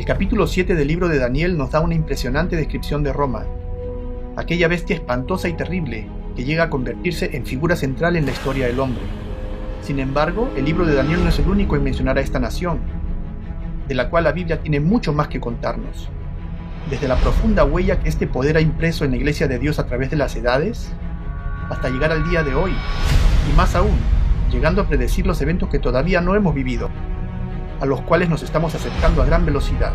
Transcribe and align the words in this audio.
El 0.00 0.06
capítulo 0.06 0.46
7 0.46 0.76
del 0.76 0.88
libro 0.88 1.08
de 1.08 1.18
Daniel 1.18 1.58
nos 1.58 1.72
da 1.72 1.80
una 1.80 1.94
impresionante 1.94 2.56
descripción 2.56 3.02
de 3.02 3.12
Roma, 3.12 3.44
aquella 4.34 4.66
bestia 4.66 4.96
espantosa 4.96 5.46
y 5.50 5.52
terrible 5.52 6.08
que 6.34 6.44
llega 6.44 6.64
a 6.64 6.70
convertirse 6.70 7.36
en 7.36 7.44
figura 7.44 7.76
central 7.76 8.16
en 8.16 8.24
la 8.24 8.32
historia 8.32 8.66
del 8.66 8.80
hombre. 8.80 9.02
Sin 9.82 9.98
embargo, 9.98 10.48
el 10.56 10.64
libro 10.64 10.86
de 10.86 10.94
Daniel 10.94 11.22
no 11.22 11.28
es 11.28 11.38
el 11.38 11.50
único 11.50 11.76
en 11.76 11.84
mencionar 11.84 12.16
a 12.16 12.22
esta 12.22 12.40
nación, 12.40 12.78
de 13.88 13.94
la 13.94 14.08
cual 14.08 14.24
la 14.24 14.32
Biblia 14.32 14.62
tiene 14.62 14.80
mucho 14.80 15.12
más 15.12 15.28
que 15.28 15.38
contarnos. 15.38 16.08
Desde 16.88 17.06
la 17.06 17.16
profunda 17.16 17.64
huella 17.64 18.00
que 18.00 18.08
este 18.08 18.26
poder 18.26 18.56
ha 18.56 18.62
impreso 18.62 19.04
en 19.04 19.10
la 19.10 19.18
iglesia 19.18 19.48
de 19.48 19.58
Dios 19.58 19.78
a 19.78 19.84
través 19.84 20.08
de 20.08 20.16
las 20.16 20.34
edades, 20.34 20.94
hasta 21.68 21.90
llegar 21.90 22.10
al 22.10 22.26
día 22.26 22.42
de 22.42 22.54
hoy, 22.54 22.72
y 23.52 23.54
más 23.54 23.74
aún, 23.74 23.98
llegando 24.50 24.80
a 24.80 24.88
predecir 24.88 25.26
los 25.26 25.42
eventos 25.42 25.68
que 25.68 25.78
todavía 25.78 26.22
no 26.22 26.34
hemos 26.34 26.54
vivido, 26.54 26.88
a 27.80 27.86
los 27.86 28.02
cuales 28.02 28.28
nos 28.28 28.42
estamos 28.42 28.74
acercando 28.74 29.22
a 29.22 29.26
gran 29.26 29.46
velocidad. 29.46 29.92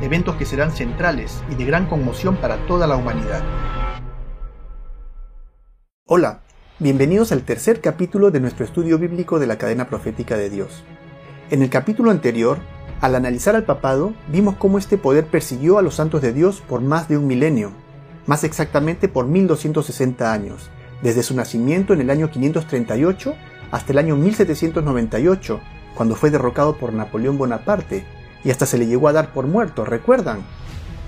Eventos 0.00 0.36
que 0.36 0.46
serán 0.46 0.72
centrales 0.72 1.44
y 1.50 1.54
de 1.54 1.66
gran 1.66 1.86
conmoción 1.86 2.36
para 2.36 2.66
toda 2.66 2.86
la 2.86 2.96
humanidad. 2.96 3.42
Hola, 6.06 6.40
bienvenidos 6.78 7.30
al 7.30 7.42
tercer 7.42 7.80
capítulo 7.80 8.30
de 8.30 8.40
nuestro 8.40 8.64
estudio 8.64 8.98
bíblico 8.98 9.38
de 9.38 9.46
la 9.46 9.58
cadena 9.58 9.86
profética 9.86 10.36
de 10.36 10.48
Dios. 10.48 10.82
En 11.50 11.62
el 11.62 11.68
capítulo 11.68 12.10
anterior, 12.10 12.58
al 13.02 13.14
analizar 13.14 13.54
al 13.54 13.64
papado, 13.64 14.14
vimos 14.28 14.56
cómo 14.56 14.78
este 14.78 14.96
poder 14.96 15.26
persiguió 15.26 15.78
a 15.78 15.82
los 15.82 15.96
santos 15.96 16.22
de 16.22 16.32
Dios 16.32 16.62
por 16.66 16.80
más 16.80 17.06
de 17.08 17.18
un 17.18 17.26
milenio, 17.26 17.72
más 18.26 18.44
exactamente 18.44 19.08
por 19.08 19.26
1260 19.26 20.32
años, 20.32 20.70
desde 21.02 21.22
su 21.22 21.36
nacimiento 21.36 21.92
en 21.92 22.00
el 22.00 22.10
año 22.10 22.30
538 22.30 23.34
hasta 23.70 23.92
el 23.92 23.98
año 23.98 24.16
1798, 24.16 25.60
cuando 25.94 26.14
fue 26.14 26.30
derrocado 26.30 26.76
por 26.76 26.92
Napoleón 26.92 27.38
Bonaparte, 27.38 28.04
y 28.44 28.50
hasta 28.50 28.66
se 28.66 28.78
le 28.78 28.86
llegó 28.86 29.08
a 29.08 29.12
dar 29.12 29.32
por 29.32 29.46
muerto, 29.46 29.84
¿recuerdan? 29.84 30.42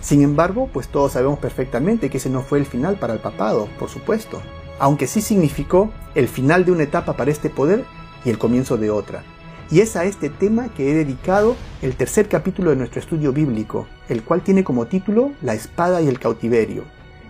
Sin 0.00 0.22
embargo, 0.22 0.68
pues 0.72 0.88
todos 0.88 1.12
sabemos 1.12 1.38
perfectamente 1.38 2.10
que 2.10 2.18
ese 2.18 2.30
no 2.30 2.42
fue 2.42 2.58
el 2.58 2.66
final 2.66 2.96
para 2.96 3.14
el 3.14 3.20
papado, 3.20 3.68
por 3.78 3.88
supuesto, 3.88 4.42
aunque 4.78 5.06
sí 5.06 5.20
significó 5.20 5.90
el 6.14 6.28
final 6.28 6.64
de 6.64 6.72
una 6.72 6.82
etapa 6.82 7.16
para 7.16 7.30
este 7.30 7.50
poder 7.50 7.84
y 8.24 8.30
el 8.30 8.38
comienzo 8.38 8.76
de 8.76 8.90
otra. 8.90 9.22
Y 9.70 9.80
es 9.80 9.96
a 9.96 10.04
este 10.04 10.28
tema 10.28 10.68
que 10.68 10.90
he 10.90 10.94
dedicado 10.94 11.56
el 11.80 11.96
tercer 11.96 12.28
capítulo 12.28 12.70
de 12.70 12.76
nuestro 12.76 13.00
estudio 13.00 13.32
bíblico, 13.32 13.86
el 14.08 14.22
cual 14.22 14.42
tiene 14.42 14.62
como 14.62 14.86
título 14.86 15.32
La 15.40 15.54
espada 15.54 16.02
y 16.02 16.08
el 16.08 16.18
cautiverio. 16.18 16.84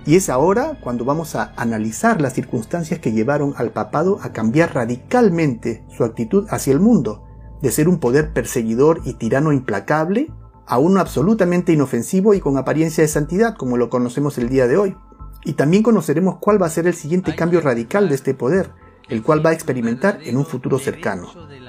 Y 0.05 0.17
es 0.17 0.29
ahora 0.29 0.77
cuando 0.81 1.05
vamos 1.05 1.37
a 1.37 1.53
analizar 1.57 2.21
las 2.21 2.35
circunstancias 2.35 3.01
que 3.01 3.13
llevaron 3.13 3.55
al 3.57 3.71
papado 3.71 4.19
a 4.21 4.33
cambiar 4.33 4.75
radicalmente 4.75 5.85
su 5.97 6.05
actitud 6.05 6.47
hacia 6.51 6.73
el 6.73 6.81
mundo, 6.81 7.25
de 7.65 7.71
ser 7.71 7.89
un 7.89 7.99
poder 7.99 8.35
perseguidor 8.35 9.01
y 9.07 9.15
tirano 9.15 9.51
implacable 9.51 10.31
a 10.67 10.77
uno 10.77 11.01
absolutamente 11.01 11.73
inofensivo 11.73 12.35
y 12.35 12.41
con 12.41 12.59
apariencia 12.59 13.01
de 13.01 13.09
santidad 13.09 13.57
como 13.57 13.79
lo 13.79 13.89
conocemos 13.89 14.37
el 14.37 14.51
día 14.51 14.67
de 14.67 14.77
hoy. 14.77 14.99
Y 15.47 15.55
también 15.55 15.83
conoceremos 15.83 16.37
cuál 16.41 16.61
va 16.61 16.67
a 16.67 16.71
ser 16.71 16.87
el 16.87 16.93
siguiente 16.93 17.35
cambio 17.35 17.63
radical 17.63 18.11
de 18.11 18.17
este 18.17 18.35
poder, 18.35 18.73
el 19.09 19.23
cual 19.23 19.45
va 19.45 19.49
a 19.49 19.55
experimentar 19.55 20.19
en 20.25 20.37
un 20.37 20.45
futuro 20.45 20.79
cercano, 20.79 21.29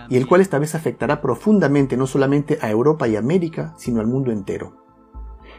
y 0.10 0.18
el 0.18 0.28
cual 0.28 0.42
esta 0.42 0.60
vez 0.60 0.76
afectará 0.76 1.22
profundamente 1.22 1.96
no 1.96 2.08
solamente 2.08 2.60
a 2.62 2.70
Europa 2.70 3.08
y 3.08 3.16
América, 3.16 3.74
sino 3.78 4.02
al 4.02 4.08
mundo 4.08 4.34
entero. 4.34 4.84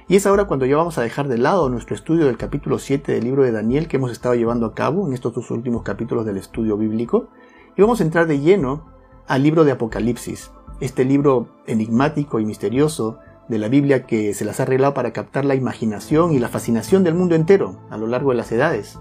Y 0.06 0.16
es 0.16 0.26
ahora 0.26 0.44
cuando 0.44 0.66
ya 0.66 0.76
vamos 0.76 0.98
a 0.98 1.02
dejar 1.02 1.28
de 1.28 1.38
lado 1.38 1.70
nuestro 1.70 1.96
estudio 1.96 2.26
del 2.26 2.36
capítulo 2.36 2.78
7 2.78 3.10
del 3.10 3.24
libro 3.24 3.42
de 3.42 3.52
Daniel 3.52 3.88
que 3.88 3.96
hemos 3.96 4.12
estado 4.12 4.34
llevando 4.34 4.66
a 4.66 4.74
cabo 4.74 5.06
en 5.06 5.14
estos 5.14 5.32
dos 5.32 5.50
últimos 5.50 5.82
capítulos 5.82 6.26
del 6.26 6.36
estudio 6.36 6.76
bíblico 6.76 7.30
y 7.74 7.80
vamos 7.80 8.00
a 8.00 8.04
entrar 8.04 8.26
de 8.26 8.38
lleno 8.40 8.95
al 9.28 9.42
libro 9.42 9.64
de 9.64 9.72
Apocalipsis, 9.72 10.52
este 10.80 11.04
libro 11.04 11.48
enigmático 11.66 12.38
y 12.38 12.44
misterioso 12.44 13.18
de 13.48 13.58
la 13.58 13.68
Biblia 13.68 14.06
que 14.06 14.34
se 14.34 14.44
las 14.44 14.60
ha 14.60 14.64
arreglado 14.64 14.94
para 14.94 15.12
captar 15.12 15.44
la 15.44 15.54
imaginación 15.54 16.32
y 16.32 16.38
la 16.38 16.48
fascinación 16.48 17.02
del 17.02 17.14
mundo 17.14 17.34
entero 17.34 17.80
a 17.90 17.96
lo 17.96 18.06
largo 18.06 18.30
de 18.30 18.36
las 18.36 18.52
edades. 18.52 18.98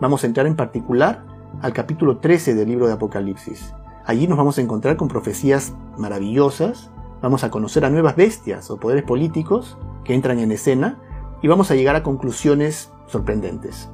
Vamos 0.00 0.24
a 0.24 0.26
entrar 0.26 0.46
en 0.46 0.56
particular 0.56 1.24
al 1.62 1.72
capítulo 1.72 2.18
13 2.18 2.54
del 2.54 2.68
libro 2.68 2.86
de 2.86 2.94
Apocalipsis. 2.94 3.72
Allí 4.04 4.26
nos 4.26 4.38
vamos 4.38 4.58
a 4.58 4.62
encontrar 4.62 4.96
con 4.96 5.08
profecías 5.08 5.74
maravillosas, 5.96 6.90
vamos 7.22 7.44
a 7.44 7.50
conocer 7.50 7.84
a 7.84 7.90
nuevas 7.90 8.16
bestias 8.16 8.70
o 8.70 8.78
poderes 8.78 9.04
políticos, 9.04 9.78
que 10.04 10.14
entran 10.14 10.40
en 10.40 10.50
escena 10.50 10.98
y 11.40 11.48
vamos 11.48 11.70
a 11.70 11.74
llegar 11.74 11.94
a 11.94 12.02
conclusiones 12.02 12.90
sorprendentes. 13.06 13.90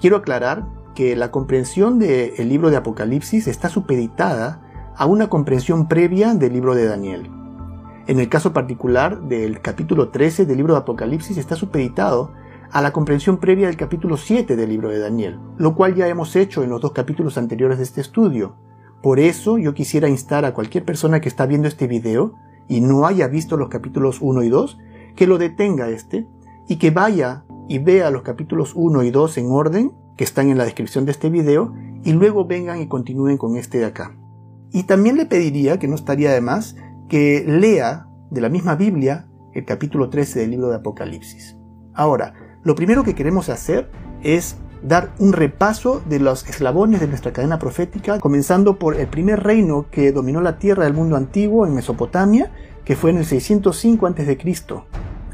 Quiero 0.00 0.16
aclarar 0.16 0.66
que 0.94 1.14
la 1.14 1.30
comprensión 1.30 1.98
del 1.98 2.48
libro 2.48 2.70
de 2.70 2.78
Apocalipsis 2.78 3.46
está 3.46 3.68
supeditada 3.68 4.63
a 4.96 5.06
una 5.06 5.28
comprensión 5.28 5.88
previa 5.88 6.34
del 6.34 6.52
libro 6.52 6.74
de 6.74 6.86
Daniel. 6.86 7.30
En 8.06 8.20
el 8.20 8.28
caso 8.28 8.52
particular 8.52 9.22
del 9.22 9.60
capítulo 9.60 10.10
13 10.10 10.46
del 10.46 10.56
libro 10.56 10.74
de 10.74 10.80
Apocalipsis 10.80 11.36
está 11.36 11.56
supeditado 11.56 12.32
a 12.70 12.82
la 12.82 12.92
comprensión 12.92 13.38
previa 13.38 13.66
del 13.66 13.76
capítulo 13.76 14.16
7 14.16 14.56
del 14.56 14.68
libro 14.68 14.90
de 14.90 14.98
Daniel, 14.98 15.38
lo 15.56 15.74
cual 15.74 15.94
ya 15.94 16.08
hemos 16.08 16.36
hecho 16.36 16.62
en 16.62 16.70
los 16.70 16.80
dos 16.80 16.92
capítulos 16.92 17.38
anteriores 17.38 17.78
de 17.78 17.84
este 17.84 18.00
estudio. 18.00 18.56
Por 19.02 19.20
eso 19.20 19.58
yo 19.58 19.74
quisiera 19.74 20.08
instar 20.08 20.44
a 20.44 20.54
cualquier 20.54 20.84
persona 20.84 21.20
que 21.20 21.28
está 21.28 21.46
viendo 21.46 21.68
este 21.68 21.86
video 21.86 22.34
y 22.68 22.80
no 22.80 23.06
haya 23.06 23.28
visto 23.28 23.56
los 23.56 23.68
capítulos 23.68 24.18
1 24.20 24.42
y 24.42 24.48
2 24.48 24.78
que 25.16 25.26
lo 25.26 25.38
detenga 25.38 25.88
este 25.88 26.26
y 26.68 26.76
que 26.76 26.90
vaya 26.90 27.44
y 27.68 27.78
vea 27.78 28.10
los 28.10 28.22
capítulos 28.22 28.72
1 28.74 29.02
y 29.02 29.10
2 29.10 29.38
en 29.38 29.50
orden, 29.50 29.92
que 30.16 30.24
están 30.24 30.50
en 30.50 30.58
la 30.58 30.64
descripción 30.64 31.04
de 31.04 31.12
este 31.12 31.30
video, 31.30 31.72
y 32.04 32.12
luego 32.12 32.44
vengan 32.44 32.80
y 32.80 32.88
continúen 32.88 33.38
con 33.38 33.56
este 33.56 33.78
de 33.78 33.86
acá. 33.86 34.14
Y 34.74 34.82
también 34.82 35.16
le 35.16 35.24
pediría, 35.24 35.78
que 35.78 35.86
no 35.86 35.94
estaría 35.94 36.32
de 36.32 36.40
más, 36.40 36.74
que 37.08 37.44
lea 37.46 38.08
de 38.32 38.40
la 38.40 38.48
misma 38.48 38.74
Biblia 38.74 39.28
el 39.52 39.64
capítulo 39.64 40.10
13 40.10 40.40
del 40.40 40.50
libro 40.50 40.68
de 40.68 40.74
Apocalipsis. 40.74 41.56
Ahora, 41.94 42.34
lo 42.64 42.74
primero 42.74 43.04
que 43.04 43.14
queremos 43.14 43.50
hacer 43.50 43.88
es 44.24 44.56
dar 44.82 45.14
un 45.20 45.32
repaso 45.32 46.02
de 46.08 46.18
los 46.18 46.48
eslabones 46.48 47.00
de 47.00 47.06
nuestra 47.06 47.32
cadena 47.32 47.60
profética, 47.60 48.18
comenzando 48.18 48.76
por 48.76 48.96
el 48.96 49.06
primer 49.06 49.44
reino 49.44 49.86
que 49.92 50.10
dominó 50.10 50.40
la 50.40 50.58
tierra 50.58 50.82
del 50.82 50.92
mundo 50.94 51.14
antiguo 51.14 51.64
en 51.68 51.74
Mesopotamia, 51.74 52.50
que 52.84 52.96
fue 52.96 53.10
en 53.10 53.18
el 53.18 53.26
605 53.26 54.08
a.C. 54.08 54.38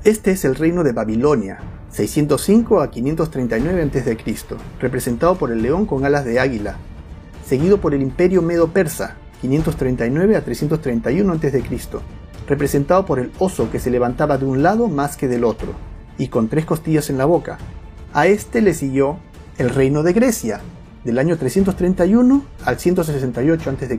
Este 0.04 0.32
es 0.32 0.44
el 0.44 0.54
reino 0.54 0.84
de 0.84 0.92
Babilonia, 0.92 1.60
605 1.88 2.82
a 2.82 2.90
539 2.90 3.82
a.C., 3.84 4.18
representado 4.80 5.36
por 5.36 5.50
el 5.50 5.62
león 5.62 5.86
con 5.86 6.04
alas 6.04 6.26
de 6.26 6.38
águila, 6.38 6.76
seguido 7.42 7.80
por 7.80 7.94
el 7.94 8.02
imperio 8.02 8.42
medo-persa, 8.42 9.16
539 9.40 10.36
a 10.36 10.44
331 10.44 11.32
a.C., 11.32 11.62
representado 12.46 13.06
por 13.06 13.18
el 13.18 13.30
oso 13.38 13.70
que 13.70 13.78
se 13.78 13.90
levantaba 13.90 14.38
de 14.38 14.44
un 14.44 14.62
lado 14.62 14.88
más 14.88 15.16
que 15.16 15.28
del 15.28 15.44
otro, 15.44 15.72
y 16.18 16.28
con 16.28 16.48
tres 16.48 16.64
costillas 16.64 17.10
en 17.10 17.18
la 17.18 17.24
boca. 17.24 17.58
A 18.12 18.26
este 18.26 18.60
le 18.60 18.74
siguió 18.74 19.18
el 19.58 19.70
reino 19.70 20.02
de 20.02 20.12
Grecia, 20.12 20.60
del 21.04 21.18
año 21.18 21.38
331 21.38 22.44
al 22.64 22.78
168 22.78 23.70
a.C., 23.70 23.98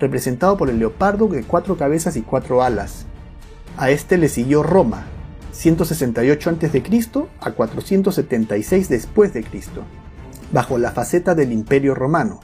representado 0.00 0.56
por 0.56 0.70
el 0.70 0.78
leopardo 0.78 1.28
de 1.28 1.42
cuatro 1.42 1.76
cabezas 1.76 2.16
y 2.16 2.22
cuatro 2.22 2.62
alas, 2.62 3.06
a 3.76 3.90
este 3.90 4.18
le 4.18 4.28
siguió 4.28 4.62
Roma, 4.62 5.06
168 5.52 6.50
a.C. 6.50 6.82
a 7.40 7.50
476 7.52 8.88
después 8.88 9.32
de 9.32 9.44
Cristo, 9.44 9.82
bajo 10.52 10.78
la 10.78 10.92
faceta 10.92 11.34
del 11.34 11.52
Imperio 11.52 11.94
Romano, 11.94 12.40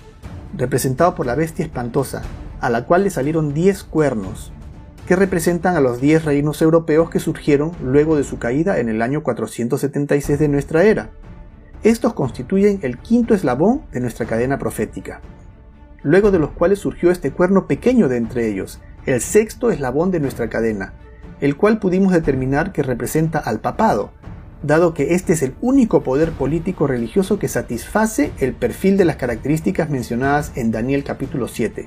representado 0.56 1.14
por 1.14 1.26
la 1.26 1.34
bestia 1.34 1.64
espantosa, 1.64 2.22
a 2.60 2.70
la 2.70 2.84
cual 2.84 3.04
le 3.04 3.10
salieron 3.10 3.54
10 3.54 3.84
cuernos, 3.84 4.52
que 5.06 5.16
representan 5.16 5.76
a 5.76 5.80
los 5.80 6.00
10 6.00 6.24
reinos 6.24 6.62
europeos 6.62 7.10
que 7.10 7.20
surgieron 7.20 7.72
luego 7.82 8.16
de 8.16 8.24
su 8.24 8.38
caída 8.38 8.78
en 8.78 8.88
el 8.88 9.02
año 9.02 9.22
476 9.22 10.38
de 10.38 10.48
nuestra 10.48 10.84
era. 10.84 11.10
Estos 11.82 12.14
constituyen 12.14 12.78
el 12.82 12.98
quinto 12.98 13.34
eslabón 13.34 13.82
de 13.92 14.00
nuestra 14.00 14.24
cadena 14.26 14.58
profética, 14.58 15.20
luego 16.02 16.30
de 16.30 16.38
los 16.38 16.52
cuales 16.52 16.78
surgió 16.78 17.10
este 17.10 17.32
cuerno 17.32 17.66
pequeño 17.66 18.08
de 18.08 18.16
entre 18.16 18.48
ellos, 18.48 18.80
el 19.04 19.20
sexto 19.20 19.70
eslabón 19.70 20.10
de 20.10 20.20
nuestra 20.20 20.48
cadena, 20.48 20.94
el 21.40 21.56
cual 21.56 21.78
pudimos 21.78 22.12
determinar 22.12 22.72
que 22.72 22.82
representa 22.82 23.38
al 23.38 23.60
papado, 23.60 24.12
dado 24.64 24.94
que 24.94 25.14
este 25.14 25.34
es 25.34 25.42
el 25.42 25.54
único 25.60 26.02
poder 26.02 26.32
político 26.32 26.86
religioso 26.86 27.38
que 27.38 27.48
satisface 27.48 28.32
el 28.40 28.54
perfil 28.54 28.96
de 28.96 29.04
las 29.04 29.16
características 29.16 29.90
mencionadas 29.90 30.52
en 30.54 30.70
Daniel 30.70 31.04
capítulo 31.04 31.48
7. 31.48 31.86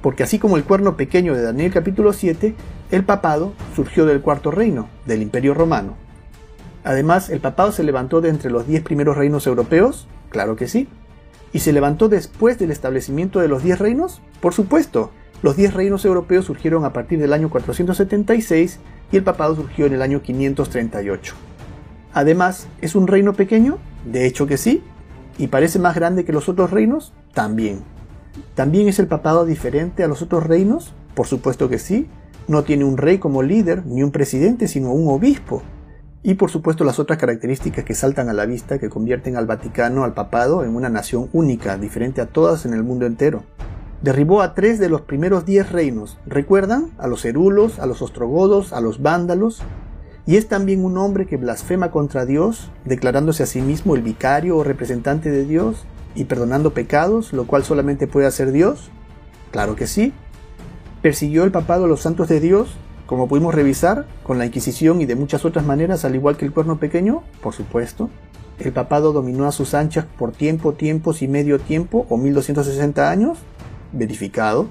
Porque 0.00 0.22
así 0.22 0.38
como 0.38 0.56
el 0.56 0.64
cuerno 0.64 0.96
pequeño 0.96 1.34
de 1.34 1.42
Daniel 1.42 1.70
capítulo 1.72 2.14
7, 2.14 2.54
el 2.90 3.04
papado 3.04 3.52
surgió 3.76 4.06
del 4.06 4.22
cuarto 4.22 4.50
reino, 4.50 4.88
del 5.04 5.20
imperio 5.20 5.52
romano. 5.52 5.94
Además, 6.84 7.28
¿el 7.28 7.40
papado 7.40 7.70
se 7.70 7.84
levantó 7.84 8.22
de 8.22 8.30
entre 8.30 8.50
los 8.50 8.66
diez 8.66 8.82
primeros 8.82 9.18
reinos 9.18 9.46
europeos? 9.46 10.08
Claro 10.30 10.56
que 10.56 10.68
sí. 10.68 10.88
¿Y 11.52 11.58
se 11.58 11.74
levantó 11.74 12.08
después 12.08 12.58
del 12.58 12.70
establecimiento 12.70 13.40
de 13.40 13.48
los 13.48 13.62
diez 13.62 13.78
reinos? 13.78 14.22
Por 14.40 14.54
supuesto, 14.54 15.10
los 15.42 15.56
diez 15.56 15.74
reinos 15.74 16.06
europeos 16.06 16.46
surgieron 16.46 16.86
a 16.86 16.94
partir 16.94 17.18
del 17.18 17.34
año 17.34 17.50
476 17.50 18.78
y 19.12 19.16
el 19.18 19.22
papado 19.22 19.54
surgió 19.54 19.84
en 19.84 19.92
el 19.92 20.00
año 20.00 20.22
538. 20.22 21.34
Además, 22.12 22.66
¿es 22.80 22.94
un 22.94 23.06
reino 23.06 23.34
pequeño? 23.34 23.78
De 24.04 24.26
hecho 24.26 24.46
que 24.46 24.56
sí. 24.56 24.82
¿Y 25.38 25.48
parece 25.48 25.78
más 25.78 25.94
grande 25.94 26.24
que 26.24 26.32
los 26.32 26.48
otros 26.48 26.70
reinos? 26.70 27.12
También. 27.32 27.80
¿También 28.54 28.88
es 28.88 28.98
el 28.98 29.06
papado 29.06 29.46
diferente 29.46 30.04
a 30.04 30.08
los 30.08 30.22
otros 30.22 30.46
reinos? 30.46 30.92
Por 31.14 31.26
supuesto 31.26 31.68
que 31.68 31.78
sí. 31.78 32.08
no 32.48 32.64
tiene 32.64 32.84
un 32.84 32.96
rey 32.96 33.18
como 33.18 33.42
líder, 33.42 33.86
ni 33.86 34.02
un 34.02 34.10
presidente, 34.10 34.66
sino 34.66 34.92
un 34.92 35.08
obispo. 35.08 35.62
Y 36.22 36.34
por 36.34 36.50
supuesto 36.50 36.84
las 36.84 36.98
otras 36.98 37.18
características 37.18 37.84
que 37.84 37.94
saltan 37.94 38.28
a 38.28 38.32
la 38.32 38.44
vista 38.44 38.78
que 38.78 38.90
convierten 38.90 39.36
al 39.36 39.46
Vaticano, 39.46 40.04
al 40.04 40.14
papado, 40.14 40.64
en 40.64 40.74
una 40.74 40.88
nación 40.88 41.30
única, 41.32 41.78
diferente 41.78 42.20
a 42.20 42.26
todas 42.26 42.66
en 42.66 42.74
el 42.74 42.82
mundo 42.82 43.06
entero. 43.06 43.44
Derribó 44.02 44.42
a 44.42 44.54
tres 44.54 44.78
de 44.78 44.88
los 44.88 45.02
primeros 45.02 45.46
diez 45.46 45.70
reinos, 45.70 46.18
¿recuerdan? 46.26 46.90
A 46.98 47.06
los 47.06 47.24
herulos, 47.24 47.78
a 47.78 47.86
los 47.86 48.02
ostrogodos, 48.02 48.72
a 48.72 48.80
los 48.80 49.00
vándalos. 49.00 49.62
Y 50.30 50.36
es 50.36 50.46
también 50.46 50.84
un 50.84 50.96
hombre 50.96 51.26
que 51.26 51.36
blasfema 51.36 51.90
contra 51.90 52.24
Dios, 52.24 52.70
declarándose 52.84 53.42
a 53.42 53.46
sí 53.46 53.60
mismo 53.60 53.96
el 53.96 54.02
vicario 54.02 54.56
o 54.58 54.62
representante 54.62 55.28
de 55.28 55.44
Dios 55.44 55.86
y 56.14 56.26
perdonando 56.26 56.72
pecados, 56.72 57.32
lo 57.32 57.48
cual 57.48 57.64
solamente 57.64 58.06
puede 58.06 58.28
hacer 58.28 58.52
Dios. 58.52 58.90
Claro 59.50 59.74
que 59.74 59.88
sí. 59.88 60.12
Persiguió 61.02 61.42
el 61.42 61.50
papado 61.50 61.86
a 61.86 61.88
los 61.88 62.02
santos 62.02 62.28
de 62.28 62.38
Dios, 62.38 62.76
como 63.06 63.26
pudimos 63.26 63.56
revisar, 63.56 64.06
con 64.22 64.38
la 64.38 64.46
Inquisición 64.46 65.00
y 65.00 65.06
de 65.06 65.16
muchas 65.16 65.44
otras 65.44 65.66
maneras, 65.66 66.04
al 66.04 66.14
igual 66.14 66.36
que 66.36 66.44
el 66.44 66.52
cuerno 66.52 66.78
pequeño, 66.78 67.24
por 67.42 67.52
supuesto. 67.52 68.08
El 68.60 68.70
papado 68.70 69.12
dominó 69.12 69.48
a 69.48 69.50
sus 69.50 69.74
anchas 69.74 70.04
por 70.16 70.30
tiempo, 70.30 70.74
tiempos 70.74 71.22
y 71.22 71.26
medio 71.26 71.58
tiempo, 71.58 72.06
o 72.08 72.16
1260 72.16 73.10
años, 73.10 73.38
verificado. 73.92 74.68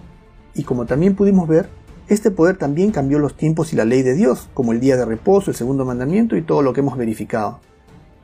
Y 0.56 0.64
como 0.64 0.86
también 0.86 1.16
pudimos 1.16 1.50
ver, 1.50 1.68
este 2.10 2.32
poder 2.32 2.58
también 2.58 2.92
cambió 2.92 3.20
los 3.20 3.36
tiempos 3.36 3.74
y 3.74 3.76
la 3.76 3.86
ley 3.86 4.02
de 4.02 4.14
Dios, 4.14 4.50
como 4.54 4.74
el 4.74 4.80
día 4.80 4.98
de 4.98 5.06
reposo, 5.06 5.52
el 5.52 5.58
segundo 5.58 5.86
mandamiento 5.86 6.36
y 6.36 6.42
todo 6.42 6.62
lo 6.62 6.74
que 6.74 6.82
hemos 6.82 6.98
verificado. 6.98 7.60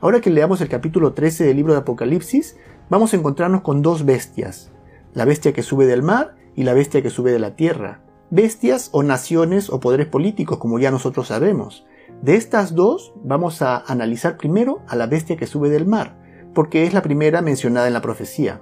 Ahora 0.00 0.20
que 0.20 0.30
leamos 0.30 0.60
el 0.60 0.68
capítulo 0.68 1.12
13 1.12 1.44
del 1.44 1.56
libro 1.56 1.72
de 1.72 1.80
Apocalipsis, 1.80 2.56
vamos 2.90 3.12
a 3.12 3.16
encontrarnos 3.16 3.62
con 3.62 3.82
dos 3.82 4.04
bestias, 4.04 4.70
la 5.14 5.24
bestia 5.24 5.52
que 5.52 5.62
sube 5.62 5.86
del 5.86 6.02
mar 6.02 6.36
y 6.54 6.64
la 6.64 6.74
bestia 6.74 7.02
que 7.02 7.10
sube 7.10 7.32
de 7.32 7.38
la 7.38 7.56
tierra 7.56 8.02
bestias 8.30 8.88
o 8.92 9.02
naciones 9.02 9.70
o 9.70 9.80
poderes 9.80 10.06
políticos, 10.06 10.58
como 10.58 10.78
ya 10.78 10.90
nosotros 10.90 11.28
sabemos. 11.28 11.86
De 12.22 12.34
estas 12.34 12.74
dos 12.74 13.12
vamos 13.22 13.62
a 13.62 13.78
analizar 13.78 14.36
primero 14.36 14.80
a 14.88 14.96
la 14.96 15.06
bestia 15.06 15.36
que 15.36 15.46
sube 15.46 15.68
del 15.68 15.86
mar, 15.86 16.16
porque 16.54 16.84
es 16.84 16.94
la 16.94 17.02
primera 17.02 17.42
mencionada 17.42 17.86
en 17.86 17.92
la 17.92 18.02
profecía. 18.02 18.60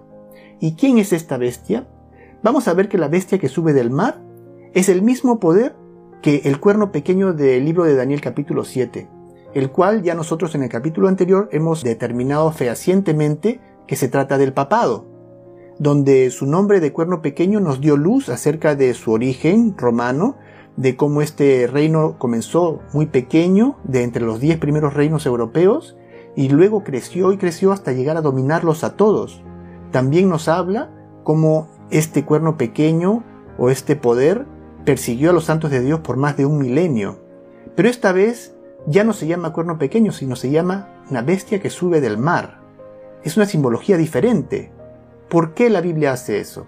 ¿Y 0.61 0.75
quién 0.75 0.99
es 0.99 1.13
esta 1.13 1.37
bestia? 1.37 1.89
Vamos 2.43 2.69
a 2.69 2.75
ver 2.75 2.89
que 2.89 2.99
la 2.99 3.09
bestia 3.09 3.39
que 3.39 3.49
sube 3.49 3.73
del 3.73 3.91
mar 3.91 4.21
es 4.75 4.89
el 4.89 5.03
mismo 5.03 5.39
poder 5.39 5.77
que 6.21 6.43
el 6.45 6.59
cuerno 6.59 6.91
pequeño 6.91 7.33
del 7.33 7.65
libro 7.65 7.85
de 7.85 7.95
Daniel 7.95 8.21
capítulo 8.21 8.65
7, 8.65 9.09
el 9.55 9.71
cual 9.71 10.03
ya 10.03 10.15
nosotros 10.17 10.55
en 10.57 10.65
el 10.65 10.69
capítulo 10.69 11.07
anterior 11.07 11.49
hemos 11.53 11.85
determinado 11.85 12.51
fehacientemente 12.51 13.61
que 13.87 13.95
se 13.95 14.09
trata 14.09 14.37
del 14.37 14.53
papado, 14.53 15.07
donde 15.79 16.31
su 16.31 16.47
nombre 16.47 16.81
de 16.81 16.93
cuerno 16.93 17.23
pequeño 17.23 17.61
nos 17.61 17.81
dio 17.81 17.97
luz 17.97 18.29
acerca 18.29 18.75
de 18.75 18.95
su 18.95 19.13
origen 19.13 19.77
romano, 19.79 20.37
de 20.77 20.97
cómo 20.97 21.23
este 21.23 21.69
reino 21.69 22.19
comenzó 22.19 22.81
muy 22.93 23.07
pequeño, 23.07 23.77
de 23.85 24.03
entre 24.03 24.25
los 24.25 24.41
diez 24.41 24.59
primeros 24.59 24.95
reinos 24.95 25.25
europeos, 25.25 25.97
y 26.35 26.49
luego 26.49 26.83
creció 26.83 27.33
y 27.33 27.39
creció 27.39 27.71
hasta 27.71 27.93
llegar 27.93 28.17
a 28.17 28.23
dominarlos 28.23 28.83
a 28.83 28.97
todos. 28.97 29.45
También 29.93 30.29
nos 30.29 30.49
habla 30.49 30.91
cómo 31.23 31.69
este 31.91 32.25
cuerno 32.25 32.57
pequeño 32.57 33.23
o 33.57 33.71
este 33.71 33.95
poder 33.95 34.47
persiguió 34.85 35.31
a 35.31 35.33
los 35.33 35.45
santos 35.45 35.71
de 35.71 35.81
Dios 35.81 36.01
por 36.01 36.17
más 36.17 36.37
de 36.37 36.47
un 36.47 36.59
milenio. 36.59 37.19
Pero 37.75 37.89
esta 37.89 38.13
vez 38.13 38.55
ya 38.87 39.05
no 39.05 39.13
se 39.13 39.27
llama 39.27 39.53
cuerno 39.53 39.79
pequeño, 39.79 40.13
sino 40.13 40.37
se 40.37 40.51
llama 40.51 41.03
una 41.11 41.23
bestia 41.23 41.61
que 41.61 41.71
sube 41.71 42.01
del 42.01 42.19
mar. 42.19 42.61
Es 43.23 43.37
una 43.37 43.47
simbología 43.47 43.97
diferente. 43.97 44.71
¿Por 45.29 45.55
qué 45.55 45.71
la 45.71 45.81
Biblia 45.81 46.13
hace 46.13 46.39
eso? 46.39 46.67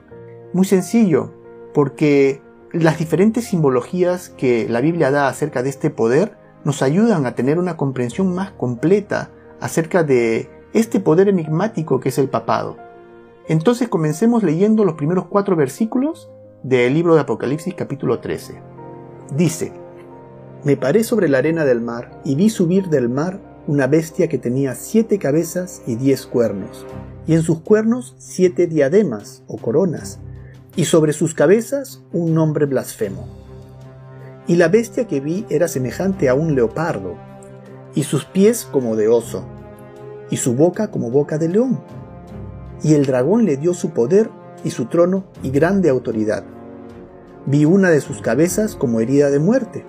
Muy 0.52 0.64
sencillo, 0.64 1.34
porque 1.74 2.40
las 2.72 2.98
diferentes 2.98 3.44
simbologías 3.44 4.30
que 4.30 4.68
la 4.68 4.80
Biblia 4.80 5.10
da 5.10 5.28
acerca 5.28 5.62
de 5.62 5.68
este 5.68 5.90
poder 5.90 6.36
nos 6.64 6.82
ayudan 6.82 7.26
a 7.26 7.34
tener 7.34 7.58
una 7.58 7.76
comprensión 7.76 8.34
más 8.34 8.50
completa 8.52 9.30
acerca 9.60 10.02
de 10.02 10.50
este 10.72 11.00
poder 11.00 11.28
enigmático 11.28 12.00
que 12.00 12.08
es 12.08 12.18
el 12.18 12.28
papado. 12.28 12.76
Entonces 13.48 13.88
comencemos 13.88 14.42
leyendo 14.42 14.84
los 14.84 14.94
primeros 14.94 15.26
cuatro 15.26 15.54
versículos 15.54 16.30
del 16.66 16.94
libro 16.94 17.14
de 17.14 17.20
Apocalipsis 17.20 17.74
capítulo 17.74 18.18
13. 18.18 18.60
Dice, 19.36 19.72
Me 20.64 20.76
paré 20.76 21.04
sobre 21.04 21.28
la 21.28 21.38
arena 21.38 21.64
del 21.64 21.80
mar 21.80 22.20
y 22.24 22.34
vi 22.34 22.50
subir 22.50 22.88
del 22.88 23.08
mar 23.08 23.38
una 23.68 23.86
bestia 23.86 24.26
que 24.26 24.38
tenía 24.38 24.74
siete 24.74 25.20
cabezas 25.20 25.82
y 25.86 25.94
diez 25.94 26.26
cuernos, 26.26 26.84
y 27.24 27.34
en 27.34 27.42
sus 27.42 27.60
cuernos 27.60 28.16
siete 28.18 28.66
diademas 28.66 29.44
o 29.46 29.58
coronas, 29.58 30.18
y 30.74 30.86
sobre 30.86 31.12
sus 31.12 31.34
cabezas 31.34 32.02
un 32.12 32.34
nombre 32.34 32.66
blasfemo. 32.66 33.28
Y 34.48 34.56
la 34.56 34.66
bestia 34.66 35.06
que 35.06 35.20
vi 35.20 35.46
era 35.48 35.68
semejante 35.68 36.28
a 36.28 36.34
un 36.34 36.56
leopardo, 36.56 37.14
y 37.94 38.02
sus 38.02 38.24
pies 38.24 38.64
como 38.64 38.96
de 38.96 39.06
oso, 39.06 39.44
y 40.30 40.38
su 40.38 40.56
boca 40.56 40.90
como 40.90 41.12
boca 41.12 41.38
de 41.38 41.48
león. 41.48 41.80
Y 42.82 42.94
el 42.94 43.06
dragón 43.06 43.44
le 43.44 43.56
dio 43.56 43.72
su 43.72 43.90
poder 43.90 44.30
y 44.64 44.70
su 44.70 44.86
trono 44.86 45.26
y 45.44 45.50
grande 45.50 45.90
autoridad. 45.90 46.55
Vi 47.46 47.64
una 47.64 47.90
de 47.90 48.00
sus 48.00 48.20
cabezas 48.20 48.74
como 48.74 49.00
herida 49.00 49.30
de 49.30 49.38
muerte, 49.38 49.84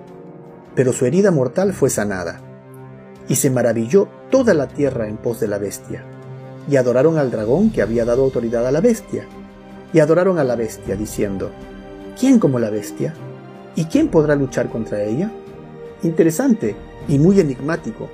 pero 0.75 0.93
su 0.93 1.07
herida 1.07 1.31
mortal 1.31 1.73
fue 1.73 1.89
sanada 1.89 2.39
y 3.27 3.35
se 3.35 3.49
maravilló 3.49 4.07
toda 4.29 4.53
la 4.53 4.67
tierra 4.67 5.07
en 5.07 5.17
pos 5.17 5.39
de 5.39 5.47
la 5.47 5.57
bestia. 5.57 6.05
Y 6.69 6.75
adoraron 6.75 7.17
al 7.17 7.31
dragón 7.31 7.71
que 7.71 7.81
había 7.81 8.05
dado 8.05 8.23
autoridad 8.23 8.67
a 8.67 8.71
la 8.71 8.81
bestia. 8.81 9.25
Y 9.91 9.99
adoraron 9.99 10.37
a 10.37 10.43
la 10.43 10.55
bestia, 10.55 10.95
diciendo, 10.95 11.49
¿quién 12.19 12.39
como 12.39 12.59
la 12.59 12.69
bestia? 12.69 13.13
¿Y 13.75 13.85
quién 13.85 14.09
podrá 14.09 14.35
luchar 14.35 14.69
contra 14.69 15.01
ella? 15.03 15.31
Interesante 16.03 16.75
y 17.07 17.19
muy 17.19 17.39
enigmático. 17.39 18.09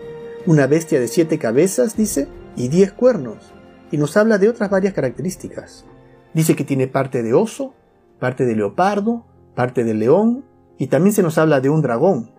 Una 0.45 0.67
bestia 0.67 0.99
de 0.99 1.07
siete 1.07 1.37
cabezas, 1.37 1.97
dice, 1.97 2.27
y 2.55 2.67
diez 2.67 2.93
cuernos. 2.93 3.53
Y 3.91 3.97
nos 3.97 4.15
habla 4.17 4.37
de 4.37 4.49
otras 4.49 4.69
varias 4.69 4.93
características. 4.93 5.85
Dice 6.33 6.55
que 6.55 6.63
tiene 6.63 6.87
parte 6.87 7.23
de 7.23 7.33
oso, 7.33 7.73
parte 8.19 8.45
de 8.45 8.55
leopardo, 8.55 9.25
parte 9.55 9.83
de 9.83 9.93
león, 9.93 10.45
y 10.77 10.87
también 10.87 11.13
se 11.13 11.23
nos 11.23 11.37
habla 11.37 11.61
de 11.61 11.69
un 11.69 11.81
dragón, 11.81 12.33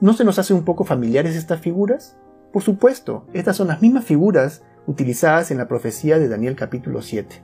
¿No 0.00 0.12
se 0.12 0.24
nos 0.24 0.40
hace 0.40 0.52
un 0.52 0.64
poco 0.64 0.84
familiares 0.84 1.36
estas 1.36 1.60
figuras? 1.60 2.16
Por 2.52 2.62
supuesto, 2.62 3.26
estas 3.32 3.56
son 3.56 3.68
las 3.68 3.80
mismas 3.80 4.04
figuras 4.04 4.62
utilizadas 4.86 5.52
en 5.52 5.58
la 5.58 5.68
profecía 5.68 6.18
de 6.18 6.28
Daniel 6.28 6.56
capítulo 6.56 7.00
7. 7.00 7.42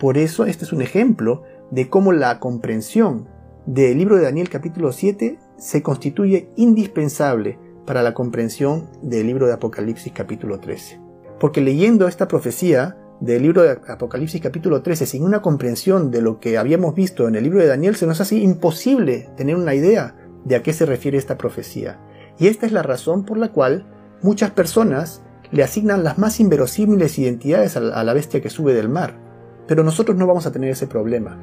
Por 0.00 0.16
eso 0.16 0.46
este 0.46 0.64
es 0.64 0.72
un 0.72 0.80
ejemplo 0.80 1.42
de 1.70 1.90
cómo 1.90 2.12
la 2.12 2.40
comprensión 2.40 3.28
del 3.66 3.98
libro 3.98 4.16
de 4.16 4.22
Daniel 4.22 4.48
capítulo 4.48 4.90
7 4.90 5.38
se 5.58 5.82
constituye 5.82 6.48
indispensable 6.56 7.58
para 7.86 8.02
la 8.02 8.14
comprensión 8.14 8.88
del 9.02 9.26
libro 9.26 9.46
de 9.46 9.52
Apocalipsis 9.52 10.12
capítulo 10.12 10.60
13. 10.60 10.98
Porque 11.38 11.60
leyendo 11.60 12.08
esta 12.08 12.26
profecía 12.26 12.96
del 13.22 13.42
libro 13.42 13.62
de 13.62 13.78
Apocalipsis 13.86 14.40
capítulo 14.40 14.82
13 14.82 15.06
sin 15.06 15.22
una 15.22 15.40
comprensión 15.40 16.10
de 16.10 16.20
lo 16.20 16.40
que 16.40 16.58
habíamos 16.58 16.96
visto 16.96 17.28
en 17.28 17.36
el 17.36 17.44
libro 17.44 17.60
de 17.60 17.68
Daniel 17.68 17.94
se 17.94 18.04
nos 18.04 18.20
hace 18.20 18.34
imposible 18.38 19.30
tener 19.36 19.54
una 19.54 19.76
idea 19.76 20.16
de 20.44 20.56
a 20.56 20.62
qué 20.64 20.72
se 20.72 20.86
refiere 20.86 21.18
esta 21.18 21.38
profecía. 21.38 22.00
Y 22.36 22.48
esta 22.48 22.66
es 22.66 22.72
la 22.72 22.82
razón 22.82 23.24
por 23.24 23.38
la 23.38 23.52
cual 23.52 23.86
muchas 24.22 24.50
personas 24.50 25.22
le 25.52 25.62
asignan 25.62 26.02
las 26.02 26.18
más 26.18 26.40
inverosímiles 26.40 27.16
identidades 27.16 27.76
a 27.76 28.02
la 28.02 28.12
bestia 28.12 28.42
que 28.42 28.50
sube 28.50 28.74
del 28.74 28.88
mar. 28.88 29.20
Pero 29.68 29.84
nosotros 29.84 30.16
no 30.16 30.26
vamos 30.26 30.46
a 30.46 30.52
tener 30.52 30.70
ese 30.70 30.88
problema. 30.88 31.38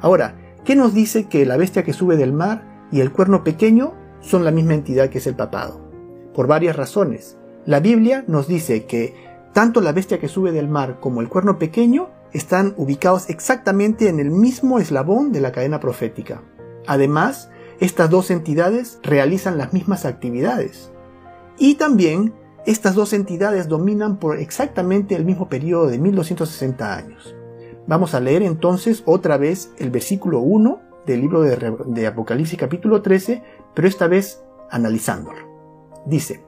Ahora, 0.00 0.34
¿qué 0.64 0.74
nos 0.74 0.92
dice 0.92 1.28
que 1.28 1.46
la 1.46 1.56
bestia 1.56 1.84
que 1.84 1.92
sube 1.92 2.16
del 2.16 2.32
mar 2.32 2.88
y 2.90 3.00
el 3.00 3.12
cuerno 3.12 3.44
pequeño 3.44 3.94
son 4.18 4.44
la 4.44 4.50
misma 4.50 4.74
entidad 4.74 5.08
que 5.08 5.18
es 5.18 5.28
el 5.28 5.36
papado? 5.36 5.88
Por 6.34 6.48
varias 6.48 6.74
razones. 6.74 7.38
La 7.64 7.78
Biblia 7.78 8.24
nos 8.26 8.48
dice 8.48 8.86
que 8.86 9.31
tanto 9.52 9.80
la 9.80 9.92
bestia 9.92 10.18
que 10.18 10.28
sube 10.28 10.52
del 10.52 10.68
mar 10.68 10.98
como 11.00 11.20
el 11.20 11.28
cuerno 11.28 11.58
pequeño 11.58 12.10
están 12.32 12.74
ubicados 12.76 13.28
exactamente 13.28 14.08
en 14.08 14.20
el 14.20 14.30
mismo 14.30 14.78
eslabón 14.78 15.32
de 15.32 15.40
la 15.40 15.52
cadena 15.52 15.80
profética. 15.80 16.42
Además, 16.86 17.50
estas 17.80 18.10
dos 18.10 18.30
entidades 18.30 18.98
realizan 19.02 19.58
las 19.58 19.72
mismas 19.72 20.04
actividades. 20.04 20.90
Y 21.58 21.74
también 21.74 22.32
estas 22.64 22.94
dos 22.94 23.12
entidades 23.12 23.68
dominan 23.68 24.18
por 24.18 24.38
exactamente 24.38 25.14
el 25.14 25.24
mismo 25.24 25.48
periodo 25.48 25.88
de 25.88 25.98
1260 25.98 26.96
años. 26.96 27.34
Vamos 27.86 28.14
a 28.14 28.20
leer 28.20 28.42
entonces 28.42 29.02
otra 29.04 29.36
vez 29.36 29.72
el 29.78 29.90
versículo 29.90 30.40
1 30.40 30.80
del 31.06 31.20
libro 31.20 31.42
de, 31.42 32.06
Apocalipsis 32.06 32.58
capítulo 32.58 33.02
13, 33.02 33.42
pero 33.74 33.88
esta 33.88 34.06
vez 34.06 34.42
analizándolo. 34.70 35.38
Dice, 36.06 36.44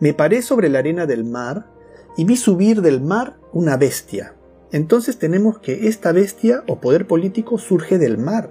Me 0.00 0.12
paré 0.12 0.42
sobre 0.42 0.68
la 0.68 0.80
arena 0.80 1.06
del 1.06 1.24
mar 1.24 1.75
y 2.16 2.24
vi 2.24 2.36
subir 2.36 2.82
del 2.82 3.00
mar 3.00 3.36
una 3.52 3.76
bestia. 3.76 4.34
Entonces 4.72 5.18
tenemos 5.18 5.58
que 5.58 5.88
esta 5.88 6.12
bestia 6.12 6.64
o 6.66 6.80
poder 6.80 7.06
político 7.06 7.58
surge 7.58 7.98
del 7.98 8.18
mar. 8.18 8.50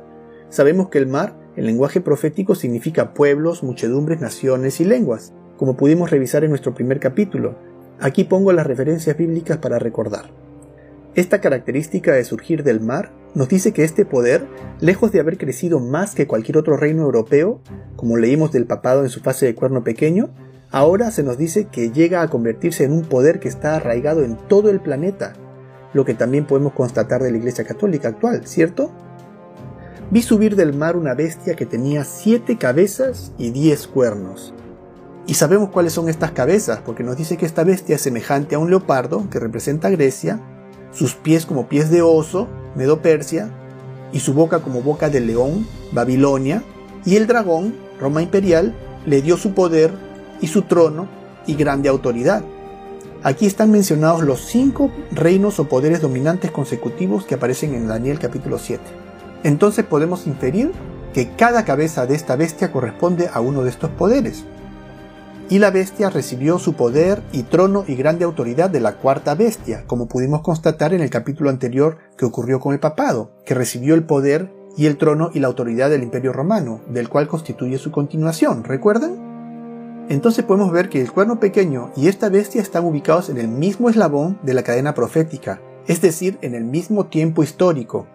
Sabemos 0.50 0.90
que 0.90 0.98
el 0.98 1.08
mar 1.08 1.36
el 1.56 1.68
lenguaje 1.68 2.02
profético 2.02 2.54
significa 2.54 3.14
pueblos, 3.14 3.64
muchedumbres, 3.64 4.20
naciones 4.20 4.82
y 4.82 4.86
lenguas, 4.86 5.34
como 5.58 5.78
pudimos 5.78 6.12
revisar 6.12 6.44
en 6.44 6.50
nuestro 6.50 6.74
primer 6.74 7.00
capítulo. 7.00 7.56
Aquí 8.00 8.26
pongo 8.26 8.52
las 8.52 8.68
referencias 8.68 9.16
bíblicas 9.16 9.58
para 9.58 9.80
recordar. 9.80 10.32
Esta 11.16 11.40
característica 11.40 12.12
de 12.12 12.26
surgir 12.26 12.64
del 12.64 12.82
mar 12.82 13.14
nos 13.36 13.48
dice 13.48 13.72
que 13.72 13.86
este 13.86 14.04
poder, 14.04 14.46
lejos 14.82 15.14
de 15.14 15.22
haber 15.22 15.38
crecido 15.38 15.80
más 15.80 16.14
que 16.14 16.28
cualquier 16.28 16.58
otro 16.58 16.76
reino 16.76 17.04
europeo, 17.04 17.62
como 17.96 18.18
leímos 18.18 18.52
del 18.52 18.66
papado 18.66 19.04
en 19.04 19.10
su 19.10 19.22
fase 19.22 19.46
de 19.46 19.56
cuerno 19.56 19.82
pequeño, 19.82 20.32
ahora 20.76 21.10
se 21.10 21.24
nos 21.24 21.38
dice 21.38 21.68
que 21.68 21.92
llega 21.92 22.22
a 22.22 22.28
convertirse 22.28 22.84
en 22.84 22.92
un 22.92 23.04
poder 23.04 23.40
que 23.40 23.48
está 23.48 23.78
arraigado 23.78 24.26
en 24.26 24.36
todo 24.36 24.70
el 24.70 24.82
planeta, 24.82 25.32
lo 25.94 26.04
que 26.04 26.14
también 26.14 26.46
podemos 26.46 26.74
constatar 26.74 27.24
de 27.24 27.32
la 27.32 27.38
Iglesia 27.38 27.64
Católica 27.64 28.10
actual, 28.10 28.46
¿cierto? 28.46 28.92
Vi 30.12 30.22
subir 30.22 30.58
del 30.58 30.74
mar 30.74 30.98
una 30.98 31.14
bestia 31.14 31.56
que 31.56 31.66
tenía 31.66 32.04
siete 32.04 32.58
cabezas 32.58 33.32
y 33.38 33.52
diez 33.52 33.88
cuernos. 33.88 34.54
Y 35.26 35.36
sabemos 35.36 35.70
cuáles 35.70 35.94
son 35.94 36.10
estas 36.10 36.32
cabezas, 36.32 36.82
porque 36.86 37.04
nos 37.04 37.16
dice 37.16 37.38
que 37.38 37.46
esta 37.46 37.64
bestia 37.64 37.96
es 37.96 38.02
semejante 38.02 38.56
a 38.56 38.60
un 38.60 38.70
leopardo, 38.70 39.30
que 39.30 39.40
representa 39.40 39.90
Grecia, 39.90 40.42
sus 40.92 41.16
pies 41.16 41.46
como 41.46 41.70
pies 41.70 41.90
de 41.90 42.02
oso, 42.02 42.50
Medo-Persia, 42.76 43.50
y 44.12 44.20
su 44.20 44.34
boca 44.34 44.60
como 44.60 44.82
boca 44.82 45.10
de 45.10 45.22
león, 45.22 45.66
Babilonia, 45.94 46.64
y 47.06 47.16
el 47.16 47.28
dragón, 47.28 47.76
Roma 47.98 48.22
imperial, 48.22 48.76
le 49.06 49.22
dio 49.22 49.38
su 49.38 49.54
poder 49.54 50.05
y 50.42 50.48
su 50.48 50.64
trono 50.64 51.08
y 51.48 51.56
grande 51.56 51.90
autoridad. 51.90 52.44
Aquí 53.24 53.48
están 53.48 53.72
mencionados 53.72 54.22
los 54.22 54.42
cinco 54.46 54.92
reinos 55.12 55.60
o 55.60 55.68
poderes 55.68 56.02
dominantes 56.02 56.52
consecutivos 56.52 57.26
que 57.26 57.36
aparecen 57.36 57.74
en 57.74 57.88
Daniel 57.88 58.20
capítulo 58.20 58.60
7. 58.60 58.84
Entonces 59.44 59.84
podemos 59.84 60.28
inferir 60.28 60.72
que 61.14 61.32
cada 61.36 61.66
cabeza 61.66 62.06
de 62.06 62.14
esta 62.14 62.36
bestia 62.36 62.72
corresponde 62.72 63.30
a 63.34 63.40
uno 63.40 63.64
de 63.64 63.70
estos 63.70 63.90
poderes. 63.90 64.44
Y 65.50 65.60
la 65.60 65.72
bestia 65.72 66.10
recibió 66.10 66.60
su 66.60 66.74
poder 66.74 67.22
y 67.32 67.44
trono 67.44 67.84
y 67.88 67.96
grande 67.96 68.26
autoridad 68.26 68.70
de 68.70 68.80
la 68.80 68.98
cuarta 68.98 69.34
bestia, 69.34 69.86
como 69.88 70.08
pudimos 70.08 70.42
constatar 70.42 70.94
en 70.94 71.02
el 71.02 71.10
capítulo 71.10 71.50
anterior 71.50 71.98
que 72.18 72.26
ocurrió 72.26 72.60
con 72.60 72.74
el 72.74 72.80
papado, 72.80 73.32
que 73.46 73.54
recibió 73.54 73.96
el 73.96 74.04
poder 74.04 74.52
y 74.78 74.88
el 74.88 74.98
trono 74.98 75.30
y 75.34 75.40
la 75.40 75.48
autoridad 75.48 75.90
del 75.90 76.04
imperio 76.04 76.34
romano, 76.34 76.82
del 76.90 77.10
cual 77.10 77.28
constituye 77.28 77.78
su 77.78 77.92
continuación, 77.92 78.64
¿recuerdan? 78.64 79.25
Entonces 80.08 80.46
podemos 80.46 80.72
ver 80.72 80.90
que 80.90 81.02
el 81.02 81.12
cuerno 81.12 81.40
pequeño 81.40 81.92
y 81.96 82.08
esta 82.08 82.30
bestia 82.30 82.62
están 82.62 82.86
ubicados 82.86 83.30
en 83.30 83.38
el 83.38 83.48
mismo 83.48 83.90
eslabón 83.90 84.38
de 84.44 84.54
la 84.54 84.64
cadena 84.64 84.94
profética, 84.94 85.62
es 85.88 86.02
decir, 86.02 86.38
en 86.42 86.54
el 86.54 86.64
mismo 86.64 87.08
tiempo 87.08 87.42
histórico. 87.42 88.08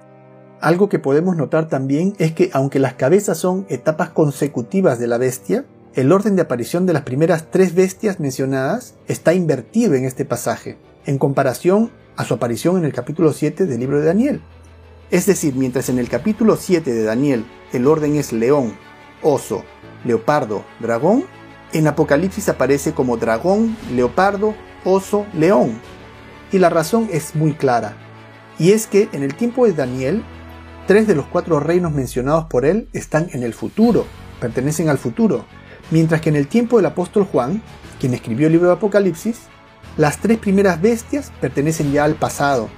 Algo 0.60 0.88
que 0.88 0.98
podemos 0.98 1.36
notar 1.36 1.68
también 1.68 2.14
es 2.18 2.32
que 2.32 2.50
aunque 2.52 2.78
las 2.78 2.94
cabezas 2.94 3.38
son 3.38 3.66
etapas 3.68 4.10
consecutivas 4.10 4.98
de 4.98 5.08
la 5.08 5.18
bestia, 5.18 5.64
el 5.94 6.12
orden 6.12 6.36
de 6.36 6.42
aparición 6.42 6.86
de 6.86 6.92
las 6.92 7.02
primeras 7.02 7.50
tres 7.50 7.74
bestias 7.74 8.20
mencionadas 8.20 8.94
está 9.08 9.34
invertido 9.34 9.94
en 9.94 10.04
este 10.04 10.24
pasaje, 10.24 10.78
en 11.06 11.18
comparación 11.18 11.90
a 12.16 12.24
su 12.24 12.34
aparición 12.34 12.76
en 12.76 12.84
el 12.84 12.92
capítulo 12.92 13.32
7 13.32 13.66
del 13.66 13.80
libro 13.80 13.98
de 13.98 14.06
Daniel. 14.06 14.42
Es 15.10 15.26
decir, 15.26 15.56
mientras 15.56 15.88
en 15.88 15.98
el 15.98 16.08
capítulo 16.08 16.56
7 16.56 16.92
de 16.92 17.02
Daniel 17.02 17.44
el 17.72 17.88
orden 17.88 18.14
es 18.14 18.32
león, 18.32 18.74
oso, 19.22 19.64
leopardo, 20.04 20.64
dragón, 20.78 21.24
en 21.72 21.86
Apocalipsis 21.86 22.48
aparece 22.48 22.92
como 22.92 23.16
dragón, 23.16 23.76
leopardo, 23.94 24.54
oso, 24.84 25.26
león. 25.34 25.80
Y 26.52 26.58
la 26.58 26.70
razón 26.70 27.08
es 27.12 27.34
muy 27.34 27.52
clara, 27.52 27.96
y 28.58 28.72
es 28.72 28.86
que 28.86 29.08
en 29.12 29.22
el 29.22 29.34
tiempo 29.34 29.66
de 29.66 29.72
Daniel, 29.72 30.22
tres 30.86 31.06
de 31.06 31.14
los 31.14 31.26
cuatro 31.26 31.60
reinos 31.60 31.92
mencionados 31.92 32.46
por 32.46 32.64
él 32.64 32.88
están 32.92 33.28
en 33.32 33.42
el 33.42 33.54
futuro, 33.54 34.04
pertenecen 34.40 34.88
al 34.88 34.98
futuro, 34.98 35.44
Mientras 35.90 36.20
que 36.20 36.28
en 36.28 36.36
el 36.36 36.46
tiempo 36.46 36.76
del 36.76 36.86
apóstol 36.86 37.24
Juan, 37.24 37.62
quien 37.98 38.14
escribió 38.14 38.46
el 38.46 38.52
libro 38.52 38.68
de 38.68 38.74
Apocalipsis, 38.74 39.40
las 39.96 40.18
tres 40.18 40.38
primeras 40.38 40.80
bestias 40.80 41.32
pertenecen 41.40 41.92
ya 41.92 42.04
al 42.04 42.14
pasado, 42.14 42.68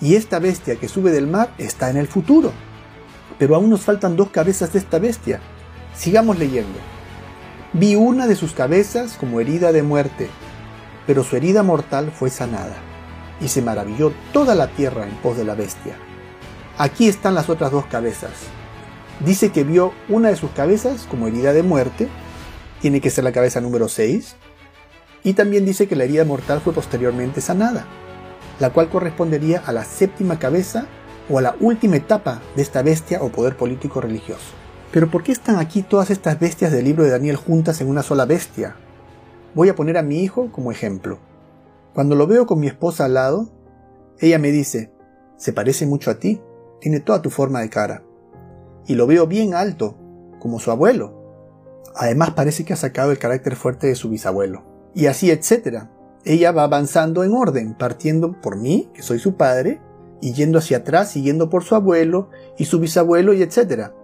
y 0.00 0.14
esta 0.14 0.38
bestia 0.38 0.76
que 0.76 0.88
sube 0.88 1.10
del 1.10 1.26
mar 1.26 1.50
está 1.58 1.90
en 1.90 1.98
el 1.98 2.08
futuro. 2.08 2.52
Pero 3.38 3.54
aún 3.54 3.68
nos 3.68 3.82
faltan 3.82 4.16
dos 4.16 4.30
cabezas 4.30 4.72
de 4.72 4.78
esta 4.78 4.98
bestia. 4.98 5.40
Sigamos 5.94 6.38
leyendo. 6.38 6.78
Vi 7.74 7.96
una 7.96 8.26
de 8.26 8.34
sus 8.34 8.52
cabezas 8.52 9.18
como 9.18 9.40
herida 9.40 9.72
de 9.72 9.82
muerte, 9.82 10.30
pero 11.06 11.22
su 11.22 11.36
herida 11.36 11.62
mortal 11.62 12.10
fue 12.10 12.30
sanada, 12.30 12.76
y 13.42 13.48
se 13.48 13.60
maravilló 13.60 14.12
toda 14.32 14.54
la 14.54 14.68
tierra 14.68 15.06
en 15.06 15.14
pos 15.16 15.36
de 15.36 15.44
la 15.44 15.54
bestia. 15.54 15.96
Aquí 16.78 17.08
están 17.08 17.34
las 17.34 17.50
otras 17.50 17.70
dos 17.70 17.84
cabezas. 17.84 18.32
Dice 19.20 19.50
que 19.50 19.64
vio 19.64 19.92
una 20.08 20.30
de 20.30 20.36
sus 20.36 20.50
cabezas 20.52 21.06
como 21.10 21.26
herida 21.26 21.52
de 21.52 21.62
muerte, 21.62 22.08
tiene 22.80 23.02
que 23.02 23.10
ser 23.10 23.24
la 23.24 23.32
cabeza 23.32 23.60
número 23.60 23.88
6. 23.88 24.36
Y 25.24 25.34
también 25.34 25.66
dice 25.66 25.88
que 25.88 25.96
la 25.96 26.04
herida 26.04 26.24
mortal 26.24 26.60
fue 26.60 26.72
posteriormente 26.72 27.42
sanada, 27.42 27.84
la 28.60 28.70
cual 28.70 28.88
correspondería 28.88 29.62
a 29.66 29.72
la 29.72 29.84
séptima 29.84 30.38
cabeza 30.38 30.86
o 31.28 31.38
a 31.38 31.42
la 31.42 31.56
última 31.60 31.96
etapa 31.96 32.40
de 32.56 32.62
esta 32.62 32.82
bestia 32.82 33.20
o 33.20 33.28
poder 33.30 33.56
político 33.56 34.00
religioso. 34.00 34.57
Pero 34.90 35.10
¿por 35.10 35.22
qué 35.22 35.32
están 35.32 35.56
aquí 35.56 35.82
todas 35.82 36.10
estas 36.10 36.38
bestias 36.40 36.72
del 36.72 36.84
libro 36.84 37.04
de 37.04 37.10
Daniel 37.10 37.36
juntas 37.36 37.80
en 37.80 37.88
una 37.88 38.02
sola 38.02 38.24
bestia? 38.24 38.76
Voy 39.54 39.68
a 39.68 39.74
poner 39.74 39.98
a 39.98 40.02
mi 40.02 40.20
hijo 40.22 40.50
como 40.52 40.72
ejemplo. 40.72 41.18
Cuando 41.94 42.14
lo 42.14 42.26
veo 42.26 42.46
con 42.46 42.60
mi 42.60 42.66
esposa 42.66 43.04
al 43.04 43.14
lado, 43.14 43.50
ella 44.18 44.38
me 44.38 44.50
dice, 44.50 44.92
se 45.36 45.52
parece 45.52 45.86
mucho 45.86 46.10
a 46.10 46.18
ti, 46.18 46.40
tiene 46.80 47.00
toda 47.00 47.22
tu 47.22 47.30
forma 47.30 47.60
de 47.60 47.70
cara. 47.70 48.02
Y 48.86 48.94
lo 48.94 49.06
veo 49.06 49.26
bien 49.26 49.54
alto, 49.54 49.96
como 50.38 50.58
su 50.58 50.70
abuelo, 50.70 51.18
Además 51.98 52.30
parece 52.30 52.64
que 52.64 52.72
ha 52.72 52.76
sacado 52.76 53.10
el 53.10 53.18
carácter 53.18 53.56
fuerte 53.56 53.88
de 53.88 53.96
su 53.96 54.08
bisabuelo. 54.08 54.62
Y 54.94 55.06
así, 55.06 55.32
etcétera. 55.32 55.90
Ella 56.24 56.52
va 56.52 56.62
avanzando 56.62 57.24
en 57.24 57.32
orden, 57.32 57.74
partiendo 57.74 58.40
por 58.40 58.56
mí, 58.56 58.88
que 58.94 59.02
soy 59.02 59.18
su 59.18 59.36
padre, 59.36 59.80
y 60.20 60.32
yendo 60.32 60.58
hacia 60.58 60.78
atrás, 60.78 61.10
siguiendo 61.10 61.50
por 61.50 61.64
su 61.64 61.74
abuelo 61.74 62.30
y 62.56 62.66
su 62.66 62.78
bisabuelo, 62.78 63.32
y 63.32 63.42
etcétera. 63.42 63.94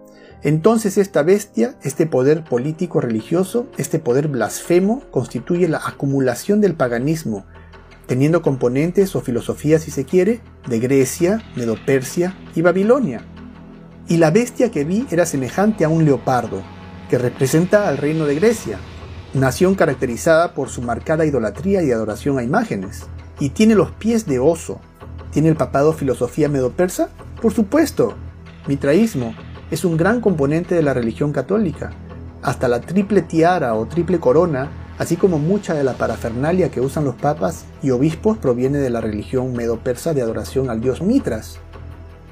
Entonces 0.45 0.99
esta 0.99 1.23
bestia, 1.23 1.75
este 1.81 2.05
poder 2.05 2.43
político 2.43 3.01
religioso, 3.01 3.65
este 3.77 3.97
poder 3.97 4.27
blasfemo, 4.27 5.01
constituye 5.09 5.67
la 5.67 5.81
acumulación 5.83 6.61
del 6.61 6.75
paganismo, 6.75 7.47
teniendo 8.05 8.43
componentes 8.43 9.15
o 9.15 9.21
filosofía, 9.21 9.79
si 9.79 9.89
se 9.89 10.05
quiere, 10.05 10.41
de 10.67 10.79
Grecia, 10.79 11.41
Medo-Persia 11.55 12.37
y 12.53 12.61
Babilonia. 12.61 13.25
Y 14.07 14.17
la 14.17 14.29
bestia 14.29 14.69
que 14.69 14.83
vi 14.83 15.07
era 15.09 15.25
semejante 15.25 15.83
a 15.83 15.89
un 15.89 16.05
leopardo, 16.05 16.61
que 17.09 17.17
representa 17.17 17.89
al 17.89 17.97
reino 17.97 18.27
de 18.27 18.35
Grecia, 18.35 18.77
nación 19.33 19.73
caracterizada 19.73 20.53
por 20.53 20.69
su 20.69 20.83
marcada 20.83 21.25
idolatría 21.25 21.81
y 21.81 21.91
adoración 21.91 22.37
a 22.37 22.43
imágenes. 22.43 23.07
Y 23.39 23.49
tiene 23.49 23.73
los 23.73 23.89
pies 23.93 24.27
de 24.27 24.37
oso. 24.37 24.79
¿Tiene 25.31 25.49
el 25.49 25.55
papado 25.55 25.91
filosofía 25.91 26.49
medo-persa? 26.49 27.09
Por 27.41 27.51
supuesto. 27.51 28.13
Mitraísmo 28.67 29.33
es 29.71 29.83
un 29.83 29.97
gran 29.97 30.21
componente 30.21 30.75
de 30.75 30.83
la 30.83 30.93
religión 30.93 31.31
católica. 31.31 31.91
Hasta 32.41 32.67
la 32.67 32.81
triple 32.81 33.21
tiara 33.21 33.73
o 33.73 33.87
triple 33.87 34.19
corona, 34.19 34.69
así 34.99 35.15
como 35.15 35.39
mucha 35.39 35.73
de 35.73 35.83
la 35.83 35.93
parafernalia 35.93 36.69
que 36.69 36.81
usan 36.81 37.05
los 37.05 37.15
papas 37.15 37.65
y 37.81 37.89
obispos 37.89 38.37
proviene 38.37 38.77
de 38.77 38.89
la 38.89 39.01
religión 39.01 39.53
medo-persa 39.53 40.13
de 40.13 40.21
adoración 40.21 40.69
al 40.69 40.81
dios 40.81 41.01
Mitras. 41.01 41.57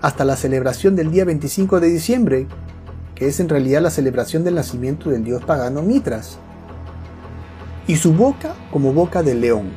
Hasta 0.02 0.26
la 0.26 0.36
celebración 0.36 0.96
del 0.96 1.12
día 1.12 1.26
25 1.26 1.80
de 1.80 1.90
diciembre, 1.90 2.48
que 3.16 3.28
es 3.28 3.40
en 3.40 3.50
realidad 3.50 3.82
la 3.82 3.90
celebración 3.90 4.44
del 4.44 4.56
nacimiento 4.56 5.10
del 5.10 5.24
dios 5.24 5.44
pagano 5.44 5.82
Mitras, 5.82 6.38
y 7.88 7.96
su 7.96 8.14
boca 8.14 8.56
como 8.72 8.94
boca 8.94 9.24
del 9.24 9.42
león. 9.42 9.72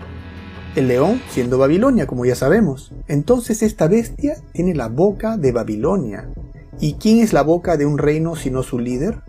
El 0.74 0.88
león 0.88 1.22
siendo 1.30 1.56
Babilonia, 1.56 2.06
como 2.06 2.26
ya 2.26 2.34
sabemos. 2.34 2.92
Entonces 3.08 3.62
esta 3.62 3.88
bestia 3.88 4.36
tiene 4.52 4.74
la 4.74 4.88
boca 4.88 5.38
de 5.38 5.52
Babilonia. 5.52 6.28
¿Y 6.80 6.94
quién 6.94 7.20
es 7.20 7.32
la 7.32 7.42
boca 7.42 7.76
de 7.76 7.86
un 7.86 7.98
reino 7.98 8.36
sino 8.36 8.62
su 8.62 8.78
líder? 8.78 9.20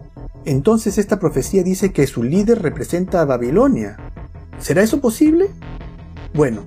Entonces 0.45 0.97
esta 0.97 1.19
profecía 1.19 1.63
dice 1.63 1.91
que 1.91 2.07
su 2.07 2.23
líder 2.23 2.61
representa 2.61 3.21
a 3.21 3.25
Babilonia. 3.25 3.97
¿Será 4.59 4.81
eso 4.81 5.01
posible? 5.01 5.49
Bueno, 6.33 6.63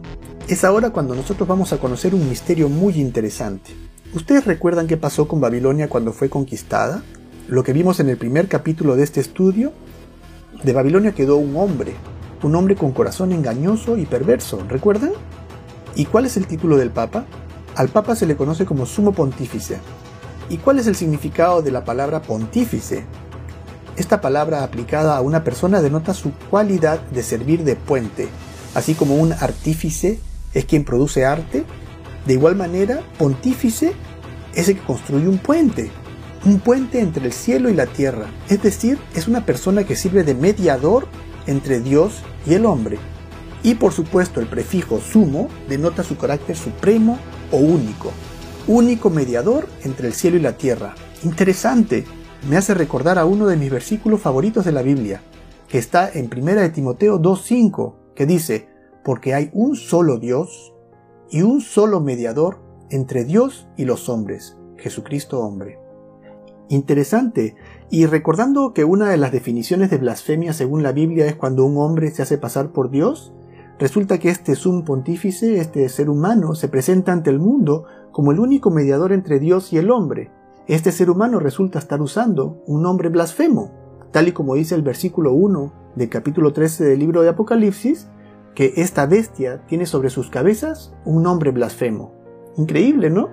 es 0.48 0.64
ahora 0.64 0.90
cuando 0.90 1.14
nosotros 1.14 1.48
vamos 1.48 1.72
a 1.72 1.78
conocer 1.78 2.14
un 2.14 2.28
misterio 2.28 2.68
muy 2.68 2.94
interesante. 3.00 3.72
¿Ustedes 4.14 4.44
recuerdan 4.44 4.86
qué 4.86 4.96
pasó 4.96 5.28
con 5.28 5.40
Babilonia 5.40 5.88
cuando 5.88 6.12
fue 6.12 6.28
conquistada? 6.28 7.02
lo 7.50 7.64
que 7.64 7.72
vimos 7.72 7.98
en 7.98 8.08
el 8.08 8.16
primer 8.16 8.46
capítulo 8.46 8.94
de 8.94 9.02
este 9.02 9.20
estudio, 9.20 9.72
de 10.62 10.72
Babilonia 10.72 11.12
quedó 11.12 11.36
un 11.36 11.56
hombre, 11.56 11.94
un 12.44 12.54
hombre 12.54 12.76
con 12.76 12.92
corazón 12.92 13.32
engañoso 13.32 13.96
y 13.96 14.06
perverso, 14.06 14.62
¿recuerdan? 14.68 15.10
¿Y 15.96 16.04
cuál 16.04 16.26
es 16.26 16.36
el 16.36 16.46
título 16.46 16.76
del 16.76 16.90
Papa? 16.90 17.24
Al 17.74 17.88
Papa 17.88 18.14
se 18.14 18.26
le 18.26 18.36
conoce 18.36 18.66
como 18.66 18.86
sumo 18.86 19.10
pontífice. 19.10 19.78
¿Y 20.50 20.58
cuál 20.58 20.80
es 20.80 20.88
el 20.88 20.96
significado 20.96 21.62
de 21.62 21.70
la 21.70 21.84
palabra 21.84 22.22
pontífice? 22.22 23.04
Esta 23.96 24.20
palabra 24.20 24.64
aplicada 24.64 25.16
a 25.16 25.20
una 25.20 25.44
persona 25.44 25.80
denota 25.80 26.12
su 26.12 26.32
cualidad 26.50 27.00
de 27.00 27.22
servir 27.22 27.62
de 27.62 27.76
puente, 27.76 28.28
así 28.74 28.94
como 28.94 29.14
un 29.14 29.32
artífice 29.32 30.18
es 30.52 30.64
quien 30.64 30.84
produce 30.84 31.24
arte. 31.24 31.64
De 32.26 32.32
igual 32.32 32.56
manera, 32.56 33.00
pontífice 33.16 33.92
es 34.52 34.68
el 34.68 34.74
que 34.74 34.84
construye 34.84 35.28
un 35.28 35.38
puente, 35.38 35.92
un 36.44 36.58
puente 36.58 37.00
entre 37.00 37.26
el 37.26 37.32
cielo 37.32 37.68
y 37.68 37.74
la 37.74 37.86
tierra, 37.86 38.26
es 38.48 38.60
decir, 38.60 38.98
es 39.14 39.28
una 39.28 39.46
persona 39.46 39.84
que 39.84 39.94
sirve 39.94 40.24
de 40.24 40.34
mediador 40.34 41.06
entre 41.46 41.80
Dios 41.80 42.22
y 42.44 42.54
el 42.54 42.66
hombre. 42.66 42.98
Y 43.62 43.76
por 43.76 43.92
supuesto 43.92 44.40
el 44.40 44.48
prefijo 44.48 45.00
sumo 45.00 45.48
denota 45.68 46.02
su 46.02 46.16
carácter 46.16 46.56
supremo 46.56 47.18
o 47.52 47.58
único. 47.58 48.10
Único 48.66 49.10
mediador 49.10 49.66
entre 49.84 50.06
el 50.06 50.14
cielo 50.14 50.36
y 50.36 50.40
la 50.40 50.56
tierra. 50.56 50.94
Interesante, 51.24 52.04
me 52.48 52.56
hace 52.56 52.74
recordar 52.74 53.18
a 53.18 53.24
uno 53.24 53.46
de 53.46 53.56
mis 53.56 53.70
versículos 53.70 54.20
favoritos 54.20 54.64
de 54.64 54.72
la 54.72 54.82
Biblia, 54.82 55.22
que 55.68 55.78
está 55.78 56.10
en 56.10 56.30
1 56.34 56.60
de 56.60 56.70
Timoteo 56.70 57.20
2.5, 57.20 57.94
que 58.14 58.26
dice, 58.26 58.68
porque 59.04 59.34
hay 59.34 59.50
un 59.52 59.76
solo 59.76 60.18
Dios 60.18 60.74
y 61.30 61.42
un 61.42 61.60
solo 61.60 62.00
mediador 62.00 62.58
entre 62.90 63.24
Dios 63.24 63.68
y 63.76 63.84
los 63.84 64.08
hombres, 64.08 64.56
Jesucristo 64.76 65.40
hombre. 65.40 65.78
Interesante, 66.68 67.56
y 67.90 68.06
recordando 68.06 68.72
que 68.72 68.84
una 68.84 69.10
de 69.10 69.16
las 69.16 69.32
definiciones 69.32 69.90
de 69.90 69.98
blasfemia 69.98 70.52
según 70.52 70.82
la 70.82 70.92
Biblia 70.92 71.26
es 71.26 71.34
cuando 71.34 71.64
un 71.64 71.76
hombre 71.78 72.10
se 72.10 72.22
hace 72.22 72.38
pasar 72.38 72.70
por 72.70 72.90
Dios, 72.90 73.32
resulta 73.78 74.18
que 74.18 74.30
este 74.30 74.54
sumo 74.54 74.84
pontífice, 74.84 75.58
este 75.58 75.88
ser 75.88 76.08
humano, 76.08 76.54
se 76.54 76.68
presenta 76.68 77.12
ante 77.12 77.30
el 77.30 77.38
mundo 77.38 77.86
como 78.20 78.32
el 78.32 78.38
único 78.38 78.70
mediador 78.70 79.12
entre 79.12 79.38
Dios 79.38 79.72
y 79.72 79.78
el 79.78 79.90
hombre. 79.90 80.30
Este 80.66 80.92
ser 80.92 81.08
humano 81.08 81.40
resulta 81.40 81.78
estar 81.78 82.02
usando 82.02 82.62
un 82.66 82.82
nombre 82.82 83.08
blasfemo, 83.08 83.72
tal 84.12 84.28
y 84.28 84.32
como 84.32 84.56
dice 84.56 84.74
el 84.74 84.82
versículo 84.82 85.32
1 85.32 85.72
del 85.96 86.10
capítulo 86.10 86.52
13 86.52 86.84
del 86.84 86.98
libro 86.98 87.22
de 87.22 87.30
Apocalipsis, 87.30 88.08
que 88.54 88.74
esta 88.76 89.06
bestia 89.06 89.64
tiene 89.64 89.86
sobre 89.86 90.10
sus 90.10 90.28
cabezas 90.28 90.94
un 91.06 91.22
nombre 91.22 91.50
blasfemo. 91.50 92.12
Increíble, 92.58 93.08
¿no? 93.08 93.30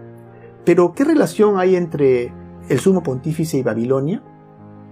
Pero, 0.63 0.93
¿qué 0.93 1.03
relación 1.03 1.59
hay 1.59 1.75
entre 1.75 2.31
el 2.69 2.79
sumo 2.79 3.03
pontífice 3.03 3.57
y 3.57 3.63
Babilonia? 3.63 4.23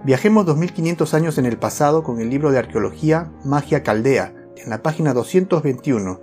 Viajemos 0.04 0.46
2500 0.46 1.14
años 1.14 1.38
en 1.38 1.46
el 1.46 1.58
pasado 1.58 2.04
con 2.04 2.20
el 2.20 2.30
libro 2.30 2.52
de 2.52 2.60
arqueología 2.60 3.32
Magia 3.46 3.82
Caldea, 3.82 4.34
en 4.58 4.70
la 4.70 4.84
página 4.84 5.14
221, 5.14 6.20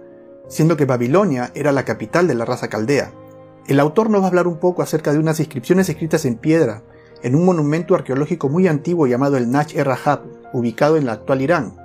siendo 0.47 0.77
que 0.77 0.85
Babilonia 0.85 1.51
era 1.55 1.73
la 1.73 1.87
capital 1.87 2.29
de 2.29 2.35
la 2.35 2.45
raza 2.45 2.69
caldea. 2.69 3.15
El 3.67 3.81
autor 3.81 4.11
nos 4.11 4.21
va 4.21 4.27
a 4.27 4.29
hablar 4.29 4.49
un 4.49 4.59
poco 4.59 4.83
acerca 4.83 5.13
de 5.13 5.19
unas 5.19 5.39
inscripciones 5.39 5.89
escritas 5.89 6.25
en 6.25 6.37
piedra, 6.37 6.83
en 7.23 7.35
un 7.35 7.45
monumento 7.45 7.95
arqueológico 7.95 8.49
muy 8.49 8.67
antiguo 8.67 9.07
llamado 9.07 9.37
el 9.37 9.51
Nach 9.51 9.73
Er-Rahab, 9.75 10.23
ubicado 10.53 10.97
en 10.97 11.07
la 11.07 11.13
actual 11.13 11.43
Irán. 11.43 11.77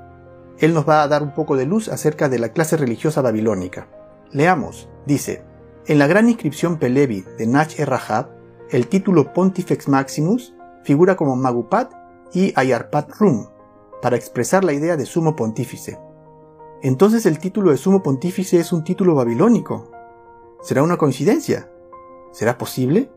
Él 0.57 0.73
nos 0.73 0.89
va 0.89 1.03
a 1.03 1.07
dar 1.07 1.21
un 1.21 1.33
poco 1.35 1.55
de 1.55 1.67
luz 1.67 1.87
acerca 1.87 2.29
de 2.29 2.39
la 2.39 2.49
clase 2.49 2.77
religiosa 2.77 3.21
babilónica. 3.21 3.87
Leamos, 4.31 4.89
dice, 5.05 5.43
en 5.85 5.99
la 5.99 6.07
gran 6.07 6.27
inscripción 6.27 6.77
Pelevi 6.77 7.23
de 7.37 7.45
Nach 7.45 7.79
Er-Rahab, 7.79 8.29
el 8.71 8.87
título 8.87 9.31
Pontifex 9.33 9.87
Maximus 9.87 10.53
figura 10.83 11.15
como 11.15 11.35
Magupat 11.35 11.91
y 12.33 12.53
Ayarpat 12.55 13.11
Rum, 13.19 13.47
para 14.01 14.15
expresar 14.15 14.63
la 14.63 14.73
idea 14.73 14.97
de 14.97 15.05
sumo 15.05 15.35
pontífice. 15.35 15.99
Entonces 16.81 17.25
el 17.25 17.39
título 17.39 17.71
de 17.71 17.77
sumo 17.77 18.01
pontífice 18.01 18.59
es 18.59 18.71
un 18.71 18.83
título 18.83 19.13
babilónico. 19.13 19.91
¿Será 20.61 20.81
una 20.81 20.97
coincidencia? 20.97 21.69
¿Será 22.31 22.57
posible? 22.57 23.11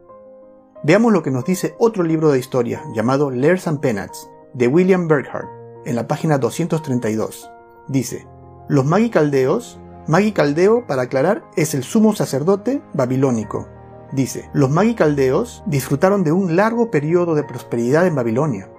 Veamos 0.85 1.13
lo 1.13 1.23
que 1.23 1.31
nos 1.31 1.45
dice 1.45 1.75
otro 1.79 2.03
libro 2.03 2.31
de 2.31 2.39
historia 2.39 2.83
llamado 2.95 3.31
Lairs 3.31 3.67
and 3.67 3.81
Penates 3.81 4.29
de 4.53 4.69
William 4.69 5.09
Burkhardt 5.09 5.49
en 5.85 5.97
la 5.97 6.07
página 6.07 6.39
232. 6.39 7.51
Dice, 7.89 8.27
los 8.69 8.85
Magi 8.85 9.11
caldeos, 9.11 9.81
Magi 10.07 10.33
caldeo, 10.33 10.87
para 10.87 11.03
aclarar, 11.03 11.45
es 11.57 11.75
el 11.75 11.83
sumo 11.83 12.15
sacerdote 12.15 12.83
babilónico. 12.93 13.69
Dice, 14.13 14.51
los 14.53 14.71
Magi 14.71 14.95
caldeos 14.95 15.63
disfrutaron 15.67 16.23
de 16.25 16.33
un 16.33 16.57
largo 16.57 16.91
periodo 16.91 17.35
de 17.35 17.45
prosperidad 17.45 18.07
en 18.07 18.15
Babilonia. 18.15 18.71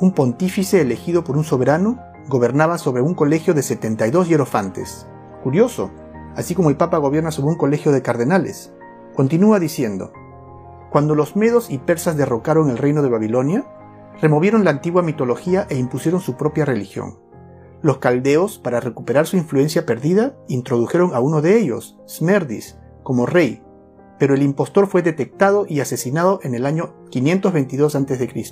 Un 0.00 0.12
pontífice 0.12 0.80
elegido 0.80 1.24
por 1.24 1.36
un 1.36 1.44
soberano 1.44 1.98
gobernaba 2.28 2.78
sobre 2.78 3.02
un 3.02 3.14
colegio 3.14 3.54
de 3.54 3.62
72 3.62 4.28
hierofantes. 4.28 5.06
Curioso, 5.42 5.90
así 6.36 6.54
como 6.54 6.70
el 6.70 6.76
Papa 6.76 6.98
gobierna 6.98 7.30
sobre 7.30 7.50
un 7.52 7.58
colegio 7.58 7.92
de 7.92 8.02
cardenales. 8.02 8.72
Continúa 9.14 9.58
diciendo, 9.58 10.12
cuando 10.90 11.14
los 11.14 11.36
medos 11.36 11.70
y 11.70 11.78
persas 11.78 12.16
derrocaron 12.16 12.70
el 12.70 12.78
reino 12.78 13.02
de 13.02 13.08
Babilonia, 13.08 13.66
removieron 14.20 14.64
la 14.64 14.70
antigua 14.70 15.02
mitología 15.02 15.66
e 15.70 15.78
impusieron 15.78 16.20
su 16.20 16.36
propia 16.36 16.64
religión. 16.64 17.18
Los 17.82 17.98
caldeos, 17.98 18.58
para 18.58 18.80
recuperar 18.80 19.26
su 19.26 19.36
influencia 19.36 19.86
perdida, 19.86 20.36
introdujeron 20.48 21.14
a 21.14 21.20
uno 21.20 21.42
de 21.42 21.58
ellos, 21.58 21.98
Smerdis, 22.06 22.78
como 23.02 23.26
rey, 23.26 23.62
pero 24.18 24.34
el 24.34 24.42
impostor 24.42 24.86
fue 24.86 25.02
detectado 25.02 25.66
y 25.68 25.80
asesinado 25.80 26.38
en 26.42 26.54
el 26.54 26.64
año 26.64 26.94
522 27.10 27.96
a.C. 27.96 28.44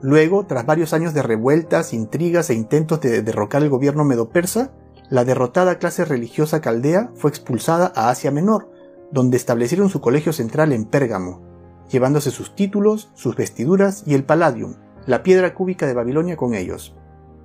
Luego, 0.00 0.46
tras 0.46 0.64
varios 0.64 0.94
años 0.94 1.12
de 1.12 1.22
revueltas, 1.22 1.92
intrigas 1.92 2.48
e 2.48 2.54
intentos 2.54 3.02
de 3.02 3.20
derrocar 3.20 3.62
el 3.62 3.68
gobierno 3.68 4.04
medo-persa, 4.04 4.72
la 5.10 5.24
derrotada 5.24 5.78
clase 5.78 6.04
religiosa 6.04 6.60
caldea 6.60 7.10
fue 7.16 7.30
expulsada 7.30 7.92
a 7.96 8.10
Asia 8.10 8.30
Menor, 8.30 8.70
donde 9.10 9.36
establecieron 9.36 9.90
su 9.90 10.00
colegio 10.00 10.32
central 10.32 10.72
en 10.72 10.84
Pérgamo, 10.84 11.42
llevándose 11.90 12.30
sus 12.30 12.54
títulos, 12.54 13.10
sus 13.14 13.34
vestiduras 13.34 14.04
y 14.06 14.14
el 14.14 14.22
palladium, 14.22 14.76
la 15.06 15.24
piedra 15.24 15.52
cúbica 15.52 15.86
de 15.88 15.94
Babilonia 15.94 16.36
con 16.36 16.54
ellos. 16.54 16.94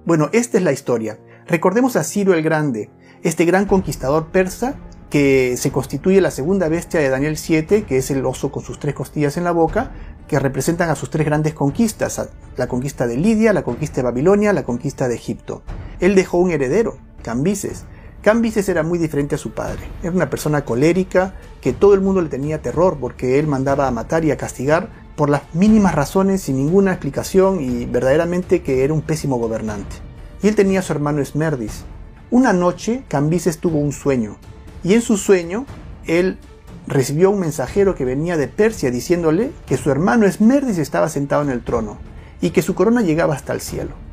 Bueno, 0.06 0.30
esta 0.32 0.60
es 0.60 0.64
la 0.64 0.72
historia. 0.72 1.20
Recordemos 1.48 1.96
a 1.96 2.04
Ciro 2.04 2.36
el 2.36 2.44
Grande, 2.44 2.92
este 3.24 3.46
gran 3.46 3.66
conquistador 3.66 4.28
persa 4.28 4.76
que 5.10 5.58
se 5.58 5.72
constituye 5.72 6.22
la 6.22 6.30
segunda 6.30 6.68
bestia 6.68 7.00
de 7.00 7.10
Daniel 7.10 7.38
7, 7.38 7.84
que 7.86 7.98
es 7.98 8.12
el 8.12 8.24
oso 8.28 8.52
con 8.52 8.64
sus 8.64 8.80
tres 8.80 8.94
costillas 8.94 9.38
en 9.38 9.44
la 9.44 9.52
boca, 9.52 9.92
que 10.28 10.38
representan 10.38 10.90
a 10.90 10.96
sus 10.96 11.10
tres 11.10 11.26
grandes 11.26 11.56
conquistas, 11.56 12.30
la 12.58 12.68
conquista 12.68 13.08
de 13.08 13.18
Lidia, 13.18 13.54
la 13.54 13.64
conquista 13.64 13.98
de 13.98 14.04
Babilonia, 14.04 14.54
la 14.54 14.64
conquista 14.64 15.08
de 15.08 15.16
Egipto. 15.16 15.64
Él 16.00 16.14
dejó 16.14 16.38
un 16.38 16.52
heredero, 16.52 16.98
Cambises. 17.26 17.86
Cambises 18.22 18.70
era 18.70 18.84
muy 18.84 19.00
diferente 19.00 19.34
a 19.34 19.40
su 19.40 19.50
padre. 19.50 19.80
Era 20.04 20.12
una 20.12 20.30
persona 20.30 20.64
colérica 20.64 21.34
que 21.60 21.74
todo 21.74 21.96
el 21.96 22.02
mundo 22.02 22.22
le 22.22 22.30
tenía 22.30 22.62
terror 22.62 22.98
porque 23.02 23.40
él 23.40 23.48
mandaba 23.48 23.88
a 23.88 23.92
matar 23.92 24.24
y 24.26 24.30
a 24.30 24.38
castigar 24.38 24.90
por 25.16 25.32
las 25.32 25.42
mínimas 25.56 25.96
razones 25.96 26.44
sin 26.44 26.58
ninguna 26.58 26.92
explicación 26.92 27.62
y 27.62 27.88
verdaderamente 27.88 28.62
que 28.62 28.84
era 28.84 28.94
un 28.94 29.02
pésimo 29.02 29.38
gobernante. 29.40 29.96
Y 30.44 30.50
él 30.50 30.56
tenía 30.56 30.82
a 30.82 30.84
su 30.84 30.94
hermano 30.94 31.20
Esmerdis. 31.20 31.84
Una 32.30 32.54
noche 32.54 33.04
Cambises 33.08 33.58
tuvo 33.58 33.80
un 33.80 33.92
sueño 33.92 34.38
y 34.84 34.94
en 34.94 35.02
su 35.02 35.18
sueño 35.18 35.66
él 36.06 36.38
recibió 36.86 37.32
un 37.32 37.40
mensajero 37.40 37.96
que 37.96 38.06
venía 38.06 38.38
de 38.38 38.48
Persia 38.48 38.92
diciéndole 38.92 39.50
que 39.66 39.78
su 39.78 39.90
hermano 39.90 40.28
Esmerdis 40.28 40.78
estaba 40.78 41.10
sentado 41.10 41.42
en 41.42 41.50
el 41.50 41.64
trono 41.64 41.98
y 42.40 42.52
que 42.52 42.62
su 42.62 42.76
corona 42.76 43.02
llegaba 43.02 43.34
hasta 43.34 43.52
el 43.52 43.62
cielo. 43.62 44.05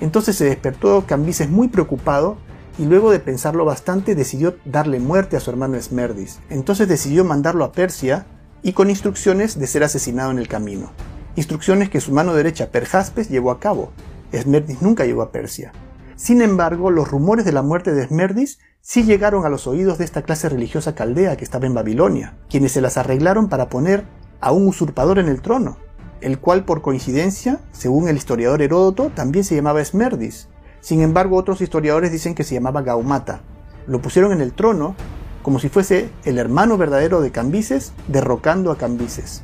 Entonces 0.00 0.36
se 0.36 0.44
despertó 0.44 1.04
Cambises 1.06 1.48
muy 1.48 1.68
preocupado 1.68 2.36
y 2.78 2.84
luego 2.84 3.10
de 3.10 3.20
pensarlo 3.20 3.64
bastante 3.64 4.14
decidió 4.14 4.56
darle 4.64 5.00
muerte 5.00 5.36
a 5.36 5.40
su 5.40 5.50
hermano 5.50 5.76
Esmerdis. 5.76 6.40
Entonces 6.50 6.88
decidió 6.88 7.24
mandarlo 7.24 7.64
a 7.64 7.72
Persia 7.72 8.26
y 8.62 8.72
con 8.72 8.90
instrucciones 8.90 9.58
de 9.58 9.66
ser 9.66 9.84
asesinado 9.84 10.30
en 10.30 10.38
el 10.38 10.48
camino. 10.48 10.90
Instrucciones 11.36 11.88
que 11.88 12.00
su 12.00 12.12
mano 12.12 12.34
derecha 12.34 12.70
Perjaspes 12.70 13.28
llevó 13.28 13.50
a 13.50 13.60
cabo. 13.60 13.92
Esmerdis 14.32 14.82
nunca 14.82 15.04
llegó 15.04 15.22
a 15.22 15.32
Persia. 15.32 15.72
Sin 16.16 16.40
embargo, 16.40 16.90
los 16.90 17.10
rumores 17.10 17.44
de 17.44 17.52
la 17.52 17.62
muerte 17.62 17.92
de 17.92 18.02
Esmerdis 18.02 18.58
sí 18.80 19.04
llegaron 19.04 19.44
a 19.44 19.48
los 19.48 19.66
oídos 19.66 19.98
de 19.98 20.04
esta 20.04 20.22
clase 20.22 20.48
religiosa 20.48 20.94
caldea 20.94 21.36
que 21.36 21.44
estaba 21.44 21.66
en 21.66 21.74
Babilonia, 21.74 22.38
quienes 22.48 22.72
se 22.72 22.80
las 22.80 22.96
arreglaron 22.96 23.48
para 23.48 23.68
poner 23.68 24.04
a 24.40 24.52
un 24.52 24.66
usurpador 24.66 25.18
en 25.18 25.28
el 25.28 25.42
trono, 25.42 25.76
el 26.20 26.38
cual 26.38 26.64
por 26.64 26.82
coincidencia, 26.82 27.60
según 27.72 28.08
el 28.08 28.16
historiador 28.16 28.62
Heródoto, 28.62 29.10
también 29.14 29.44
se 29.44 29.54
llamaba 29.54 29.80
Esmerdis. 29.80 30.48
Sin 30.80 31.02
embargo, 31.02 31.36
otros 31.36 31.60
historiadores 31.60 32.12
dicen 32.12 32.34
que 32.34 32.44
se 32.44 32.54
llamaba 32.54 32.82
Gaumata. 32.82 33.40
Lo 33.86 34.00
pusieron 34.00 34.32
en 34.32 34.40
el 34.40 34.52
trono 34.52 34.94
como 35.42 35.58
si 35.58 35.68
fuese 35.68 36.10
el 36.24 36.38
hermano 36.38 36.76
verdadero 36.76 37.20
de 37.20 37.30
Cambises 37.30 37.92
derrocando 38.08 38.70
a 38.70 38.78
Cambises. 38.78 39.42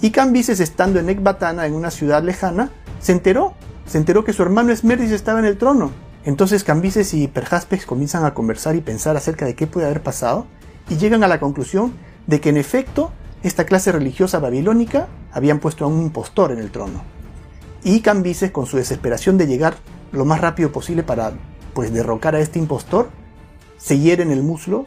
Y 0.00 0.10
Cambises, 0.10 0.60
estando 0.60 1.00
en 1.00 1.10
Ecbatana, 1.10 1.66
en 1.66 1.74
una 1.74 1.90
ciudad 1.90 2.22
lejana, 2.22 2.70
se 3.00 3.12
enteró, 3.12 3.54
se 3.86 3.98
enteró 3.98 4.24
que 4.24 4.32
su 4.32 4.42
hermano 4.42 4.72
Esmerdis 4.72 5.10
estaba 5.10 5.40
en 5.40 5.46
el 5.46 5.58
trono 5.58 5.90
entonces 6.24 6.64
Cambises 6.64 7.12
y 7.14 7.28
Perjaspex 7.28 7.84
comienzan 7.84 8.24
a 8.24 8.32
conversar 8.32 8.76
y 8.76 8.80
pensar 8.80 9.16
acerca 9.16 9.44
de 9.44 9.54
qué 9.54 9.66
puede 9.66 9.86
haber 9.86 10.02
pasado 10.02 10.46
y 10.88 10.96
llegan 10.96 11.22
a 11.22 11.28
la 11.28 11.38
conclusión 11.38 11.92
de 12.26 12.40
que 12.40 12.48
en 12.48 12.56
efecto 12.56 13.12
esta 13.44 13.64
clase 13.66 13.92
religiosa 13.92 14.38
babilónica 14.38 15.06
habían 15.30 15.60
puesto 15.60 15.84
a 15.84 15.88
un 15.88 16.00
impostor 16.00 16.50
en 16.50 16.58
el 16.58 16.70
trono. 16.70 17.02
Y 17.84 18.00
Cambises, 18.00 18.50
con 18.50 18.64
su 18.64 18.78
desesperación 18.78 19.36
de 19.36 19.46
llegar 19.46 19.76
lo 20.12 20.24
más 20.24 20.40
rápido 20.40 20.72
posible 20.72 21.02
para 21.02 21.34
pues 21.74 21.92
derrocar 21.92 22.34
a 22.34 22.40
este 22.40 22.58
impostor, 22.58 23.10
se 23.76 23.98
hiere 23.98 24.22
en 24.22 24.30
el 24.30 24.42
muslo 24.42 24.86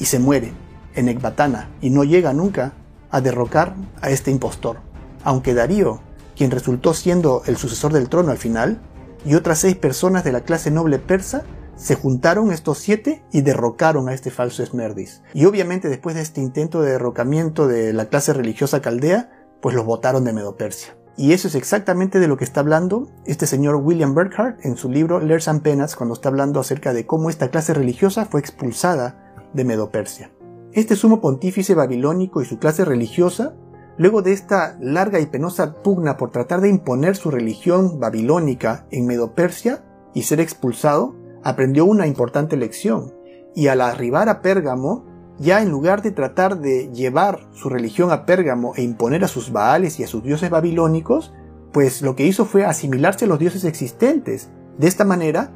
y 0.00 0.06
se 0.06 0.18
muere 0.18 0.52
en 0.96 1.08
Ecbatana 1.08 1.68
y 1.80 1.90
no 1.90 2.02
llega 2.02 2.32
nunca 2.32 2.72
a 3.12 3.20
derrocar 3.20 3.76
a 4.00 4.10
este 4.10 4.32
impostor. 4.32 4.78
Aunque 5.22 5.54
Darío, 5.54 6.00
quien 6.36 6.50
resultó 6.50 6.94
siendo 6.94 7.42
el 7.46 7.56
sucesor 7.56 7.92
del 7.92 8.08
trono 8.08 8.32
al 8.32 8.38
final, 8.38 8.80
y 9.24 9.36
otras 9.36 9.58
seis 9.58 9.76
personas 9.76 10.24
de 10.24 10.32
la 10.32 10.40
clase 10.40 10.72
noble 10.72 10.98
persa 10.98 11.44
se 11.76 11.94
juntaron 11.94 12.52
estos 12.52 12.78
siete 12.78 13.24
y 13.32 13.40
derrocaron 13.40 14.08
a 14.08 14.14
este 14.14 14.30
falso 14.30 14.62
Esmerdis. 14.62 15.22
Y 15.34 15.46
obviamente 15.46 15.88
después 15.88 16.14
de 16.14 16.22
este 16.22 16.40
intento 16.40 16.82
de 16.82 16.92
derrocamiento 16.92 17.66
de 17.66 17.92
la 17.92 18.06
clase 18.06 18.32
religiosa 18.32 18.82
caldea, 18.82 19.30
pues 19.60 19.74
los 19.74 19.84
votaron 19.84 20.24
de 20.24 20.32
Medopersia. 20.32 20.96
Y 21.16 21.32
eso 21.32 21.48
es 21.48 21.54
exactamente 21.54 22.20
de 22.20 22.28
lo 22.28 22.36
que 22.36 22.44
está 22.44 22.60
hablando 22.60 23.08
este 23.26 23.46
señor 23.46 23.76
William 23.76 24.14
Burkhardt 24.14 24.64
en 24.64 24.76
su 24.76 24.88
libro 24.88 25.20
Lairs 25.20 25.48
and 25.48 25.62
Penas 25.62 25.94
cuando 25.94 26.14
está 26.14 26.30
hablando 26.30 26.58
acerca 26.58 26.94
de 26.94 27.06
cómo 27.06 27.28
esta 27.28 27.50
clase 27.50 27.74
religiosa 27.74 28.24
fue 28.24 28.40
expulsada 28.40 29.34
de 29.52 29.64
Medopersia. 29.64 30.30
este 30.72 30.96
sumo 30.96 31.20
pontífice 31.20 31.74
babilónico 31.74 32.40
y 32.40 32.46
su 32.46 32.58
clase 32.58 32.86
religiosa, 32.86 33.54
luego 33.98 34.22
de 34.22 34.32
esta 34.32 34.78
larga 34.80 35.20
y 35.20 35.26
penosa 35.26 35.82
pugna 35.82 36.16
por 36.16 36.30
tratar 36.30 36.62
de 36.62 36.70
imponer 36.70 37.14
su 37.14 37.30
religión 37.30 38.00
babilónica 38.00 38.86
en 38.90 39.06
Medopersia 39.06 39.84
y 40.14 40.22
ser 40.22 40.40
expulsado, 40.40 41.14
aprendió 41.44 41.84
una 41.84 42.06
importante 42.06 42.56
lección, 42.56 43.12
y 43.54 43.68
al 43.68 43.80
arribar 43.80 44.28
a 44.28 44.42
Pérgamo, 44.42 45.04
ya 45.38 45.62
en 45.62 45.70
lugar 45.70 46.02
de 46.02 46.10
tratar 46.10 46.60
de 46.60 46.90
llevar 46.92 47.48
su 47.52 47.68
religión 47.68 48.10
a 48.10 48.26
Pérgamo 48.26 48.74
e 48.76 48.82
imponer 48.82 49.24
a 49.24 49.28
sus 49.28 49.50
baales 49.50 49.98
y 49.98 50.04
a 50.04 50.06
sus 50.06 50.22
dioses 50.22 50.50
babilónicos, 50.50 51.32
pues 51.72 52.02
lo 52.02 52.14
que 52.14 52.26
hizo 52.26 52.44
fue 52.44 52.64
asimilarse 52.64 53.24
a 53.24 53.28
los 53.28 53.38
dioses 53.38 53.64
existentes. 53.64 54.50
De 54.78 54.86
esta 54.86 55.04
manera, 55.04 55.50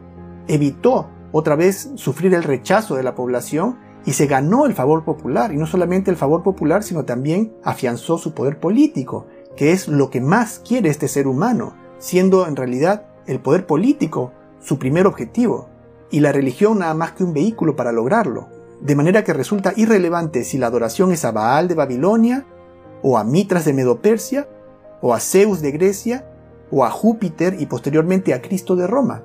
evitó 0.49 1.11
otra 1.33 1.57
vez 1.57 1.91
sufrir 1.95 2.35
el 2.35 2.43
rechazo 2.43 2.97
de 2.97 3.03
la 3.03 3.15
población 3.15 3.79
y 4.05 4.13
se 4.13 4.27
ganó 4.27 4.67
el 4.67 4.75
favor 4.75 5.05
popular, 5.05 5.53
y 5.53 5.57
no 5.57 5.67
solamente 5.67 6.11
el 6.11 6.17
favor 6.17 6.43
popular, 6.43 6.83
sino 6.83 7.05
también 7.05 7.55
afianzó 7.65 8.19
su 8.19 8.35
poder 8.35 8.61
político, 8.61 9.27
que 9.57 9.73
es 9.73 9.89
lo 9.89 10.11
que 10.11 10.21
más 10.21 10.61
quiere 10.67 10.91
este 10.91 11.09
ser 11.09 11.27
humano, 11.27 11.75
siendo 11.99 12.47
en 12.47 12.57
realidad 12.57 13.07
el 13.27 13.41
poder 13.41 13.67
político 13.67 14.33
su 14.61 14.79
primer 14.79 15.07
objetivo, 15.07 15.69
y 16.11 16.21
la 16.21 16.33
religión 16.33 16.79
nada 16.79 16.95
más 16.95 17.13
que 17.13 17.25
un 17.25 17.33
vehículo 17.33 17.77
para 17.77 17.93
lograrlo, 17.93 18.49
de 18.81 18.95
manera 18.95 19.25
que 19.25 19.33
resulta 19.33 19.73
irrelevante 19.77 20.45
si 20.45 20.59
la 20.59 20.67
adoración 20.67 21.13
es 21.13 21.25
a 21.25 21.33
Baal 21.33 21.69
de 21.69 21.75
Babilonia, 21.75 22.47
o 23.03 23.19
a 23.19 23.25
Mitras 23.25 23.65
de 23.65 23.73
Medopersia, 23.73 24.49
o 25.01 25.15
a 25.15 25.21
Zeus 25.21 25.61
de 25.61 25.73
Grecia, 25.73 26.29
o 26.71 26.85
a 26.85 26.91
Júpiter 26.91 27.57
y 27.61 27.67
posteriormente 27.67 28.35
a 28.35 28.43
Cristo 28.43 28.77
de 28.77 28.87
Roma. 28.87 29.23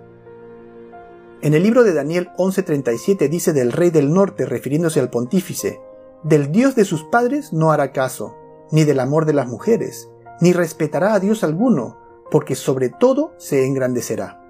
En 1.41 1.53
el 1.53 1.63
libro 1.63 1.83
de 1.83 1.93
Daniel 1.93 2.29
11:37 2.37 3.27
dice 3.27 3.51
del 3.51 3.71
rey 3.71 3.89
del 3.89 4.13
norte, 4.13 4.45
refiriéndose 4.45 4.99
al 4.99 5.09
pontífice, 5.09 5.79
del 6.23 6.51
Dios 6.51 6.75
de 6.75 6.85
sus 6.85 7.03
padres 7.05 7.51
no 7.51 7.71
hará 7.71 7.91
caso, 7.91 8.35
ni 8.71 8.83
del 8.83 8.99
amor 8.99 9.25
de 9.25 9.33
las 9.33 9.47
mujeres, 9.47 10.07
ni 10.39 10.53
respetará 10.53 11.15
a 11.15 11.19
Dios 11.19 11.43
alguno, 11.43 11.97
porque 12.29 12.55
sobre 12.55 12.89
todo 12.89 13.33
se 13.37 13.65
engrandecerá. 13.65 14.40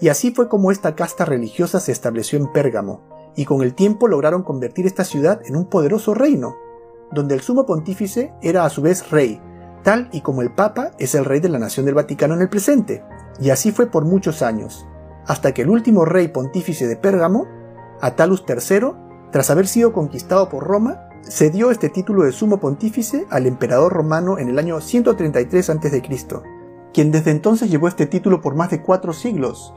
Y 0.00 0.08
así 0.08 0.30
fue 0.30 0.48
como 0.48 0.70
esta 0.70 0.94
casta 0.94 1.24
religiosa 1.24 1.80
se 1.80 1.92
estableció 1.92 2.38
en 2.38 2.52
Pérgamo, 2.52 3.32
y 3.34 3.44
con 3.44 3.62
el 3.62 3.74
tiempo 3.74 4.08
lograron 4.08 4.42
convertir 4.42 4.86
esta 4.86 5.04
ciudad 5.04 5.40
en 5.44 5.56
un 5.56 5.66
poderoso 5.66 6.14
reino, 6.14 6.56
donde 7.12 7.34
el 7.34 7.40
sumo 7.40 7.66
pontífice 7.66 8.32
era 8.42 8.64
a 8.64 8.70
su 8.70 8.82
vez 8.82 9.10
rey, 9.10 9.40
tal 9.82 10.08
y 10.12 10.20
como 10.20 10.42
el 10.42 10.52
Papa 10.52 10.90
es 10.98 11.14
el 11.14 11.24
rey 11.24 11.40
de 11.40 11.48
la 11.48 11.58
nación 11.58 11.86
del 11.86 11.94
Vaticano 11.94 12.34
en 12.34 12.42
el 12.42 12.48
presente, 12.48 13.04
y 13.40 13.50
así 13.50 13.72
fue 13.72 13.86
por 13.86 14.04
muchos 14.04 14.42
años, 14.42 14.86
hasta 15.26 15.52
que 15.52 15.62
el 15.62 15.70
último 15.70 16.04
rey 16.04 16.28
pontífice 16.28 16.86
de 16.86 16.96
Pérgamo, 16.96 17.46
Atalus 18.00 18.44
III, 18.46 18.92
tras 19.32 19.50
haber 19.50 19.66
sido 19.66 19.92
conquistado 19.92 20.48
por 20.48 20.64
Roma, 20.64 21.08
cedió 21.28 21.70
este 21.70 21.88
título 21.88 22.22
de 22.22 22.32
sumo 22.32 22.60
pontífice 22.60 23.26
al 23.30 23.46
emperador 23.46 23.92
romano 23.92 24.38
en 24.38 24.48
el 24.48 24.58
año 24.58 24.80
133 24.80 25.70
a.C., 25.70 26.02
quien 26.92 27.10
desde 27.10 27.30
entonces 27.30 27.70
llevó 27.70 27.88
este 27.88 28.06
título 28.06 28.40
por 28.40 28.54
más 28.54 28.70
de 28.70 28.82
cuatro 28.82 29.12
siglos, 29.12 29.74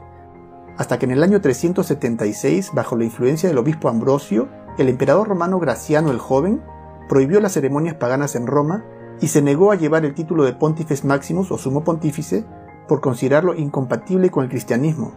hasta 0.80 0.98
que 0.98 1.04
en 1.04 1.10
el 1.10 1.22
año 1.22 1.42
376, 1.42 2.70
bajo 2.72 2.96
la 2.96 3.04
influencia 3.04 3.50
del 3.50 3.58
obispo 3.58 3.90
Ambrosio, 3.90 4.48
el 4.78 4.88
emperador 4.88 5.28
romano 5.28 5.58
Graciano 5.58 6.10
el 6.10 6.16
Joven 6.16 6.62
prohibió 7.06 7.38
las 7.38 7.52
ceremonias 7.52 7.96
paganas 7.96 8.34
en 8.34 8.46
Roma 8.46 8.86
y 9.20 9.28
se 9.28 9.42
negó 9.42 9.72
a 9.72 9.74
llevar 9.74 10.06
el 10.06 10.14
título 10.14 10.42
de 10.42 10.54
Pontifex 10.54 11.04
Maximus 11.04 11.52
o 11.52 11.58
Sumo 11.58 11.84
Pontífice 11.84 12.46
por 12.88 13.02
considerarlo 13.02 13.54
incompatible 13.54 14.30
con 14.30 14.44
el 14.44 14.48
cristianismo, 14.48 15.12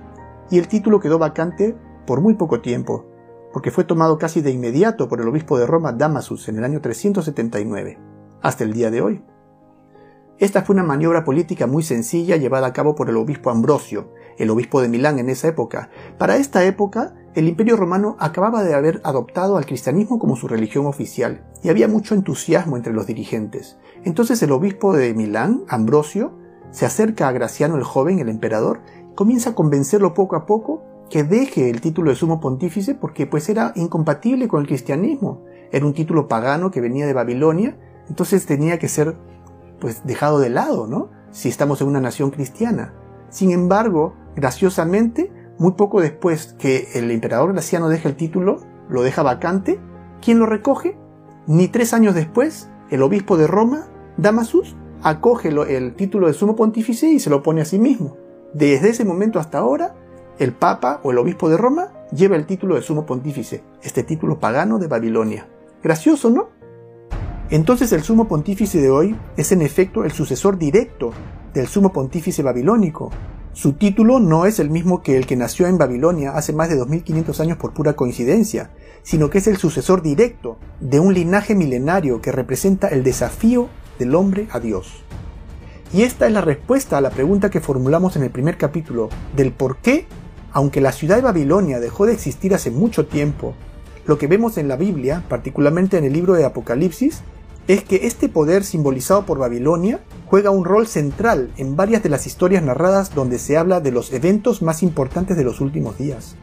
y 0.52 0.60
el 0.60 0.67
título 0.67 0.99
quedó 0.99 1.17
vacante 1.17 1.78
por 2.06 2.19
muy 2.19 2.34
poco 2.34 2.60
tiempo, 2.60 3.06
porque 3.54 3.71
fue 3.71 3.86
tomado 3.86 4.17
casi 4.17 4.41
de 4.41 4.52
inmediato 4.52 5.08
por 5.08 5.21
el 5.21 5.30
obispo 5.30 5.58
de 5.58 5.65
Roma 5.65 5.93
Damasus 5.93 6.49
en 6.49 6.58
el 6.58 6.65
año 6.65 6.82
379, 6.82 7.99
hasta 8.41 8.65
el 8.65 8.73
día 8.73 8.91
de 8.91 9.02
hoy. 9.02 9.23
Esta 10.39 10.63
fue 10.63 10.73
una 10.73 10.84
maniobra 10.84 11.23
política 11.23 11.67
muy 11.67 11.84
sencilla 11.84 12.36
llevada 12.36 12.67
a 12.67 12.73
cabo 12.73 12.95
por 12.95 13.10
el 13.10 13.15
obispo 13.15 13.49
Ambrosio, 13.49 14.10
el 14.38 14.50
obispo 14.50 14.82
de 14.82 14.89
Milán 14.89 15.19
en 15.19 15.30
esa 15.30 15.48
época. 15.48 15.89
Para 16.17 16.38
esta 16.38 16.63
época, 16.65 17.13
el 17.36 17.48
imperio 17.48 17.78
romano 17.78 18.15
acababa 18.19 18.63
de 18.63 18.76
haber 18.76 19.02
adoptado 19.04 19.58
al 19.58 19.65
cristianismo 19.65 20.19
como 20.19 20.36
su 20.36 20.48
religión 20.48 20.86
oficial, 20.86 21.43
y 21.63 21.69
había 21.69 21.88
mucho 21.88 22.13
entusiasmo 22.13 22.78
entre 22.78 22.93
los 22.93 23.08
dirigentes. 23.08 23.78
Entonces 24.04 24.41
el 24.43 24.52
obispo 24.52 24.96
de 24.96 25.13
Milán, 25.13 25.63
Ambrosio, 25.67 26.34
se 26.72 26.86
acerca 26.86 27.28
a 27.28 27.32
Graciano 27.32 27.76
el 27.76 27.84
joven, 27.84 28.19
el 28.19 28.30
emperador, 28.30 28.82
comienza 29.15 29.52
a 29.52 29.56
convencerlo 29.56 30.13
poco 30.13 30.36
a 30.36 30.46
poco 30.46 30.84
que 31.10 31.24
deje 31.24 31.69
el 31.69 31.82
título 31.82 32.10
de 32.10 32.15
sumo 32.15 32.39
pontífice 32.39 32.96
porque 32.96 33.28
pues 33.28 33.48
era 33.50 33.72
incompatible 33.76 34.48
con 34.48 34.62
el 34.62 34.67
cristianismo. 34.67 35.43
Era 35.72 35.86
un 35.86 35.93
título 35.93 36.28
pagano 36.28 36.72
que 36.72 36.82
venía 36.82 37.06
de 37.06 37.13
Babilonia, 37.13 37.78
entonces 38.10 38.46
tenía 38.46 38.80
que 38.80 38.89
ser 38.89 39.15
pues 39.80 40.06
dejado 40.06 40.39
de 40.39 40.50
lado, 40.50 40.88
¿no? 40.88 41.10
Si 41.32 41.50
estamos 41.50 41.82
en 41.82 41.88
una 41.88 42.00
nación 42.00 42.32
cristiana. 42.32 42.93
Sin 43.30 43.52
embargo, 43.52 44.15
graciosamente, 44.36 45.32
muy 45.58 45.74
poco 45.74 46.02
después 46.02 46.56
que 46.60 46.88
el 46.96 47.12
emperador 47.12 47.54
Graciano 47.54 47.89
deja 47.89 48.10
el 48.10 48.15
título, 48.15 48.60
lo 48.89 49.04
deja 49.04 49.24
vacante, 49.24 49.80
¿quién 50.22 50.39
lo 50.39 50.46
recoge? 50.46 50.98
Ni 51.48 51.67
tres 51.67 51.93
años 51.93 52.15
después, 52.15 52.69
el 52.89 53.02
obispo 53.02 53.38
de 53.38 53.48
Roma, 53.48 53.88
Damasus, 54.17 54.76
acoge 55.02 55.50
el 55.50 55.96
título 55.96 56.28
de 56.28 56.34
sumo 56.34 56.56
pontífice 56.56 57.08
y 57.10 57.19
se 57.19 57.30
lo 57.30 57.43
pone 57.43 57.62
a 57.62 57.65
sí 57.65 57.78
mismo. 57.80 58.17
Desde 58.54 58.89
ese 58.89 59.04
momento 59.04 59.39
hasta 59.39 59.58
ahora, 59.58 59.96
el 60.39 60.54
Papa 60.54 61.00
o 61.04 61.12
el 61.12 61.17
Obispo 61.17 61.50
de 61.50 61.58
Roma 61.58 61.91
lleva 62.12 62.36
el 62.36 62.46
título 62.46 62.76
de 62.76 62.82
Sumo 62.82 63.06
Pontífice, 63.06 63.63
este 63.82 64.04
título 64.04 64.39
pagano 64.39 64.80
de 64.80 64.88
Babilonia. 64.88 65.48
Gracioso, 65.82 66.30
¿no? 66.30 66.50
Entonces 67.50 67.91
el 67.91 68.04
Sumo 68.04 68.28
Pontífice 68.28 68.82
de 68.82 68.89
hoy 68.89 69.15
es 69.38 69.52
en 69.52 69.62
efecto 69.62 70.04
el 70.04 70.12
sucesor 70.12 70.58
directo 70.58 71.12
del 71.54 71.67
Sumo 71.67 71.91
Pontífice 71.91 72.41
babilónico. 72.41 73.12
Su 73.54 73.74
título 73.74 74.20
no 74.20 74.48
es 74.48 74.58
el 74.58 74.72
mismo 74.72 75.04
que 75.04 75.16
el 75.16 75.28
que 75.28 75.36
nació 75.36 75.68
en 75.68 75.78
Babilonia 75.78 76.32
hace 76.32 76.54
más 76.54 76.70
de 76.70 76.76
2500 76.76 77.39
años 77.39 77.58
por 77.60 77.72
pura 77.72 77.94
coincidencia, 77.94 78.72
sino 79.04 79.30
que 79.30 79.38
es 79.38 79.46
el 79.46 79.58
sucesor 79.58 80.02
directo 80.02 80.58
de 80.80 81.00
un 81.00 81.13
linaje 81.13 81.54
milenario 81.54 82.20
que 82.20 82.32
representa 82.32 82.88
el 82.88 83.04
desafío 83.04 83.70
del 84.00 84.16
hombre 84.16 84.48
a 84.52 84.60
Dios. 84.60 85.04
Y 85.94 86.02
esta 86.02 86.26
es 86.26 86.34
la 86.34 86.42
respuesta 86.42 86.98
a 86.98 87.02
la 87.02 87.12
pregunta 87.12 87.52
que 87.52 87.60
formulamos 87.60 88.16
en 88.16 88.24
el 88.24 88.32
primer 88.32 88.58
capítulo 88.58 89.10
del 89.36 89.52
por 89.52 89.78
qué, 89.78 90.08
aunque 90.52 90.82
la 90.82 90.92
ciudad 90.92 91.18
de 91.18 91.22
Babilonia 91.22 91.80
dejó 91.80 92.08
de 92.08 92.13
existir 92.13 92.56
hace 92.56 92.72
mucho 92.72 93.06
tiempo, 93.06 93.54
lo 94.08 94.18
que 94.18 94.26
vemos 94.26 94.58
en 94.58 94.68
la 94.68 94.78
Biblia, 94.78 95.24
particularmente 95.30 96.00
en 96.00 96.06
el 96.06 96.13
libro 96.13 96.34
de 96.34 96.46
Apocalipsis, 96.46 97.22
es 97.67 97.84
que 97.84 98.08
este 98.08 98.28
poder 98.28 98.63
simbolizado 98.63 99.26
por 99.26 99.39
Babilonia 99.39 100.02
juega 100.26 100.52
un 100.52 100.65
rol 100.65 100.88
central 100.88 101.52
en 101.58 101.76
varias 101.76 102.04
de 102.04 102.10
las 102.10 102.28
historias 102.28 102.63
narradas 102.63 103.15
donde 103.15 103.39
se 103.39 103.58
habla 103.58 103.80
de 103.80 103.91
los 103.91 104.12
eventos 104.12 104.62
más 104.62 104.84
importantes 104.84 105.38
de 105.38 105.43
los 105.43 105.62
últimos 105.62 105.97
días. 105.97 106.36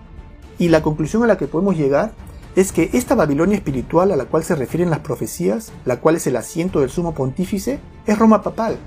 Y 0.59 0.69
la 0.69 0.83
conclusión 0.83 1.23
a 1.23 1.27
la 1.27 1.37
que 1.37 1.47
podemos 1.47 1.77
llegar 1.77 2.13
es 2.57 2.73
que 2.73 2.91
esta 2.95 3.15
Babilonia 3.15 3.57
espiritual 3.57 4.13
a 4.13 4.17
la 4.17 4.25
cual 4.25 4.45
se 4.45 4.55
refieren 4.55 4.91
las 4.91 5.01
profecías, 5.01 5.73
la 5.85 6.01
cual 6.01 6.17
es 6.17 6.27
el 6.27 6.37
asiento 6.37 6.81
del 6.81 6.91
sumo 6.91 7.15
pontífice, 7.15 7.81
es 8.07 8.19
Roma 8.19 8.43
papal, 8.43 8.79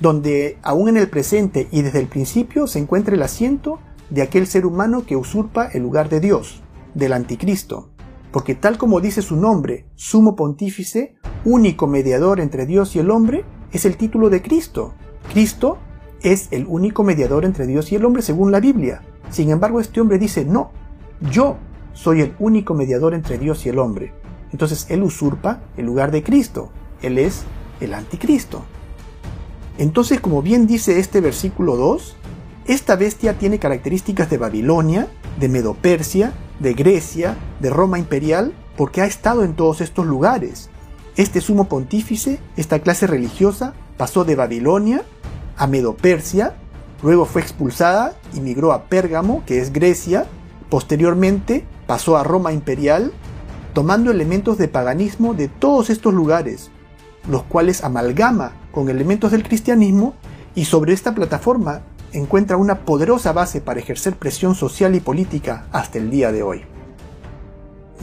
donde 0.00 0.58
aún 0.62 0.88
en 0.88 0.96
el 0.96 1.08
presente 1.08 1.68
y 1.70 1.82
desde 1.82 2.00
el 2.00 2.08
principio 2.08 2.66
se 2.66 2.78
encuentra 2.78 3.14
el 3.14 3.22
asiento 3.22 3.78
de 4.10 4.22
aquel 4.22 4.46
ser 4.46 4.66
humano 4.66 5.04
que 5.06 5.16
usurpa 5.16 5.66
el 5.66 5.82
lugar 5.82 6.08
de 6.08 6.20
Dios, 6.20 6.62
del 6.94 7.12
anticristo, 7.12 7.90
porque 8.36 8.54
tal 8.54 8.76
como 8.76 9.00
dice 9.00 9.22
su 9.22 9.34
nombre, 9.34 9.86
sumo 9.94 10.36
pontífice, 10.36 11.16
único 11.46 11.86
mediador 11.86 12.38
entre 12.38 12.66
Dios 12.66 12.94
y 12.94 12.98
el 12.98 13.10
hombre, 13.10 13.46
es 13.72 13.86
el 13.86 13.96
título 13.96 14.28
de 14.28 14.42
Cristo. 14.42 14.92
Cristo 15.32 15.78
es 16.20 16.48
el 16.50 16.66
único 16.66 17.02
mediador 17.02 17.46
entre 17.46 17.66
Dios 17.66 17.90
y 17.90 17.94
el 17.94 18.04
hombre 18.04 18.20
según 18.20 18.52
la 18.52 18.60
Biblia. 18.60 19.00
Sin 19.30 19.48
embargo, 19.48 19.80
este 19.80 20.02
hombre 20.02 20.18
dice, 20.18 20.44
no, 20.44 20.70
yo 21.32 21.56
soy 21.94 22.20
el 22.20 22.34
único 22.38 22.74
mediador 22.74 23.14
entre 23.14 23.38
Dios 23.38 23.64
y 23.64 23.70
el 23.70 23.78
hombre. 23.78 24.12
Entonces 24.52 24.84
él 24.90 25.02
usurpa 25.02 25.62
el 25.78 25.86
lugar 25.86 26.10
de 26.10 26.22
Cristo. 26.22 26.68
Él 27.00 27.16
es 27.16 27.44
el 27.80 27.94
anticristo. 27.94 28.66
Entonces, 29.78 30.20
como 30.20 30.42
bien 30.42 30.66
dice 30.66 30.98
este 30.98 31.22
versículo 31.22 31.76
2, 31.76 32.16
esta 32.66 32.96
bestia 32.96 33.38
tiene 33.38 33.58
características 33.58 34.28
de 34.28 34.36
Babilonia, 34.36 35.08
de 35.38 35.48
Medopersia, 35.48 36.32
de 36.60 36.74
Grecia, 36.74 37.36
de 37.60 37.70
Roma 37.70 37.98
imperial, 37.98 38.52
porque 38.76 39.02
ha 39.02 39.06
estado 39.06 39.44
en 39.44 39.54
todos 39.54 39.80
estos 39.80 40.06
lugares. 40.06 40.70
Este 41.16 41.40
sumo 41.40 41.68
pontífice, 41.68 42.38
esta 42.56 42.80
clase 42.80 43.06
religiosa, 43.06 43.74
pasó 43.96 44.24
de 44.24 44.36
Babilonia 44.36 45.02
a 45.56 45.66
Medopersia, 45.66 46.54
luego 47.02 47.24
fue 47.24 47.42
expulsada 47.42 48.14
y 48.34 48.40
migró 48.40 48.72
a 48.72 48.84
Pérgamo, 48.84 49.42
que 49.46 49.60
es 49.60 49.72
Grecia, 49.72 50.26
posteriormente 50.68 51.64
pasó 51.86 52.16
a 52.16 52.24
Roma 52.24 52.52
imperial, 52.52 53.12
tomando 53.72 54.10
elementos 54.10 54.58
de 54.58 54.68
paganismo 54.68 55.34
de 55.34 55.48
todos 55.48 55.90
estos 55.90 56.12
lugares, 56.12 56.70
los 57.28 57.42
cuales 57.42 57.84
amalgama 57.84 58.52
con 58.72 58.88
elementos 58.88 59.32
del 59.32 59.42
cristianismo 59.42 60.14
y 60.54 60.64
sobre 60.66 60.92
esta 60.92 61.14
plataforma 61.14 61.82
encuentra 62.12 62.56
una 62.56 62.84
poderosa 62.84 63.32
base 63.32 63.60
para 63.60 63.80
ejercer 63.80 64.16
presión 64.16 64.54
social 64.54 64.94
y 64.94 65.00
política 65.00 65.66
hasta 65.72 65.98
el 65.98 66.10
día 66.10 66.32
de 66.32 66.42
hoy. 66.42 66.62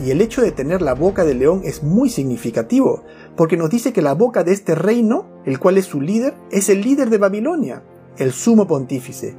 y 0.04 0.10
el 0.10 0.22
hecho 0.22 0.42
de 0.42 0.52
tener 0.52 0.82
la 0.82 0.96
boca 0.96 1.24
del 1.24 1.38
león 1.40 1.62
es 1.64 1.84
muy 1.84 2.10
significativo, 2.10 3.04
porque 3.36 3.58
nos 3.58 3.70
dice 3.70 3.94
que 3.94 4.02
la 4.02 4.16
boca 4.16 4.44
de 4.44 4.52
este 4.52 4.74
reino, 4.74 5.28
el 5.46 5.60
cual 5.60 5.78
es 5.78 5.86
su 5.86 6.02
líder, 6.02 6.34
es 6.50 6.70
el 6.70 6.82
líder 6.82 7.12
de 7.12 7.20
Babilonia, 7.20 7.84
el 8.18 8.32
sumo 8.32 8.66
pontífice. 8.66 9.36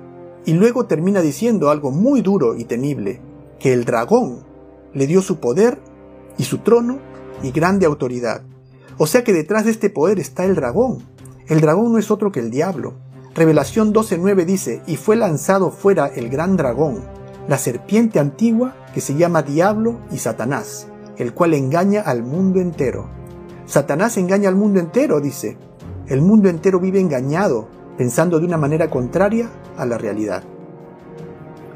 Y 0.47 0.53
luego 0.53 0.87
termina 0.87 1.23
diciendo 1.23 1.71
algo 1.71 1.91
muy 1.91 2.21
duro 2.21 2.57
y 2.57 2.65
temible, 2.65 3.21
que 3.59 3.73
el 3.73 3.85
dragón 3.85 4.45
le 4.93 5.07
dio 5.07 5.23
su 5.23 5.41
poder 5.41 5.79
y 6.39 6.45
su 6.45 6.59
trono 6.59 6.99
y 7.43 7.51
grande 7.51 7.87
autoridad. 7.87 8.43
O 8.99 9.07
sea 9.07 9.25
que 9.25 9.33
detrás 9.33 9.65
de 9.65 9.73
este 9.73 9.91
poder 9.91 10.21
está 10.21 10.45
el 10.45 10.55
dragón. 10.55 10.99
El 11.49 11.61
dragón 11.61 11.93
no 11.93 11.99
es 11.99 12.11
otro 12.11 12.31
que 12.31 12.41
el 12.41 12.51
diablo. 12.51 12.95
Revelación 13.35 13.93
12.9 13.93 14.45
dice, 14.45 14.81
y 14.87 14.97
fue 14.97 15.17
lanzado 15.17 15.73
fuera 15.73 16.07
el 16.07 16.29
gran 16.29 16.57
dragón, 16.57 17.05
la 17.49 17.59
serpiente 17.59 18.21
antigua 18.21 18.77
que 18.95 19.01
se 19.01 19.17
llama 19.17 19.43
Diablo 19.43 19.99
y 20.13 20.19
Satanás, 20.19 20.87
el 21.17 21.35
cual 21.35 21.55
engaña 21.55 22.01
al 22.01 22.23
mundo 22.23 22.61
entero. 22.61 23.09
Satanás 23.67 24.17
engaña 24.19 24.49
al 24.49 24.55
mundo 24.55 24.79
entero, 24.79 25.21
dice. 25.21 25.57
El 26.07 26.23
mundo 26.23 26.49
entero 26.49 26.79
vive 26.79 27.01
engañado, 27.01 27.67
pensando 27.99 28.39
de 28.39 28.47
una 28.47 28.59
manera 28.59 28.89
contraria 28.89 29.51
a 29.77 29.85
la 29.85 29.99
realidad. 29.99 30.45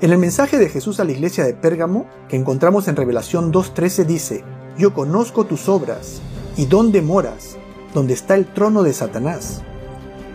En 0.00 0.12
el 0.12 0.18
mensaje 0.18 0.58
de 0.58 0.68
Jesús 0.68 1.00
a 1.00 1.04
la 1.04 1.10
iglesia 1.10 1.44
de 1.44 1.54
Pérgamo, 1.54 2.06
que 2.28 2.36
encontramos 2.36 2.86
en 2.86 2.94
Revelación 2.94 3.52
2.13, 3.52 4.04
dice, 4.04 4.44
Yo 4.76 4.94
conozco 4.94 5.44
tus 5.44 5.68
obras, 5.68 6.20
y 6.56 6.66
dónde 6.66 7.02
moras, 7.02 7.56
donde 7.94 8.14
está 8.14 8.36
el 8.36 8.46
trono 8.46 8.84
de 8.84 8.92
Satanás. 8.92 9.62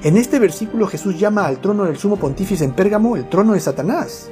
En 0.04 0.18
este 0.18 0.38
versículo 0.38 0.86
Jesús 0.88 1.18
llama 1.18 1.46
al 1.46 1.62
trono 1.62 1.86
del 1.86 1.96
sumo 1.96 2.18
pontífice 2.18 2.66
en 2.66 2.74
Pérgamo 2.74 3.16
el 3.16 3.30
trono 3.30 3.54
de 3.54 3.62
Satanás. 3.62 4.30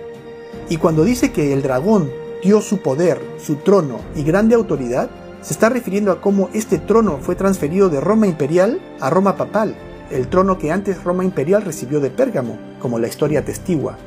Y 0.67 0.75
cuando 0.75 1.05
dice 1.05 1.31
que 1.31 1.53
el 1.53 1.61
dragón 1.61 2.11
dio 2.43 2.59
su 2.59 2.81
poder, 2.81 3.21
su 3.39 3.55
trono 3.55 4.01
y 4.13 4.23
grande 4.23 4.55
autoridad, 4.55 5.09
se 5.41 5.53
está 5.53 5.69
refiriendo 5.69 6.11
a 6.11 6.19
cómo 6.19 6.49
este 6.53 6.77
trono 6.77 7.19
fue 7.21 7.35
transferido 7.35 7.87
de 7.87 8.01
Roma 8.01 8.27
imperial 8.27 8.81
a 8.99 9.09
Roma 9.09 9.37
papal, 9.37 9.73
el 10.09 10.27
trono 10.27 10.57
que 10.57 10.73
antes 10.73 11.05
Roma 11.05 11.23
imperial 11.23 11.61
recibió 11.61 12.01
de 12.01 12.11
Pérgamo, 12.11 12.59
como 12.81 12.99
la 12.99 13.07
historia 13.07 13.45
testigua. 13.45 13.97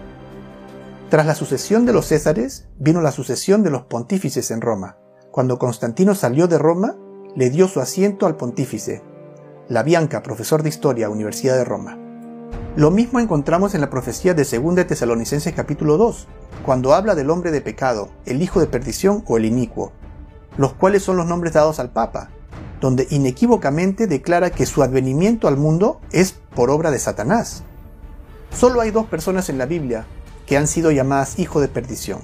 Tras 1.09 1.25
la 1.25 1.35
sucesión 1.35 1.87
de 1.87 1.95
los 1.95 2.09
Césares, 2.09 2.69
vino 2.79 3.01
la 3.01 3.11
sucesión 3.11 3.63
de 3.63 3.71
los 3.71 3.85
pontífices 3.85 4.51
en 4.51 4.61
Roma. 4.61 4.99
Cuando 5.31 5.59
Constantino 5.59 6.15
salió 6.15 6.47
de 6.47 6.59
Roma, 6.59 6.95
le 7.35 7.49
dio 7.49 7.69
su 7.69 7.81
asiento 7.81 8.27
al 8.27 8.37
pontífice. 8.37 9.03
La 9.71 9.83
Bianca, 9.83 10.23
profesor 10.23 10.63
de 10.63 10.69
Historia, 10.69 11.09
Universidad 11.09 11.57
de 11.57 11.65
Roma. 11.65 11.97
Lo 12.77 12.91
mismo 12.91 13.19
encontramos 13.19 13.75
en 13.75 13.81
la 13.81 13.89
profecía 13.89 14.35
de 14.35 14.45
2 14.45 14.75
de 14.75 14.85
Tesalonicenses 14.85 15.55
capítulo 15.55 15.97
2, 15.97 16.29
cuando 16.67 16.93
habla 16.93 17.15
del 17.15 17.31
hombre 17.31 17.51
de 17.51 17.63
pecado, 17.63 18.11
el 18.27 18.43
hijo 18.43 18.61
de 18.61 18.67
perdición 18.67 19.25
o 19.27 19.39
el 19.39 19.47
inicuo, 19.47 19.93
los 20.59 20.75
cuales 20.75 21.03
son 21.03 21.17
los 21.17 21.25
nombres 21.25 21.55
dados 21.55 21.79
al 21.79 21.89
Papa, 21.93 22.29
donde 22.83 23.07
inequívocamente 23.09 24.07
declara 24.07 24.51
que 24.51 24.67
su 24.67 24.83
advenimiento 24.83 25.49
al 25.49 25.57
mundo 25.57 26.03
es 26.13 26.33
por 26.55 26.69
obra 26.69 26.91
de 26.91 26.99
Satanás. 26.99 27.63
Solo 28.55 28.83
hay 28.83 28.91
dos 28.91 29.07
personas 29.07 29.49
en 29.49 29.57
la 29.57 29.65
Biblia 29.65 30.05
que 30.45 30.59
han 30.59 30.67
sido 30.67 30.91
llamadas 30.91 31.39
hijo 31.39 31.63
de 31.63 31.69
perdición. 31.69 32.19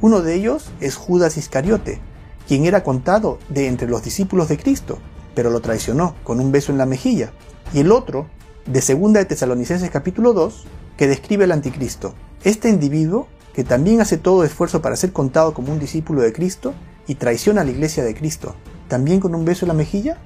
Uno 0.00 0.22
de 0.22 0.34
ellos 0.34 0.70
es 0.78 0.94
Judas 0.94 1.38
Iscariote, 1.38 2.00
quien 2.46 2.66
era 2.66 2.84
contado 2.84 3.40
de 3.48 3.66
entre 3.66 3.88
los 3.88 4.04
discípulos 4.04 4.48
de 4.48 4.58
Cristo, 4.58 5.00
pero 5.38 5.50
lo 5.50 5.60
traicionó 5.60 6.16
con 6.24 6.40
un 6.40 6.50
beso 6.50 6.72
en 6.72 6.78
la 6.78 6.84
mejilla. 6.84 7.30
Y 7.72 7.78
el 7.78 7.92
otro 7.92 8.26
de 8.66 8.82
Segunda 8.82 9.20
de 9.20 9.24
Tesalonicenses 9.24 9.88
capítulo 9.88 10.32
2, 10.32 10.64
que 10.96 11.06
describe 11.06 11.44
al 11.44 11.52
anticristo. 11.52 12.12
Este 12.42 12.68
individuo, 12.68 13.28
que 13.52 13.62
también 13.62 14.00
hace 14.00 14.18
todo 14.18 14.42
esfuerzo 14.42 14.82
para 14.82 14.96
ser 14.96 15.12
contado 15.12 15.54
como 15.54 15.70
un 15.70 15.78
discípulo 15.78 16.22
de 16.22 16.32
Cristo 16.32 16.74
y 17.06 17.14
traiciona 17.14 17.60
a 17.60 17.64
la 17.64 17.70
iglesia 17.70 18.02
de 18.02 18.16
Cristo, 18.16 18.56
también 18.88 19.20
con 19.20 19.32
un 19.32 19.44
beso 19.44 19.64
en 19.64 19.68
la 19.68 19.74
mejilla? 19.74 20.18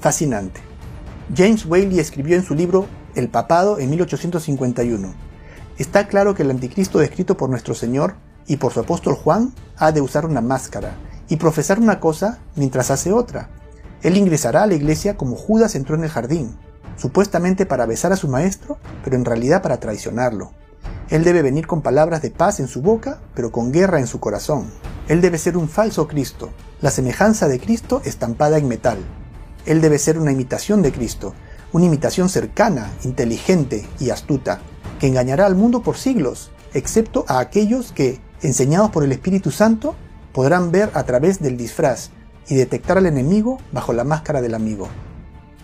Fascinante. 0.00 0.60
James 1.36 1.66
Whaley 1.66 1.98
escribió 1.98 2.36
en 2.36 2.44
su 2.44 2.54
libro 2.54 2.86
El 3.16 3.30
papado 3.30 3.80
en 3.80 3.90
1851. 3.90 5.14
Está 5.78 6.06
claro 6.06 6.36
que 6.36 6.44
el 6.44 6.52
anticristo 6.52 7.00
descrito 7.00 7.36
por 7.36 7.50
nuestro 7.50 7.74
Señor 7.74 8.14
y 8.46 8.58
por 8.58 8.72
su 8.72 8.78
apóstol 8.78 9.16
Juan 9.16 9.52
ha 9.78 9.90
de 9.90 10.00
usar 10.00 10.24
una 10.24 10.40
máscara 10.40 10.94
y 11.28 11.38
profesar 11.38 11.80
una 11.80 11.98
cosa 11.98 12.38
mientras 12.54 12.92
hace 12.92 13.10
otra. 13.10 13.50
Él 14.04 14.18
ingresará 14.18 14.62
a 14.62 14.66
la 14.66 14.74
iglesia 14.74 15.16
como 15.16 15.34
Judas 15.34 15.74
entró 15.74 15.96
en 15.96 16.04
el 16.04 16.10
jardín, 16.10 16.54
supuestamente 16.96 17.64
para 17.64 17.86
besar 17.86 18.12
a 18.12 18.16
su 18.16 18.28
maestro, 18.28 18.76
pero 19.02 19.16
en 19.16 19.24
realidad 19.24 19.62
para 19.62 19.80
traicionarlo. 19.80 20.52
Él 21.08 21.24
debe 21.24 21.40
venir 21.40 21.66
con 21.66 21.80
palabras 21.80 22.20
de 22.20 22.30
paz 22.30 22.60
en 22.60 22.68
su 22.68 22.82
boca, 22.82 23.20
pero 23.34 23.50
con 23.50 23.72
guerra 23.72 24.00
en 24.00 24.06
su 24.06 24.20
corazón. 24.20 24.66
Él 25.08 25.22
debe 25.22 25.38
ser 25.38 25.56
un 25.56 25.70
falso 25.70 26.06
Cristo, 26.06 26.50
la 26.82 26.90
semejanza 26.90 27.48
de 27.48 27.58
Cristo 27.58 28.02
estampada 28.04 28.58
en 28.58 28.68
metal. 28.68 28.98
Él 29.64 29.80
debe 29.80 29.98
ser 29.98 30.18
una 30.18 30.32
imitación 30.32 30.82
de 30.82 30.92
Cristo, 30.92 31.32
una 31.72 31.86
imitación 31.86 32.28
cercana, 32.28 32.90
inteligente 33.04 33.86
y 33.98 34.10
astuta, 34.10 34.60
que 35.00 35.06
engañará 35.06 35.46
al 35.46 35.54
mundo 35.54 35.82
por 35.82 35.96
siglos, 35.96 36.50
excepto 36.74 37.24
a 37.26 37.38
aquellos 37.38 37.92
que, 37.92 38.20
enseñados 38.42 38.90
por 38.90 39.02
el 39.02 39.12
Espíritu 39.12 39.50
Santo, 39.50 39.94
podrán 40.34 40.72
ver 40.72 40.90
a 40.92 41.04
través 41.04 41.40
del 41.40 41.56
disfraz 41.56 42.10
y 42.48 42.54
detectar 42.54 42.98
al 42.98 43.06
enemigo 43.06 43.58
bajo 43.72 43.92
la 43.92 44.04
máscara 44.04 44.40
del 44.40 44.54
amigo. 44.54 44.88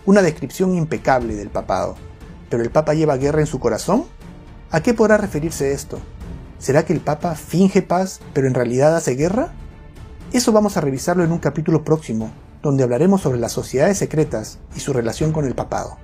Una 0.05 0.21
descripción 0.21 0.75
impecable 0.75 1.35
del 1.35 1.49
papado. 1.49 1.95
¿Pero 2.49 2.63
el 2.63 2.71
Papa 2.71 2.93
lleva 2.93 3.17
guerra 3.17 3.41
en 3.41 3.47
su 3.47 3.59
corazón? 3.59 4.05
¿A 4.71 4.81
qué 4.81 4.93
podrá 4.93 5.17
referirse 5.17 5.73
esto? 5.73 5.99
¿Será 6.59 6.85
que 6.85 6.93
el 6.93 6.99
Papa 6.99 7.35
finge 7.35 7.81
paz 7.81 8.19
pero 8.33 8.47
en 8.47 8.53
realidad 8.53 8.95
hace 8.95 9.15
guerra? 9.15 9.53
Eso 10.31 10.51
vamos 10.51 10.77
a 10.77 10.81
revisarlo 10.81 11.23
en 11.23 11.31
un 11.31 11.39
capítulo 11.39 11.83
próximo, 11.83 12.31
donde 12.61 12.83
hablaremos 12.83 13.21
sobre 13.21 13.39
las 13.39 13.51
sociedades 13.51 13.97
secretas 13.97 14.59
y 14.75 14.79
su 14.79 14.93
relación 14.93 15.33
con 15.33 15.45
el 15.45 15.55
papado. 15.55 15.97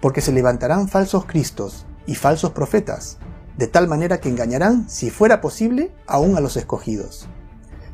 Porque 0.00 0.20
se 0.20 0.32
levantarán 0.32 0.88
falsos 0.88 1.24
cristos 1.26 1.86
y 2.06 2.14
falsos 2.14 2.50
profetas, 2.50 3.18
de 3.56 3.68
tal 3.68 3.88
manera 3.88 4.20
que 4.20 4.28
engañarán, 4.28 4.88
si 4.88 5.10
fuera 5.10 5.40
posible, 5.40 5.92
aún 6.06 6.36
a 6.36 6.40
los 6.40 6.56
escogidos. 6.56 7.28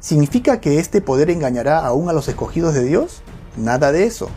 ¿Significa 0.00 0.60
que 0.60 0.78
este 0.78 1.00
poder 1.00 1.28
engañará 1.28 1.84
aún 1.84 2.08
a 2.08 2.12
los 2.12 2.28
escogidos 2.28 2.72
de 2.72 2.84
Dios? 2.84 3.22
Nada 3.56 3.90
de 3.90 4.04
eso. 4.04 4.28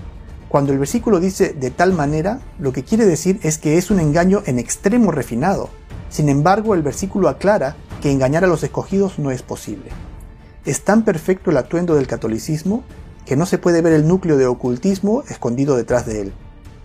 Cuando 0.50 0.74
el 0.74 0.80
versículo 0.80 1.20
dice 1.20 1.54
de 1.54 1.70
tal 1.70 1.94
manera, 1.94 2.42
lo 2.58 2.74
que 2.74 2.84
quiere 2.84 3.06
decir 3.06 3.40
es 3.44 3.60
que 3.60 3.78
es 3.78 3.92
un 3.92 4.00
engaño 4.00 4.42
en 4.48 4.58
extremo 4.58 5.12
refinado. 5.12 5.70
Sin 6.10 6.30
embargo, 6.30 6.74
el 6.74 6.82
versículo 6.82 7.30
aclara 7.30 7.76
que 8.02 8.12
engañar 8.12 8.44
a 8.44 8.48
los 8.48 8.64
escogidos 8.64 9.20
no 9.20 9.30
es 9.30 9.44
posible. 9.44 9.92
Es 10.66 10.84
tan 10.84 11.04
perfecto 11.04 11.52
el 11.52 11.58
atuendo 11.58 11.94
del 11.94 12.08
catolicismo 12.08 12.84
que 13.26 13.36
no 13.36 13.46
se 13.46 13.60
puede 13.60 13.82
ver 13.82 13.94
el 13.94 14.08
núcleo 14.08 14.38
de 14.38 14.48
ocultismo 14.48 15.24
escondido 15.30 15.78
detrás 15.78 16.08
de 16.08 16.22
él. 16.22 16.34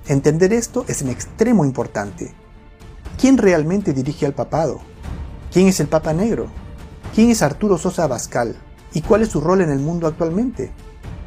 Entender 0.07 0.53
esto 0.53 0.85
es 0.87 1.01
en 1.01 1.09
extremo 1.09 1.65
importante. 1.65 2.33
¿Quién 3.19 3.39
realmente 3.39 3.95
dirige 3.95 4.27
al 4.27 4.35
papado? 4.35 4.81
¿Quién 5.51 5.67
es 5.67 5.81
el 5.81 5.89
Papa 5.89 6.12
Negro? 6.12 6.65
¿Quién 7.16 7.31
es 7.31 7.40
Arturo 7.40 7.79
Sosa 7.79 8.05
Abascal? 8.05 8.57
¿Y 8.92 9.00
cuál 9.00 9.22
es 9.22 9.31
su 9.31 9.40
rol 9.40 9.62
en 9.62 9.70
el 9.70 9.79
mundo 9.79 10.07
actualmente? 10.07 10.70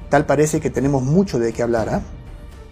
Tal 0.09 0.27
parece 0.27 0.59
que 0.59 0.69
tenemos 0.69 1.01
mucho 1.01 1.39
de 1.39 1.51
qué 1.51 1.63
hablar, 1.63 1.89
¿ah? 1.89 2.01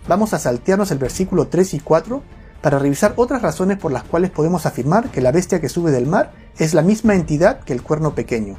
vamos 0.08 0.36
a 0.36 0.38
saltearnos 0.38 0.92
el 0.92 1.00
versículo 1.00 1.48
3 1.48 1.74
y 1.74 1.80
4 1.80 2.22
para 2.62 2.78
revisar 2.78 3.16
otras 3.16 3.42
razones 3.42 3.80
por 3.80 3.92
las 3.92 4.04
cuales 4.04 4.30
podemos 4.30 4.68
afirmar 4.68 5.10
que 5.10 5.22
la 5.22 5.32
bestia 5.32 5.60
que 5.60 5.68
sube 5.68 5.90
del 5.90 6.06
mar 6.06 6.32
es 6.60 6.76
la 6.76 6.84
misma 6.84 7.16
entidad 7.16 7.62
que 7.62 7.74
el 7.74 7.82
cuerno 7.82 8.14
pequeño. 8.14 8.56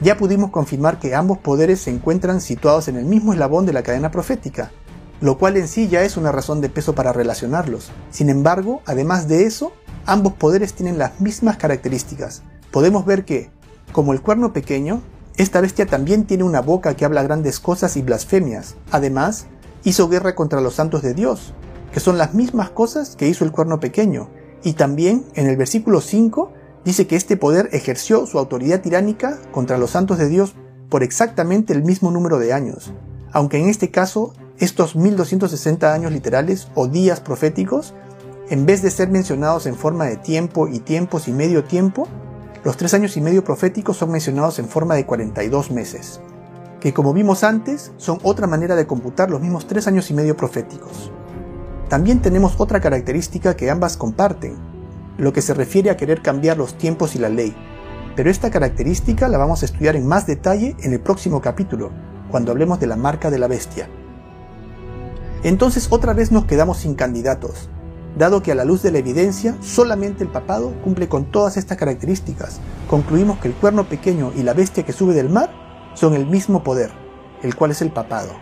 Ya 0.00 0.16
pudimos 0.16 0.48
confirmar 0.48 0.98
que 0.98 1.14
ambos 1.14 1.36
poderes 1.36 1.82
se 1.82 1.90
encuentran 1.90 2.40
situados 2.40 2.88
en 2.88 2.96
el 2.96 3.04
mismo 3.04 3.34
eslabón 3.34 3.66
de 3.66 3.74
la 3.74 3.82
cadena 3.82 4.10
profética, 4.10 4.70
lo 5.20 5.36
cual 5.36 5.58
en 5.58 5.68
sí 5.68 5.88
ya 5.88 6.04
es 6.04 6.16
una 6.16 6.32
razón 6.32 6.62
de 6.62 6.70
peso 6.70 6.94
para 6.94 7.12
relacionarlos. 7.12 7.90
Sin 8.10 8.30
embargo, 8.30 8.80
además 8.86 9.28
de 9.28 9.44
eso, 9.44 9.72
ambos 10.06 10.32
poderes 10.32 10.72
tienen 10.72 10.96
las 10.96 11.20
mismas 11.20 11.58
características. 11.58 12.44
Podemos 12.70 13.04
ver 13.04 13.26
que, 13.26 13.50
como 13.92 14.12
el 14.12 14.22
cuerno 14.22 14.52
pequeño, 14.52 15.02
esta 15.36 15.60
bestia 15.60 15.86
también 15.86 16.26
tiene 16.26 16.44
una 16.44 16.60
boca 16.60 16.94
que 16.94 17.04
habla 17.04 17.22
grandes 17.22 17.60
cosas 17.60 17.96
y 17.96 18.02
blasfemias. 18.02 18.76
Además, 18.90 19.46
hizo 19.84 20.08
guerra 20.08 20.34
contra 20.34 20.60
los 20.60 20.74
santos 20.74 21.02
de 21.02 21.14
Dios, 21.14 21.54
que 21.92 22.00
son 22.00 22.18
las 22.18 22.34
mismas 22.34 22.70
cosas 22.70 23.16
que 23.16 23.28
hizo 23.28 23.44
el 23.44 23.52
cuerno 23.52 23.80
pequeño. 23.80 24.28
Y 24.62 24.74
también 24.74 25.24
en 25.34 25.46
el 25.46 25.56
versículo 25.56 26.00
5 26.00 26.52
dice 26.84 27.06
que 27.06 27.16
este 27.16 27.36
poder 27.36 27.68
ejerció 27.72 28.26
su 28.26 28.38
autoridad 28.38 28.80
tiránica 28.80 29.38
contra 29.52 29.78
los 29.78 29.90
santos 29.90 30.18
de 30.18 30.28
Dios 30.28 30.54
por 30.88 31.02
exactamente 31.02 31.72
el 31.72 31.84
mismo 31.84 32.10
número 32.10 32.38
de 32.38 32.52
años, 32.52 32.92
aunque 33.32 33.58
en 33.58 33.68
este 33.68 33.90
caso 33.90 34.34
estos 34.58 34.96
1260 34.96 35.92
años 35.92 36.12
literales 36.12 36.68
o 36.74 36.88
días 36.88 37.20
proféticos, 37.20 37.94
en 38.50 38.66
vez 38.66 38.82
de 38.82 38.90
ser 38.90 39.08
mencionados 39.08 39.66
en 39.66 39.76
forma 39.76 40.06
de 40.06 40.16
tiempo 40.16 40.68
y 40.68 40.80
tiempos 40.80 41.28
y 41.28 41.32
medio 41.32 41.64
tiempo, 41.64 42.08
los 42.64 42.76
tres 42.76 42.94
años 42.94 43.16
y 43.16 43.20
medio 43.20 43.44
proféticos 43.44 43.96
son 43.96 44.10
mencionados 44.10 44.58
en 44.58 44.68
forma 44.68 44.94
de 44.94 45.06
42 45.06 45.70
meses 45.70 46.20
que 46.80 46.94
como 46.94 47.12
vimos 47.12 47.44
antes 47.44 47.92
son 47.98 48.18
otra 48.22 48.46
manera 48.46 48.74
de 48.74 48.86
computar 48.86 49.30
los 49.30 49.40
mismos 49.40 49.66
tres 49.66 49.86
años 49.86 50.10
y 50.10 50.14
medio 50.14 50.36
proféticos. 50.36 51.12
También 51.88 52.22
tenemos 52.22 52.54
otra 52.58 52.80
característica 52.80 53.54
que 53.54 53.70
ambas 53.70 53.96
comparten, 53.96 54.56
lo 55.18 55.32
que 55.32 55.42
se 55.42 55.54
refiere 55.54 55.90
a 55.90 55.96
querer 55.96 56.22
cambiar 56.22 56.56
los 56.56 56.76
tiempos 56.76 57.14
y 57.14 57.18
la 57.18 57.28
ley. 57.28 57.54
pero 58.16 58.28
esta 58.28 58.50
característica 58.50 59.28
la 59.28 59.38
vamos 59.38 59.62
a 59.62 59.66
estudiar 59.66 59.94
en 59.94 60.06
más 60.06 60.26
detalle 60.26 60.76
en 60.80 60.92
el 60.92 61.00
próximo 61.00 61.40
capítulo, 61.40 61.90
cuando 62.30 62.50
hablemos 62.50 62.80
de 62.80 62.88
la 62.88 62.96
marca 62.96 63.30
de 63.30 63.38
la 63.38 63.46
bestia. 63.46 63.88
Entonces 65.42 65.86
otra 65.90 66.12
vez 66.12 66.32
nos 66.32 66.44
quedamos 66.44 66.78
sin 66.78 66.96
candidatos, 66.96 67.70
dado 68.16 68.42
que 68.42 68.52
a 68.52 68.54
la 68.54 68.64
luz 68.64 68.82
de 68.82 68.90
la 68.90 68.98
evidencia 68.98 69.56
solamente 69.60 70.24
el 70.24 70.30
papado 70.30 70.72
cumple 70.82 71.08
con 71.08 71.26
todas 71.26 71.56
estas 71.56 71.78
características. 71.78 72.60
Concluimos 72.88 73.38
que 73.38 73.48
el 73.48 73.54
cuerno 73.54 73.88
pequeño 73.88 74.32
y 74.36 74.42
la 74.42 74.54
bestia 74.54 74.84
que 74.84 74.92
sube 74.92 75.14
del 75.14 75.28
mar 75.28 75.50
son 75.94 76.14
el 76.14 76.26
mismo 76.26 76.62
poder, 76.62 76.90
el 77.42 77.54
cual 77.54 77.70
es 77.70 77.82
el 77.82 77.90
papado. 77.90 78.32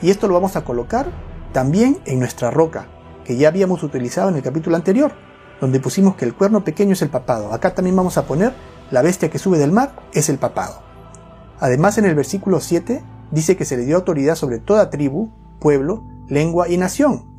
Y 0.00 0.10
esto 0.10 0.28
lo 0.28 0.34
vamos 0.34 0.56
a 0.56 0.64
colocar 0.64 1.06
también 1.52 1.98
en 2.04 2.18
nuestra 2.18 2.50
roca, 2.50 2.88
que 3.24 3.36
ya 3.36 3.48
habíamos 3.48 3.82
utilizado 3.82 4.28
en 4.28 4.36
el 4.36 4.42
capítulo 4.42 4.76
anterior, 4.76 5.12
donde 5.60 5.80
pusimos 5.80 6.16
que 6.16 6.24
el 6.24 6.34
cuerno 6.34 6.64
pequeño 6.64 6.94
es 6.94 7.02
el 7.02 7.10
papado. 7.10 7.52
Acá 7.52 7.74
también 7.74 7.94
vamos 7.94 8.18
a 8.18 8.26
poner 8.26 8.52
la 8.90 9.02
bestia 9.02 9.30
que 9.30 9.38
sube 9.38 9.58
del 9.58 9.72
mar 9.72 9.94
es 10.12 10.28
el 10.28 10.38
papado. 10.38 10.82
Además 11.60 11.96
en 11.98 12.04
el 12.04 12.14
versículo 12.14 12.60
7 12.60 13.02
dice 13.30 13.56
que 13.56 13.64
se 13.64 13.76
le 13.76 13.84
dio 13.84 13.96
autoridad 13.96 14.34
sobre 14.34 14.58
toda 14.58 14.90
tribu, 14.90 15.30
pueblo, 15.60 16.04
lengua 16.28 16.68
y 16.68 16.76
nación. 16.76 17.31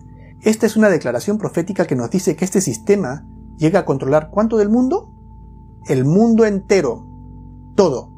Esta 0.44 0.66
es 0.66 0.76
una 0.76 0.90
declaración 0.90 1.38
profética 1.38 1.86
que 1.86 1.96
nos 1.96 2.10
dice 2.10 2.36
que 2.36 2.44
este 2.44 2.60
sistema 2.60 3.26
llega 3.56 3.80
a 3.80 3.86
controlar 3.86 4.30
cuánto 4.30 4.58
del 4.58 4.70
mundo? 4.70 5.10
El 5.86 6.04
mundo 6.04 6.46
entero, 6.46 7.08
todo. 7.76 8.12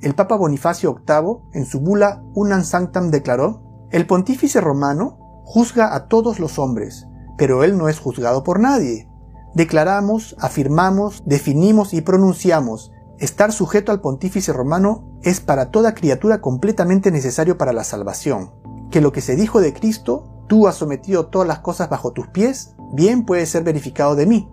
El 0.00 0.16
Papa 0.16 0.34
Bonifacio 0.34 0.96
VIII, 1.06 1.50
en 1.52 1.64
su 1.64 1.78
bula 1.78 2.24
Unam 2.34 2.64
Sanctam, 2.64 3.12
declaró, 3.12 3.62
el 3.92 4.04
pontífice 4.04 4.60
romano 4.60 5.16
juzga 5.44 5.94
a 5.94 6.08
todos 6.08 6.40
los 6.40 6.58
hombres, 6.58 7.06
pero 7.38 7.62
él 7.62 7.78
no 7.78 7.88
es 7.88 8.00
juzgado 8.00 8.42
por 8.42 8.58
nadie. 8.58 9.08
Declaramos, 9.54 10.34
afirmamos, 10.40 11.22
definimos 11.24 11.94
y 11.94 12.00
pronunciamos. 12.00 12.90
Estar 13.18 13.52
sujeto 13.52 13.92
al 13.92 14.00
pontífice 14.00 14.52
romano 14.52 15.04
es 15.22 15.38
para 15.38 15.70
toda 15.70 15.94
criatura 15.94 16.40
completamente 16.40 17.12
necesario 17.12 17.56
para 17.56 17.72
la 17.72 17.84
salvación. 17.84 18.50
Que 18.90 19.00
lo 19.00 19.12
que 19.12 19.20
se 19.20 19.36
dijo 19.36 19.60
de 19.60 19.72
Cristo, 19.72 20.33
tú 20.46 20.68
has 20.68 20.76
sometido 20.76 21.26
todas 21.26 21.48
las 21.48 21.60
cosas 21.60 21.88
bajo 21.88 22.12
tus 22.12 22.28
pies, 22.28 22.74
bien 22.92 23.24
puede 23.24 23.46
ser 23.46 23.64
verificado 23.64 24.14
de 24.14 24.26
mí. 24.26 24.48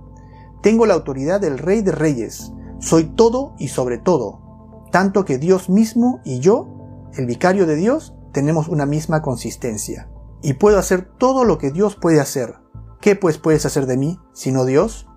Tengo 0.62 0.86
la 0.86 0.94
autoridad 0.94 1.42
del 1.42 1.58
Rey 1.58 1.82
de 1.82 1.92
Reyes, 1.92 2.52
soy 2.80 3.06
todo 3.06 3.54
y 3.58 3.70
sobre 3.70 3.98
todo, 3.98 4.42
tanto 4.92 5.26
que 5.26 5.38
Dios 5.38 5.70
mismo 5.70 6.20
y 6.24 6.40
yo, 6.40 6.68
el 7.14 7.26
vicario 7.26 7.66
de 7.66 7.76
Dios, 7.76 8.16
tenemos 8.32 8.68
una 8.68 8.86
misma 8.86 9.22
consistencia. 9.22 10.10
Y 10.42 10.54
puedo 10.54 10.80
hacer 10.80 11.06
todo 11.18 11.44
lo 11.44 11.58
que 11.58 11.72
Dios 11.72 11.96
puede 11.96 12.20
hacer. 12.20 12.56
¿Qué 13.00 13.16
pues 13.16 13.38
puedes 13.38 13.66
hacer 13.66 13.86
de 13.86 13.98
mí, 13.98 14.20
sino 14.34 14.66
Dios? 14.66 15.08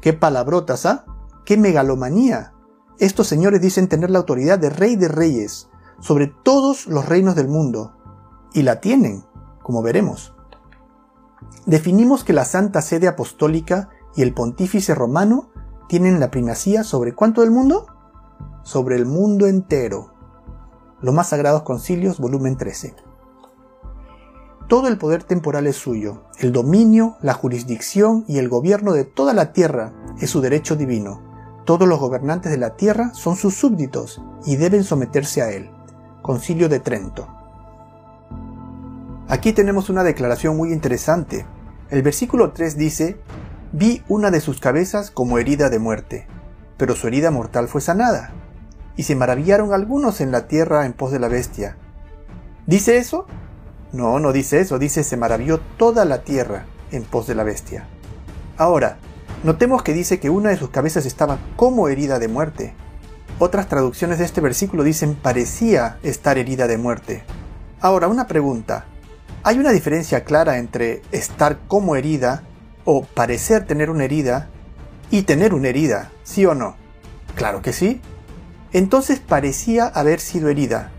¿Qué 0.00 0.12
palabrotas, 0.12 0.86
ah? 0.86 1.04
¿Qué 1.44 1.56
megalomanía? 1.56 2.54
Estos 2.98 3.26
señores 3.26 3.60
dicen 3.60 3.88
tener 3.88 4.10
la 4.10 4.18
autoridad 4.18 4.58
de 4.58 4.70
rey 4.70 4.96
de 4.96 5.08
reyes 5.08 5.68
sobre 6.00 6.26
todos 6.26 6.86
los 6.86 7.06
reinos 7.06 7.34
del 7.34 7.48
mundo. 7.48 7.96
Y 8.52 8.62
la 8.62 8.80
tienen, 8.80 9.24
como 9.70 9.82
veremos. 9.82 10.34
Definimos 11.64 12.24
que 12.24 12.32
la 12.32 12.44
Santa 12.44 12.82
Sede 12.82 13.06
Apostólica 13.06 13.88
y 14.16 14.22
el 14.22 14.34
Pontífice 14.34 14.96
Romano 14.96 15.52
tienen 15.88 16.18
la 16.18 16.32
primacía 16.32 16.82
sobre 16.82 17.14
cuánto 17.14 17.42
del 17.42 17.52
mundo? 17.52 17.86
Sobre 18.64 18.96
el 18.96 19.06
mundo 19.06 19.46
entero. 19.46 20.12
Los 21.00 21.14
más 21.14 21.28
sagrados 21.28 21.62
concilios, 21.62 22.18
volumen 22.18 22.56
13. 22.56 22.96
Todo 24.66 24.88
el 24.88 24.98
poder 24.98 25.22
temporal 25.22 25.68
es 25.68 25.76
suyo, 25.76 26.24
el 26.40 26.50
dominio, 26.50 27.16
la 27.22 27.34
jurisdicción 27.34 28.24
y 28.26 28.38
el 28.38 28.48
gobierno 28.48 28.92
de 28.92 29.04
toda 29.04 29.34
la 29.34 29.52
tierra 29.52 29.92
es 30.18 30.30
su 30.30 30.40
derecho 30.40 30.74
divino. 30.74 31.22
Todos 31.64 31.86
los 31.86 32.00
gobernantes 32.00 32.50
de 32.50 32.58
la 32.58 32.74
tierra 32.74 33.14
son 33.14 33.36
sus 33.36 33.54
súbditos 33.54 34.20
y 34.44 34.56
deben 34.56 34.82
someterse 34.82 35.42
a 35.42 35.52
él. 35.52 35.70
Concilio 36.22 36.68
de 36.68 36.80
Trento. 36.80 37.39
Aquí 39.30 39.52
tenemos 39.52 39.90
una 39.90 40.02
declaración 40.02 40.56
muy 40.56 40.72
interesante. 40.72 41.46
El 41.88 42.02
versículo 42.02 42.50
3 42.50 42.76
dice, 42.76 43.16
Vi 43.70 44.02
una 44.08 44.32
de 44.32 44.40
sus 44.40 44.58
cabezas 44.58 45.12
como 45.12 45.38
herida 45.38 45.70
de 45.70 45.78
muerte, 45.78 46.26
pero 46.76 46.96
su 46.96 47.06
herida 47.06 47.30
mortal 47.30 47.68
fue 47.68 47.80
sanada 47.80 48.32
y 48.96 49.04
se 49.04 49.14
maravillaron 49.14 49.72
algunos 49.72 50.20
en 50.20 50.32
la 50.32 50.48
tierra 50.48 50.84
en 50.84 50.94
pos 50.94 51.12
de 51.12 51.20
la 51.20 51.28
bestia. 51.28 51.76
¿Dice 52.66 52.96
eso? 52.96 53.26
No, 53.92 54.18
no 54.18 54.32
dice 54.32 54.58
eso, 54.58 54.80
dice 54.80 55.04
se 55.04 55.16
maravilló 55.16 55.60
toda 55.76 56.04
la 56.04 56.22
tierra 56.24 56.64
en 56.90 57.04
pos 57.04 57.28
de 57.28 57.36
la 57.36 57.44
bestia. 57.44 57.86
Ahora, 58.56 58.96
notemos 59.44 59.84
que 59.84 59.94
dice 59.94 60.18
que 60.18 60.28
una 60.28 60.50
de 60.50 60.56
sus 60.56 60.70
cabezas 60.70 61.06
estaba 61.06 61.38
como 61.54 61.86
herida 61.86 62.18
de 62.18 62.26
muerte. 62.26 62.74
Otras 63.38 63.68
traducciones 63.68 64.18
de 64.18 64.24
este 64.24 64.40
versículo 64.40 64.82
dicen 64.82 65.14
parecía 65.14 65.98
estar 66.02 66.36
herida 66.36 66.66
de 66.66 66.78
muerte. 66.78 67.22
Ahora, 67.80 68.08
una 68.08 68.26
pregunta. 68.26 68.86
¿Hay 69.42 69.58
una 69.58 69.70
diferencia 69.70 70.22
clara 70.24 70.58
entre 70.58 71.00
estar 71.12 71.60
como 71.66 71.96
herida 71.96 72.42
o 72.84 73.04
parecer 73.04 73.66
tener 73.66 73.88
una 73.88 74.04
herida 74.04 74.50
y 75.10 75.22
tener 75.22 75.54
una 75.54 75.68
herida, 75.68 76.10
sí 76.24 76.44
o 76.44 76.54
no? 76.54 76.76
Claro 77.36 77.62
que 77.62 77.72
sí. 77.72 78.02
Entonces 78.72 79.18
parecía 79.18 79.86
haber 79.86 80.20
sido 80.20 80.50
herida, 80.50 80.90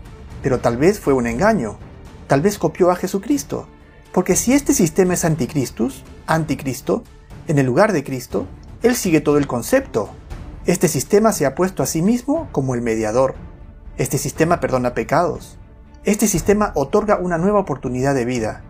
pero 0.42 0.58
tal 0.58 0.76
vez 0.76 0.98
fue 0.98 1.12
un 1.12 1.28
engaño, 1.28 1.78
tal 2.26 2.40
vez 2.40 2.58
copió 2.58 2.90
a 2.90 2.96
Jesucristo, 2.96 3.68
porque 4.12 4.34
si 4.34 4.54
este 4.54 4.74
sistema 4.74 5.14
es 5.14 5.24
anticristus, 5.24 6.02
anticristo, 6.26 7.04
en 7.46 7.60
el 7.60 7.66
lugar 7.66 7.92
de 7.92 8.02
Cristo, 8.02 8.48
él 8.82 8.96
sigue 8.96 9.20
todo 9.20 9.38
el 9.38 9.46
concepto. 9.46 10.10
Este 10.66 10.88
sistema 10.88 11.32
se 11.32 11.46
ha 11.46 11.54
puesto 11.54 11.84
a 11.84 11.86
sí 11.86 12.02
mismo 12.02 12.48
como 12.50 12.74
el 12.74 12.82
mediador. 12.82 13.36
Este 13.98 14.18
sistema 14.18 14.58
perdona 14.58 14.94
pecados. 14.94 15.58
Este 16.04 16.26
sistema 16.26 16.72
otorga 16.74 17.18
una 17.18 17.38
nueva 17.38 17.60
oportunidad 17.60 18.12
de 18.16 18.24
vida. 18.24 18.62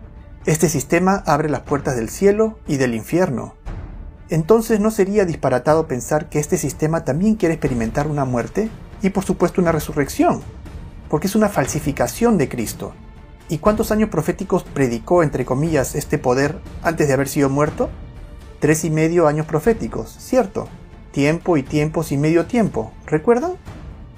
Este 0.45 0.69
sistema 0.69 1.23
abre 1.25 1.49
las 1.49 1.61
puertas 1.61 1.95
del 1.95 2.09
cielo 2.09 2.59
y 2.67 2.77
del 2.77 2.93
infierno. 2.93 3.55
Entonces 4.29 4.79
no 4.79 4.91
sería 4.91 5.25
disparatado 5.25 5.87
pensar 5.87 6.29
que 6.29 6.37
este 6.37 6.59
sistema 6.59 7.05
también 7.05 7.33
quiere 7.33 7.55
experimentar 7.55 8.05
una 8.05 8.23
muerte 8.23 8.69
y 9.01 9.09
por 9.09 9.23
supuesto 9.25 9.61
una 9.61 9.71
resurrección, 9.71 10.43
porque 11.09 11.25
es 11.25 11.35
una 11.35 11.49
falsificación 11.49 12.37
de 12.37 12.49
Cristo. 12.49 12.93
¿Y 13.49 13.57
cuántos 13.57 13.91
años 13.91 14.09
proféticos 14.09 14.63
predicó, 14.63 15.23
entre 15.23 15.43
comillas, 15.43 15.95
este 15.95 16.19
poder 16.19 16.59
antes 16.83 17.07
de 17.07 17.15
haber 17.15 17.27
sido 17.27 17.49
muerto? 17.49 17.89
Tres 18.59 18.85
y 18.85 18.91
medio 18.91 19.27
años 19.27 19.47
proféticos, 19.47 20.15
¿cierto? 20.19 20.67
Tiempo 21.11 21.57
y 21.57 21.63
tiempos 21.63 22.11
y 22.11 22.17
medio 22.17 22.45
tiempo, 22.45 22.93
¿recuerdan? 23.07 23.53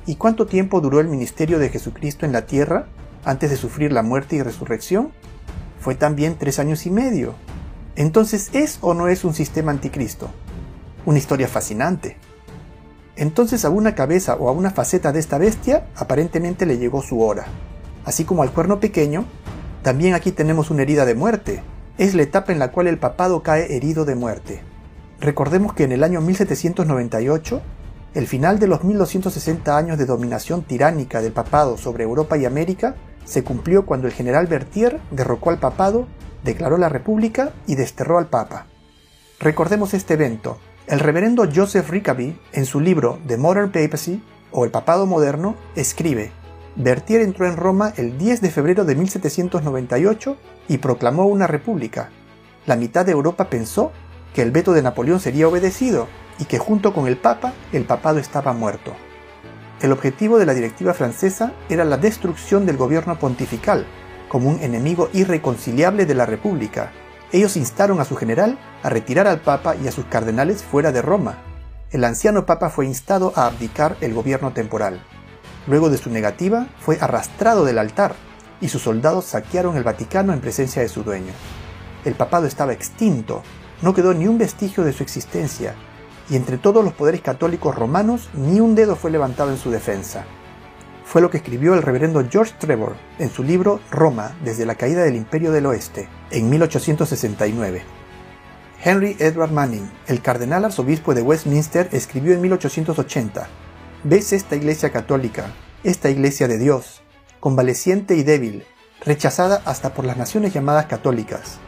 ¿Y 0.05 0.17
cuánto 0.17 0.47
tiempo 0.47 0.81
duró 0.81 0.99
el 0.99 1.07
ministerio 1.07 1.59
de 1.59 1.69
Jesucristo 1.69 2.25
en 2.25 2.33
la 2.33 2.45
tierra 2.45 2.87
antes 3.25 3.49
de 3.49 3.57
sufrir 3.57 3.91
la 3.91 4.03
muerte 4.03 4.37
y 4.37 4.41
resurrección? 4.41 5.11
Fue 5.79 5.95
también 5.95 6.37
tres 6.37 6.59
años 6.59 6.85
y 6.85 6.91
medio. 6.91 7.35
Entonces, 7.95 8.49
¿es 8.53 8.77
o 8.81 8.93
no 8.93 9.07
es 9.07 9.25
un 9.25 9.33
sistema 9.33 9.71
anticristo? 9.71 10.29
Una 11.05 11.17
historia 11.17 11.47
fascinante. 11.47 12.17
Entonces 13.17 13.63
a 13.63 13.69
una 13.69 13.95
cabeza 13.95 14.35
o 14.35 14.49
a 14.49 14.51
una 14.51 14.71
faceta 14.71 15.13
de 15.13 15.19
esta 15.19 15.37
bestia 15.37 15.87
aparentemente 15.95 16.65
le 16.65 16.77
llegó 16.77 17.01
su 17.01 17.21
hora. 17.21 17.45
Así 18.03 18.25
como 18.25 18.43
al 18.43 18.51
cuerno 18.51 18.79
pequeño, 18.79 19.25
también 19.83 20.13
aquí 20.13 20.31
tenemos 20.31 20.69
una 20.69 20.81
herida 20.81 21.05
de 21.05 21.15
muerte. 21.15 21.63
Es 21.97 22.13
la 22.13 22.23
etapa 22.23 22.51
en 22.51 22.59
la 22.59 22.71
cual 22.71 22.87
el 22.87 22.97
papado 22.97 23.41
cae 23.41 23.75
herido 23.75 24.03
de 24.03 24.15
muerte. 24.15 24.61
Recordemos 25.21 25.73
que 25.73 25.85
en 25.85 25.93
el 25.93 26.03
año 26.03 26.19
1798, 26.19 27.61
el 28.15 28.27
final 28.27 28.59
de 28.59 28.67
los 28.67 28.83
1260 28.83 29.77
años 29.77 29.97
de 29.97 30.05
dominación 30.05 30.63
tiránica 30.63 31.21
del 31.21 31.31
papado 31.31 31.77
sobre 31.77 32.03
Europa 32.03 32.37
y 32.37 32.45
América 32.45 32.95
se 33.25 33.43
cumplió 33.43 33.85
cuando 33.85 34.07
el 34.07 34.13
general 34.13 34.47
Berthier 34.47 34.99
derrocó 35.11 35.49
al 35.49 35.59
papado, 35.59 36.07
declaró 36.43 36.77
la 36.77 36.89
república 36.89 37.51
y 37.67 37.75
desterró 37.75 38.17
al 38.17 38.27
papa. 38.27 38.67
Recordemos 39.39 39.93
este 39.93 40.13
evento, 40.13 40.59
el 40.87 40.99
reverendo 40.99 41.49
Joseph 41.53 41.89
Rickaby, 41.89 42.39
en 42.53 42.65
su 42.65 42.79
libro 42.79 43.19
The 43.27 43.37
Modern 43.37 43.71
Papacy, 43.71 44.23
o 44.51 44.63
El 44.63 44.71
Papado 44.71 45.05
Moderno, 45.05 45.55
escribe, 45.75 46.31
Bertier 46.75 47.21
entró 47.21 47.47
en 47.47 47.57
Roma 47.57 47.93
el 47.97 48.17
10 48.17 48.41
de 48.41 48.51
febrero 48.51 48.85
de 48.85 48.95
1798 48.95 50.37
y 50.67 50.77
proclamó 50.77 51.25
una 51.25 51.47
república. 51.47 52.09
La 52.65 52.75
mitad 52.75 53.05
de 53.05 53.13
Europa 53.13 53.49
pensó 53.49 53.91
que 54.33 54.41
el 54.41 54.51
veto 54.51 54.73
de 54.73 54.81
Napoleón 54.81 55.19
sería 55.19 55.47
obedecido 55.47 56.07
y 56.39 56.45
que 56.45 56.59
junto 56.59 56.93
con 56.93 57.07
el 57.07 57.17
Papa 57.17 57.53
el 57.71 57.85
papado 57.85 58.19
estaba 58.19 58.53
muerto. 58.53 58.93
El 59.81 59.91
objetivo 59.91 60.37
de 60.37 60.45
la 60.45 60.53
directiva 60.53 60.93
francesa 60.93 61.53
era 61.69 61.85
la 61.85 61.97
destrucción 61.97 62.65
del 62.65 62.77
gobierno 62.77 63.19
pontifical, 63.19 63.85
como 64.29 64.49
un 64.49 64.61
enemigo 64.61 65.09
irreconciliable 65.13 66.05
de 66.05 66.15
la 66.15 66.25
República, 66.25 66.91
ellos 67.31 67.57
instaron 67.57 67.99
a 67.99 68.05
su 68.05 68.15
general 68.15 68.57
a 68.83 68.89
retirar 68.89 69.27
al 69.27 69.41
Papa 69.41 69.75
y 69.75 69.87
a 69.87 69.91
sus 69.91 70.05
cardenales 70.05 70.63
fuera 70.63 70.91
de 70.91 71.01
Roma. 71.01 71.37
El 71.91 72.03
anciano 72.03 72.45
Papa 72.45 72.69
fue 72.69 72.85
instado 72.85 73.33
a 73.35 73.47
abdicar 73.47 73.97
el 74.01 74.13
gobierno 74.13 74.53
temporal. 74.53 75.01
Luego 75.67 75.89
de 75.89 75.97
su 75.97 76.09
negativa, 76.09 76.67
fue 76.79 76.97
arrastrado 77.01 77.65
del 77.65 77.79
altar 77.79 78.15
y 78.61 78.69
sus 78.69 78.83
soldados 78.83 79.25
saquearon 79.25 79.75
el 79.75 79.83
Vaticano 79.83 80.31
en 80.31 80.39
presencia 80.39 80.81
de 80.81 80.87
su 80.87 81.03
dueño. 81.03 81.33
El 82.05 82.13
papado 82.13 82.45
estaba 82.45 82.73
extinto, 82.73 83.41
no 83.81 83.93
quedó 83.93 84.13
ni 84.13 84.27
un 84.27 84.37
vestigio 84.37 84.83
de 84.83 84.93
su 84.93 85.03
existencia, 85.03 85.75
y 86.29 86.35
entre 86.35 86.57
todos 86.57 86.83
los 86.83 86.93
poderes 86.93 87.21
católicos 87.21 87.75
romanos 87.75 88.29
ni 88.33 88.59
un 88.59 88.75
dedo 88.75 88.95
fue 88.95 89.11
levantado 89.11 89.51
en 89.51 89.57
su 89.57 89.71
defensa. 89.71 90.25
Fue 91.03 91.21
lo 91.21 91.29
que 91.29 91.37
escribió 91.37 91.75
el 91.75 91.83
reverendo 91.83 92.25
George 92.29 92.55
Trevor 92.57 92.95
en 93.19 93.29
su 93.29 93.43
libro 93.43 93.79
Roma 93.91 94.35
desde 94.43 94.65
la 94.65 94.75
caída 94.75 95.03
del 95.03 95.15
Imperio 95.15 95.51
del 95.51 95.67
Oeste, 95.67 96.09
en 96.31 96.49
1869. 96.49 97.83
Henry 98.83 99.15
Edward 99.19 99.51
Manning, 99.51 99.89
el 100.07 100.21
cardenal 100.21 100.65
arzobispo 100.65 101.13
de 101.13 101.21
Westminster, 101.21 101.89
escribió 101.91 102.33
en 102.33 102.41
1880, 102.41 103.47
¿Ves 104.03 104.33
esta 104.33 104.55
iglesia 104.55 104.91
católica, 104.91 105.53
esta 105.83 106.09
iglesia 106.09 106.47
de 106.47 106.57
Dios, 106.57 107.01
convaleciente 107.39 108.15
y 108.15 108.23
débil, 108.23 108.65
rechazada 109.03 109.61
hasta 109.65 109.93
por 109.93 110.05
las 110.05 110.17
naciones 110.17 110.53
llamadas 110.53 110.87
católicas? 110.87 111.59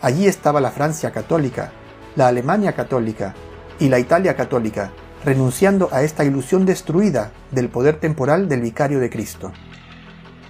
Allí 0.00 0.26
estaba 0.26 0.60
la 0.60 0.70
Francia 0.70 1.12
católica, 1.12 1.72
la 2.14 2.28
Alemania 2.28 2.74
católica 2.74 3.34
y 3.78 3.88
la 3.88 3.98
Italia 3.98 4.36
católica, 4.36 4.92
renunciando 5.24 5.88
a 5.92 6.02
esta 6.02 6.24
ilusión 6.24 6.66
destruida 6.66 7.32
del 7.50 7.68
poder 7.68 8.00
temporal 8.00 8.48
del 8.48 8.60
vicario 8.60 9.00
de 9.00 9.10
Cristo. 9.10 9.52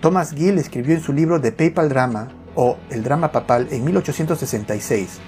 Thomas 0.00 0.32
Gill 0.32 0.58
escribió 0.58 0.94
en 0.94 1.02
su 1.02 1.12
libro 1.12 1.40
The 1.40 1.52
Papal 1.52 1.88
Drama, 1.88 2.28
o 2.54 2.78
El 2.90 3.02
Drama 3.02 3.32
Papal, 3.32 3.68
en 3.70 3.84
1866. 3.84 5.18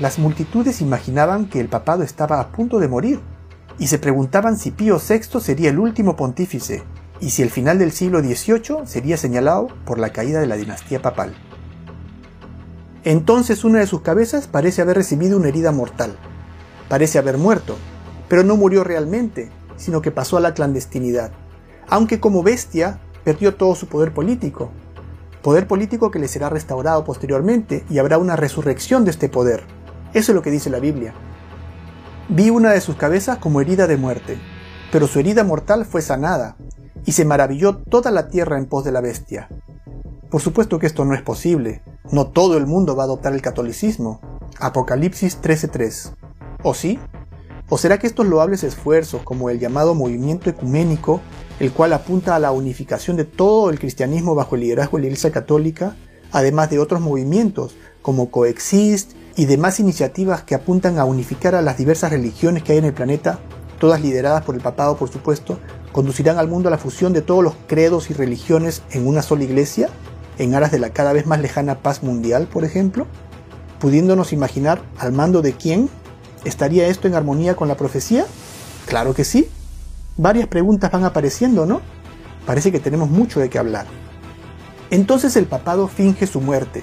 Las 0.00 0.18
multitudes 0.18 0.80
imaginaban 0.80 1.46
que 1.46 1.60
el 1.60 1.68
papado 1.68 2.02
estaba 2.02 2.40
a 2.40 2.48
punto 2.48 2.78
de 2.78 2.88
morir, 2.88 3.20
y 3.78 3.86
se 3.86 3.98
preguntaban 3.98 4.56
si 4.56 4.70
Pío 4.70 4.98
VI 4.98 5.40
sería 5.40 5.70
el 5.70 5.78
último 5.78 6.16
pontífice, 6.16 6.82
y 7.20 7.30
si 7.30 7.42
el 7.42 7.50
final 7.50 7.78
del 7.78 7.92
siglo 7.92 8.20
XVIII 8.20 8.86
sería 8.86 9.16
señalado 9.16 9.68
por 9.84 9.98
la 9.98 10.10
caída 10.10 10.40
de 10.40 10.46
la 10.46 10.56
dinastía 10.56 11.02
papal. 11.02 11.34
Entonces 13.04 13.64
una 13.64 13.78
de 13.78 13.86
sus 13.86 14.02
cabezas 14.02 14.46
parece 14.46 14.82
haber 14.82 14.96
recibido 14.96 15.38
una 15.38 15.48
herida 15.48 15.72
mortal. 15.72 16.16
Parece 16.90 17.20
haber 17.20 17.38
muerto, 17.38 17.76
pero 18.28 18.42
no 18.42 18.56
murió 18.56 18.82
realmente, 18.82 19.48
sino 19.76 20.02
que 20.02 20.10
pasó 20.10 20.36
a 20.36 20.40
la 20.40 20.54
clandestinidad, 20.54 21.30
aunque 21.88 22.18
como 22.18 22.42
bestia 22.42 22.98
perdió 23.22 23.54
todo 23.54 23.76
su 23.76 23.86
poder 23.86 24.12
político, 24.12 24.72
poder 25.40 25.68
político 25.68 26.10
que 26.10 26.18
le 26.18 26.26
será 26.26 26.48
restaurado 26.48 27.04
posteriormente 27.04 27.84
y 27.88 27.98
habrá 27.98 28.18
una 28.18 28.34
resurrección 28.34 29.04
de 29.04 29.12
este 29.12 29.28
poder. 29.28 29.62
Eso 30.14 30.32
es 30.32 30.34
lo 30.34 30.42
que 30.42 30.50
dice 30.50 30.68
la 30.68 30.80
Biblia. 30.80 31.14
Vi 32.28 32.50
una 32.50 32.72
de 32.72 32.80
sus 32.80 32.96
cabezas 32.96 33.38
como 33.38 33.60
herida 33.60 33.86
de 33.86 33.96
muerte, 33.96 34.36
pero 34.90 35.06
su 35.06 35.20
herida 35.20 35.44
mortal 35.44 35.84
fue 35.84 36.02
sanada, 36.02 36.56
y 37.06 37.12
se 37.12 37.24
maravilló 37.24 37.76
toda 37.76 38.10
la 38.10 38.26
tierra 38.26 38.58
en 38.58 38.66
pos 38.66 38.84
de 38.84 38.90
la 38.90 39.00
bestia. 39.00 39.48
Por 40.28 40.40
supuesto 40.40 40.80
que 40.80 40.88
esto 40.88 41.04
no 41.04 41.14
es 41.14 41.22
posible, 41.22 41.82
no 42.10 42.26
todo 42.26 42.56
el 42.56 42.66
mundo 42.66 42.96
va 42.96 43.04
a 43.04 43.06
adoptar 43.06 43.32
el 43.32 43.42
catolicismo. 43.42 44.20
Apocalipsis 44.58 45.40
13:3. 45.40 46.16
¿O 46.62 46.74
sí? 46.74 46.98
¿O 47.68 47.78
será 47.78 47.98
que 47.98 48.06
estos 48.06 48.26
loables 48.26 48.64
esfuerzos, 48.64 49.22
como 49.22 49.50
el 49.50 49.58
llamado 49.58 49.94
movimiento 49.94 50.50
ecuménico, 50.50 51.20
el 51.60 51.72
cual 51.72 51.92
apunta 51.92 52.34
a 52.34 52.38
la 52.38 52.52
unificación 52.52 53.16
de 53.16 53.24
todo 53.24 53.70
el 53.70 53.78
cristianismo 53.78 54.34
bajo 54.34 54.54
el 54.54 54.62
liderazgo 54.62 54.96
de 54.96 55.02
la 55.02 55.06
Iglesia 55.08 55.30
Católica, 55.30 55.96
además 56.32 56.70
de 56.70 56.78
otros 56.78 57.00
movimientos 57.00 57.76
como 58.02 58.30
Coexist 58.30 59.12
y 59.36 59.44
demás 59.44 59.78
iniciativas 59.78 60.42
que 60.42 60.54
apuntan 60.54 60.98
a 60.98 61.04
unificar 61.04 61.54
a 61.54 61.62
las 61.62 61.76
diversas 61.76 62.10
religiones 62.10 62.62
que 62.62 62.72
hay 62.72 62.78
en 62.78 62.86
el 62.86 62.94
planeta, 62.94 63.38
todas 63.78 64.00
lideradas 64.00 64.42
por 64.42 64.54
el 64.54 64.60
papado 64.60 64.96
por 64.96 65.10
supuesto, 65.10 65.58
conducirán 65.92 66.38
al 66.38 66.48
mundo 66.48 66.68
a 66.68 66.70
la 66.70 66.78
fusión 66.78 67.12
de 67.12 67.22
todos 67.22 67.44
los 67.44 67.54
credos 67.66 68.10
y 68.10 68.14
religiones 68.14 68.82
en 68.90 69.06
una 69.06 69.22
sola 69.22 69.44
iglesia? 69.44 69.88
en 70.40 70.54
aras 70.54 70.72
de 70.72 70.78
la 70.78 70.90
cada 70.90 71.12
vez 71.12 71.26
más 71.26 71.40
lejana 71.40 71.82
paz 71.82 72.02
mundial, 72.02 72.48
por 72.50 72.64
ejemplo? 72.64 73.06
Pudiéndonos 73.78 74.32
imaginar 74.32 74.80
al 74.98 75.12
mando 75.12 75.42
de 75.42 75.52
quién, 75.52 75.90
¿estaría 76.44 76.88
esto 76.88 77.08
en 77.08 77.14
armonía 77.14 77.56
con 77.56 77.68
la 77.68 77.76
profecía? 77.76 78.26
Claro 78.86 79.14
que 79.14 79.24
sí. 79.24 79.48
Varias 80.16 80.48
preguntas 80.48 80.90
van 80.90 81.04
apareciendo, 81.04 81.66
¿no? 81.66 81.80
Parece 82.46 82.72
que 82.72 82.80
tenemos 82.80 83.10
mucho 83.10 83.40
de 83.40 83.48
qué 83.48 83.58
hablar. 83.58 83.86
Entonces 84.90 85.36
el 85.36 85.46
papado 85.46 85.88
finge 85.88 86.26
su 86.26 86.40
muerte, 86.40 86.82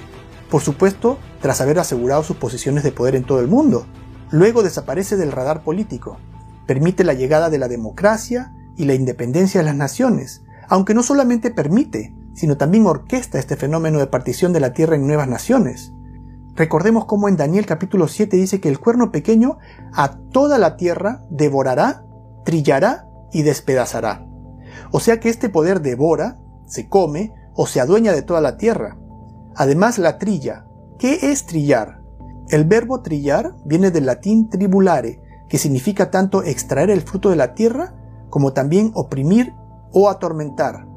por 0.49 0.61
supuesto 0.61 1.17
tras 1.41 1.61
haber 1.61 1.79
asegurado 1.79 2.23
sus 2.23 2.37
posiciones 2.37 2.83
de 2.83 2.91
poder 2.91 3.15
en 3.15 3.23
todo 3.23 3.39
el 3.39 3.47
mundo. 3.47 3.85
Luego 4.31 4.63
desaparece 4.63 5.15
del 5.15 5.31
radar 5.31 5.63
político, 5.63 6.17
permite 6.65 7.03
la 7.03 7.13
llegada 7.13 7.49
de 7.49 7.57
la 7.57 7.67
democracia 7.67 8.53
y 8.75 8.85
la 8.85 8.93
independencia 8.93 9.61
de 9.61 9.65
las 9.65 9.75
naciones, 9.75 10.43
aunque 10.67 10.93
no 10.93 11.03
solamente 11.03 11.51
permite, 11.51 12.13
sino 12.33 12.57
también 12.57 12.85
orquesta 12.85 13.39
este 13.39 13.55
fenómeno 13.55 13.99
de 13.99 14.07
partición 14.07 14.53
de 14.53 14.59
la 14.59 14.73
tierra 14.73 14.95
en 14.95 15.07
nuevas 15.07 15.27
naciones. 15.27 15.93
Recordemos 16.57 17.05
cómo 17.05 17.29
en 17.29 17.37
Daniel 17.37 17.65
capítulo 17.65 18.07
7 18.07 18.35
dice 18.35 18.59
que 18.59 18.67
el 18.67 18.79
cuerno 18.79 19.11
pequeño 19.11 19.59
a 19.93 20.17
toda 20.31 20.57
la 20.57 20.75
tierra 20.75 21.21
devorará, 21.29 22.03
trillará 22.43 23.07
y 23.31 23.43
despedazará. 23.43 24.27
O 24.91 24.99
sea 24.99 25.19
que 25.19 25.29
este 25.29 25.49
poder 25.49 25.81
devora, 25.81 26.39
se 26.65 26.89
come 26.89 27.33
o 27.53 27.67
se 27.67 27.79
adueña 27.79 28.11
de 28.11 28.23
toda 28.23 28.41
la 28.41 28.57
tierra. 28.57 28.97
Además 29.55 29.97
la 29.97 30.17
trilla. 30.17 30.65
¿Qué 30.99 31.31
es 31.31 31.45
trillar? 31.45 32.01
El 32.49 32.65
verbo 32.65 33.01
trillar 33.01 33.55
viene 33.63 33.91
del 33.91 34.05
latín 34.05 34.49
tribulare, 34.49 35.21
que 35.47 35.57
significa 35.57 36.11
tanto 36.11 36.43
extraer 36.43 36.89
el 36.89 37.01
fruto 37.01 37.29
de 37.29 37.37
la 37.37 37.53
tierra 37.53 37.93
como 38.29 38.51
también 38.51 38.91
oprimir 38.95 39.53
o 39.93 40.09
atormentar 40.09 40.87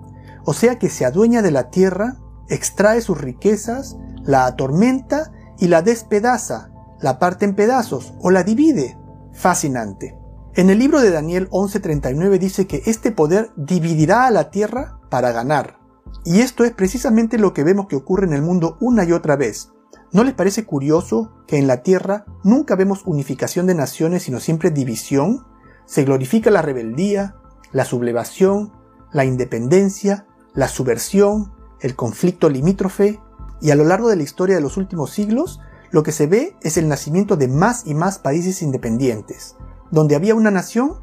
o 0.44 0.52
sea 0.52 0.78
que 0.78 0.88
se 0.88 1.04
adueña 1.04 1.42
de 1.42 1.50
la 1.50 1.70
tierra, 1.70 2.16
extrae 2.48 3.00
sus 3.00 3.20
riquezas, 3.20 3.96
la 4.22 4.46
atormenta 4.46 5.32
y 5.61 5.68
la 5.68 5.82
despedaza, 5.82 6.70
la 7.00 7.18
parte 7.18 7.44
en 7.44 7.54
pedazos 7.54 8.14
o 8.20 8.30
la 8.30 8.42
divide. 8.42 8.98
Fascinante. 9.32 10.18
En 10.54 10.68
el 10.68 10.78
libro 10.78 11.00
de 11.00 11.11
Daniel 11.11 11.48
11:39 11.50 12.38
dice 12.38 12.66
que 12.66 12.82
este 12.86 13.12
poder 13.12 13.52
dividirá 13.56 14.26
a 14.26 14.30
la 14.30 14.50
tierra 14.50 14.98
para 15.08 15.30
ganar. 15.30 15.78
Y 16.24 16.40
esto 16.40 16.64
es 16.64 16.72
precisamente 16.72 17.38
lo 17.38 17.54
que 17.54 17.62
vemos 17.62 17.86
que 17.86 17.96
ocurre 17.96 18.26
en 18.26 18.32
el 18.32 18.42
mundo 18.42 18.76
una 18.80 19.04
y 19.04 19.12
otra 19.12 19.36
vez. 19.36 19.70
¿No 20.12 20.24
les 20.24 20.34
parece 20.34 20.64
curioso 20.64 21.30
que 21.46 21.56
en 21.56 21.68
la 21.68 21.82
tierra 21.82 22.24
nunca 22.42 22.74
vemos 22.74 23.02
unificación 23.06 23.66
de 23.66 23.76
naciones 23.76 24.24
sino 24.24 24.40
siempre 24.40 24.70
división? 24.70 25.46
Se 25.86 26.04
glorifica 26.04 26.50
la 26.50 26.62
rebeldía, 26.62 27.36
la 27.70 27.84
sublevación, 27.84 28.72
la 29.12 29.24
independencia, 29.24 30.26
la 30.52 30.66
subversión, 30.66 31.52
el 31.80 31.94
conflicto 31.94 32.48
limítrofe, 32.48 33.20
y 33.61 33.70
a 33.70 33.74
lo 33.74 33.84
largo 33.84 34.08
de 34.08 34.16
la 34.16 34.22
historia 34.22 34.56
de 34.56 34.62
los 34.62 34.76
últimos 34.76 35.11
siglos, 35.11 35.61
lo 35.90 36.02
que 36.02 36.12
se 36.12 36.26
ve 36.26 36.56
es 36.62 36.76
el 36.76 36.88
nacimiento 36.88 37.36
de 37.36 37.48
más 37.48 37.86
y 37.86 37.94
más 37.94 38.18
países 38.18 38.62
independientes. 38.62 39.56
Donde 39.90 40.14
había 40.14 40.34
una 40.34 40.50
nación, 40.50 40.94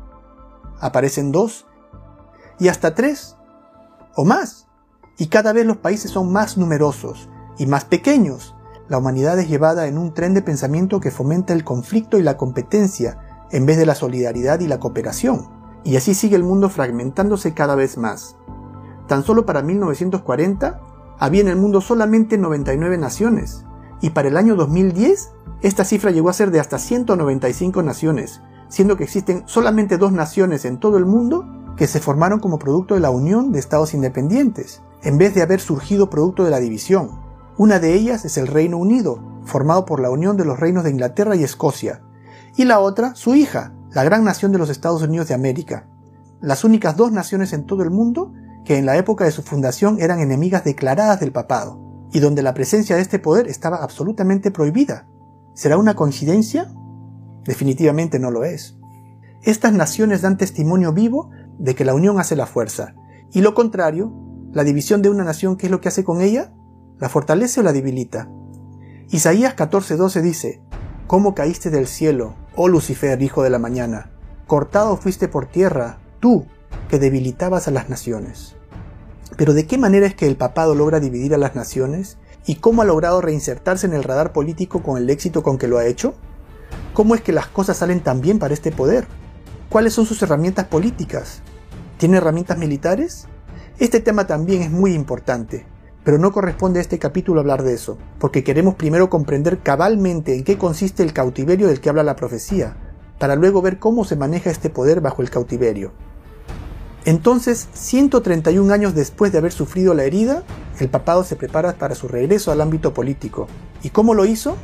aparecen 0.79 1.31
dos, 1.31 1.67
y 2.59 2.69
hasta 2.69 2.95
tres, 2.95 3.35
o 4.15 4.25
más. 4.25 4.67
Y 5.17 5.27
cada 5.27 5.53
vez 5.53 5.65
los 5.65 5.77
países 5.77 6.11
son 6.11 6.31
más 6.31 6.57
numerosos 6.57 7.29
y 7.57 7.65
más 7.65 7.85
pequeños. 7.85 8.55
La 8.87 8.97
humanidad 8.97 9.37
es 9.39 9.49
llevada 9.49 9.87
en 9.87 9.97
un 9.97 10.13
tren 10.13 10.33
de 10.33 10.41
pensamiento 10.41 10.99
que 10.99 11.11
fomenta 11.11 11.53
el 11.53 11.63
conflicto 11.63 12.17
y 12.17 12.23
la 12.23 12.37
competencia, 12.37 13.45
en 13.51 13.65
vez 13.65 13.77
de 13.77 13.85
la 13.85 13.95
solidaridad 13.95 14.59
y 14.61 14.67
la 14.67 14.79
cooperación. 14.79 15.49
Y 15.83 15.97
así 15.97 16.13
sigue 16.13 16.35
el 16.35 16.43
mundo 16.43 16.69
fragmentándose 16.69 17.53
cada 17.53 17.75
vez 17.75 17.97
más. 17.97 18.37
Tan 19.07 19.23
solo 19.23 19.45
para 19.45 19.61
1940 19.61 20.81
había 21.19 21.41
en 21.41 21.47
el 21.47 21.55
mundo 21.55 21.81
solamente 21.81 22.37
99 22.37 22.97
naciones, 22.97 23.65
y 24.01 24.11
para 24.11 24.27
el 24.27 24.37
año 24.37 24.55
2010 24.55 25.31
esta 25.61 25.83
cifra 25.83 26.11
llegó 26.11 26.29
a 26.29 26.33
ser 26.33 26.51
de 26.51 26.59
hasta 26.59 26.77
195 26.77 27.81
naciones, 27.81 28.41
siendo 28.69 28.97
que 28.97 29.05
existen 29.05 29.43
solamente 29.47 29.97
dos 29.97 30.11
naciones 30.11 30.65
en 30.65 30.79
todo 30.79 30.97
el 30.97 31.05
mundo 31.05 31.45
que 31.75 31.87
se 31.87 31.99
formaron 31.99 32.39
como 32.39 32.59
producto 32.59 32.95
de 32.95 32.99
la 33.01 33.09
unión 33.09 33.51
de 33.51 33.59
estados 33.59 33.93
independientes, 33.93 34.81
en 35.03 35.17
vez 35.17 35.33
de 35.33 35.41
haber 35.41 35.59
surgido 35.59 36.09
producto 36.09 36.43
de 36.43 36.51
la 36.51 36.59
división. 36.59 37.21
Una 37.57 37.79
de 37.79 37.93
ellas 37.93 38.25
es 38.25 38.37
el 38.37 38.47
Reino 38.47 38.77
Unido, 38.77 39.19
formado 39.45 39.85
por 39.85 39.99
la 39.99 40.11
unión 40.11 40.37
de 40.37 40.45
los 40.45 40.59
reinos 40.59 40.83
de 40.83 40.91
Inglaterra 40.91 41.35
y 41.35 41.43
Escocia, 41.43 42.01
y 42.55 42.65
la 42.65 42.79
otra, 42.79 43.15
su 43.15 43.35
hija, 43.35 43.73
la 43.91 44.03
gran 44.03 44.23
nación 44.23 44.51
de 44.51 44.57
los 44.57 44.69
Estados 44.69 45.01
Unidos 45.01 45.27
de 45.27 45.33
América. 45.33 45.87
Las 46.41 46.63
únicas 46.63 46.97
dos 46.97 47.11
naciones 47.11 47.53
en 47.53 47.65
todo 47.65 47.83
el 47.83 47.89
mundo 47.89 48.33
que 48.67 48.77
en 48.77 48.85
la 48.85 48.97
época 48.97 49.23
de 49.23 49.31
su 49.31 49.43
fundación 49.43 50.01
eran 50.01 50.19
enemigas 50.19 50.65
declaradas 50.65 51.21
del 51.21 51.31
papado, 51.31 51.79
y 52.11 52.19
donde 52.19 52.43
la 52.43 52.53
presencia 52.53 52.97
de 52.97 53.01
este 53.01 53.17
poder 53.17 53.47
estaba 53.47 53.77
absolutamente 53.77 54.51
prohibida. 54.51 55.07
¿Será 55.53 55.77
una 55.77 55.95
coincidencia? 55.95 56.69
Definitivamente 57.45 58.19
no 58.19 58.29
lo 58.29 58.43
es. 58.43 58.75
Estas 59.41 59.71
naciones 59.71 60.21
dan 60.21 60.37
testimonio 60.37 60.91
vivo 60.91 61.29
de 61.57 61.75
que 61.75 61.85
la 61.85 61.93
unión 61.93 62.19
hace 62.19 62.35
la 62.35 62.45
fuerza, 62.45 62.93
y 63.31 63.39
lo 63.39 63.53
contrario, 63.53 64.13
la 64.51 64.65
división 64.65 65.01
de 65.01 65.11
una 65.11 65.23
nación, 65.23 65.55
¿qué 65.55 65.67
es 65.67 65.71
lo 65.71 65.79
que 65.79 65.87
hace 65.87 66.03
con 66.03 66.19
ella? 66.19 66.51
¿La 66.99 67.07
fortalece 67.07 67.61
o 67.61 67.63
la 67.63 67.71
debilita? 67.71 68.29
Isaías 69.11 69.55
14:12 69.55 70.21
dice, 70.21 70.61
¿Cómo 71.07 71.35
caíste 71.35 71.69
del 71.69 71.87
cielo, 71.87 72.35
oh 72.57 72.67
Lucifer, 72.67 73.21
hijo 73.21 73.43
de 73.43 73.49
la 73.49 73.59
mañana? 73.59 74.11
Cortado 74.45 74.97
fuiste 74.97 75.29
por 75.29 75.45
tierra, 75.45 75.99
tú, 76.19 76.47
que 76.89 76.99
debilitabas 76.99 77.69
a 77.69 77.71
las 77.71 77.87
naciones. 77.87 78.56
Pero 79.37 79.53
¿de 79.53 79.67
qué 79.67 79.77
manera 79.77 80.07
es 80.07 80.15
que 80.15 80.25
el 80.25 80.35
papado 80.35 80.73
logra 80.73 80.99
dividir 80.99 81.35
a 81.35 81.37
las 81.37 81.55
naciones? 81.55 82.17
¿Y 82.47 82.55
cómo 82.55 82.81
ha 82.81 82.85
logrado 82.85 83.21
reinsertarse 83.21 83.85
en 83.85 83.93
el 83.93 84.03
radar 84.03 84.33
político 84.33 84.81
con 84.81 84.97
el 84.97 85.09
éxito 85.11 85.43
con 85.43 85.59
que 85.59 85.67
lo 85.67 85.77
ha 85.77 85.85
hecho? 85.85 86.15
¿Cómo 86.93 87.13
es 87.13 87.21
que 87.21 87.31
las 87.31 87.45
cosas 87.45 87.77
salen 87.77 88.01
tan 88.01 88.19
bien 88.19 88.39
para 88.39 88.55
este 88.55 88.71
poder? 88.71 89.07
¿Cuáles 89.69 89.93
son 89.93 90.07
sus 90.07 90.21
herramientas 90.23 90.65
políticas? 90.65 91.41
¿Tiene 91.97 92.17
herramientas 92.17 92.57
militares? 92.57 93.27
Este 93.77 93.99
tema 93.99 94.25
también 94.25 94.63
es 94.63 94.71
muy 94.71 94.95
importante, 94.95 95.67
pero 96.03 96.17
no 96.17 96.31
corresponde 96.31 96.79
a 96.79 96.81
este 96.81 96.97
capítulo 96.97 97.39
hablar 97.39 97.61
de 97.61 97.75
eso, 97.75 97.99
porque 98.17 98.43
queremos 98.43 98.73
primero 98.73 99.07
comprender 99.11 99.59
cabalmente 99.59 100.33
en 100.33 100.43
qué 100.43 100.57
consiste 100.57 101.03
el 101.03 101.13
cautiverio 101.13 101.67
del 101.67 101.79
que 101.79 101.89
habla 101.89 102.01
la 102.01 102.15
profecía, 102.15 102.75
para 103.19 103.35
luego 103.35 103.61
ver 103.61 103.77
cómo 103.77 104.03
se 104.03 104.15
maneja 104.15 104.49
este 104.49 104.71
poder 104.71 104.99
bajo 104.99 105.21
el 105.21 105.29
cautiverio. 105.29 105.91
Entonces, 107.07 107.69
131 107.71 108.73
años 108.73 108.93
después 108.93 109.31
de 109.31 109.37
haber 109.37 109.53
sufrido 109.53 109.93
la 109.93 110.03
herida, 110.03 110.43
el 110.77 110.89
papado 110.89 111.23
se 111.23 111.37
prepara 111.37 111.71
para 111.75 111.95
su 111.95 112.09
regreso 112.09 112.51
al 112.51 112.59
ámbito 112.59 112.93
político. 112.93 113.47
¿Y 113.81 113.91
cómo 113.91 114.13
lo 114.13 114.25
hizo? 114.25 114.57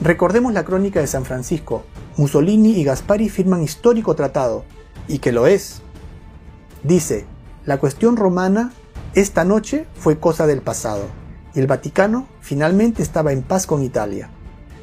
Recordemos 0.00 0.52
la 0.52 0.64
crónica 0.64 0.98
de 0.98 1.06
San 1.06 1.24
Francisco. 1.24 1.84
Mussolini 2.16 2.72
y 2.72 2.82
Gaspari 2.82 3.28
firman 3.28 3.62
histórico 3.62 4.16
tratado, 4.16 4.64
y 5.06 5.20
que 5.20 5.30
lo 5.30 5.46
es. 5.46 5.80
Dice, 6.82 7.24
la 7.66 7.78
cuestión 7.78 8.16
romana 8.16 8.72
esta 9.14 9.44
noche 9.44 9.86
fue 9.94 10.18
cosa 10.18 10.48
del 10.48 10.60
pasado, 10.60 11.04
y 11.54 11.60
el 11.60 11.68
Vaticano 11.68 12.26
finalmente 12.40 13.00
estaba 13.00 13.30
en 13.30 13.42
paz 13.42 13.68
con 13.68 13.84
Italia. 13.84 14.28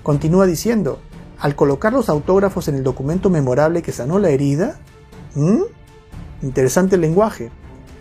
Continúa 0.03 0.45
diciendo, 0.45 1.01
al 1.37 1.53
colocar 1.53 1.91
los 1.91 2.07
autógrafos 2.07 2.69
en 2.69 2.75
el 2.75 2.83
documento 2.83 3.29
memorable 3.29 3.81
que 3.81 3.91
sanó 3.91 4.19
la 4.19 4.29
herida, 4.29 4.79
interesante 6.41 6.97
lenguaje, 6.97 7.51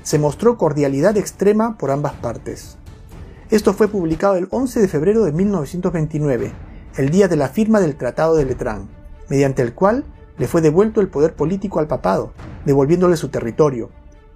se 0.03 0.19
mostró 0.19 0.57
cordialidad 0.57 1.17
extrema 1.17 1.77
por 1.77 1.91
ambas 1.91 2.15
partes. 2.15 2.77
Esto 3.51 3.75
fue 3.75 3.89
publicado 3.89 4.37
el 4.37 4.49
11 4.51 4.81
de 4.81 4.89
febrero 4.89 5.25
de 5.25 5.33
1929, 5.33 6.53
el 6.97 7.11
día 7.11 7.29
de 7.29 7.37
la 7.37 7.49
firma 7.49 7.81
del 7.81 7.97
Tratado 7.97 8.37
de 8.37 8.45
Letrán, 8.45 8.89
mediante 9.29 9.63
el 9.63 9.75
cual 9.75 10.05
le 10.39 10.49
fue 10.49 10.61
devuelto 10.61 11.01
el 11.01 11.09
poder 11.09 11.35
político 11.35 11.81
al 11.81 11.87
papado, 11.87 12.33
devolviéndole 12.65 13.17
su 13.17 13.29
territorio, 13.29 13.91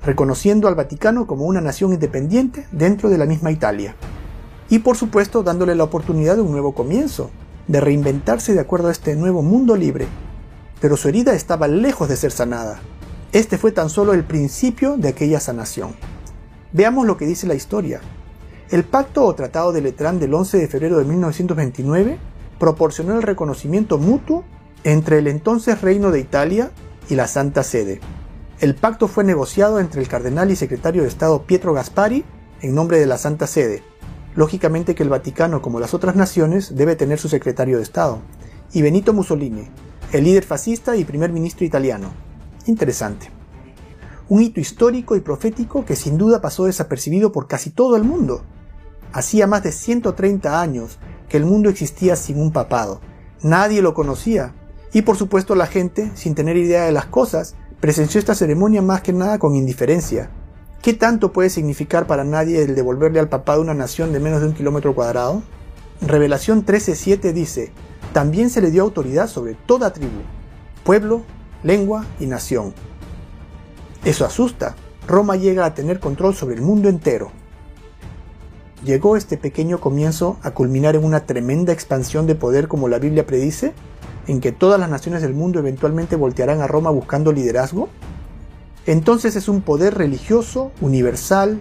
reconociendo 0.05 0.69
al 0.69 0.75
Vaticano 0.75 1.27
como 1.27 1.47
una 1.47 1.61
nación 1.61 1.93
independiente 1.93 2.67
dentro 2.73 3.09
de 3.09 3.19
la 3.19 3.25
misma 3.25 3.51
Italia. 3.51 3.97
Y 4.69 4.81
por 4.81 4.97
supuesto 4.97 5.43
dándole 5.43 5.75
la 5.75 5.85
oportunidad 5.85 6.37
de 6.37 6.43
un 6.43 6.53
nuevo 6.53 6.75
comienzo, 6.75 7.31
de 7.69 7.81
reinventarse 7.81 8.53
de 8.53 8.61
acuerdo 8.61 8.89
a 8.89 8.93
este 8.93 9.17
nuevo 9.17 9.43
mundo 9.43 9.77
libre. 9.77 10.07
Pero 10.81 10.97
su 10.97 11.09
herida 11.09 11.35
estaba 11.35 11.69
lejos 11.69 12.09
de 12.09 12.17
ser 12.17 12.31
sanada. 12.31 12.81
Este 13.35 13.59
fue 13.59 13.73
tan 13.73 13.91
solo 13.91 14.15
el 14.15 14.23
principio 14.23 14.97
de 14.97 15.09
aquella 15.09 15.41
sanación. 15.41 15.97
Veamos 16.71 17.05
lo 17.05 17.17
que 17.17 17.27
dice 17.27 17.49
la 17.49 17.57
historia. 17.57 18.01
El 18.71 18.85
pacto 18.85 19.25
o 19.25 19.35
tratado 19.35 19.73
de 19.73 19.81
Letrán 19.81 20.21
del 20.21 20.33
11 20.33 20.57
de 20.57 20.69
febrero 20.69 20.99
de 20.99 21.05
1929 21.05 22.17
proporcionó 22.61 23.17
el 23.17 23.25
reconocimiento 23.25 23.99
mutuo 23.99 24.45
entre 24.85 25.19
el 25.19 25.27
entonces 25.27 25.81
Reino 25.81 26.13
de 26.13 26.21
Italia 26.21 26.71
y 27.11 27.17
la 27.17 27.27
Santa 27.27 27.65
Sede. 27.65 27.99
El 28.61 28.77
pacto 28.77 29.09
fue 29.09 29.25
negociado 29.25 29.81
entre 29.81 30.01
el 30.01 30.07
cardenal 30.07 30.53
y 30.53 30.57
secretario 30.57 31.03
de 31.03 31.09
Estado 31.09 31.43
Pietro 31.43 31.75
Gaspari 31.75 32.25
en 32.61 32.73
nombre 32.77 33.01
de 33.01 33.07
la 33.07 33.19
Santa 33.19 33.49
Sede. 33.49 33.83
Lógicamente 34.37 34.95
que 34.95 35.03
el 35.03 35.09
Vaticano, 35.09 35.61
como 35.61 35.81
las 35.81 35.93
otras 35.93 36.15
naciones, 36.15 36.77
debe 36.77 36.95
tener 36.95 37.19
su 37.19 37.29
secretario 37.29 37.79
de 37.79 37.83
Estado. 37.83 38.21
Y 38.73 38.83
Benito 38.83 39.13
Mussolini, 39.13 39.67
el 40.13 40.23
líder 40.23 40.45
fascista 40.45 40.95
y 40.95 41.05
primer 41.05 41.33
ministro 41.33 41.67
italiano. 41.67 42.24
Interesante. 42.67 43.31
Un 44.29 44.43
hito 44.43 44.59
histórico 44.59 45.17
y 45.17 45.21
profético 45.21 45.85
que 45.85 45.97
sin 45.97 46.17
duda 46.17 46.41
pasó 46.41 46.65
desapercibido 46.65 47.31
por 47.31 47.47
casi 47.47 47.71
todo 47.71 47.97
el 47.97 48.05
mundo. 48.05 48.43
Hacía 49.13 49.47
más 49.47 49.63
de 49.63 49.73
130 49.73 50.61
años 50.61 50.99
que 51.29 51.37
el 51.37 51.45
mundo 51.45 51.69
existía 51.69 52.17
sin 52.17 52.41
un 52.41 52.53
papado. 52.53 53.01
Nadie 53.43 53.83
lo 53.83 53.93
conocía. 53.93 54.55
Y 54.93 55.03
por 55.03 55.17
supuesto 55.17 55.55
la 55.55 55.67
gente, 55.67 56.11
sin 56.15 56.35
tener 56.35 56.57
idea 56.57 56.85
de 56.85 56.93
las 56.93 57.07
cosas, 57.07 57.55
presenció 57.81 58.19
esta 58.19 58.35
ceremonia 58.35 58.81
más 58.81 59.03
que 59.03 59.13
nada 59.13 59.39
con 59.39 59.55
indiferencia. 59.55 60.31
¿Qué 60.81 60.95
tanto 60.95 61.33
puede 61.33 61.51
significar 61.51 62.07
para 62.07 62.25
nadie 62.25 62.63
el 62.63 62.75
devolverle 62.75 63.21
al 63.21 63.29
papado 63.29 63.61
una 63.61 63.75
nación 63.75 64.13
de 64.13 64.21
menos 64.21 64.41
de 64.41 64.49
un 64.49 64.55
kilómetro 64.55 64.95
cuadrado? 64.95 65.43
Revelación 66.01 66.65
13.7 66.65 67.33
dice, 67.33 67.73
también 68.13 68.51
se 68.51 68.61
le 68.61 68.71
dio 68.71 68.83
autoridad 68.83 69.29
sobre 69.29 69.55
toda 69.55 69.93
tribu, 69.93 70.21
pueblo, 70.85 71.23
lengua 71.65 72.05
y 72.21 72.27
nación. 72.27 72.75
Eso 74.05 74.25
asusta. 74.25 74.77
Roma 75.09 75.37
llega 75.37 75.65
a 75.65 75.75
tener 75.75 75.99
control 75.99 76.35
sobre 76.35 76.55
el 76.55 76.63
mundo 76.63 76.89
entero. 76.89 77.31
¿Llegó 78.85 79.17
este 79.17 79.39
pequeño 79.39 79.81
comienzo 79.81 80.37
a 80.43 80.51
culminar 80.51 80.95
en 80.95 81.05
una 81.05 81.25
tremenda 81.25 81.73
expansión 81.73 82.27
de 82.27 82.35
poder 82.35 82.69
como 82.69 82.87
la 82.87 82.99
Biblia 82.99 83.27
predice? 83.27 83.73
¿En 84.27 84.41
que 84.41 84.53
todas 84.53 84.79
las 84.79 84.91
naciones 84.91 85.23
del 85.23 85.33
mundo 85.33 85.59
eventualmente 85.59 86.17
voltearán 86.17 86.61
a 86.61 86.67
Roma 86.67 86.91
buscando 86.91 87.33
liderazgo? 87.33 87.89
Entonces 88.87 89.37
es 89.37 89.49
un 89.49 89.63
poder 89.63 89.95
religioso, 89.95 90.71
universal, 90.83 91.61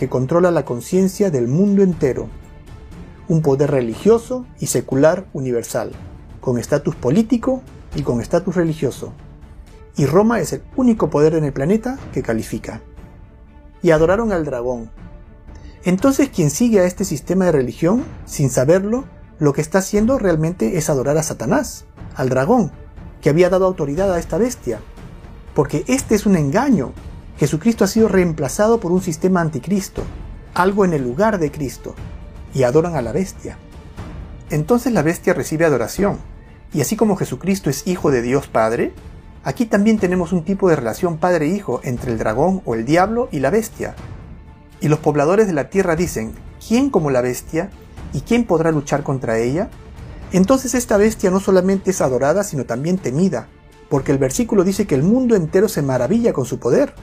que 0.00 0.08
controla 0.08 0.50
la 0.50 0.64
conciencia 0.64 1.30
del 1.30 1.46
mundo 1.46 1.84
entero. 1.84 2.26
Un 3.28 3.40
poder 3.40 3.70
religioso 3.70 4.44
y 4.58 4.66
secular 4.66 5.26
universal, 5.32 5.92
con 6.40 6.58
estatus 6.58 6.96
político 6.96 7.62
y 7.94 8.02
con 8.02 8.20
estatus 8.20 8.56
religioso. 8.56 9.12
Y 9.96 10.06
Roma 10.06 10.40
es 10.40 10.52
el 10.52 10.62
único 10.76 11.10
poder 11.10 11.34
en 11.34 11.44
el 11.44 11.52
planeta 11.52 11.98
que 12.12 12.22
califica. 12.22 12.80
Y 13.82 13.90
adoraron 13.90 14.32
al 14.32 14.44
dragón, 14.44 14.90
entonces 15.84 16.30
quien 16.30 16.50
sigue 16.50 16.80
a 16.80 16.84
este 16.84 17.04
sistema 17.04 17.44
de 17.44 17.52
religión, 17.52 18.04
sin 18.24 18.48
saberlo, 18.48 19.04
lo 19.38 19.52
que 19.52 19.60
está 19.60 19.78
haciendo 19.78 20.18
realmente 20.18 20.78
es 20.78 20.88
adorar 20.88 21.18
a 21.18 21.22
Satanás, 21.22 21.84
al 22.16 22.30
dragón, 22.30 22.72
que 23.20 23.28
había 23.28 23.50
dado 23.50 23.66
autoridad 23.66 24.12
a 24.12 24.18
esta 24.18 24.38
bestia. 24.38 24.80
Porque 25.54 25.84
este 25.86 26.14
es 26.14 26.24
un 26.24 26.36
engaño. 26.36 26.92
Jesucristo 27.36 27.84
ha 27.84 27.88
sido 27.88 28.08
reemplazado 28.08 28.80
por 28.80 28.92
un 28.92 29.02
sistema 29.02 29.42
anticristo, 29.42 30.02
algo 30.54 30.86
en 30.86 30.94
el 30.94 31.02
lugar 31.02 31.38
de 31.38 31.50
Cristo, 31.50 31.94
y 32.54 32.62
adoran 32.62 32.96
a 32.96 33.02
la 33.02 33.12
bestia. 33.12 33.58
Entonces 34.50 34.92
la 34.92 35.02
bestia 35.02 35.34
recibe 35.34 35.66
adoración, 35.66 36.18
y 36.72 36.80
así 36.80 36.96
como 36.96 37.16
Jesucristo 37.16 37.68
es 37.68 37.86
hijo 37.86 38.10
de 38.10 38.22
Dios 38.22 38.46
Padre, 38.46 38.94
aquí 39.44 39.66
también 39.66 39.98
tenemos 39.98 40.32
un 40.32 40.44
tipo 40.44 40.68
de 40.68 40.76
relación 40.76 41.18
padre-hijo 41.18 41.80
entre 41.84 42.12
el 42.12 42.18
dragón 42.18 42.62
o 42.64 42.74
el 42.74 42.84
diablo 42.84 43.28
y 43.30 43.40
la 43.40 43.50
bestia, 43.50 43.94
y 44.80 44.88
los 44.88 44.98
pobladores 44.98 45.46
de 45.46 45.52
la 45.52 45.70
tierra 45.70 45.96
dicen, 45.96 46.32
¿quién 46.66 46.90
como 46.90 47.10
la 47.10 47.20
bestia? 47.20 47.70
¿Y 48.12 48.20
quién 48.20 48.44
podrá 48.44 48.70
luchar 48.70 49.02
contra 49.02 49.38
ella? 49.38 49.70
Entonces 50.32 50.74
esta 50.74 50.96
bestia 50.96 51.30
no 51.30 51.40
solamente 51.40 51.90
es 51.90 52.00
adorada, 52.00 52.42
sino 52.44 52.64
también 52.64 52.98
temida, 52.98 53.48
porque 53.88 54.12
el 54.12 54.18
versículo 54.18 54.64
dice 54.64 54.86
que 54.86 54.94
el 54.94 55.02
mundo 55.02 55.36
entero 55.36 55.68
se 55.68 55.82
maravilla 55.82 56.32
con 56.32 56.44
su 56.44 56.58
poder, 56.58 56.94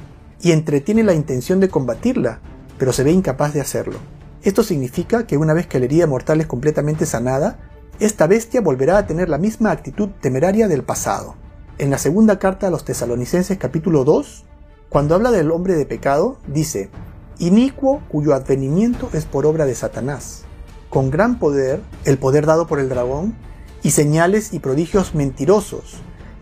y 0.42 0.52
entretiene 0.52 1.04
la 1.04 1.14
intención 1.14 1.60
de 1.60 1.70
combatirla, 1.70 2.40
pero 2.78 2.94
se 2.94 3.04
ve 3.04 3.12
incapaz 3.12 3.54
de 3.54 3.62
hacerlo. 3.62 4.00
Esto 4.44 4.64
significa 4.64 5.28
que 5.28 5.38
una 5.38 5.54
vez 5.54 5.68
que 5.68 5.80
la 5.80 5.86
herida 5.86 6.08
mortal 6.08 6.42
es 6.42 6.48
completamente 6.48 7.06
sanada, 7.06 7.60
esta 8.00 8.26
bestia 8.26 8.62
volverá 8.62 8.98
a 8.98 9.06
tener 9.06 9.30
la 9.30 9.38
misma 9.38 9.72
actitud 9.72 10.10
temeraria 10.20 10.68
del 10.68 10.84
pasado. 10.84 11.36
En 11.82 11.90
la 11.90 11.98
segunda 11.98 12.38
carta 12.38 12.68
a 12.68 12.70
los 12.70 12.86
tesalonicenses 12.86 13.58
capítulo 13.58 14.04
2, 14.04 14.44
cuando 14.88 15.16
habla 15.16 15.32
del 15.32 15.50
hombre 15.50 15.74
de 15.74 15.88
pecado, 15.88 16.38
dice, 16.46 16.92
inicuo 17.40 18.04
cuyo 18.08 18.36
advenimiento 18.36 19.10
es 19.14 19.26
por 19.26 19.48
obra 19.48 19.66
de 19.66 19.74
Satanás, 19.74 20.44
con 20.92 21.10
gran 21.10 21.40
poder, 21.40 21.82
el 22.06 22.20
poder 22.20 22.46
dado 22.46 22.68
por 22.68 22.78
el 22.80 22.88
dragón, 22.88 23.34
y 23.82 23.90
señales 23.90 24.54
y 24.54 24.60
prodigios 24.60 25.16
mentirosos, 25.16 25.96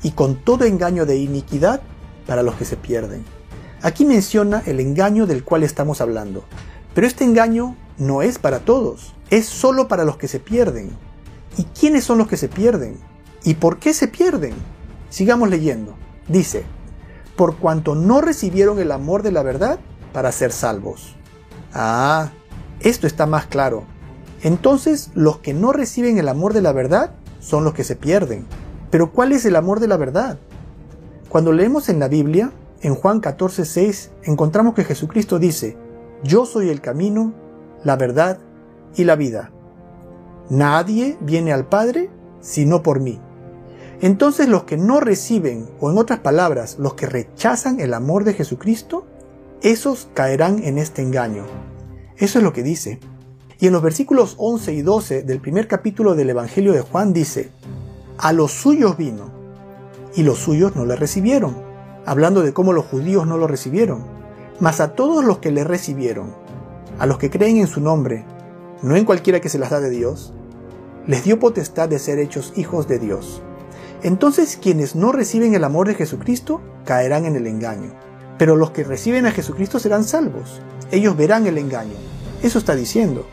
y 0.03 0.11
con 0.11 0.35
todo 0.35 0.65
engaño 0.65 1.05
de 1.05 1.15
iniquidad 1.15 1.79
para 2.27 2.43
los 2.43 2.55
que 2.55 2.65
se 2.65 2.75
pierden. 2.75 3.23
Aquí 3.81 4.03
menciona 4.03 4.61
el 4.65 4.81
engaño 4.81 5.25
del 5.25 5.45
cual 5.45 5.63
estamos 5.63 6.01
hablando, 6.01 6.43
pero 6.93 7.07
este 7.07 7.23
engaño 7.23 7.77
no 7.97 8.23
es 8.23 8.39
para 8.39 8.59
todos, 8.59 9.13
es 9.29 9.45
solo 9.45 9.87
para 9.87 10.03
los 10.03 10.17
que 10.17 10.27
se 10.27 10.41
pierden. 10.41 10.89
¿Y 11.55 11.63
quiénes 11.63 12.03
son 12.03 12.17
los 12.17 12.27
que 12.27 12.35
se 12.35 12.49
pierden? 12.49 12.97
¿Y 13.45 13.53
por 13.53 13.79
qué 13.79 13.93
se 13.93 14.09
pierden? 14.09 14.53
Sigamos 15.09 15.49
leyendo. 15.49 15.95
Dice, 16.27 16.63
por 17.35 17.57
cuanto 17.57 17.95
no 17.95 18.21
recibieron 18.21 18.79
el 18.79 18.91
amor 18.91 19.23
de 19.23 19.31
la 19.31 19.43
verdad, 19.43 19.79
para 20.13 20.31
ser 20.31 20.51
salvos. 20.51 21.15
Ah, 21.73 22.31
esto 22.79 23.07
está 23.07 23.25
más 23.25 23.45
claro. 23.45 23.83
Entonces, 24.41 25.11
los 25.13 25.39
que 25.39 25.53
no 25.53 25.71
reciben 25.71 26.17
el 26.17 26.29
amor 26.29 26.53
de 26.53 26.61
la 26.61 26.71
verdad 26.71 27.11
son 27.39 27.63
los 27.63 27.73
que 27.73 27.83
se 27.83 27.95
pierden. 27.95 28.45
Pero 28.89 29.11
¿cuál 29.11 29.31
es 29.31 29.45
el 29.45 29.55
amor 29.55 29.79
de 29.79 29.87
la 29.87 29.97
verdad? 29.97 30.39
Cuando 31.29 31.51
leemos 31.51 31.89
en 31.89 31.99
la 31.99 32.07
Biblia, 32.07 32.51
en 32.81 32.95
Juan 32.95 33.21
14:6, 33.21 34.09
encontramos 34.23 34.73
que 34.73 34.83
Jesucristo 34.83 35.39
dice, 35.39 35.77
Yo 36.23 36.45
soy 36.45 36.69
el 36.69 36.81
camino, 36.81 37.33
la 37.83 37.95
verdad 37.95 38.39
y 38.95 39.03
la 39.03 39.15
vida. 39.15 39.51
Nadie 40.49 41.17
viene 41.21 41.53
al 41.53 41.67
Padre 41.67 42.09
sino 42.41 42.81
por 42.83 42.99
mí. 42.99 43.19
Entonces 44.01 44.47
los 44.47 44.63
que 44.63 44.77
no 44.77 44.99
reciben, 44.99 45.67
o 45.79 45.91
en 45.91 45.97
otras 45.97 46.19
palabras, 46.19 46.77
los 46.79 46.93
que 46.93 47.05
rechazan 47.05 47.79
el 47.79 47.93
amor 47.93 48.23
de 48.23 48.33
Jesucristo, 48.33 49.05
esos 49.61 50.07
caerán 50.13 50.63
en 50.63 50.77
este 50.77 51.01
engaño. 51.01 51.43
Eso 52.17 52.39
es 52.39 52.43
lo 52.43 52.53
que 52.53 52.63
dice. 52.63 52.99
Y 53.59 53.67
en 53.67 53.73
los 53.73 53.81
versículos 53.81 54.35
11 54.37 54.73
y 54.73 54.81
12 54.81 55.23
del 55.23 55.41
primer 55.41 55.67
capítulo 55.67 56.15
del 56.15 56.29
Evangelio 56.29 56.71
de 56.71 56.81
Juan 56.81 57.11
dice, 57.11 57.51
A 58.17 58.31
los 58.31 58.51
suyos 58.51 58.95
vino, 58.95 59.31
y 60.15 60.23
los 60.23 60.39
suyos 60.39 60.77
no 60.77 60.85
le 60.85 60.95
recibieron, 60.95 61.57
hablando 62.05 62.41
de 62.41 62.53
cómo 62.53 62.71
los 62.71 62.85
judíos 62.85 63.27
no 63.27 63.37
lo 63.37 63.47
recibieron. 63.47 64.05
Mas 64.61 64.79
a 64.79 64.95
todos 64.95 65.25
los 65.25 65.39
que 65.39 65.51
le 65.51 65.65
recibieron, 65.65 66.33
a 66.99 67.05
los 67.05 67.17
que 67.17 67.29
creen 67.29 67.57
en 67.57 67.67
su 67.67 67.81
nombre, 67.81 68.25
no 68.81 68.95
en 68.95 69.03
cualquiera 69.03 69.41
que 69.41 69.49
se 69.49 69.59
las 69.59 69.71
da 69.71 69.81
de 69.81 69.89
Dios, 69.89 70.33
les 71.05 71.25
dio 71.25 71.39
potestad 71.39 71.89
de 71.89 71.99
ser 71.99 72.19
hechos 72.19 72.53
hijos 72.55 72.87
de 72.87 72.99
Dios. 72.99 73.41
Entonces 74.01 74.57
quienes 74.61 74.95
no 74.95 75.11
reciben 75.11 75.55
el 75.55 75.63
amor 75.65 75.87
de 75.87 75.95
Jesucristo 75.95 76.61
caerán 76.85 77.25
en 77.25 77.35
el 77.35 77.47
engaño, 77.47 77.91
pero 78.37 78.55
los 78.55 78.71
que 78.71 78.85
reciben 78.85 79.25
a 79.25 79.31
Jesucristo 79.31 79.77
serán 79.77 80.05
salvos. 80.05 80.61
Ellos 80.91 81.17
verán 81.17 81.47
el 81.47 81.57
engaño. 81.57 81.95
Eso 82.41 82.59
está 82.59 82.75
diciendo. 82.75 83.25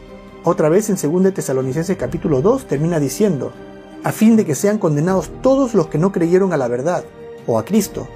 Otra 0.42 0.68
vez 0.68 0.90
en 0.90 0.96
2 0.96 1.34
Tesalonicenses 1.34 1.96
capítulo 1.96 2.42
2 2.42 2.66
termina 2.66 2.98
diciendo, 2.98 3.52
a 4.02 4.10
fin 4.10 4.36
de 4.36 4.44
que 4.44 4.56
sean 4.56 4.78
condenados 4.78 5.30
todos 5.40 5.74
los 5.74 5.86
que 5.86 5.98
no 5.98 6.10
creyeron 6.10 6.52
a 6.52 6.56
la 6.56 6.68
verdad 6.68 7.04
o 7.46 7.58
a 7.58 7.64
Cristo, 7.64 8.08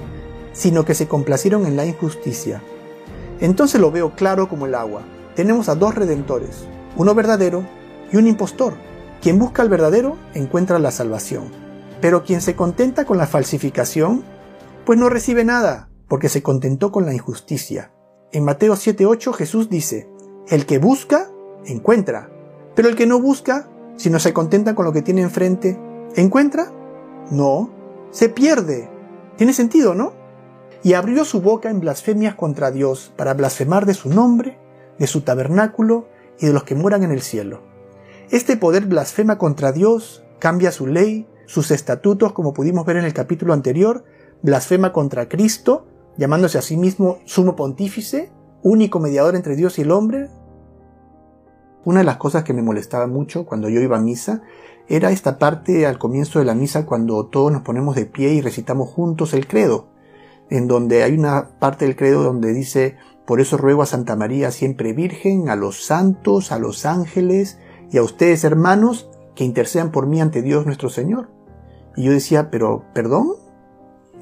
sino 0.53 0.85
que 0.85 0.95
se 0.95 1.07
complacieron 1.07 1.67
en 1.67 1.77
la 1.77 1.87
injusticia. 1.87 2.61
Entonces 3.41 3.81
lo 3.81 3.93
veo 3.93 4.15
claro 4.17 4.49
como 4.49 4.67
el 4.67 4.75
agua. 4.75 5.03
Tenemos 5.37 5.69
a 5.69 5.77
dos 5.77 5.95
redentores, 5.95 6.65
uno 6.97 7.15
verdadero 7.15 7.65
y 8.13 8.17
un 8.17 8.27
impostor. 8.27 8.75
Quien 9.23 9.39
busca 9.39 9.63
al 9.63 9.69
verdadero 9.69 10.17
encuentra 10.35 10.79
la 10.79 10.91
salvación, 10.91 11.70
pero 12.01 12.25
quien 12.25 12.41
se 12.41 12.57
contenta 12.57 13.05
con 13.05 13.19
la 13.19 13.27
falsificación, 13.27 14.25
pues 14.85 14.99
no 14.99 15.09
recibe 15.09 15.45
nada, 15.45 15.89
porque 16.09 16.29
se 16.29 16.43
contentó 16.43 16.93
con 16.93 17.07
la 17.07 17.15
injusticia. 17.15 17.93
En 18.33 18.45
Mateo 18.45 18.75
7:8 18.75 19.33
Jesús 19.33 19.69
dice, 19.69 20.09
el 20.49 20.67
que 20.67 20.79
busca, 20.79 21.31
encuentra, 21.65 22.31
pero 22.75 22.89
el 22.89 22.97
que 22.97 23.07
no 23.07 23.21
busca, 23.21 23.69
si 23.97 24.11
no 24.11 24.19
se 24.19 24.33
contenta 24.33 24.75
con 24.75 24.85
lo 24.85 24.93
que 24.93 25.03
tiene 25.03 25.23
enfrente, 25.23 25.79
¿encuentra? 26.17 26.73
No, 27.31 27.71
se 28.11 28.29
pierde. 28.29 28.91
Tiene 29.37 29.53
sentido, 29.53 29.95
¿no? 29.95 30.13
Y 30.83 30.95
abrió 30.95 31.25
su 31.25 31.41
boca 31.41 31.71
en 31.71 31.81
blasfemias 31.81 32.35
contra 32.35 32.71
Dios 32.71 33.13
para 33.17 33.35
blasfemar 33.35 33.87
de 33.87 33.95
su 33.95 34.09
nombre, 34.09 34.59
de 34.99 35.07
su 35.07 35.21
tabernáculo 35.21 36.09
y 36.39 36.47
de 36.47 36.53
los 36.53 36.65
que 36.65 36.75
moran 36.75 37.03
en 37.03 37.11
el 37.11 37.21
cielo. 37.21 37.63
Este 38.31 38.57
poder 38.57 38.87
blasfema 38.87 39.39
contra 39.39 39.73
Dios, 39.73 40.25
cambia 40.39 40.73
su 40.73 40.87
ley, 40.87 41.27
sus 41.51 41.73
estatutos, 41.73 42.33
como 42.33 42.55
pudimos 42.55 42.87
ver 42.87 42.99
en 42.99 43.05
el 43.05 43.13
capítulo 43.13 43.53
anterior, 43.53 44.05
blasfema 44.41 44.93
contra 44.93 45.29
Cristo, 45.29 45.85
llamándose 46.17 46.59
a 46.59 46.63
sí 46.63 46.77
mismo 46.77 47.19
sumo 47.25 47.57
pontífice, 47.57 48.31
único 48.63 49.01
mediador 49.01 49.35
entre 49.35 49.57
Dios 49.57 49.77
y 49.77 49.83
el 49.83 49.91
hombre. 49.91 50.29
Una 51.85 51.99
de 51.99 52.05
las 52.05 52.19
cosas 52.19 52.45
que 52.45 52.53
me 52.53 52.63
molestaba 52.63 53.09
mucho 53.09 53.47
cuando 53.47 53.69
yo 53.69 53.81
iba 53.81 53.97
a 53.97 54.01
misa 54.01 54.43
era 54.87 55.11
esta 55.11 55.41
parte 55.41 55.87
al 55.87 55.99
comienzo 55.99 56.39
de 56.39 56.45
la 56.45 56.55
misa 56.55 56.87
cuando 56.87 57.27
todos 57.27 57.51
nos 57.51 57.63
ponemos 57.63 57.97
de 57.97 58.07
pie 58.07 58.33
y 58.33 58.43
recitamos 58.43 58.89
juntos 58.89 59.35
el 59.35 59.49
credo, 59.49 59.89
en 60.51 60.69
donde 60.69 61.03
hay 61.03 61.19
una 61.19 61.59
parte 61.59 61.85
del 61.85 61.97
credo 61.97 62.23
donde 62.23 62.53
dice, 62.53 62.97
por 63.27 63.41
eso 63.41 63.57
ruego 63.57 63.83
a 63.83 63.87
Santa 63.87 64.15
María 64.15 64.53
siempre 64.53 64.93
Virgen, 64.93 65.49
a 65.49 65.57
los 65.57 65.85
santos, 65.85 66.53
a 66.53 66.61
los 66.61 66.87
ángeles 66.87 67.59
y 67.91 67.99
a 67.99 68.05
ustedes 68.05 68.45
hermanos 68.45 69.11
que 69.35 69.43
intercedan 69.43 69.91
por 69.91 70.07
mí 70.07 70.21
ante 70.21 70.43
Dios 70.43 70.65
nuestro 70.65 70.91
Señor. 70.91 71.40
Y 72.01 72.05
yo 72.05 72.13
decía, 72.13 72.51
pero, 72.51 72.85
¿perdón? 72.95 73.33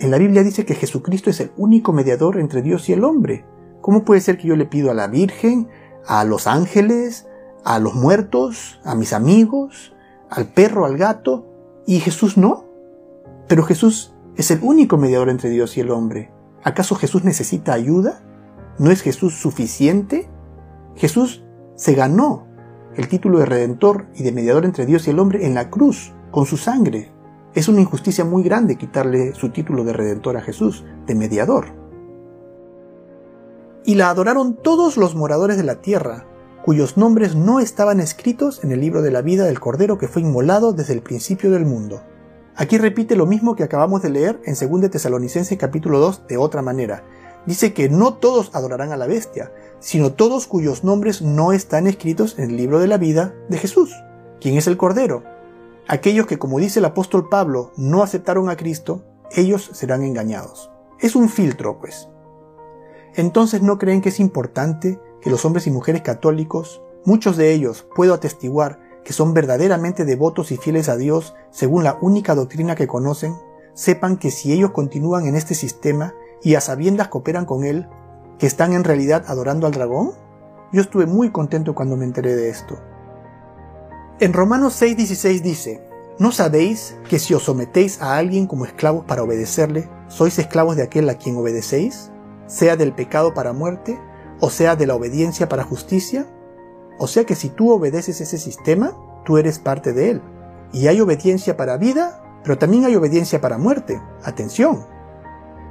En 0.01 0.11
la 0.11 0.19
Biblia 0.19 0.43
dice 0.43 0.65
que 0.65 0.75
Jesucristo 0.75 1.31
es 1.31 1.39
el 1.39 1.53
único 1.57 1.93
mediador 1.93 2.41
entre 2.41 2.61
Dios 2.61 2.89
y 2.89 2.93
el 2.93 3.05
hombre. 3.05 3.45
¿Cómo 3.81 4.05
puede 4.05 4.21
ser 4.21 4.37
que 4.37 4.49
yo 4.49 4.57
le 4.57 4.67
pido 4.67 4.91
a 4.91 4.95
la 4.95 5.07
Virgen, 5.07 5.69
a 6.05 6.25
los 6.25 6.49
ángeles, 6.49 7.29
a 7.65 7.79
los 7.79 7.95
muertos, 7.95 8.81
a 8.83 8.97
mis 8.97 9.13
amigos, 9.13 9.95
al 10.29 10.47
perro, 10.49 10.87
al 10.87 10.99
gato, 10.99 11.47
y 11.87 12.01
Jesús 12.01 12.37
no? 12.37 12.65
Pero 13.47 13.63
Jesús 13.63 14.13
es 14.35 14.51
el 14.51 14.59
único 14.63 14.97
mediador 14.97 15.29
entre 15.29 15.49
Dios 15.49 15.77
y 15.77 15.81
el 15.81 15.93
hombre. 15.93 16.33
¿Acaso 16.65 16.97
Jesús 16.97 17.23
necesita 17.23 17.75
ayuda? 17.75 18.25
¿No 18.81 18.91
es 18.91 19.03
Jesús 19.03 19.35
suficiente? 19.35 20.29
Jesús 20.97 21.45
se 21.77 21.95
ganó 21.95 22.49
el 22.97 23.07
título 23.07 23.39
de 23.39 23.47
redentor 23.47 24.07
y 24.17 24.25
de 24.25 24.33
mediador 24.33 24.65
entre 24.65 24.85
Dios 24.85 25.07
y 25.07 25.11
el 25.11 25.21
hombre 25.21 25.47
en 25.47 25.55
la 25.55 25.71
cruz, 25.71 26.13
con 26.33 26.45
su 26.45 26.57
sangre. 26.57 27.17
Es 27.55 27.69
una 27.69 27.81
injusticia 27.81 28.25
muy 28.25 28.43
grande 28.43 28.77
quitarle 28.77 29.35
su 29.35 29.51
título 29.51 29.85
de 29.85 29.93
redentor 29.93 30.37
a 30.37 30.43
Jesús, 30.43 30.85
de 31.07 31.15
mediador. 31.15 31.67
Y 33.85 33.95
la 33.95 34.11
adoraron 34.11 34.55
todos 34.55 34.97
los 34.97 35.15
moradores 35.15 35.57
de 35.57 35.65
la 35.65 35.81
tierra, 35.81 36.27
cuyos 36.63 36.99
nombres 36.99 37.35
no 37.35 37.61
estaban 37.61 38.01
escritos 38.01 38.63
en 38.63 38.73
el 38.73 38.81
libro 38.81 39.01
de 39.01 39.11
la 39.11 39.23
vida 39.23 39.47
del 39.47 39.61
Cordero 39.61 39.97
que 39.97 40.09
fue 40.09 40.23
inmolado 40.23 40.75
desde 40.75 40.93
el 40.93 41.01
principio 41.01 41.51
del 41.51 41.65
mundo. 41.65 42.03
Aquí 42.55 42.77
repite 42.77 43.17
lo 43.17 43.25
mismo 43.25 43.57
que 43.57 43.63
acabamos 43.63 44.03
de 44.03 44.11
leer 44.11 44.41
en 44.45 44.55
2 44.55 44.91
Tesalonicenses 44.91 45.57
capítulo 45.57 46.01
2 46.01 46.27
de 46.29 46.37
otra 46.37 46.61
manera. 46.61 47.05
Dice 47.47 47.73
que 47.73 47.89
no 47.89 48.15
todos 48.15 48.51
adorarán 48.53 48.93
a 48.93 48.99
la 48.99 49.07
bestia, 49.07 49.53
sino 49.79 50.13
todos 50.13 50.47
cuyos 50.47 50.85
nombres 50.85 51.23
no 51.23 51.53
están 51.53 51.87
escritos 51.87 52.39
en 52.39 52.51
el 52.51 52.57
libro 52.57 52.81
de 52.81 52.89
la 52.89 52.99
vida 52.99 53.35
de 53.49 53.57
Jesús, 53.57 53.95
quien 54.41 54.59
es 54.59 54.67
el 54.67 54.77
Cordero. 54.77 55.38
Aquellos 55.89 56.27
que, 56.27 56.39
como 56.39 56.59
dice 56.59 56.81
el 56.81 56.85
apóstol 56.85 57.31
Pablo, 57.31 57.73
no 57.79 58.03
aceptaron 58.03 58.51
a 58.51 58.57
Cristo, 58.57 59.05
ellos 59.31 59.71
serán 59.73 60.03
engañados. 60.05 60.71
Es 61.01 61.17
un 61.17 61.31
filtro, 61.31 61.79
pues. 61.79 62.11
Entonces, 63.15 63.63
¿no 63.63 63.79
creen 63.79 64.03
que 64.03 64.11
es 64.11 64.21
importante 64.21 65.01
que 65.23 65.31
los 65.31 65.47
hombres 65.47 65.67
y 65.67 65.71
mujeres 65.71 66.03
católicos, 66.03 66.83
muchos 67.07 67.39
de 67.39 67.55
ellos, 67.55 67.87
puedo 67.97 68.13
atestiguar, 68.13 68.81
que 69.03 69.15
son 69.15 69.33
verdaderamente 69.33 70.05
devotos 70.05 70.53
y 70.53 70.59
fieles 70.59 70.91
a 70.91 70.99
Dios 70.99 71.35
según 71.51 71.85
la 71.85 71.97
única 72.03 72.35
doctrina 72.35 72.75
que 72.75 72.87
conocen, 72.87 73.35
sepan 73.73 74.19
que 74.19 74.31
si 74.31 74.53
ellos 74.53 74.73
continúan 74.73 75.27
en 75.27 75.37
este 75.37 75.55
sistema 75.55 76.13
y 76.43 76.55
a 76.55 76.61
sabiendas 76.61 77.09
cooperan 77.09 77.47
con 77.47 77.65
él, 77.65 77.89
que 78.39 78.47
están 78.47 78.75
en 78.75 78.85
realidad 78.85 79.25
adorando 79.27 79.67
al 79.67 79.73
dragón? 79.73 80.13
Yo 80.71 80.83
estuve 80.83 81.07
muy 81.07 81.31
contento 81.31 81.75
cuando 81.75 81.97
me 81.97 82.05
enteré 82.05 82.37
de 82.37 82.51
esto. 82.51 82.79
En 84.21 84.33
Romanos 84.33 84.83
6:16 84.83 85.43
dice, 85.43 85.81
¿no 86.19 86.33
sabéis 86.33 86.97
que 87.09 87.21
si 87.21 87.35
os 87.35 87.45
sometéis 87.45 88.03
a 88.03 88.17
alguien 88.17 88.49
como 88.49 88.65
esclavos 88.65 89.05
para 89.05 89.23
obedecerle, 89.23 89.89
sois 90.09 90.41
esclavos 90.41 90.75
de 90.75 90.83
aquel 90.83 91.09
a 91.09 91.15
quien 91.15 91.37
obedecéis, 91.37 92.11
sea 92.49 92.75
del 92.75 92.93
pecado 92.93 93.33
para 93.33 93.53
muerte, 93.53 93.97
o 94.41 94.51
sea 94.51 94.75
de 94.75 94.89
la 94.89 94.97
obediencia 94.97 95.49
para 95.49 95.63
justicia? 95.63 96.27
O 96.99 97.07
sea 97.07 97.27
que 97.27 97.37
si 97.37 97.49
tú 97.49 97.71
obedeces 97.71 98.21
ese 98.21 98.39
sistema, 98.39 98.93
tú 99.25 99.39
eres 99.39 99.61
parte 99.61 99.93
de 99.93 100.11
él. 100.11 100.23
Y 100.73 100.89
hay 100.89 101.01
obediencia 101.01 101.57
para 101.57 101.77
vida, 101.77 102.21
pero 102.43 102.59
también 102.59 102.87
hay 102.87 102.97
obediencia 102.97 103.41
para 103.41 103.57
muerte. 103.57 104.03
Atención. 104.25 104.85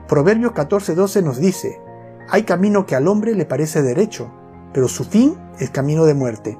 Proverbios 0.08 0.54
14:12 0.54 1.22
nos 1.22 1.38
dice, 1.38 1.82
hay 2.30 2.44
camino 2.44 2.86
que 2.86 2.96
al 2.96 3.10
hombre 3.10 3.36
le 3.36 3.46
parece 3.46 3.82
derecho, 3.82 4.32
pero 4.72 4.88
su 4.88 5.04
fin 5.04 5.38
es 5.60 5.70
camino 5.70 6.06
de 6.06 6.14
muerte. 6.14 6.58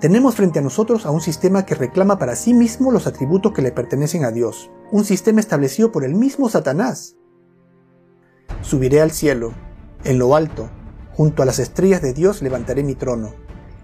Tenemos 0.00 0.36
frente 0.36 0.60
a 0.60 0.62
nosotros 0.62 1.06
a 1.06 1.10
un 1.10 1.20
sistema 1.20 1.66
que 1.66 1.74
reclama 1.74 2.20
para 2.20 2.36
sí 2.36 2.54
mismo 2.54 2.92
los 2.92 3.08
atributos 3.08 3.52
que 3.52 3.62
le 3.62 3.72
pertenecen 3.72 4.24
a 4.24 4.30
Dios, 4.30 4.70
un 4.92 5.04
sistema 5.04 5.40
establecido 5.40 5.90
por 5.90 6.04
el 6.04 6.14
mismo 6.14 6.48
Satanás. 6.48 7.16
Subiré 8.62 9.00
al 9.00 9.10
cielo, 9.10 9.54
en 10.04 10.20
lo 10.20 10.36
alto, 10.36 10.70
junto 11.14 11.42
a 11.42 11.46
las 11.46 11.58
estrellas 11.58 12.00
de 12.00 12.12
Dios 12.12 12.42
levantaré 12.42 12.84
mi 12.84 12.94
trono, 12.94 13.34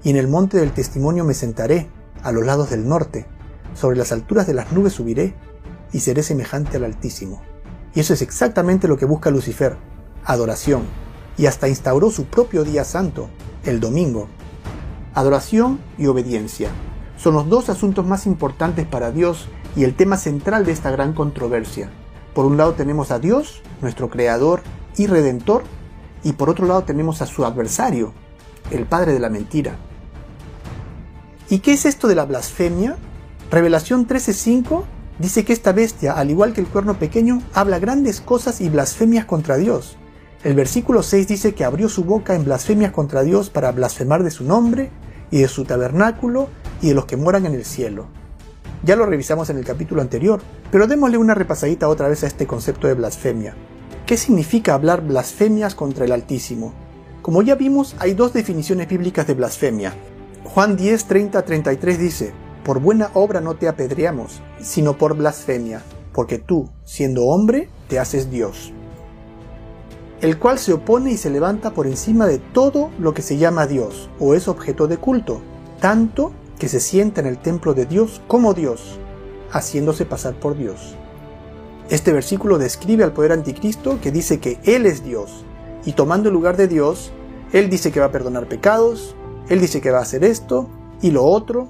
y 0.04 0.10
en 0.10 0.16
el 0.16 0.28
monte 0.28 0.56
del 0.56 0.72
testimonio 0.72 1.24
me 1.24 1.34
sentaré, 1.34 1.90
a 2.22 2.30
los 2.30 2.46
lados 2.46 2.70
del 2.70 2.88
norte, 2.88 3.26
sobre 3.74 3.96
las 3.96 4.12
alturas 4.12 4.46
de 4.46 4.54
las 4.54 4.70
nubes 4.70 4.92
subiré, 4.92 5.34
y 5.92 5.98
seré 5.98 6.22
semejante 6.22 6.76
al 6.76 6.84
Altísimo. 6.84 7.42
Y 7.92 8.00
eso 8.00 8.14
es 8.14 8.22
exactamente 8.22 8.86
lo 8.86 8.96
que 8.96 9.04
busca 9.04 9.30
Lucifer, 9.30 9.76
adoración, 10.24 10.82
y 11.36 11.46
hasta 11.46 11.68
instauró 11.68 12.10
su 12.10 12.26
propio 12.26 12.62
día 12.62 12.84
santo, 12.84 13.30
el 13.64 13.80
domingo. 13.80 14.28
Adoración 15.14 15.78
y 15.96 16.08
obediencia 16.08 16.70
son 17.16 17.34
los 17.34 17.48
dos 17.48 17.68
asuntos 17.68 18.04
más 18.04 18.26
importantes 18.26 18.84
para 18.84 19.12
Dios 19.12 19.46
y 19.76 19.84
el 19.84 19.94
tema 19.94 20.16
central 20.16 20.66
de 20.66 20.72
esta 20.72 20.90
gran 20.90 21.12
controversia. 21.12 21.88
Por 22.34 22.46
un 22.46 22.56
lado 22.56 22.72
tenemos 22.72 23.12
a 23.12 23.20
Dios, 23.20 23.62
nuestro 23.80 24.10
Creador 24.10 24.62
y 24.96 25.06
Redentor, 25.06 25.62
y 26.24 26.32
por 26.32 26.50
otro 26.50 26.66
lado 26.66 26.82
tenemos 26.82 27.22
a 27.22 27.26
su 27.26 27.44
adversario, 27.44 28.12
el 28.72 28.86
Padre 28.86 29.12
de 29.12 29.20
la 29.20 29.30
Mentira. 29.30 29.76
¿Y 31.48 31.60
qué 31.60 31.74
es 31.74 31.86
esto 31.86 32.08
de 32.08 32.16
la 32.16 32.24
blasfemia? 32.24 32.96
Revelación 33.52 34.08
13:5 34.08 34.82
dice 35.20 35.44
que 35.44 35.52
esta 35.52 35.70
bestia, 35.70 36.14
al 36.14 36.30
igual 36.30 36.52
que 36.52 36.60
el 36.60 36.66
cuerno 36.66 36.98
pequeño, 36.98 37.40
habla 37.52 37.78
grandes 37.78 38.20
cosas 38.20 38.60
y 38.60 38.68
blasfemias 38.68 39.26
contra 39.26 39.58
Dios. 39.58 39.96
El 40.42 40.54
versículo 40.54 41.04
6 41.04 41.28
dice 41.28 41.54
que 41.54 41.64
abrió 41.64 41.88
su 41.88 42.02
boca 42.02 42.34
en 42.34 42.44
blasfemias 42.44 42.90
contra 42.90 43.22
Dios 43.22 43.48
para 43.48 43.70
blasfemar 43.70 44.24
de 44.24 44.32
su 44.32 44.42
nombre 44.42 44.90
y 45.30 45.40
de 45.40 45.48
su 45.48 45.64
tabernáculo 45.64 46.48
y 46.80 46.88
de 46.88 46.94
los 46.94 47.06
que 47.06 47.16
moran 47.16 47.46
en 47.46 47.54
el 47.54 47.64
cielo. 47.64 48.06
Ya 48.82 48.96
lo 48.96 49.06
revisamos 49.06 49.48
en 49.50 49.58
el 49.58 49.64
capítulo 49.64 50.02
anterior, 50.02 50.40
pero 50.70 50.86
démosle 50.86 51.16
una 51.16 51.34
repasadita 51.34 51.88
otra 51.88 52.08
vez 52.08 52.22
a 52.22 52.26
este 52.26 52.46
concepto 52.46 52.86
de 52.86 52.94
blasfemia. 52.94 53.54
¿Qué 54.06 54.18
significa 54.18 54.74
hablar 54.74 55.00
blasfemias 55.00 55.74
contra 55.74 56.04
el 56.04 56.12
Altísimo? 56.12 56.74
Como 57.22 57.40
ya 57.40 57.54
vimos, 57.54 57.96
hay 57.98 58.12
dos 58.12 58.34
definiciones 58.34 58.86
bíblicas 58.86 59.26
de 59.26 59.32
blasfemia. 59.32 59.94
Juan 60.44 60.76
10, 60.76 61.06
30, 61.06 61.42
33 61.42 61.98
dice, 61.98 62.32
por 62.64 62.80
buena 62.80 63.10
obra 63.14 63.40
no 63.40 63.54
te 63.54 63.68
apedreamos, 63.68 64.42
sino 64.60 64.98
por 64.98 65.16
blasfemia, 65.16 65.80
porque 66.12 66.38
tú, 66.38 66.68
siendo 66.84 67.24
hombre, 67.24 67.70
te 67.88 67.98
haces 67.98 68.30
Dios. 68.30 68.74
El 70.24 70.38
cual 70.38 70.58
se 70.58 70.72
opone 70.72 71.12
y 71.12 71.18
se 71.18 71.28
levanta 71.28 71.74
por 71.74 71.86
encima 71.86 72.26
de 72.26 72.38
todo 72.38 72.90
lo 72.98 73.12
que 73.12 73.20
se 73.20 73.36
llama 73.36 73.66
Dios 73.66 74.08
o 74.18 74.32
es 74.32 74.48
objeto 74.48 74.88
de 74.88 74.96
culto, 74.96 75.42
tanto 75.80 76.32
que 76.58 76.66
se 76.66 76.80
sienta 76.80 77.20
en 77.20 77.26
el 77.26 77.36
templo 77.36 77.74
de 77.74 77.84
Dios 77.84 78.22
como 78.26 78.54
Dios, 78.54 78.98
haciéndose 79.50 80.06
pasar 80.06 80.40
por 80.40 80.56
Dios. 80.56 80.96
Este 81.90 82.10
versículo 82.10 82.56
describe 82.56 83.04
al 83.04 83.12
poder 83.12 83.32
anticristo 83.32 84.00
que 84.00 84.12
dice 84.12 84.40
que 84.40 84.58
Él 84.64 84.86
es 84.86 85.04
Dios, 85.04 85.44
y 85.84 85.92
tomando 85.92 86.30
el 86.30 86.34
lugar 86.34 86.56
de 86.56 86.68
Dios, 86.68 87.12
Él 87.52 87.68
dice 87.68 87.92
que 87.92 88.00
va 88.00 88.06
a 88.06 88.12
perdonar 88.12 88.48
pecados, 88.48 89.14
Él 89.50 89.60
dice 89.60 89.82
que 89.82 89.90
va 89.90 89.98
a 89.98 90.04
hacer 90.04 90.24
esto 90.24 90.70
y 91.02 91.10
lo 91.10 91.26
otro. 91.26 91.68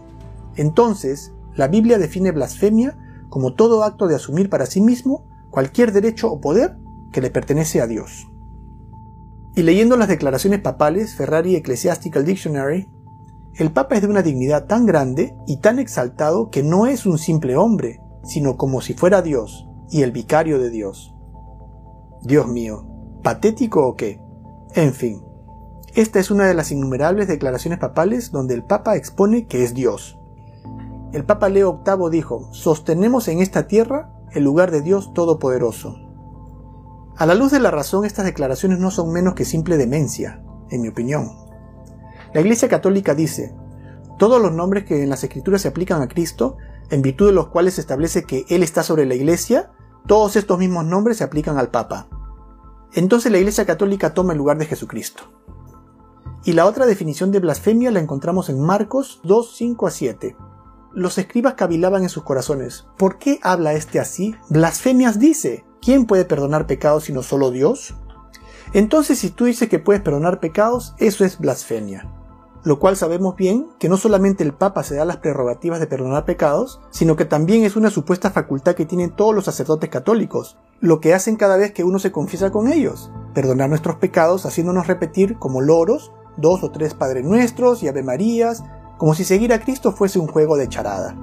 Entonces, 0.54 1.32
la 1.56 1.66
Biblia 1.66 1.98
define 1.98 2.30
blasfemia 2.30 2.96
como 3.30 3.54
todo 3.54 3.82
acto 3.82 4.06
de 4.06 4.14
asumir 4.14 4.48
para 4.48 4.66
sí 4.66 4.80
mismo 4.80 5.24
cualquier 5.50 5.90
derecho 5.90 6.30
o 6.30 6.40
poder 6.40 6.76
que 7.10 7.20
le 7.20 7.30
pertenece 7.30 7.80
a 7.80 7.88
Dios. 7.88 8.28
Y 9.56 9.62
leyendo 9.62 9.96
las 9.96 10.08
declaraciones 10.08 10.60
papales, 10.60 11.14
Ferrari 11.14 11.54
Ecclesiastical 11.54 12.24
Dictionary, 12.24 12.88
el 13.54 13.70
Papa 13.70 13.94
es 13.94 14.02
de 14.02 14.08
una 14.08 14.22
dignidad 14.22 14.66
tan 14.66 14.84
grande 14.84 15.36
y 15.46 15.58
tan 15.58 15.78
exaltado 15.78 16.50
que 16.50 16.64
no 16.64 16.86
es 16.86 17.06
un 17.06 17.18
simple 17.18 17.56
hombre, 17.56 18.00
sino 18.24 18.56
como 18.56 18.80
si 18.80 18.94
fuera 18.94 19.22
Dios 19.22 19.68
y 19.90 20.02
el 20.02 20.10
vicario 20.10 20.58
de 20.58 20.70
Dios. 20.70 21.14
Dios 22.22 22.48
mío, 22.48 22.84
¿patético 23.22 23.86
o 23.86 23.94
qué? 23.94 24.20
En 24.74 24.92
fin, 24.92 25.22
esta 25.94 26.18
es 26.18 26.32
una 26.32 26.46
de 26.46 26.54
las 26.54 26.72
innumerables 26.72 27.28
declaraciones 27.28 27.78
papales 27.78 28.32
donde 28.32 28.54
el 28.54 28.64
Papa 28.64 28.96
expone 28.96 29.46
que 29.46 29.62
es 29.62 29.74
Dios. 29.74 30.18
El 31.12 31.24
Papa 31.24 31.48
Leo 31.48 31.84
VIII 31.86 32.10
dijo, 32.10 32.48
sostenemos 32.52 33.28
en 33.28 33.40
esta 33.40 33.68
tierra 33.68 34.10
el 34.32 34.42
lugar 34.42 34.72
de 34.72 34.82
Dios 34.82 35.12
Todopoderoso. 35.14 36.03
A 37.16 37.26
la 37.26 37.34
luz 37.34 37.52
de 37.52 37.60
la 37.60 37.70
razón, 37.70 38.04
estas 38.04 38.24
declaraciones 38.24 38.78
no 38.80 38.90
son 38.90 39.12
menos 39.12 39.34
que 39.34 39.44
simple 39.44 39.76
demencia, 39.76 40.42
en 40.70 40.82
mi 40.82 40.88
opinión. 40.88 41.30
La 42.32 42.40
Iglesia 42.40 42.68
Católica 42.68 43.14
dice, 43.14 43.54
todos 44.18 44.42
los 44.42 44.52
nombres 44.52 44.84
que 44.84 45.02
en 45.02 45.10
las 45.10 45.22
Escrituras 45.22 45.62
se 45.62 45.68
aplican 45.68 46.02
a 46.02 46.08
Cristo, 46.08 46.56
en 46.90 47.02
virtud 47.02 47.26
de 47.26 47.32
los 47.32 47.48
cuales 47.48 47.74
se 47.74 47.80
establece 47.80 48.24
que 48.24 48.44
Él 48.48 48.62
está 48.62 48.82
sobre 48.82 49.06
la 49.06 49.14
Iglesia, 49.14 49.70
todos 50.06 50.34
estos 50.36 50.58
mismos 50.58 50.84
nombres 50.84 51.18
se 51.18 51.24
aplican 51.24 51.56
al 51.56 51.70
Papa. 51.70 52.08
Entonces 52.92 53.30
la 53.30 53.38
Iglesia 53.38 53.64
Católica 53.64 54.12
toma 54.12 54.32
el 54.32 54.38
lugar 54.38 54.58
de 54.58 54.66
Jesucristo. 54.66 55.24
Y 56.44 56.52
la 56.52 56.66
otra 56.66 56.84
definición 56.84 57.32
de 57.32 57.40
blasfemia 57.40 57.90
la 57.90 58.00
encontramos 58.00 58.50
en 58.50 58.60
Marcos 58.60 59.20
2, 59.24 59.56
5 59.56 59.86
a 59.86 59.90
7. 59.90 60.36
Los 60.92 61.16
escribas 61.18 61.54
cavilaban 61.54 62.02
en 62.02 62.08
sus 62.08 62.22
corazones. 62.22 62.86
¿Por 62.98 63.18
qué 63.18 63.40
habla 63.42 63.72
este 63.72 63.98
así? 63.98 64.34
Blasfemias 64.50 65.18
dice. 65.18 65.64
¿Quién 65.84 66.06
puede 66.06 66.24
perdonar 66.24 66.66
pecados 66.66 67.04
sino 67.04 67.22
solo 67.22 67.50
Dios? 67.50 67.94
Entonces 68.72 69.18
si 69.18 69.30
tú 69.30 69.44
dices 69.44 69.68
que 69.68 69.78
puedes 69.78 70.02
perdonar 70.02 70.40
pecados, 70.40 70.94
eso 70.98 71.24
es 71.24 71.38
blasfemia 71.38 72.08
lo 72.64 72.78
cual 72.78 72.96
sabemos 72.96 73.36
bien 73.36 73.66
que 73.78 73.90
no 73.90 73.98
solamente 73.98 74.42
el 74.42 74.54
Papa 74.54 74.82
se 74.82 74.96
da 74.96 75.04
las 75.04 75.18
prerrogativas 75.18 75.80
de 75.80 75.86
perdonar 75.86 76.24
pecados, 76.24 76.80
sino 76.90 77.14
que 77.14 77.26
también 77.26 77.62
es 77.62 77.76
una 77.76 77.90
supuesta 77.90 78.30
facultad 78.30 78.74
que 78.74 78.86
tienen 78.86 79.10
todos 79.10 79.34
los 79.34 79.44
sacerdotes 79.44 79.90
católicos, 79.90 80.56
lo 80.80 80.98
que 80.98 81.12
hacen 81.12 81.36
cada 81.36 81.58
vez 81.58 81.72
que 81.72 81.84
uno 81.84 81.98
se 81.98 82.10
confiesa 82.10 82.50
con 82.50 82.72
ellos, 82.72 83.10
perdonar 83.34 83.68
nuestros 83.68 83.96
pecados 83.96 84.46
haciéndonos 84.46 84.86
repetir 84.86 85.38
como 85.38 85.60
loros 85.60 86.10
dos 86.38 86.64
o 86.64 86.70
tres 86.70 86.94
Padre 86.94 87.22
Nuestros 87.22 87.82
y 87.82 87.88
Ave 87.88 88.02
Marías, 88.02 88.64
como 88.96 89.14
si 89.14 89.24
seguir 89.24 89.52
a 89.52 89.60
Cristo 89.60 89.92
fuese 89.92 90.18
un 90.18 90.26
juego 90.26 90.56
de 90.56 90.68
charada. 90.68 91.14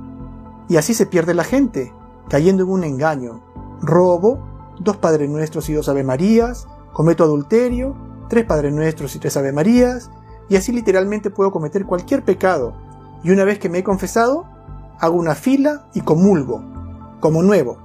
Y 0.70 0.78
así 0.78 0.94
se 0.94 1.08
pierde 1.08 1.34
la 1.34 1.44
gente, 1.44 1.92
cayendo 2.30 2.64
en 2.64 2.70
un 2.70 2.84
engaño. 2.84 3.42
Robo, 3.82 4.40
dos 4.84 4.98
Padre 4.98 5.28
Nuestros 5.28 5.70
y 5.70 5.74
dos 5.74 5.90
Ave 5.90 6.04
Marías, 6.04 6.68
cometo 6.94 7.24
adulterio, 7.24 7.96
tres 8.30 8.46
Padre 8.46 8.72
Nuestros 8.72 9.16
y 9.16 9.20
tres 9.20 9.38
Ave 9.38 9.52
Marías, 9.52 10.10
y 10.50 10.56
así 10.56 10.72
literalmente 10.72 11.30
puedo 11.30 11.52
cometer 11.52 11.86
cualquier 11.86 12.24
pecado, 12.24 12.76
y 13.24 13.32
una 13.32 13.44
vez 13.44 13.60
que 13.60 13.70
me 13.70 13.80
he 13.80 13.84
confesado, 13.84 14.46
hago 15.00 15.16
una 15.16 15.36
fila 15.36 15.88
y 15.94 16.02
comulgo, 16.02 16.64
como 17.20 17.44
nuevo, 17.44 17.78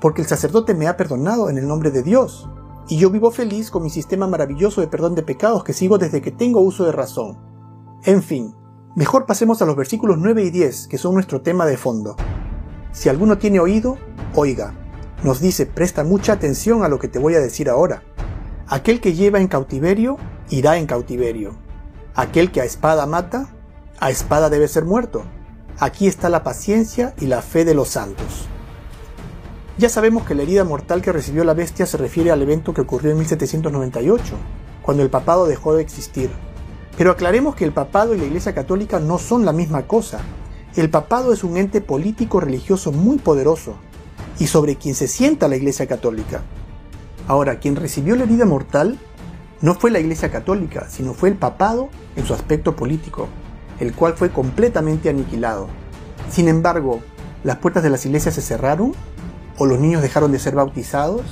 porque 0.00 0.22
el 0.22 0.28
sacerdote 0.28 0.74
me 0.74 0.88
ha 0.88 0.96
perdonado 0.96 1.48
en 1.48 1.58
el 1.58 1.66
nombre 1.66 1.90
de 1.90 2.02
Dios, 2.02 2.48
y 2.88 2.98
yo 2.98 3.10
vivo 3.10 3.30
feliz 3.30 3.70
con 3.70 3.82
mi 3.82 3.90
sistema 3.90 4.26
maravilloso 4.26 4.80
de 4.80 4.86
perdón 4.86 5.14
de 5.14 5.22
pecados 5.22 5.64
que 5.64 5.72
sigo 5.72 5.98
desde 5.98 6.20
que 6.20 6.30
tengo 6.30 6.60
uso 6.60 6.84
de 6.84 6.92
razón. 6.92 7.38
En 8.04 8.22
fin, 8.22 8.54
mejor 8.94 9.26
pasemos 9.26 9.60
a 9.62 9.66
los 9.66 9.74
versículos 9.74 10.18
9 10.18 10.44
y 10.44 10.50
10, 10.50 10.86
que 10.86 10.98
son 10.98 11.14
nuestro 11.14 11.42
tema 11.42 11.66
de 11.66 11.76
fondo. 11.76 12.14
Si 12.92 13.08
alguno 13.08 13.38
tiene 13.38 13.58
oído, 13.58 13.98
oiga. 14.34 14.85
Nos 15.22 15.40
dice, 15.40 15.66
presta 15.66 16.04
mucha 16.04 16.32
atención 16.34 16.84
a 16.84 16.88
lo 16.88 16.98
que 16.98 17.08
te 17.08 17.18
voy 17.18 17.34
a 17.34 17.40
decir 17.40 17.68
ahora. 17.68 18.02
Aquel 18.68 19.00
que 19.00 19.14
lleva 19.14 19.40
en 19.40 19.48
cautiverio, 19.48 20.18
irá 20.50 20.76
en 20.76 20.86
cautiverio 20.86 21.66
Aquel 22.18 22.50
que 22.50 22.62
a 22.62 22.64
espada 22.64 23.04
mata, 23.04 23.50
a 24.00 24.10
espada 24.10 24.48
debe 24.48 24.68
ser 24.68 24.86
muerto. 24.86 25.24
Aquí 25.78 26.06
está 26.06 26.30
la 26.30 26.42
paciencia 26.42 27.12
y 27.20 27.26
la 27.26 27.42
fe 27.42 27.66
de 27.66 27.74
los 27.74 27.88
santos. 27.88 28.48
Ya 29.76 29.90
sabemos 29.90 30.24
que 30.24 30.34
la 30.34 30.44
herida 30.44 30.64
mortal 30.64 31.02
que 31.02 31.12
recibió 31.12 31.44
la 31.44 31.52
bestia 31.52 31.84
se 31.84 31.98
refiere 31.98 32.30
al 32.30 32.40
evento 32.40 32.72
que 32.72 32.80
ocurrió 32.80 33.10
en 33.10 33.18
1798, 33.18 34.34
cuando 34.80 35.02
el 35.02 35.10
papado 35.10 35.46
dejó 35.46 35.74
de 35.74 35.82
existir. 35.82 36.30
Pero 36.96 37.10
aclaremos 37.10 37.54
que 37.54 37.66
el 37.66 37.72
papado 37.72 38.14
y 38.14 38.18
la 38.18 38.24
Iglesia 38.24 38.54
Católica 38.54 38.98
no 38.98 39.18
son 39.18 39.44
la 39.44 39.52
misma 39.52 39.86
cosa. 39.86 40.20
El 40.74 40.88
papado 40.88 41.34
es 41.34 41.44
un 41.44 41.58
ente 41.58 41.82
político 41.82 42.40
religioso 42.40 42.92
muy 42.92 43.18
poderoso, 43.18 43.76
y 44.38 44.46
sobre 44.46 44.76
quien 44.76 44.94
se 44.94 45.08
sienta 45.08 45.48
la 45.48 45.56
Iglesia 45.56 45.86
Católica. 45.86 46.42
Ahora, 47.28 47.58
quien 47.58 47.76
recibió 47.76 48.16
la 48.16 48.24
herida 48.24 48.44
mortal 48.44 48.98
no 49.60 49.74
fue 49.74 49.90
la 49.90 49.98
Iglesia 49.98 50.30
Católica, 50.30 50.86
sino 50.88 51.14
fue 51.14 51.30
el 51.30 51.36
papado 51.36 51.88
en 52.14 52.26
su 52.26 52.34
aspecto 52.34 52.76
político, 52.76 53.28
el 53.80 53.94
cual 53.94 54.14
fue 54.14 54.30
completamente 54.30 55.08
aniquilado. 55.08 55.68
Sin 56.30 56.48
embargo, 56.48 57.00
¿las 57.42 57.56
puertas 57.56 57.82
de 57.82 57.90
las 57.90 58.04
iglesias 58.04 58.34
se 58.34 58.42
cerraron? 58.42 58.92
¿O 59.58 59.66
los 59.66 59.80
niños 59.80 60.02
dejaron 60.02 60.32
de 60.32 60.38
ser 60.38 60.54
bautizados? 60.54 61.22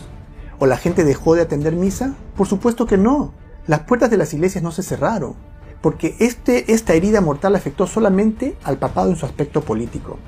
¿O 0.59 0.67
la 0.67 0.79
gente 0.79 1.05
dejó 1.05 1.35
de 1.35 1.43
atender 1.43 1.75
misa? 1.75 2.15
Por 2.37 2.47
supuesto 2.47 2.87
que 2.87 2.97
no. 2.97 3.33
Las 3.67 3.81
puertas 3.81 4.11
de 4.11 4.17
las 4.17 4.33
iglesias 4.35 4.63
no 4.63 4.73
se 4.73 4.83
cerraron, 4.83 5.35
porque 5.81 6.17
este, 6.19 6.73
esta 6.73 6.95
herida 6.95 7.21
mortal 7.21 7.57
afectó 7.57 7.87
solamente 7.87 8.57
al 8.65 8.79
papado 8.79 9.11
en 9.11 9.17
su 9.17 9.27
aspecto 9.27 9.61
político. 9.63 10.19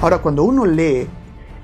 Ahora, 0.00 0.18
cuando 0.18 0.42
uno 0.42 0.66
lee 0.66 1.08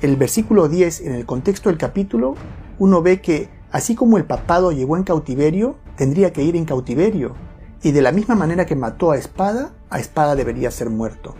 el 0.03 0.16
versículo 0.16 0.68
10 0.68 1.00
en 1.00 1.14
el 1.14 1.24
contexto 1.26 1.70
del 1.70 1.78
capítulo, 1.78 2.34
uno 2.78 3.03
ve 3.03 3.20
que 3.20 3.48
Así 3.72 3.94
como 3.94 4.18
el 4.18 4.26
papado 4.26 4.70
llegó 4.70 4.98
en 4.98 5.03
cautiverio, 5.03 5.76
tendría 5.96 6.30
que 6.34 6.42
ir 6.42 6.57
en 6.57 6.66
cautiverio, 6.66 7.34
y 7.82 7.92
de 7.92 8.03
la 8.03 8.12
misma 8.12 8.34
manera 8.34 8.66
que 8.66 8.76
mató 8.76 9.11
a 9.11 9.16
espada, 9.16 9.72
a 9.88 9.98
espada 9.98 10.36
debería 10.36 10.70
ser 10.70 10.90
muerto. 10.90 11.34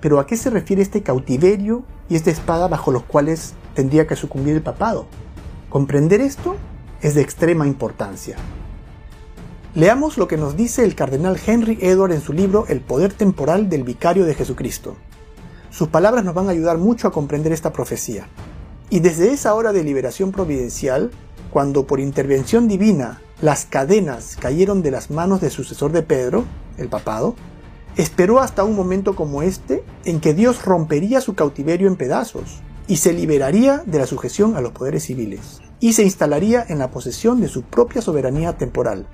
Pero 0.00 0.20
¿a 0.20 0.26
qué 0.26 0.36
se 0.36 0.50
refiere 0.50 0.82
este 0.82 1.02
cautiverio 1.02 1.82
y 2.08 2.14
esta 2.14 2.30
espada 2.30 2.68
bajo 2.68 2.92
los 2.92 3.02
cuales 3.02 3.54
tendría 3.74 4.06
que 4.06 4.14
sucumbir 4.14 4.54
el 4.54 4.62
papado? 4.62 5.06
Comprender 5.68 6.20
esto 6.20 6.54
es 7.02 7.16
de 7.16 7.22
extrema 7.22 7.66
importancia. 7.66 8.36
Leamos 9.74 10.16
lo 10.16 10.28
que 10.28 10.36
nos 10.36 10.56
dice 10.56 10.84
el 10.84 10.94
cardenal 10.94 11.40
Henry 11.44 11.76
Edward 11.80 12.12
en 12.12 12.20
su 12.20 12.32
libro 12.32 12.66
El 12.68 12.80
poder 12.80 13.12
temporal 13.12 13.68
del 13.68 13.82
vicario 13.82 14.24
de 14.26 14.34
Jesucristo. 14.34 14.94
Sus 15.74 15.88
palabras 15.88 16.24
nos 16.24 16.36
van 16.36 16.46
a 16.46 16.52
ayudar 16.52 16.78
mucho 16.78 17.08
a 17.08 17.10
comprender 17.10 17.50
esta 17.50 17.72
profecía. 17.72 18.28
Y 18.90 19.00
desde 19.00 19.32
esa 19.32 19.54
hora 19.54 19.72
de 19.72 19.82
liberación 19.82 20.30
providencial, 20.30 21.10
cuando 21.50 21.84
por 21.84 21.98
intervención 21.98 22.68
divina 22.68 23.20
las 23.42 23.64
cadenas 23.64 24.36
cayeron 24.38 24.82
de 24.82 24.92
las 24.92 25.10
manos 25.10 25.40
del 25.40 25.50
sucesor 25.50 25.90
de 25.90 26.04
Pedro, 26.04 26.44
el 26.78 26.88
papado, 26.88 27.34
esperó 27.96 28.38
hasta 28.38 28.62
un 28.62 28.76
momento 28.76 29.16
como 29.16 29.42
este 29.42 29.82
en 30.04 30.20
que 30.20 30.32
Dios 30.32 30.64
rompería 30.64 31.20
su 31.20 31.34
cautiverio 31.34 31.88
en 31.88 31.96
pedazos 31.96 32.60
y 32.86 32.98
se 32.98 33.12
liberaría 33.12 33.82
de 33.84 33.98
la 33.98 34.06
sujeción 34.06 34.56
a 34.56 34.60
los 34.60 34.70
poderes 34.70 35.02
civiles 35.02 35.60
y 35.80 35.94
se 35.94 36.04
instalaría 36.04 36.64
en 36.68 36.78
la 36.78 36.92
posesión 36.92 37.40
de 37.40 37.48
su 37.48 37.62
propia 37.62 38.00
soberanía 38.00 38.56
temporal. 38.56 39.08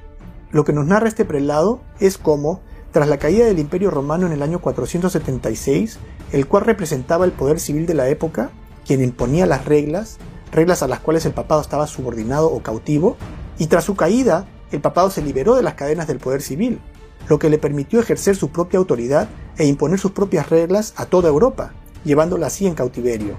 Lo 0.51 0.67
que 0.67 0.75
nos 0.75 0.87
narra 0.87 1.09
este 1.09 1.25
prelado 1.25 1.81
es 2.01 2.19
cómo, 2.19 2.61
tras 2.93 3.09
la 3.09 3.19
caída 3.19 3.47
del 3.47 3.59
Imperio 3.59 3.91
Romano 3.91 4.27
en 4.27 4.33
el 4.33 4.43
año 4.43 4.61
476, 4.61 5.99
el 6.33 6.47
cual 6.47 6.65
representaba 6.65 7.25
el 7.25 7.33
poder 7.33 7.61
civil 7.61 7.87
de 7.87 7.95
la 7.95 8.09
época, 8.09 8.51
quien 8.87 9.03
imponía 9.03 9.47
las 9.47 9.65
reglas, 9.65 10.19
reglas 10.51 10.83
a 10.83 10.89
las 10.89 11.01
cuales 11.01 11.25
el 11.27 11.33
papado 11.33 11.61
estaba 11.61 11.87
subordinado 11.87 12.51
o 12.51 12.63
cautivo, 12.63 13.17
y 13.59 13.67
tras 13.67 13.85
su 13.85 13.95
caída, 13.95 14.47
el 14.73 14.81
papado 14.81 15.11
se 15.11 15.23
liberó 15.23 15.55
de 15.55 15.63
las 15.63 15.75
cadenas 15.75 16.07
del 16.07 16.19
poder 16.19 16.43
civil, 16.43 16.81
lo 17.29 17.39
que 17.39 17.51
le 17.51 17.59
permitió 17.59 18.01
ejercer 18.01 18.35
su 18.35 18.51
propia 18.51 18.79
autoridad 18.79 19.29
e 19.57 19.67
imponer 19.67 19.99
sus 19.99 20.13
propias 20.13 20.51
reglas 20.51 20.95
a 20.97 21.07
toda 21.07 21.29
Europa, 21.29 21.73
llevándola 22.05 22.49
así 22.49 22.67
en 22.67 22.75
cautiverio. 22.75 23.35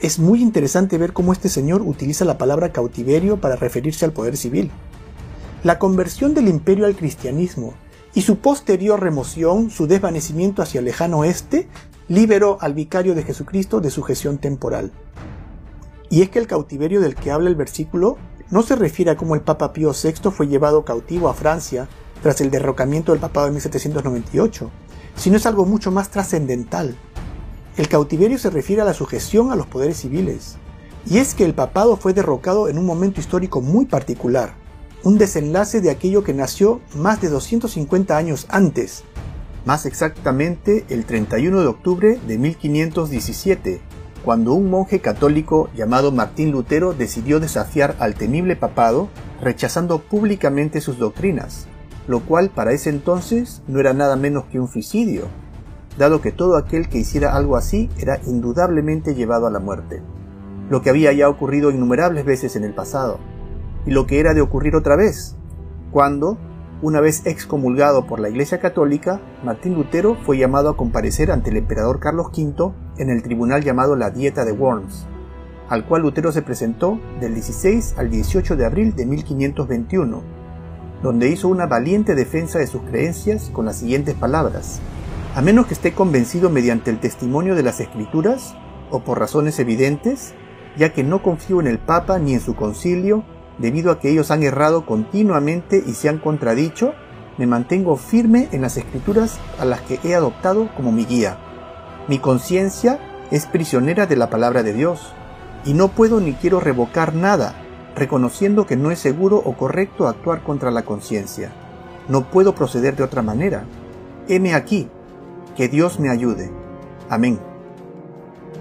Es 0.00 0.18
muy 0.18 0.40
interesante 0.40 0.96
ver 0.96 1.12
cómo 1.12 1.32
este 1.32 1.48
señor 1.48 1.82
utiliza 1.82 2.24
la 2.24 2.38
palabra 2.38 2.72
cautiverio 2.72 3.40
para 3.40 3.56
referirse 3.56 4.04
al 4.04 4.12
poder 4.12 4.36
civil. 4.36 4.70
La 5.64 5.78
conversión 5.78 6.34
del 6.34 6.46
imperio 6.46 6.86
al 6.86 6.94
cristianismo 6.94 7.74
y 8.18 8.22
su 8.22 8.38
posterior 8.38 9.00
remoción, 9.00 9.70
su 9.70 9.86
desvanecimiento 9.86 10.60
hacia 10.60 10.80
el 10.80 10.86
lejano 10.86 11.18
oeste, 11.18 11.68
liberó 12.08 12.58
al 12.60 12.74
vicario 12.74 13.14
de 13.14 13.22
Jesucristo 13.22 13.80
de 13.80 13.92
su 13.92 14.02
gestión 14.02 14.38
temporal. 14.38 14.90
Y 16.10 16.22
es 16.22 16.28
que 16.28 16.40
el 16.40 16.48
cautiverio 16.48 17.00
del 17.00 17.14
que 17.14 17.30
habla 17.30 17.48
el 17.48 17.54
versículo 17.54 18.18
no 18.50 18.62
se 18.62 18.74
refiere 18.74 19.12
a 19.12 19.16
cómo 19.16 19.36
el 19.36 19.42
Papa 19.42 19.72
Pío 19.72 19.92
VI 19.92 20.32
fue 20.32 20.48
llevado 20.48 20.84
cautivo 20.84 21.28
a 21.28 21.34
Francia 21.34 21.86
tras 22.20 22.40
el 22.40 22.50
derrocamiento 22.50 23.12
del 23.12 23.20
papado 23.20 23.46
en 23.46 23.52
1798, 23.52 24.68
sino 25.14 25.36
es 25.36 25.46
algo 25.46 25.64
mucho 25.64 25.92
más 25.92 26.10
trascendental. 26.10 26.96
El 27.76 27.86
cautiverio 27.86 28.38
se 28.40 28.50
refiere 28.50 28.82
a 28.82 28.84
la 28.84 28.94
sujeción 28.94 29.52
a 29.52 29.54
los 29.54 29.68
poderes 29.68 29.98
civiles, 29.98 30.56
y 31.06 31.18
es 31.18 31.34
que 31.34 31.44
el 31.44 31.54
papado 31.54 31.96
fue 31.96 32.14
derrocado 32.14 32.68
en 32.68 32.78
un 32.78 32.84
momento 32.84 33.20
histórico 33.20 33.60
muy 33.60 33.86
particular, 33.86 34.54
un 35.04 35.18
desenlace 35.18 35.80
de 35.80 35.90
aquello 35.90 36.24
que 36.24 36.34
nació 36.34 36.80
más 36.96 37.20
de 37.20 37.28
250 37.28 38.16
años 38.16 38.46
antes, 38.50 39.04
más 39.64 39.86
exactamente 39.86 40.84
el 40.88 41.04
31 41.04 41.60
de 41.60 41.66
octubre 41.66 42.18
de 42.26 42.38
1517, 42.38 43.80
cuando 44.24 44.52
un 44.54 44.70
monje 44.70 45.00
católico 45.00 45.68
llamado 45.76 46.10
Martín 46.10 46.50
Lutero 46.50 46.92
decidió 46.92 47.40
desafiar 47.40 47.96
al 47.98 48.14
temible 48.14 48.56
papado, 48.56 49.08
rechazando 49.40 50.00
públicamente 50.00 50.80
sus 50.80 50.98
doctrinas, 50.98 51.66
lo 52.08 52.20
cual 52.20 52.50
para 52.50 52.72
ese 52.72 52.90
entonces 52.90 53.62
no 53.68 53.78
era 53.80 53.94
nada 53.94 54.16
menos 54.16 54.44
que 54.46 54.58
un 54.58 54.68
suicidio, 54.68 55.26
dado 55.96 56.20
que 56.20 56.32
todo 56.32 56.56
aquel 56.56 56.88
que 56.88 56.98
hiciera 56.98 57.36
algo 57.36 57.56
así 57.56 57.88
era 57.98 58.20
indudablemente 58.26 59.14
llevado 59.14 59.46
a 59.46 59.50
la 59.50 59.60
muerte, 59.60 60.02
lo 60.70 60.82
que 60.82 60.90
había 60.90 61.12
ya 61.12 61.28
ocurrido 61.28 61.70
innumerables 61.70 62.24
veces 62.24 62.56
en 62.56 62.64
el 62.64 62.74
pasado, 62.74 63.18
y 63.88 63.90
lo 63.90 64.06
que 64.06 64.20
era 64.20 64.34
de 64.34 64.42
ocurrir 64.42 64.76
otra 64.76 64.96
vez, 64.96 65.34
cuando, 65.92 66.36
una 66.82 67.00
vez 67.00 67.24
excomulgado 67.24 68.06
por 68.06 68.20
la 68.20 68.28
Iglesia 68.28 68.60
Católica, 68.60 69.18
Martín 69.42 69.76
Lutero 69.76 70.14
fue 70.14 70.36
llamado 70.36 70.68
a 70.68 70.76
comparecer 70.76 71.30
ante 71.30 71.48
el 71.48 71.56
emperador 71.56 71.98
Carlos 71.98 72.26
V 72.26 72.74
en 72.98 73.08
el 73.08 73.22
tribunal 73.22 73.64
llamado 73.64 73.96
la 73.96 74.10
Dieta 74.10 74.44
de 74.44 74.52
Worms, 74.52 75.06
al 75.70 75.86
cual 75.86 76.02
Lutero 76.02 76.32
se 76.32 76.42
presentó 76.42 77.00
del 77.18 77.32
16 77.32 77.94
al 77.96 78.10
18 78.10 78.56
de 78.56 78.66
abril 78.66 78.94
de 78.94 79.06
1521, 79.06 80.22
donde 81.02 81.30
hizo 81.30 81.48
una 81.48 81.64
valiente 81.64 82.14
defensa 82.14 82.58
de 82.58 82.66
sus 82.66 82.82
creencias 82.82 83.48
con 83.54 83.64
las 83.64 83.76
siguientes 83.76 84.14
palabras. 84.16 84.80
A 85.34 85.40
menos 85.40 85.66
que 85.66 85.72
esté 85.72 85.94
convencido 85.94 86.50
mediante 86.50 86.90
el 86.90 87.00
testimonio 87.00 87.54
de 87.54 87.62
las 87.62 87.80
Escrituras, 87.80 88.54
o 88.90 89.00
por 89.00 89.18
razones 89.18 89.58
evidentes, 89.58 90.34
ya 90.76 90.92
que 90.92 91.04
no 91.04 91.22
confío 91.22 91.58
en 91.62 91.68
el 91.68 91.78
Papa 91.78 92.18
ni 92.18 92.34
en 92.34 92.40
su 92.40 92.54
concilio, 92.54 93.24
debido 93.58 93.90
a 93.90 94.00
que 94.00 94.10
ellos 94.10 94.30
han 94.30 94.42
errado 94.42 94.86
continuamente 94.86 95.82
y 95.84 95.92
se 95.92 96.08
han 96.08 96.18
contradicho, 96.18 96.94
me 97.38 97.46
mantengo 97.46 97.96
firme 97.96 98.48
en 98.52 98.62
las 98.62 98.76
escrituras 98.76 99.38
a 99.58 99.64
las 99.64 99.80
que 99.82 100.00
he 100.04 100.14
adoptado 100.14 100.68
como 100.76 100.92
mi 100.92 101.04
guía. 101.04 101.38
Mi 102.08 102.18
conciencia 102.18 102.98
es 103.30 103.46
prisionera 103.46 104.06
de 104.06 104.16
la 104.16 104.30
palabra 104.30 104.62
de 104.62 104.72
Dios, 104.72 105.12
y 105.64 105.74
no 105.74 105.88
puedo 105.88 106.20
ni 106.20 106.34
quiero 106.34 106.60
revocar 106.60 107.14
nada, 107.14 107.54
reconociendo 107.94 108.66
que 108.66 108.76
no 108.76 108.90
es 108.90 108.98
seguro 108.98 109.36
o 109.44 109.56
correcto 109.56 110.08
actuar 110.08 110.42
contra 110.42 110.70
la 110.70 110.84
conciencia. 110.84 111.52
No 112.08 112.30
puedo 112.30 112.54
proceder 112.54 112.96
de 112.96 113.02
otra 113.02 113.22
manera. 113.22 113.64
Heme 114.28 114.54
aquí, 114.54 114.88
que 115.56 115.68
Dios 115.68 116.00
me 116.00 116.10
ayude. 116.10 116.50
Amén. 117.10 117.38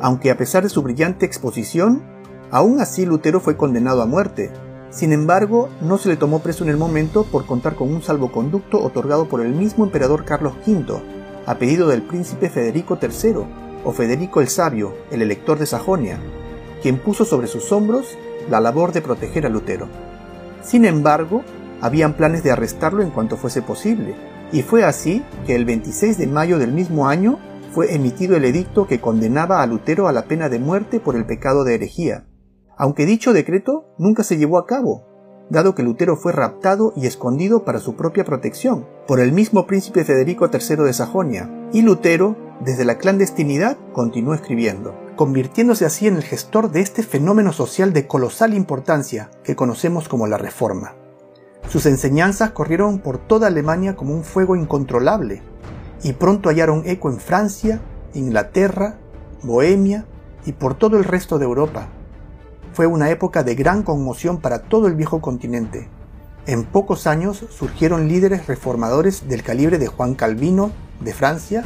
Aunque 0.02 0.32
a 0.32 0.38
pesar 0.38 0.64
de 0.64 0.70
su 0.70 0.82
brillante 0.82 1.26
exposición, 1.26 2.04
aún 2.52 2.82
así 2.82 3.06
Lutero 3.06 3.40
fue 3.40 3.58
condenado 3.58 4.02
a 4.02 4.06
muerte, 4.06 4.52
sin 4.90 5.12
embargo, 5.12 5.70
no 5.82 5.98
se 5.98 6.10
le 6.10 6.16
tomó 6.16 6.40
preso 6.40 6.64
en 6.64 6.70
el 6.70 6.78
momento 6.78 7.24
por 7.24 7.46
contar 7.46 7.76
con 7.76 7.94
un 7.94 8.02
salvoconducto 8.02 8.82
otorgado 8.82 9.28
por 9.28 9.42
el 9.42 9.54
mismo 9.54 9.84
emperador 9.84 10.24
Carlos 10.24 10.54
V, 10.66 11.02
a 11.46 11.56
pedido 11.56 11.88
del 11.88 12.04
príncipe 12.04 12.50
Federico 12.50 12.98
III, 13.02 13.46
o 13.84 13.92
Federico 13.92 14.40
el 14.40 14.48
Sabio, 14.48 14.96
el 15.12 15.22
elector 15.22 15.60
de 15.60 15.66
Sajonia, 15.66 16.20
quien 16.82 17.00
puso 17.00 17.26
sobre 17.26 17.48
sus 17.48 17.72
hombros 17.72 18.18
la 18.50 18.62
labor 18.62 18.94
de 18.94 19.02
proteger 19.02 19.46
a 19.46 19.50
Lutero. 19.50 19.88
Sin 20.64 20.86
embargo, 20.86 21.44
habían 21.82 22.14
planes 22.14 22.44
de 22.44 22.52
arrestarlo 22.52 23.04
en 23.04 23.10
cuanto 23.10 23.36
fuese 23.36 23.62
posible, 23.62 24.16
y 24.54 24.62
fue 24.62 24.86
así 24.86 25.22
que 25.46 25.56
el 25.56 25.66
26 25.66 26.18
de 26.18 26.28
mayo 26.28 26.58
del 26.58 26.72
mismo 26.72 27.08
año 27.08 27.40
fue 27.74 27.94
emitido 27.94 28.38
el 28.38 28.46
edicto 28.46 28.88
que 28.88 29.02
condenaba 29.02 29.62
a 29.62 29.68
Lutero 29.68 30.08
a 30.08 30.14
la 30.14 30.24
pena 30.24 30.48
de 30.48 30.60
muerte 30.60 31.02
por 31.02 31.18
el 31.18 31.26
pecado 31.26 31.66
de 31.66 31.76
herejía 31.76 32.24
aunque 32.78 33.06
dicho 33.06 33.34
decreto 33.34 33.86
nunca 33.98 34.24
se 34.24 34.38
llevó 34.38 34.58
a 34.58 34.66
cabo, 34.66 35.04
dado 35.50 35.76
que 35.76 35.84
Lutero 35.84 36.16
fue 36.16 36.32
raptado 36.32 36.94
y 36.96 37.08
escondido 37.08 37.64
para 37.64 37.80
su 37.80 37.96
propia 37.96 38.24
protección 38.24 38.88
por 39.08 39.20
el 39.20 39.32
mismo 39.32 39.66
príncipe 39.66 40.04
Federico 40.04 40.50
III 40.52 40.84
de 40.84 40.94
Sajonia, 40.94 41.50
y 41.72 41.82
Lutero, 41.82 42.36
desde 42.60 42.86
la 42.86 42.98
clandestinidad, 42.98 43.78
continuó 43.94 44.34
escribiendo, 44.34 44.96
convirtiéndose 45.16 45.86
así 45.86 46.08
en 46.08 46.18
el 46.18 46.24
gestor 46.24 46.72
de 46.72 46.82
este 46.82 47.04
fenómeno 47.04 47.54
social 47.54 47.94
de 47.94 48.08
colosal 48.08 48.54
importancia 48.54 49.32
que 49.44 49.56
conocemos 49.56 50.08
como 50.10 50.28
la 50.28 50.38
Reforma. 50.38 50.96
Sus 51.70 51.86
enseñanzas 51.86 52.52
corrieron 52.52 53.00
por 53.00 53.18
toda 53.18 53.48
Alemania 53.48 53.96
como 53.96 54.14
un 54.14 54.24
fuego 54.24 54.56
incontrolable, 54.56 55.42
y 56.04 56.14
pronto 56.14 56.50
hallaron 56.50 56.84
eco 56.86 57.10
en 57.10 57.20
Francia, 57.20 57.82
Inglaterra, 58.14 58.98
Bohemia 59.44 60.06
y 60.46 60.54
por 60.54 60.76
todo 60.76 60.98
el 60.98 61.04
resto 61.04 61.40
de 61.40 61.46
Europa, 61.46 61.90
fue 62.78 62.86
una 62.86 63.10
época 63.10 63.44
de 63.44 63.56
gran 63.56 63.82
conmoción 63.82 64.40
para 64.40 64.60
todo 64.60 64.86
el 64.86 64.94
viejo 64.94 65.20
continente. 65.20 65.90
En 66.46 66.64
pocos 66.64 67.08
años 67.08 67.44
surgieron 67.50 68.08
líderes 68.08 68.46
reformadores 68.46 69.28
del 69.28 69.42
calibre 69.42 69.80
de 69.80 69.88
Juan 69.88 70.14
Calvino 70.14 70.70
de 71.00 71.12
Francia, 71.12 71.64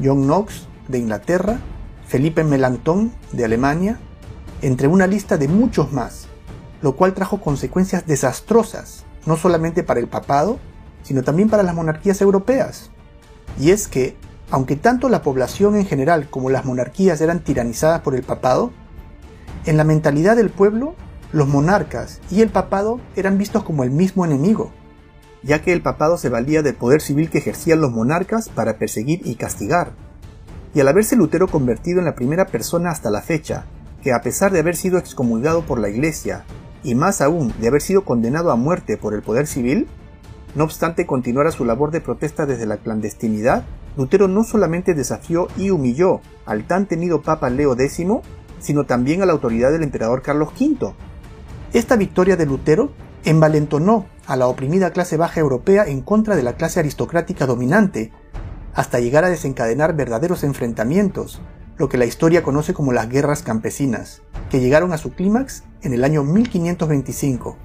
John 0.00 0.22
Knox 0.22 0.68
de 0.86 1.00
Inglaterra, 1.00 1.58
Felipe 2.06 2.44
Melanchthon 2.44 3.10
de 3.32 3.44
Alemania, 3.44 3.98
entre 4.60 4.86
una 4.86 5.08
lista 5.08 5.36
de 5.36 5.48
muchos 5.48 5.90
más, 5.90 6.28
lo 6.80 6.94
cual 6.94 7.12
trajo 7.12 7.40
consecuencias 7.40 8.06
desastrosas, 8.06 9.04
no 9.26 9.36
solamente 9.36 9.82
para 9.82 9.98
el 9.98 10.06
papado, 10.06 10.60
sino 11.02 11.24
también 11.24 11.50
para 11.50 11.64
las 11.64 11.74
monarquías 11.74 12.20
europeas. 12.20 12.90
Y 13.58 13.72
es 13.72 13.88
que, 13.88 14.16
aunque 14.52 14.76
tanto 14.76 15.08
la 15.08 15.22
población 15.22 15.74
en 15.74 15.86
general 15.86 16.30
como 16.30 16.50
las 16.50 16.64
monarquías 16.64 17.20
eran 17.20 17.40
tiranizadas 17.40 18.02
por 18.02 18.14
el 18.14 18.22
papado, 18.22 18.70
en 19.64 19.76
la 19.76 19.84
mentalidad 19.84 20.36
del 20.36 20.50
pueblo, 20.50 20.94
los 21.32 21.48
monarcas 21.48 22.20
y 22.30 22.42
el 22.42 22.50
papado 22.50 23.00
eran 23.16 23.38
vistos 23.38 23.62
como 23.62 23.84
el 23.84 23.90
mismo 23.90 24.24
enemigo, 24.24 24.72
ya 25.42 25.62
que 25.62 25.72
el 25.72 25.82
papado 25.82 26.18
se 26.18 26.28
valía 26.28 26.62
del 26.62 26.74
poder 26.74 27.00
civil 27.00 27.30
que 27.30 27.38
ejercían 27.38 27.80
los 27.80 27.92
monarcas 27.92 28.48
para 28.48 28.78
perseguir 28.78 29.20
y 29.24 29.36
castigar. 29.36 29.92
Y 30.74 30.80
al 30.80 30.88
haberse 30.88 31.16
Lutero 31.16 31.48
convertido 31.48 31.98
en 32.00 32.06
la 32.06 32.14
primera 32.14 32.46
persona 32.46 32.90
hasta 32.90 33.10
la 33.10 33.22
fecha, 33.22 33.66
que 34.02 34.12
a 34.12 34.20
pesar 34.20 34.52
de 34.52 34.60
haber 34.60 34.76
sido 34.76 34.98
excomulgado 34.98 35.62
por 35.62 35.78
la 35.78 35.88
Iglesia, 35.88 36.44
y 36.82 36.94
más 36.94 37.20
aún 37.20 37.52
de 37.60 37.68
haber 37.68 37.80
sido 37.80 38.04
condenado 38.04 38.50
a 38.50 38.56
muerte 38.56 38.96
por 38.96 39.14
el 39.14 39.22
poder 39.22 39.46
civil, 39.46 39.86
no 40.54 40.64
obstante 40.64 41.06
continuara 41.06 41.52
su 41.52 41.64
labor 41.64 41.92
de 41.92 42.00
protesta 42.00 42.46
desde 42.46 42.66
la 42.66 42.78
clandestinidad, 42.78 43.64
Lutero 43.96 44.26
no 44.26 44.42
solamente 44.42 44.94
desafió 44.94 45.48
y 45.56 45.70
humilló 45.70 46.20
al 46.46 46.66
tan 46.66 46.86
temido 46.86 47.22
Papa 47.22 47.50
Leo 47.50 47.74
X, 47.74 48.06
sino 48.62 48.84
también 48.84 49.20
a 49.20 49.26
la 49.26 49.32
autoridad 49.32 49.70
del 49.70 49.82
emperador 49.82 50.22
Carlos 50.22 50.50
V. 50.58 50.94
Esta 51.74 51.96
victoria 51.96 52.36
de 52.36 52.46
Lutero 52.46 52.92
envalentonó 53.24 54.06
a 54.26 54.36
la 54.36 54.46
oprimida 54.46 54.92
clase 54.92 55.16
baja 55.16 55.40
europea 55.40 55.84
en 55.86 56.00
contra 56.00 56.36
de 56.36 56.42
la 56.42 56.54
clase 56.54 56.80
aristocrática 56.80 57.46
dominante, 57.46 58.12
hasta 58.74 59.00
llegar 59.00 59.24
a 59.24 59.30
desencadenar 59.30 59.94
verdaderos 59.94 60.44
enfrentamientos, 60.44 61.42
lo 61.76 61.88
que 61.88 61.98
la 61.98 62.06
historia 62.06 62.42
conoce 62.42 62.72
como 62.72 62.92
las 62.92 63.08
guerras 63.08 63.42
campesinas, 63.42 64.22
que 64.50 64.60
llegaron 64.60 64.92
a 64.92 64.98
su 64.98 65.12
clímax 65.12 65.64
en 65.82 65.92
el 65.92 66.04
año 66.04 66.22
1525, 66.22 67.56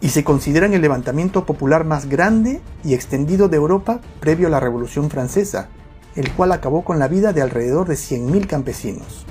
y 0.00 0.08
se 0.08 0.24
consideran 0.24 0.74
el 0.74 0.82
levantamiento 0.82 1.46
popular 1.46 1.84
más 1.84 2.08
grande 2.08 2.60
y 2.84 2.94
extendido 2.94 3.48
de 3.48 3.56
Europa 3.56 4.00
previo 4.20 4.46
a 4.46 4.50
la 4.50 4.60
Revolución 4.60 5.10
Francesa, 5.10 5.68
el 6.14 6.32
cual 6.32 6.52
acabó 6.52 6.84
con 6.84 6.98
la 6.98 7.08
vida 7.08 7.32
de 7.32 7.42
alrededor 7.42 7.86
de 7.88 7.94
100.000 7.94 8.46
campesinos. 8.46 9.26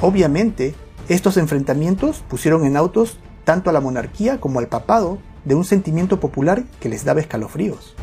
Obviamente, 0.00 0.74
estos 1.08 1.36
enfrentamientos 1.36 2.22
pusieron 2.28 2.66
en 2.66 2.76
autos 2.76 3.18
tanto 3.44 3.70
a 3.70 3.72
la 3.72 3.80
monarquía 3.80 4.40
como 4.40 4.58
al 4.58 4.68
papado 4.68 5.18
de 5.44 5.54
un 5.54 5.64
sentimiento 5.64 6.20
popular 6.20 6.64
que 6.80 6.88
les 6.88 7.04
daba 7.04 7.20
escalofríos. 7.20 7.94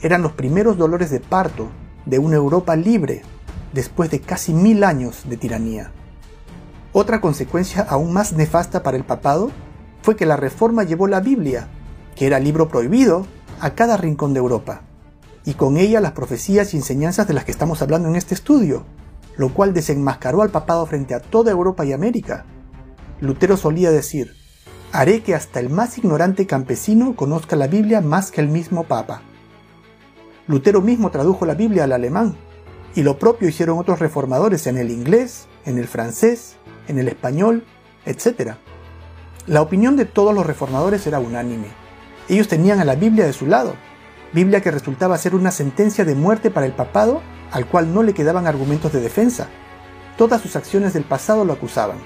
Eran 0.00 0.22
los 0.22 0.32
primeros 0.32 0.76
dolores 0.76 1.10
de 1.10 1.20
parto 1.20 1.68
de 2.04 2.18
una 2.18 2.36
Europa 2.36 2.74
libre 2.76 3.22
después 3.72 4.10
de 4.10 4.20
casi 4.20 4.54
mil 4.54 4.82
años 4.82 5.24
de 5.28 5.36
tiranía. 5.36 5.92
Otra 6.92 7.20
consecuencia 7.20 7.82
aún 7.82 8.12
más 8.12 8.32
nefasta 8.32 8.82
para 8.82 8.96
el 8.96 9.04
papado 9.04 9.50
fue 10.02 10.16
que 10.16 10.26
la 10.26 10.36
reforma 10.36 10.82
llevó 10.82 11.06
la 11.06 11.20
Biblia, 11.20 11.68
que 12.14 12.26
era 12.26 12.40
libro 12.40 12.68
prohibido, 12.68 13.26
a 13.60 13.74
cada 13.74 13.96
rincón 13.96 14.32
de 14.32 14.38
Europa, 14.38 14.82
y 15.44 15.54
con 15.54 15.76
ella 15.76 16.00
las 16.00 16.12
profecías 16.12 16.72
y 16.72 16.78
enseñanzas 16.78 17.28
de 17.28 17.34
las 17.34 17.44
que 17.44 17.50
estamos 17.50 17.82
hablando 17.82 18.08
en 18.08 18.16
este 18.16 18.34
estudio, 18.34 18.84
lo 19.36 19.52
cual 19.52 19.74
desenmascaró 19.74 20.42
al 20.42 20.50
papado 20.50 20.86
frente 20.86 21.14
a 21.14 21.20
toda 21.20 21.50
Europa 21.50 21.84
y 21.84 21.92
América. 21.92 22.44
Lutero 23.20 23.56
solía 23.56 23.90
decir, 23.90 24.34
haré 24.92 25.22
que 25.22 25.34
hasta 25.34 25.60
el 25.60 25.70
más 25.70 25.98
ignorante 25.98 26.46
campesino 26.46 27.16
conozca 27.16 27.56
la 27.56 27.66
Biblia 27.66 28.00
más 28.00 28.30
que 28.30 28.40
el 28.40 28.48
mismo 28.48 28.84
Papa. 28.84 29.22
Lutero 30.46 30.80
mismo 30.80 31.10
tradujo 31.10 31.44
la 31.44 31.54
Biblia 31.54 31.84
al 31.84 31.92
alemán, 31.92 32.36
y 32.94 33.02
lo 33.02 33.18
propio 33.18 33.48
hicieron 33.48 33.78
otros 33.78 33.98
reformadores 33.98 34.66
en 34.66 34.78
el 34.78 34.90
inglés, 34.90 35.48
en 35.64 35.78
el 35.78 35.86
francés, 35.86 36.56
en 36.88 36.98
el 36.98 37.08
español, 37.08 37.64
etc. 38.06 38.52
La 39.46 39.60
opinión 39.60 39.96
de 39.96 40.06
todos 40.06 40.34
los 40.34 40.46
reformadores 40.46 41.06
era 41.06 41.18
unánime. 41.18 41.68
Ellos 42.28 42.48
tenían 42.48 42.80
a 42.80 42.84
la 42.84 42.94
Biblia 42.94 43.26
de 43.26 43.32
su 43.32 43.46
lado, 43.46 43.74
Biblia 44.32 44.60
que 44.60 44.70
resultaba 44.70 45.18
ser 45.18 45.34
una 45.34 45.50
sentencia 45.50 46.04
de 46.04 46.14
muerte 46.14 46.50
para 46.50 46.66
el 46.66 46.72
papado 46.72 47.22
al 47.50 47.66
cual 47.66 47.92
no 47.92 48.02
le 48.02 48.14
quedaban 48.14 48.46
argumentos 48.46 48.92
de 48.92 49.00
defensa. 49.00 49.48
Todas 50.16 50.40
sus 50.40 50.56
acciones 50.56 50.92
del 50.92 51.04
pasado 51.04 51.44
lo 51.44 51.52
acusaban. 51.52 51.98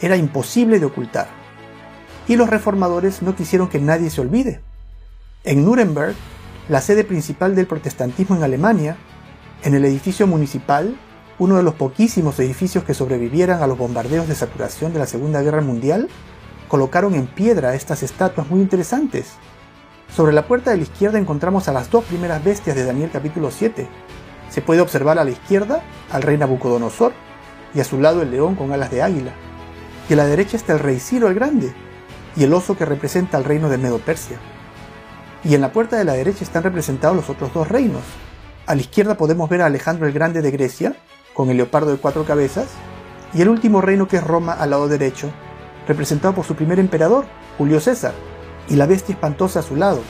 Era 0.00 0.16
imposible 0.16 0.78
de 0.78 0.86
ocultar. 0.86 1.28
Y 2.26 2.36
los 2.36 2.48
reformadores 2.48 3.22
no 3.22 3.34
quisieron 3.34 3.68
que 3.68 3.80
nadie 3.80 4.10
se 4.10 4.20
olvide. 4.20 4.60
En 5.44 5.64
Nuremberg, 5.64 6.14
la 6.68 6.80
sede 6.80 7.04
principal 7.04 7.54
del 7.54 7.66
protestantismo 7.66 8.36
en 8.36 8.42
Alemania, 8.42 8.96
en 9.62 9.74
el 9.74 9.84
edificio 9.84 10.26
municipal, 10.26 10.96
uno 11.38 11.56
de 11.56 11.62
los 11.62 11.74
poquísimos 11.74 12.38
edificios 12.40 12.84
que 12.84 12.94
sobrevivieran 12.94 13.62
a 13.62 13.66
los 13.66 13.78
bombardeos 13.78 14.28
de 14.28 14.34
saturación 14.34 14.92
de 14.92 14.98
la 14.98 15.06
Segunda 15.06 15.40
Guerra 15.40 15.62
Mundial, 15.62 16.08
colocaron 16.68 17.14
en 17.14 17.26
piedra 17.26 17.74
estas 17.74 18.02
estatuas 18.02 18.50
muy 18.50 18.60
interesantes. 18.60 19.32
Sobre 20.14 20.32
la 20.32 20.46
puerta 20.46 20.70
de 20.70 20.78
la 20.78 20.82
izquierda 20.82 21.18
encontramos 21.18 21.68
a 21.68 21.72
las 21.72 21.90
dos 21.90 22.04
primeras 22.04 22.42
bestias 22.42 22.76
de 22.76 22.84
Daniel 22.84 23.10
capítulo 23.12 23.50
7. 23.50 23.88
Se 24.50 24.62
puede 24.62 24.80
observar 24.80 25.18
a 25.18 25.24
la 25.24 25.30
izquierda 25.30 25.82
al 26.10 26.22
rey 26.22 26.38
Nabucodonosor 26.38 27.12
y 27.74 27.80
a 27.80 27.84
su 27.84 28.00
lado 28.00 28.22
el 28.22 28.30
león 28.30 28.54
con 28.54 28.72
alas 28.72 28.90
de 28.90 29.02
águila. 29.02 29.32
Y 30.08 30.14
a 30.14 30.16
la 30.16 30.26
derecha 30.26 30.56
está 30.56 30.72
el 30.72 30.78
rey 30.78 31.00
Ciro 31.00 31.28
el 31.28 31.34
Grande 31.34 31.72
y 32.36 32.44
el 32.44 32.54
oso 32.54 32.76
que 32.76 32.84
representa 32.84 33.36
al 33.36 33.44
reino 33.44 33.68
de 33.68 33.78
Medo-Persia. 33.78 34.38
Y 35.44 35.54
en 35.54 35.60
la 35.60 35.72
puerta 35.72 35.96
de 35.96 36.04
la 36.04 36.14
derecha 36.14 36.44
están 36.44 36.62
representados 36.62 37.16
los 37.16 37.30
otros 37.30 37.52
dos 37.52 37.68
reinos. 37.68 38.02
A 38.66 38.74
la 38.74 38.80
izquierda 38.80 39.16
podemos 39.16 39.48
ver 39.48 39.62
a 39.62 39.66
Alejandro 39.66 40.06
el 40.06 40.12
Grande 40.12 40.42
de 40.42 40.50
Grecia, 40.50 40.94
con 41.34 41.50
el 41.50 41.56
leopardo 41.56 41.90
de 41.90 41.98
cuatro 41.98 42.24
cabezas, 42.24 42.68
y 43.34 43.42
el 43.42 43.48
último 43.48 43.80
reino 43.80 44.08
que 44.08 44.16
es 44.16 44.24
Roma 44.24 44.52
al 44.52 44.70
lado 44.70 44.88
derecho, 44.88 45.30
representado 45.86 46.34
por 46.34 46.44
su 46.44 46.54
primer 46.54 46.78
emperador, 46.78 47.26
Julio 47.56 47.80
César, 47.80 48.12
y 48.68 48.76
la 48.76 48.86
bestia 48.86 49.14
espantosa 49.14 49.60
a 49.60 49.62
su 49.62 49.76
lado, 49.76 50.00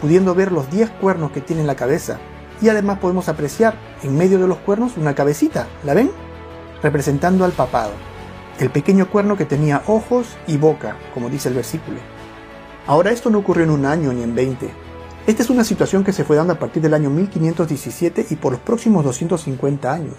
pudiendo 0.00 0.34
ver 0.34 0.52
los 0.52 0.70
diez 0.70 0.90
cuernos 0.90 1.30
que 1.32 1.40
tiene 1.40 1.62
en 1.62 1.66
la 1.66 1.76
cabeza, 1.76 2.18
y 2.60 2.68
además 2.68 2.98
podemos 2.98 3.28
apreciar 3.28 3.74
en 4.02 4.16
medio 4.16 4.38
de 4.38 4.46
los 4.46 4.58
cuernos 4.58 4.96
una 4.96 5.14
cabecita, 5.14 5.66
¿la 5.84 5.94
ven? 5.94 6.10
Representando 6.82 7.44
al 7.44 7.52
papado, 7.52 7.92
el 8.58 8.70
pequeño 8.70 9.10
cuerno 9.10 9.36
que 9.36 9.44
tenía 9.44 9.82
ojos 9.86 10.26
y 10.46 10.56
boca, 10.56 10.96
como 11.14 11.30
dice 11.30 11.48
el 11.48 11.54
versículo. 11.54 11.98
Ahora 12.86 13.10
esto 13.10 13.30
no 13.30 13.38
ocurrió 13.38 13.64
en 13.64 13.70
un 13.70 13.86
año 13.86 14.12
ni 14.12 14.22
en 14.22 14.34
veinte. 14.34 14.70
Esta 15.26 15.42
es 15.42 15.50
una 15.50 15.64
situación 15.64 16.04
que 16.04 16.12
se 16.12 16.24
fue 16.24 16.36
dando 16.36 16.54
a 16.54 16.58
partir 16.58 16.82
del 16.82 16.94
año 16.94 17.10
1517 17.10 18.26
y 18.30 18.36
por 18.36 18.52
los 18.52 18.60
próximos 18.60 19.04
250 19.04 19.92
años. 19.92 20.16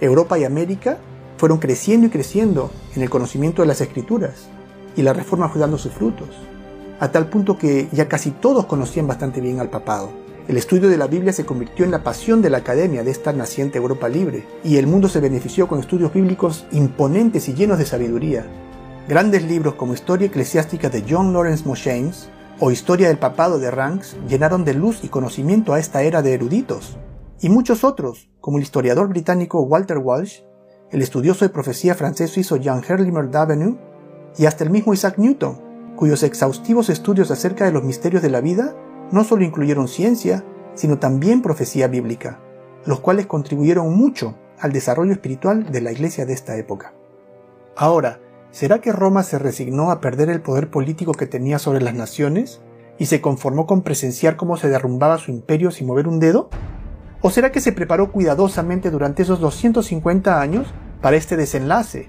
Europa 0.00 0.38
y 0.38 0.44
América 0.44 0.98
fueron 1.36 1.58
creciendo 1.58 2.06
y 2.06 2.10
creciendo 2.10 2.70
en 2.94 3.02
el 3.02 3.10
conocimiento 3.10 3.62
de 3.62 3.68
las 3.68 3.80
escrituras, 3.80 4.48
y 4.96 5.02
la 5.02 5.12
reforma 5.12 5.48
fue 5.48 5.60
dando 5.60 5.78
sus 5.78 5.92
frutos, 5.92 6.28
a 7.00 7.10
tal 7.10 7.28
punto 7.28 7.58
que 7.58 7.88
ya 7.92 8.08
casi 8.08 8.30
todos 8.30 8.66
conocían 8.66 9.06
bastante 9.06 9.40
bien 9.40 9.60
al 9.60 9.70
papado. 9.70 10.23
El 10.46 10.58
estudio 10.58 10.90
de 10.90 10.98
la 10.98 11.06
Biblia 11.06 11.32
se 11.32 11.46
convirtió 11.46 11.86
en 11.86 11.90
la 11.90 12.04
pasión 12.04 12.42
de 12.42 12.50
la 12.50 12.58
academia 12.58 13.02
de 13.02 13.10
esta 13.10 13.32
naciente 13.32 13.78
Europa 13.78 14.10
libre, 14.10 14.46
y 14.62 14.76
el 14.76 14.86
mundo 14.86 15.08
se 15.08 15.20
benefició 15.20 15.68
con 15.68 15.80
estudios 15.80 16.12
bíblicos 16.12 16.66
imponentes 16.70 17.48
y 17.48 17.54
llenos 17.54 17.78
de 17.78 17.86
sabiduría. 17.86 18.44
Grandes 19.08 19.42
libros 19.44 19.74
como 19.76 19.94
Historia 19.94 20.26
Eclesiástica 20.26 20.90
de 20.90 21.02
John 21.08 21.32
Lawrence 21.32 21.64
Moshames 21.66 22.28
o 22.60 22.70
Historia 22.70 23.08
del 23.08 23.16
Papado 23.16 23.58
de 23.58 23.70
Ranks 23.70 24.18
llenaron 24.28 24.66
de 24.66 24.74
luz 24.74 25.02
y 25.02 25.08
conocimiento 25.08 25.72
a 25.72 25.78
esta 25.78 26.02
era 26.02 26.20
de 26.20 26.34
eruditos. 26.34 26.98
Y 27.40 27.48
muchos 27.48 27.82
otros, 27.82 28.28
como 28.42 28.58
el 28.58 28.64
historiador 28.64 29.08
británico 29.08 29.62
Walter 29.62 29.96
Walsh, 29.96 30.40
el 30.90 31.00
estudioso 31.00 31.46
de 31.46 31.54
profecía 31.54 31.94
francés 31.94 32.30
suizo 32.30 32.56
Jean 32.56 32.82
Herlimer 32.86 33.30
d'Avenue, 33.30 33.78
y 34.36 34.44
hasta 34.44 34.64
el 34.64 34.70
mismo 34.70 34.92
Isaac 34.92 35.16
Newton, 35.16 35.58
cuyos 35.96 36.22
exhaustivos 36.22 36.90
estudios 36.90 37.30
acerca 37.30 37.64
de 37.64 37.72
los 37.72 37.82
misterios 37.82 38.22
de 38.22 38.30
la 38.30 38.42
vida 38.42 38.74
no 39.10 39.24
solo 39.24 39.44
incluyeron 39.44 39.88
ciencia, 39.88 40.44
sino 40.74 40.98
también 40.98 41.42
profecía 41.42 41.88
bíblica, 41.88 42.40
los 42.84 43.00
cuales 43.00 43.26
contribuyeron 43.26 43.96
mucho 43.96 44.36
al 44.58 44.72
desarrollo 44.72 45.12
espiritual 45.12 45.70
de 45.70 45.80
la 45.80 45.92
iglesia 45.92 46.26
de 46.26 46.32
esta 46.32 46.56
época. 46.56 46.92
Ahora, 47.76 48.20
¿será 48.50 48.80
que 48.80 48.92
Roma 48.92 49.22
se 49.22 49.38
resignó 49.38 49.90
a 49.90 50.00
perder 50.00 50.30
el 50.30 50.40
poder 50.40 50.70
político 50.70 51.12
que 51.12 51.26
tenía 51.26 51.58
sobre 51.58 51.80
las 51.80 51.94
naciones 51.94 52.60
y 52.98 53.06
se 53.06 53.20
conformó 53.20 53.66
con 53.66 53.82
presenciar 53.82 54.36
cómo 54.36 54.56
se 54.56 54.68
derrumbaba 54.68 55.18
su 55.18 55.30
imperio 55.30 55.70
sin 55.70 55.86
mover 55.86 56.06
un 56.06 56.20
dedo? 56.20 56.50
¿O 57.20 57.30
será 57.30 57.50
que 57.50 57.60
se 57.60 57.72
preparó 57.72 58.12
cuidadosamente 58.12 58.90
durante 58.90 59.22
esos 59.22 59.40
250 59.40 60.40
años 60.40 60.72
para 61.00 61.16
este 61.16 61.36
desenlace, 61.36 62.08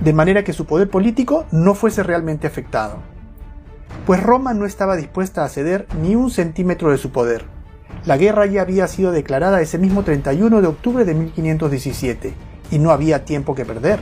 de 0.00 0.12
manera 0.12 0.44
que 0.44 0.52
su 0.52 0.66
poder 0.66 0.88
político 0.88 1.46
no 1.50 1.74
fuese 1.74 2.02
realmente 2.02 2.46
afectado? 2.46 3.11
Pues 4.06 4.22
Roma 4.22 4.54
no 4.54 4.66
estaba 4.66 4.96
dispuesta 4.96 5.44
a 5.44 5.48
ceder 5.48 5.86
ni 6.00 6.16
un 6.16 6.30
centímetro 6.30 6.90
de 6.90 6.98
su 6.98 7.10
poder. 7.10 7.44
La 8.04 8.16
guerra 8.16 8.46
ya 8.46 8.62
había 8.62 8.88
sido 8.88 9.12
declarada 9.12 9.60
ese 9.60 9.78
mismo 9.78 10.02
31 10.02 10.60
de 10.60 10.66
octubre 10.66 11.04
de 11.04 11.14
1517 11.14 12.34
y 12.70 12.78
no 12.78 12.90
había 12.90 13.24
tiempo 13.24 13.54
que 13.54 13.64
perder. 13.64 14.00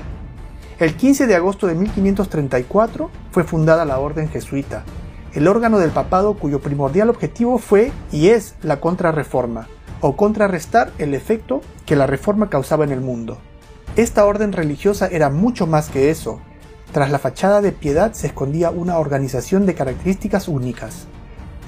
El 0.78 0.94
15 0.94 1.26
de 1.26 1.34
agosto 1.34 1.66
de 1.66 1.74
1534 1.74 3.10
fue 3.30 3.44
fundada 3.44 3.84
la 3.84 3.98
Orden 3.98 4.30
Jesuita, 4.30 4.84
el 5.34 5.46
órgano 5.46 5.78
del 5.78 5.90
papado 5.90 6.34
cuyo 6.34 6.60
primordial 6.60 7.10
objetivo 7.10 7.58
fue 7.58 7.92
y 8.10 8.28
es 8.28 8.54
la 8.62 8.80
contrarreforma, 8.80 9.68
o 10.00 10.16
contrarrestar 10.16 10.90
el 10.98 11.14
efecto 11.14 11.60
que 11.84 11.96
la 11.96 12.06
reforma 12.06 12.48
causaba 12.48 12.84
en 12.84 12.92
el 12.92 13.00
mundo. 13.00 13.38
Esta 13.96 14.24
orden 14.24 14.52
religiosa 14.52 15.08
era 15.08 15.30
mucho 15.30 15.66
más 15.66 15.90
que 15.90 16.10
eso. 16.10 16.40
Tras 16.92 17.10
la 17.10 17.18
fachada 17.18 17.60
de 17.60 17.72
piedad 17.72 18.12
se 18.12 18.26
escondía 18.26 18.70
una 18.70 18.98
organización 18.98 19.66
de 19.66 19.74
características 19.74 20.48
únicas. 20.48 21.06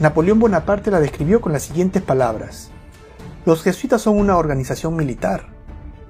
Napoleón 0.00 0.40
Bonaparte 0.40 0.90
la 0.90 1.00
describió 1.00 1.40
con 1.40 1.52
las 1.52 1.62
siguientes 1.62 2.02
palabras. 2.02 2.70
Los 3.44 3.62
jesuitas 3.62 4.02
son 4.02 4.18
una 4.18 4.36
organización 4.36 4.96
militar, 4.96 5.46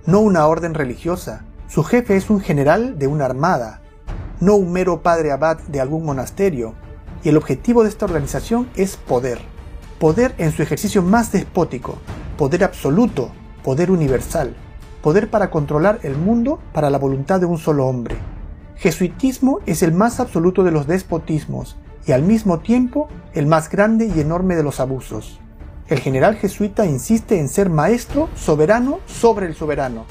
no 0.06 0.20
una 0.20 0.46
orden 0.46 0.74
religiosa. 0.74 1.44
Su 1.68 1.84
jefe 1.84 2.16
es 2.16 2.30
un 2.30 2.40
general 2.40 2.98
de 2.98 3.06
una 3.06 3.24
armada, 3.24 3.82
no 4.40 4.54
un 4.56 4.72
mero 4.72 5.02
padre 5.02 5.32
abad 5.32 5.58
de 5.58 5.80
algún 5.80 6.04
monasterio, 6.04 6.74
y 7.22 7.28
el 7.28 7.36
objetivo 7.36 7.82
de 7.82 7.88
esta 7.88 8.04
organización 8.04 8.68
es 8.76 8.96
poder 8.96 9.52
poder 10.02 10.34
en 10.38 10.50
su 10.50 10.64
ejercicio 10.64 11.00
más 11.00 11.30
despótico, 11.30 11.96
poder 12.36 12.64
absoluto, 12.64 13.30
poder 13.62 13.88
universal, 13.88 14.52
poder 15.00 15.30
para 15.30 15.48
controlar 15.48 16.00
el 16.02 16.16
mundo 16.16 16.58
para 16.72 16.90
la 16.90 16.98
voluntad 16.98 17.38
de 17.38 17.46
un 17.46 17.56
solo 17.56 17.86
hombre. 17.86 18.16
Jesuitismo 18.82 19.60
es 19.64 19.84
el 19.84 19.92
más 19.92 20.18
absoluto 20.18 20.64
de 20.64 20.72
los 20.72 20.88
despotismos 20.88 21.76
y 22.04 22.10
al 22.10 22.24
mismo 22.24 22.58
tiempo 22.58 23.06
el 23.32 23.46
más 23.46 23.70
grande 23.70 24.10
y 24.12 24.18
enorme 24.18 24.56
de 24.56 24.64
los 24.64 24.80
abusos. 24.80 25.38
El 25.86 26.00
general 26.00 26.34
jesuita 26.34 26.84
insiste 26.84 27.38
en 27.38 27.48
ser 27.48 27.70
maestro 27.70 28.28
soberano 28.34 28.98
sobre 29.06 29.46
el 29.46 29.54
soberano. 29.54 30.04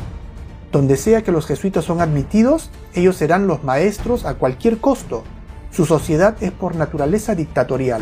Donde 0.72 0.96
sea 0.96 1.22
que 1.22 1.34
los 1.34 1.48
jesuitas 1.48 1.84
son 1.84 2.00
admitidos, 2.00 2.70
ellos 2.94 3.18
serán 3.18 3.46
los 3.46 3.62
maestros 3.66 4.24
a 4.24 4.36
cualquier 4.36 4.78
costo. 4.78 5.24
Su 5.70 5.86
sociedad 5.86 6.38
es 6.40 6.54
por 6.54 6.78
naturaleza 6.78 7.36
dictatorial 7.36 8.02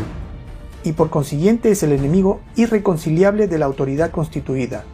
y 0.84 0.92
por 0.92 1.10
consiguiente 1.10 1.72
es 1.72 1.82
el 1.82 1.90
enemigo 1.90 2.42
irreconciliable 2.54 3.48
de 3.48 3.58
la 3.58 3.66
autoridad 3.66 4.12
constituida. 4.12 4.84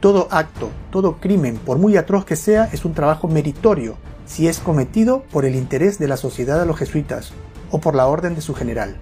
Todo 0.00 0.26
acto, 0.30 0.70
todo 0.90 1.18
crimen, 1.20 1.58
por 1.58 1.76
muy 1.76 1.98
atroz 1.98 2.24
que 2.24 2.36
sea, 2.36 2.70
es 2.72 2.86
un 2.86 2.94
trabajo 2.94 3.28
meritorio 3.28 3.96
si 4.28 4.46
es 4.46 4.60
cometido 4.60 5.24
por 5.32 5.44
el 5.44 5.56
interés 5.56 5.98
de 5.98 6.06
la 6.06 6.16
sociedad 6.16 6.60
a 6.60 6.66
los 6.66 6.76
jesuitas 6.76 7.32
o 7.70 7.80
por 7.80 7.94
la 7.94 8.06
orden 8.06 8.34
de 8.34 8.42
su 8.42 8.54
general. 8.54 8.96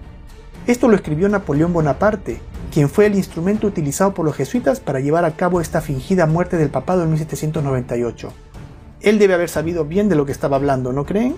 Esto 0.65 0.87
lo 0.87 0.95
escribió 0.95 1.29
Napoleón 1.29 1.73
Bonaparte, 1.73 2.39
quien 2.73 2.89
fue 2.89 3.05
el 3.05 3.15
instrumento 3.15 3.67
utilizado 3.67 4.13
por 4.13 4.25
los 4.25 4.35
jesuitas 4.35 4.79
para 4.79 4.99
llevar 4.99 5.25
a 5.25 5.35
cabo 5.35 5.61
esta 5.61 5.81
fingida 5.81 6.25
muerte 6.25 6.57
del 6.57 6.69
papado 6.69 7.03
en 7.03 7.09
1798. 7.11 8.33
Él 9.01 9.19
debe 9.19 9.35
haber 9.35 9.49
sabido 9.49 9.85
bien 9.85 10.09
de 10.09 10.15
lo 10.15 10.25
que 10.25 10.31
estaba 10.31 10.55
hablando, 10.55 10.91
¿no 10.93 11.05
creen? 11.05 11.35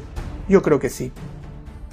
Yo 0.48 0.62
creo 0.62 0.80
que 0.80 0.90
sí. 0.90 1.12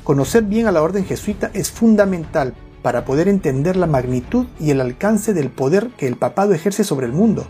Conocer 0.04 0.44
bien 0.44 0.66
a 0.66 0.72
la 0.72 0.82
orden 0.82 1.04
jesuita 1.04 1.50
es 1.52 1.70
fundamental 1.70 2.54
para 2.82 3.04
poder 3.04 3.26
entender 3.26 3.76
la 3.76 3.86
magnitud 3.86 4.46
y 4.60 4.70
el 4.70 4.80
alcance 4.80 5.34
del 5.34 5.50
poder 5.50 5.88
que 5.96 6.06
el 6.06 6.16
papado 6.16 6.54
ejerce 6.54 6.84
sobre 6.84 7.06
el 7.06 7.12
mundo, 7.12 7.46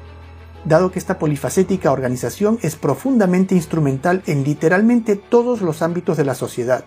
dado 0.67 0.91
que 0.91 0.99
esta 0.99 1.19
polifacética 1.19 1.93
organización 1.93 2.59
es 2.63 2.77
profundamente 2.77 3.55
instrumental 3.55 4.23
en 4.27 4.45
literalmente 4.45 5.17
todos 5.17 5.63
los 5.63 5.81
ámbitos 5.81 6.17
de 6.17 6.25
la 6.25 6.35
sociedad. 6.35 6.85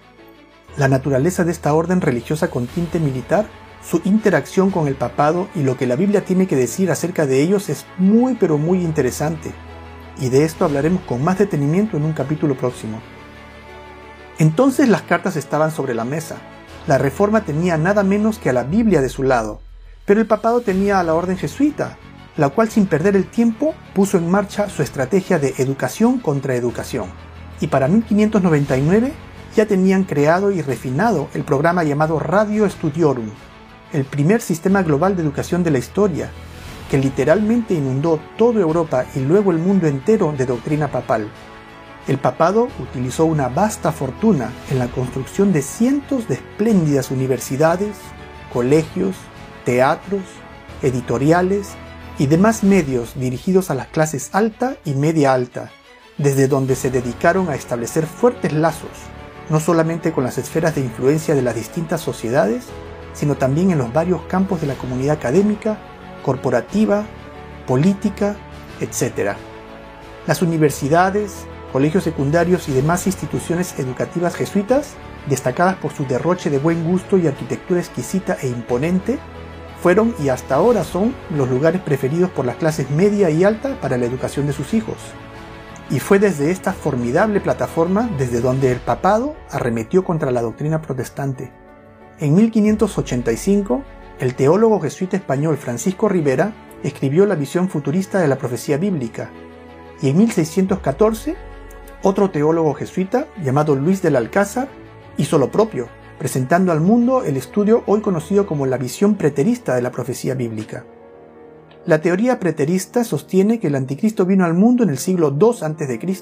La 0.78 0.88
naturaleza 0.88 1.46
de 1.46 1.52
esta 1.52 1.74
orden 1.74 2.02
religiosa 2.02 2.50
con 2.50 2.68
tinte 2.68 3.00
militar, 3.00 3.48
su 3.82 4.02
interacción 4.04 4.70
con 4.70 4.88
el 4.88 4.96
papado 4.96 5.48
y 5.56 5.64
lo 5.64 5.78
que 5.78 5.88
la 5.88 5.96
Biblia 5.96 6.26
tiene 6.26 6.46
que 6.46 6.58
decir 6.58 6.92
acerca 6.92 7.26
de 7.26 7.42
ellos 7.42 7.70
es 7.70 7.86
muy 7.98 8.36
pero 8.36 8.58
muy 8.58 8.82
interesante, 8.82 9.52
y 10.20 10.30
de 10.30 10.44
esto 10.44 10.66
hablaremos 10.66 11.02
con 11.04 11.24
más 11.24 11.40
detenimiento 11.40 11.96
en 11.96 12.04
un 12.04 12.14
capítulo 12.14 12.58
próximo. 12.58 13.02
Entonces 14.38 14.90
las 14.90 15.04
cartas 15.04 15.38
estaban 15.38 15.72
sobre 15.72 15.94
la 15.94 16.04
mesa, 16.04 16.38
la 16.88 16.98
reforma 16.98 17.46
tenía 17.46 17.78
nada 17.78 18.04
menos 18.04 18.40
que 18.40 18.50
a 18.50 18.54
la 18.54 18.64
Biblia 18.64 19.02
de 19.02 19.10
su 19.10 19.24
lado, 19.24 19.62
pero 20.06 20.20
el 20.20 20.28
papado 20.28 20.62
tenía 20.62 21.00
a 21.00 21.04
la 21.04 21.14
orden 21.14 21.38
jesuita, 21.38 21.98
la 22.40 22.48
cual 22.48 22.70
sin 22.70 22.86
perder 22.86 23.18
el 23.18 23.26
tiempo 23.26 23.76
puso 23.94 24.18
en 24.18 24.32
marcha 24.32 24.70
su 24.70 24.82
estrategia 24.82 25.40
de 25.40 25.56
educación 25.58 26.20
contra 26.20 26.56
educación. 26.56 27.08
Y 27.60 27.68
para 27.68 27.90
1599 27.90 29.12
ya 29.58 29.66
tenían 29.66 30.06
creado 30.06 30.50
y 30.50 30.62
refinado 30.62 31.28
el 31.34 31.44
programa 31.44 31.84
llamado 31.84 32.18
Radio 32.18 32.70
Studiorum, 32.70 33.30
el 33.92 34.06
primer 34.06 34.40
sistema 34.40 34.84
global 34.84 35.18
de 35.18 35.24
educación 35.24 35.64
de 35.64 35.72
la 35.72 35.80
historia, 35.80 36.32
que 36.90 36.98
literalmente 36.98 37.74
inundó 37.74 38.22
toda 38.38 38.62
Europa 38.62 39.06
y 39.16 39.20
luego 39.20 39.52
el 39.52 39.58
mundo 39.58 39.88
entero 39.88 40.34
de 40.38 40.46
doctrina 40.46 40.88
papal. 40.88 41.28
El 42.08 42.20
papado 42.20 42.70
utilizó 42.80 43.26
una 43.26 43.50
vasta 43.50 43.92
fortuna 43.92 44.50
en 44.72 44.80
la 44.80 44.88
construcción 44.88 45.52
de 45.52 45.62
cientos 45.62 46.30
de 46.30 46.36
espléndidas 46.36 47.12
universidades, 47.12 47.98
colegios, 48.54 49.18
teatros, 49.66 50.24
editoriales 50.82 51.76
y 52.20 52.28
demás 52.28 52.64
medios 52.64 53.14
dirigidos 53.16 53.72
a 53.72 53.76
las 53.76 53.88
clases 53.88 54.30
alta 54.34 54.76
y 54.84 54.94
media 54.94 55.34
alta, 55.34 55.72
desde 56.18 56.50
donde 56.50 56.76
se 56.76 56.92
dedicaron 56.92 57.50
a 57.50 57.56
establecer 57.56 58.06
fuertes 58.06 58.52
lazos, 58.52 58.92
no 59.50 59.62
solamente 59.62 60.12
con 60.12 60.26
las 60.26 60.38
esferas 60.38 60.76
de 60.76 60.82
influencia 60.82 61.34
de 61.34 61.42
las 61.42 61.56
distintas 61.56 62.02
sociedades, 62.02 62.66
sino 63.14 63.36
también 63.36 63.72
en 63.72 63.78
los 63.78 63.94
varios 63.94 64.22
campos 64.24 64.60
de 64.60 64.68
la 64.68 64.76
comunidad 64.76 65.16
académica, 65.16 65.78
corporativa, 66.22 67.06
política, 67.66 68.36
etc. 68.82 69.38
Las 70.28 70.42
universidades, 70.42 71.46
colegios 71.72 72.04
secundarios 72.04 72.68
y 72.68 72.74
demás 72.74 73.08
instituciones 73.08 73.80
educativas 73.80 74.36
jesuitas, 74.36 74.96
destacadas 75.30 75.78
por 75.78 75.94
su 75.94 76.06
derroche 76.06 76.50
de 76.50 76.60
buen 76.60 76.84
gusto 76.84 77.18
y 77.18 77.28
arquitectura 77.28 77.80
exquisita 77.80 78.38
e 78.42 78.48
imponente, 78.48 79.20
fueron 79.82 80.14
y 80.20 80.30
hasta 80.30 80.56
ahora 80.56 80.84
son 80.84 81.16
los 81.36 81.50
lugares 81.50 81.82
preferidos 81.82 82.30
por 82.32 82.46
las 82.46 82.58
clases 82.58 82.90
media 82.90 83.30
y 83.30 83.44
alta 83.44 83.80
para 83.82 83.98
la 83.98 84.06
educación 84.06 84.48
de 84.48 84.54
sus 84.54 84.74
hijos. 84.74 84.98
Y 85.90 86.00
fue 86.00 86.20
desde 86.20 86.52
esta 86.52 86.74
formidable 86.74 87.42
plataforma 87.42 88.10
desde 88.18 88.42
donde 88.42 88.72
el 88.72 88.80
papado 88.80 89.36
arremetió 89.50 90.04
contra 90.04 90.32
la 90.32 90.42
doctrina 90.42 90.82
protestante. 90.82 91.52
En 92.20 92.36
1585, 92.36 93.84
el 94.20 94.36
teólogo 94.36 94.80
jesuita 94.82 95.18
español 95.18 95.58
Francisco 95.58 96.10
Rivera 96.10 96.54
escribió 96.84 97.26
la 97.26 97.36
visión 97.36 97.70
futurista 97.70 98.20
de 98.20 98.28
la 98.28 98.38
profecía 98.38 98.78
bíblica, 98.78 99.32
y 100.02 100.10
en 100.10 100.18
1614, 100.18 101.36
otro 102.04 102.30
teólogo 102.30 102.74
jesuita 102.74 103.28
llamado 103.44 103.76
Luis 103.76 104.02
del 104.02 104.16
Alcázar 104.16 104.70
hizo 105.18 105.38
lo 105.38 105.52
propio, 105.52 105.90
presentando 106.20 106.72
al 106.74 106.82
mundo 106.82 107.24
el 107.24 107.38
estudio 107.38 107.84
hoy 107.88 108.02
conocido 108.02 108.46
como 108.46 108.66
la 108.66 108.78
visión 108.78 109.16
preterista 109.16 109.74
de 109.74 109.82
la 109.82 109.92
profecía 109.92 110.36
bíblica. 110.36 110.86
La 111.86 112.02
teoría 112.02 112.40
preterista 112.40 113.06
sostiene 113.06 113.60
que 113.60 113.68
el 113.68 113.76
anticristo 113.76 114.26
vino 114.26 114.44
al 114.44 114.54
mundo 114.54 114.84
en 114.84 114.90
el 114.90 114.98
siglo 114.98 115.36
II 115.40 115.64
a.C., 115.64 116.20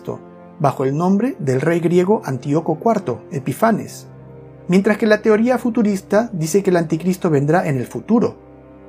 bajo 0.60 0.86
el 0.86 0.96
nombre 0.96 1.36
del 1.40 1.62
rey 1.62 1.80
griego 1.80 2.22
Antíoco 2.24 2.78
IV, 2.80 3.18
Epifanes, 3.32 4.08
mientras 4.68 4.98
que 4.98 5.08
la 5.08 5.22
teoría 5.22 5.58
futurista 5.58 6.30
dice 6.32 6.64
que 6.64 6.70
el 6.70 6.78
anticristo 6.78 7.30
vendrá 7.30 7.68
en 7.68 7.78
el 7.78 7.88
futuro 7.88 8.38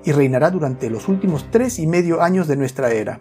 y 0.05 0.13
reinará 0.13 0.51
durante 0.51 0.91
los 0.91 1.09
últimos 1.09 1.51
tres 1.51 1.79
y 1.79 1.87
medio 1.87 2.23
años 2.23 2.47
de 2.49 2.57
nuestra 2.57 2.91
era. 2.91 3.19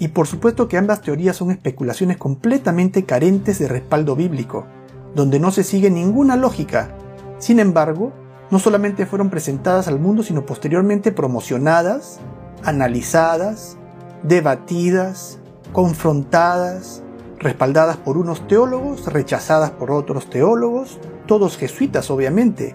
Y 0.00 0.08
por 0.08 0.26
supuesto 0.26 0.68
que 0.68 0.76
ambas 0.76 1.02
teorías 1.02 1.36
son 1.36 1.50
especulaciones 1.50 2.16
completamente 2.16 3.04
carentes 3.04 3.58
de 3.58 3.68
respaldo 3.68 4.14
bíblico, 4.14 4.66
donde 5.14 5.40
no 5.40 5.50
se 5.50 5.64
sigue 5.64 5.90
ninguna 5.90 6.36
lógica. 6.36 6.96
Sin 7.38 7.60
embargo, 7.60 8.12
no 8.50 8.58
solamente 8.58 9.06
fueron 9.06 9.30
presentadas 9.30 9.88
al 9.88 9.98
mundo, 9.98 10.22
sino 10.22 10.46
posteriormente 10.46 11.12
promocionadas, 11.12 12.20
analizadas, 12.64 13.76
debatidas, 14.22 15.38
confrontadas, 15.72 17.02
respaldadas 17.38 17.96
por 17.96 18.16
unos 18.16 18.46
teólogos, 18.48 19.06
rechazadas 19.12 19.70
por 19.70 19.90
otros 19.90 20.28
teólogos, 20.30 20.98
todos 21.26 21.56
jesuitas 21.56 22.10
obviamente, 22.10 22.74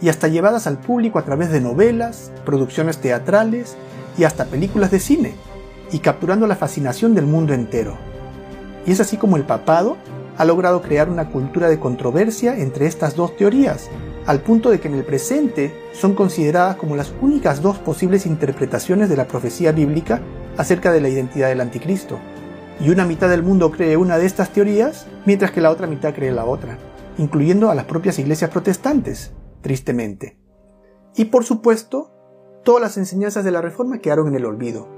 y 0.00 0.08
hasta 0.08 0.28
llevadas 0.28 0.66
al 0.66 0.78
público 0.78 1.18
a 1.18 1.24
través 1.24 1.50
de 1.50 1.60
novelas, 1.60 2.32
producciones 2.44 2.98
teatrales 2.98 3.76
y 4.16 4.24
hasta 4.24 4.46
películas 4.46 4.90
de 4.90 4.98
cine, 5.00 5.34
y 5.92 5.98
capturando 5.98 6.46
la 6.46 6.56
fascinación 6.56 7.14
del 7.14 7.26
mundo 7.26 7.52
entero. 7.52 7.96
Y 8.86 8.92
es 8.92 9.00
así 9.00 9.16
como 9.16 9.36
el 9.36 9.44
papado 9.44 9.96
ha 10.36 10.44
logrado 10.44 10.82
crear 10.82 11.08
una 11.08 11.30
cultura 11.30 11.68
de 11.68 11.78
controversia 11.78 12.58
entre 12.58 12.86
estas 12.86 13.16
dos 13.16 13.36
teorías, 13.36 13.90
al 14.26 14.40
punto 14.40 14.70
de 14.70 14.80
que 14.80 14.88
en 14.88 14.94
el 14.94 15.04
presente 15.04 15.74
son 15.92 16.14
consideradas 16.14 16.76
como 16.76 16.96
las 16.96 17.12
únicas 17.20 17.62
dos 17.62 17.78
posibles 17.78 18.26
interpretaciones 18.26 19.08
de 19.08 19.16
la 19.16 19.26
profecía 19.26 19.72
bíblica 19.72 20.20
acerca 20.56 20.92
de 20.92 21.00
la 21.00 21.08
identidad 21.08 21.48
del 21.48 21.60
anticristo. 21.60 22.18
Y 22.80 22.90
una 22.90 23.04
mitad 23.04 23.28
del 23.28 23.42
mundo 23.42 23.70
cree 23.70 23.96
una 23.96 24.18
de 24.18 24.26
estas 24.26 24.52
teorías, 24.52 25.06
mientras 25.26 25.50
que 25.50 25.60
la 25.60 25.70
otra 25.70 25.86
mitad 25.86 26.14
cree 26.14 26.32
la 26.32 26.44
otra, 26.44 26.78
incluyendo 27.18 27.70
a 27.70 27.74
las 27.74 27.84
propias 27.84 28.18
iglesias 28.18 28.50
protestantes, 28.50 29.32
tristemente. 29.60 30.38
Y 31.16 31.26
por 31.26 31.44
supuesto, 31.44 32.10
todas 32.64 32.80
las 32.80 32.96
enseñanzas 32.96 33.44
de 33.44 33.50
la 33.50 33.60
Reforma 33.60 33.98
quedaron 33.98 34.28
en 34.28 34.36
el 34.36 34.46
olvido. 34.46 34.88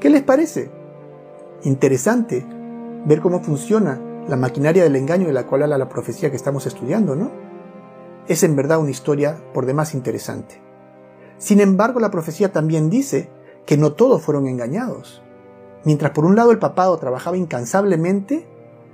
¿Qué 0.00 0.10
les 0.10 0.22
parece? 0.22 0.70
Interesante 1.62 2.46
ver 3.04 3.20
cómo 3.20 3.40
funciona 3.40 4.00
la 4.30 4.36
maquinaria 4.36 4.84
del 4.84 4.96
engaño 4.96 5.26
de 5.26 5.32
la 5.32 5.46
cual 5.46 5.64
habla 5.64 5.76
la 5.76 5.88
profecía 5.88 6.30
que 6.30 6.36
estamos 6.36 6.66
estudiando, 6.66 7.16
¿no? 7.16 7.30
Es 8.28 8.42
en 8.42 8.56
verdad 8.56 8.78
una 8.78 8.90
historia 8.90 9.42
por 9.52 9.66
demás 9.66 9.92
interesante. 9.92 10.62
Sin 11.36 11.60
embargo, 11.60 12.00
la 12.00 12.10
profecía 12.10 12.52
también 12.52 12.90
dice 12.90 13.28
que 13.66 13.76
no 13.76 13.92
todos 13.92 14.22
fueron 14.22 14.46
engañados. 14.46 15.22
Mientras 15.84 16.12
por 16.12 16.24
un 16.24 16.36
lado 16.36 16.52
el 16.52 16.58
papado 16.58 16.96
trabajaba 16.98 17.36
incansablemente, 17.36 18.46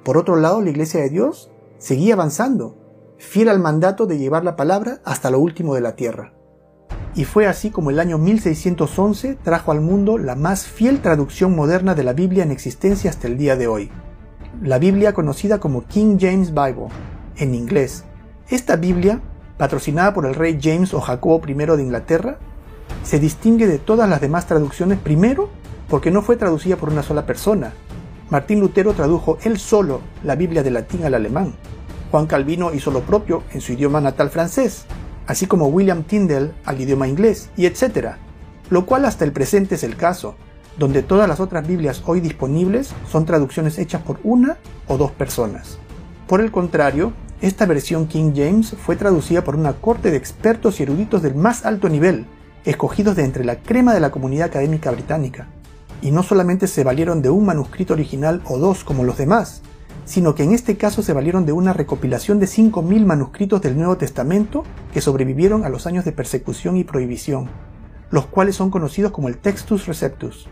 por 0.04 0.16
otro 0.16 0.36
lado 0.36 0.62
la 0.62 0.70
iglesia 0.70 1.00
de 1.00 1.10
Dios 1.10 1.50
seguía 1.78 2.14
avanzando, 2.14 2.76
fiel 3.18 3.48
al 3.48 3.58
mandato 3.58 4.06
de 4.06 4.18
llevar 4.18 4.44
la 4.44 4.56
palabra 4.56 5.00
hasta 5.04 5.30
lo 5.30 5.38
último 5.38 5.74
de 5.74 5.80
la 5.80 5.96
tierra. 5.96 6.32
Y 7.14 7.24
fue 7.24 7.46
así 7.46 7.70
como 7.70 7.90
el 7.90 7.98
año 7.98 8.18
1611 8.18 9.38
trajo 9.42 9.72
al 9.72 9.80
mundo 9.80 10.16
la 10.16 10.34
más 10.34 10.66
fiel 10.66 11.02
traducción 11.02 11.56
moderna 11.56 11.94
de 11.94 12.04
la 12.04 12.12
Biblia 12.12 12.42
en 12.44 12.52
existencia 12.52 13.10
hasta 13.10 13.26
el 13.26 13.36
día 13.36 13.56
de 13.56 13.66
hoy, 13.66 13.90
la 14.62 14.78
Biblia 14.78 15.12
conocida 15.12 15.58
como 15.58 15.84
King 15.86 16.16
James 16.20 16.50
Bible, 16.50 16.88
en 17.36 17.54
inglés. 17.54 18.04
Esta 18.48 18.76
Biblia, 18.76 19.20
patrocinada 19.58 20.14
por 20.14 20.26
el 20.26 20.34
rey 20.34 20.58
James 20.60 20.94
o 20.94 21.00
Jacobo 21.00 21.42
I 21.46 21.54
de 21.54 21.82
Inglaterra, 21.82 22.38
se 23.02 23.18
distingue 23.18 23.66
de 23.66 23.78
todas 23.78 24.08
las 24.08 24.20
demás 24.20 24.46
traducciones 24.46 24.98
primero 24.98 25.50
porque 25.88 26.10
no 26.10 26.22
fue 26.22 26.36
traducida 26.36 26.76
por 26.76 26.88
una 26.88 27.02
sola 27.02 27.26
persona. 27.26 27.72
Martín 28.30 28.60
Lutero 28.60 28.94
tradujo 28.94 29.38
él 29.44 29.58
solo 29.58 30.00
la 30.24 30.34
Biblia 30.34 30.62
del 30.62 30.74
latín 30.74 31.04
al 31.04 31.14
alemán. 31.14 31.54
Juan 32.10 32.26
Calvino 32.26 32.72
hizo 32.72 32.90
lo 32.90 33.02
propio 33.02 33.42
en 33.52 33.60
su 33.60 33.72
idioma 33.72 34.00
natal 34.00 34.30
francés, 34.30 34.86
así 35.26 35.46
como 35.46 35.66
William 35.66 36.02
Tyndale 36.02 36.52
al 36.64 36.80
idioma 36.80 37.08
inglés, 37.08 37.50
y 37.56 37.66
etc. 37.66 38.14
Lo 38.70 38.86
cual 38.86 39.04
hasta 39.04 39.24
el 39.24 39.32
presente 39.32 39.74
es 39.76 39.84
el 39.84 39.96
caso, 39.96 40.36
donde 40.78 41.02
todas 41.02 41.28
las 41.28 41.40
otras 41.40 41.66
Biblias 41.66 42.02
hoy 42.06 42.20
disponibles 42.20 42.92
son 43.10 43.24
traducciones 43.24 43.78
hechas 43.78 44.02
por 44.02 44.18
una 44.24 44.58
o 44.88 44.98
dos 44.98 45.10
personas. 45.10 45.78
Por 46.26 46.40
el 46.40 46.50
contrario, 46.50 47.12
esta 47.40 47.66
versión 47.66 48.06
King 48.06 48.32
James 48.34 48.74
fue 48.78 48.96
traducida 48.96 49.44
por 49.44 49.56
una 49.56 49.74
corte 49.74 50.10
de 50.10 50.16
expertos 50.16 50.80
y 50.80 50.84
eruditos 50.84 51.22
del 51.22 51.34
más 51.34 51.64
alto 51.64 51.88
nivel, 51.88 52.26
escogidos 52.64 53.16
de 53.16 53.24
entre 53.24 53.44
la 53.44 53.56
crema 53.56 53.94
de 53.94 54.00
la 54.00 54.10
comunidad 54.10 54.48
académica 54.48 54.90
británica. 54.90 55.48
Y 56.02 56.10
no 56.10 56.22
solamente 56.22 56.66
se 56.66 56.84
valieron 56.84 57.22
de 57.22 57.30
un 57.30 57.46
manuscrito 57.46 57.94
original 57.94 58.42
o 58.46 58.58
dos 58.58 58.84
como 58.84 59.04
los 59.04 59.16
demás, 59.16 59.62
sino 60.04 60.34
que 60.34 60.44
en 60.44 60.52
este 60.52 60.76
caso 60.76 61.02
se 61.02 61.12
valieron 61.12 61.46
de 61.46 61.52
una 61.52 61.72
recopilación 61.72 62.38
de 62.38 62.46
5.000 62.46 63.04
manuscritos 63.04 63.60
del 63.60 63.76
Nuevo 63.76 63.96
Testamento 63.96 64.64
que 64.92 65.00
sobrevivieron 65.00 65.64
a 65.64 65.68
los 65.68 65.86
años 65.86 66.04
de 66.04 66.12
persecución 66.12 66.76
y 66.76 66.84
prohibición, 66.84 67.48
los 68.10 68.26
cuales 68.26 68.56
son 68.56 68.70
conocidos 68.70 69.12
como 69.12 69.28
el 69.28 69.36
Textus 69.36 69.86
Receptus. 69.86 70.48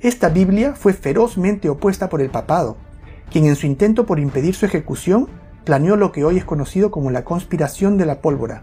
Esta 0.00 0.28
Biblia 0.28 0.74
fue 0.76 0.92
ferozmente 0.92 1.68
opuesta 1.68 2.08
por 2.08 2.20
el 2.20 2.30
papado, 2.30 2.76
quien 3.32 3.46
en 3.46 3.56
su 3.56 3.66
intento 3.66 4.06
por 4.06 4.20
impedir 4.20 4.54
su 4.54 4.64
ejecución 4.64 5.28
planeó 5.64 5.96
lo 5.96 6.12
que 6.12 6.24
hoy 6.24 6.38
es 6.38 6.44
conocido 6.44 6.92
como 6.92 7.10
la 7.10 7.24
conspiración 7.24 7.98
de 7.98 8.06
la 8.06 8.20
pólvora. 8.20 8.62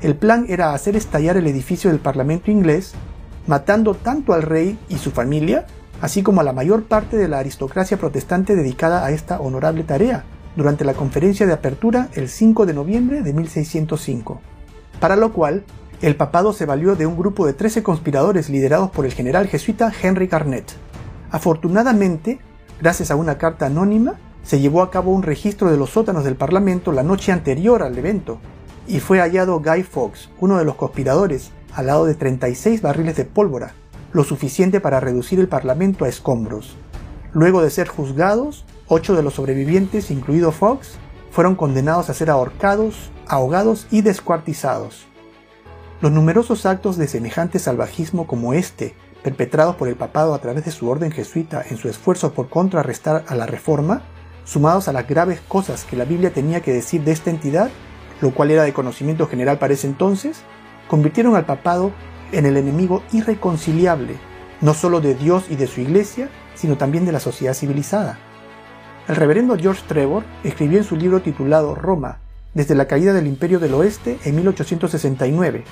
El 0.00 0.16
plan 0.16 0.46
era 0.48 0.72
hacer 0.72 0.96
estallar 0.96 1.36
el 1.36 1.46
edificio 1.46 1.90
del 1.90 2.00
Parlamento 2.00 2.50
inglés, 2.50 2.94
matando 3.46 3.92
tanto 3.94 4.32
al 4.32 4.40
rey 4.40 4.78
y 4.88 4.96
su 4.96 5.10
familia, 5.10 5.66
así 6.00 6.22
como 6.22 6.40
a 6.40 6.44
la 6.44 6.54
mayor 6.54 6.84
parte 6.84 7.18
de 7.18 7.28
la 7.28 7.40
aristocracia 7.40 7.98
protestante 7.98 8.56
dedicada 8.56 9.04
a 9.04 9.10
esta 9.10 9.40
honorable 9.40 9.84
tarea, 9.84 10.24
durante 10.56 10.86
la 10.86 10.94
conferencia 10.94 11.46
de 11.46 11.52
apertura 11.52 12.08
el 12.14 12.30
5 12.30 12.64
de 12.64 12.72
noviembre 12.72 13.20
de 13.20 13.34
1605, 13.34 14.40
para 14.98 15.16
lo 15.16 15.34
cual 15.34 15.64
el 16.04 16.16
papado 16.16 16.52
se 16.52 16.66
valió 16.66 16.96
de 16.96 17.06
un 17.06 17.16
grupo 17.16 17.46
de 17.46 17.54
13 17.54 17.82
conspiradores 17.82 18.50
liderados 18.50 18.90
por 18.90 19.06
el 19.06 19.14
general 19.14 19.48
jesuita 19.48 19.90
Henry 20.02 20.26
Garnet. 20.26 20.70
Afortunadamente, 21.30 22.40
gracias 22.78 23.10
a 23.10 23.16
una 23.16 23.38
carta 23.38 23.64
anónima, 23.64 24.16
se 24.42 24.60
llevó 24.60 24.82
a 24.82 24.90
cabo 24.90 25.12
un 25.12 25.22
registro 25.22 25.70
de 25.70 25.78
los 25.78 25.88
sótanos 25.88 26.22
del 26.24 26.36
Parlamento 26.36 26.92
la 26.92 27.02
noche 27.02 27.32
anterior 27.32 27.82
al 27.82 27.96
evento, 27.96 28.38
y 28.86 29.00
fue 29.00 29.18
hallado 29.18 29.60
Guy 29.60 29.82
Fawkes, 29.82 30.28
uno 30.40 30.58
de 30.58 30.66
los 30.66 30.74
conspiradores, 30.74 31.52
al 31.72 31.86
lado 31.86 32.04
de 32.04 32.14
36 32.14 32.82
barriles 32.82 33.16
de 33.16 33.24
pólvora, 33.24 33.72
lo 34.12 34.24
suficiente 34.24 34.82
para 34.82 35.00
reducir 35.00 35.40
el 35.40 35.48
Parlamento 35.48 36.04
a 36.04 36.10
escombros. 36.10 36.76
Luego 37.32 37.62
de 37.62 37.70
ser 37.70 37.88
juzgados, 37.88 38.66
ocho 38.88 39.14
de 39.14 39.22
los 39.22 39.32
sobrevivientes, 39.32 40.10
incluido 40.10 40.52
Fox, 40.52 40.98
fueron 41.30 41.54
condenados 41.54 42.10
a 42.10 42.14
ser 42.14 42.28
ahorcados, 42.28 43.10
ahogados 43.26 43.86
y 43.90 44.02
descuartizados. 44.02 45.06
Los 46.00 46.12
numerosos 46.12 46.66
actos 46.66 46.96
de 46.96 47.06
semejante 47.06 47.58
salvajismo 47.58 48.26
como 48.26 48.52
este, 48.52 48.94
perpetrados 49.22 49.76
por 49.76 49.88
el 49.88 49.96
papado 49.96 50.34
a 50.34 50.38
través 50.40 50.64
de 50.64 50.70
su 50.70 50.88
orden 50.88 51.12
jesuita 51.12 51.64
en 51.68 51.76
su 51.76 51.88
esfuerzo 51.88 52.34
por 52.34 52.48
contrarrestar 52.48 53.24
a 53.28 53.34
la 53.34 53.46
reforma, 53.46 54.02
sumados 54.44 54.88
a 54.88 54.92
las 54.92 55.08
graves 55.08 55.40
cosas 55.48 55.84
que 55.84 55.96
la 55.96 56.04
Biblia 56.04 56.32
tenía 56.32 56.60
que 56.60 56.72
decir 56.72 57.04
de 57.04 57.12
esta 57.12 57.30
entidad, 57.30 57.70
lo 58.20 58.34
cual 58.34 58.50
era 58.50 58.64
de 58.64 58.74
conocimiento 58.74 59.26
general 59.26 59.58
para 59.58 59.72
ese 59.72 59.86
entonces, 59.86 60.42
convirtieron 60.88 61.36
al 61.36 61.46
papado 61.46 61.92
en 62.32 62.44
el 62.44 62.56
enemigo 62.56 63.02
irreconciliable, 63.12 64.16
no 64.60 64.74
solo 64.74 65.00
de 65.00 65.14
Dios 65.14 65.46
y 65.48 65.56
de 65.56 65.68
su 65.68 65.80
iglesia, 65.80 66.28
sino 66.54 66.76
también 66.76 67.06
de 67.06 67.12
la 67.12 67.20
sociedad 67.20 67.54
civilizada. 67.54 68.18
El 69.08 69.16
reverendo 69.16 69.56
George 69.56 69.82
Trevor 69.86 70.24
escribió 70.42 70.78
en 70.78 70.84
su 70.84 70.96
libro 70.96 71.22
titulado 71.22 71.74
Roma, 71.74 72.18
desde 72.54 72.74
la 72.74 72.86
caída 72.86 73.12
del 73.12 73.26
Imperio 73.26 73.58
del 73.58 73.74
Oeste 73.74 74.18
en 74.24 74.36
1869. 74.36 75.64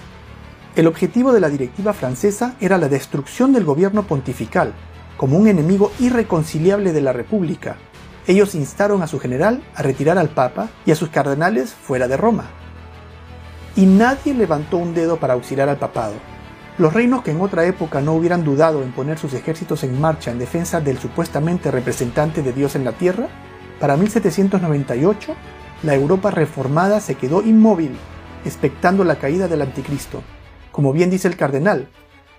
El 0.75 0.87
objetivo 0.87 1.33
de 1.33 1.41
la 1.41 1.49
directiva 1.49 1.93
francesa 1.93 2.57
era 2.61 2.79
la 2.79 2.89
destrucción 2.89 3.53
del 3.53 3.65
gobierno 3.65 4.03
pontifical, 4.03 4.75
como 5.17 5.39
un 5.39 5.47
enemigo 5.47 5.93
irreconciliable 6.01 6.93
de 6.93 7.01
la 7.01 7.13
República. 7.13 7.77
Ellos 8.27 8.55
instaron 8.55 9.03
a 9.03 9.07
su 9.07 9.19
general 9.19 9.63
a 9.75 9.83
retirar 9.83 10.19
al 10.19 10.31
Papa 10.31 10.71
y 10.85 10.91
a 10.91 10.97
sus 10.97 11.09
cardenales 11.09 11.73
fuera 11.73 12.09
de 12.09 12.17
Roma. 12.17 12.47
Y 13.77 13.87
nadie 13.87 14.35
levantó 14.35 14.77
un 14.77 14.95
dedo 14.95 15.19
para 15.19 15.35
auxiliar 15.35 15.69
al 15.69 15.79
papado. 15.79 16.15
Los 16.79 16.95
reinos 16.95 17.23
que 17.23 17.33
en 17.33 17.41
otra 17.41 17.67
época 17.67 18.01
no 18.01 18.15
hubieran 18.15 18.45
dudado 18.45 18.83
en 18.83 18.93
poner 18.93 19.19
sus 19.19 19.35
ejércitos 19.35 19.85
en 19.85 20.01
marcha 20.01 20.31
en 20.31 20.39
defensa 20.39 20.81
del 20.81 20.99
supuestamente 20.99 21.71
representante 21.71 22.43
de 22.43 22.53
Dios 22.53 22.75
en 22.77 22.85
la 22.85 22.93
tierra, 22.93 23.29
para 23.79 23.97
1798 23.97 25.35
la 25.83 25.95
Europa 25.95 26.31
reformada 26.31 27.01
se 27.01 27.17
quedó 27.17 27.43
inmóvil, 27.43 27.97
expectando 28.45 29.03
la 29.03 29.17
caída 29.17 29.49
del 29.49 29.63
anticristo. 29.63 30.23
Como 30.71 30.93
bien 30.93 31.11
dice 31.11 31.27
el 31.27 31.37
cardenal, 31.37 31.89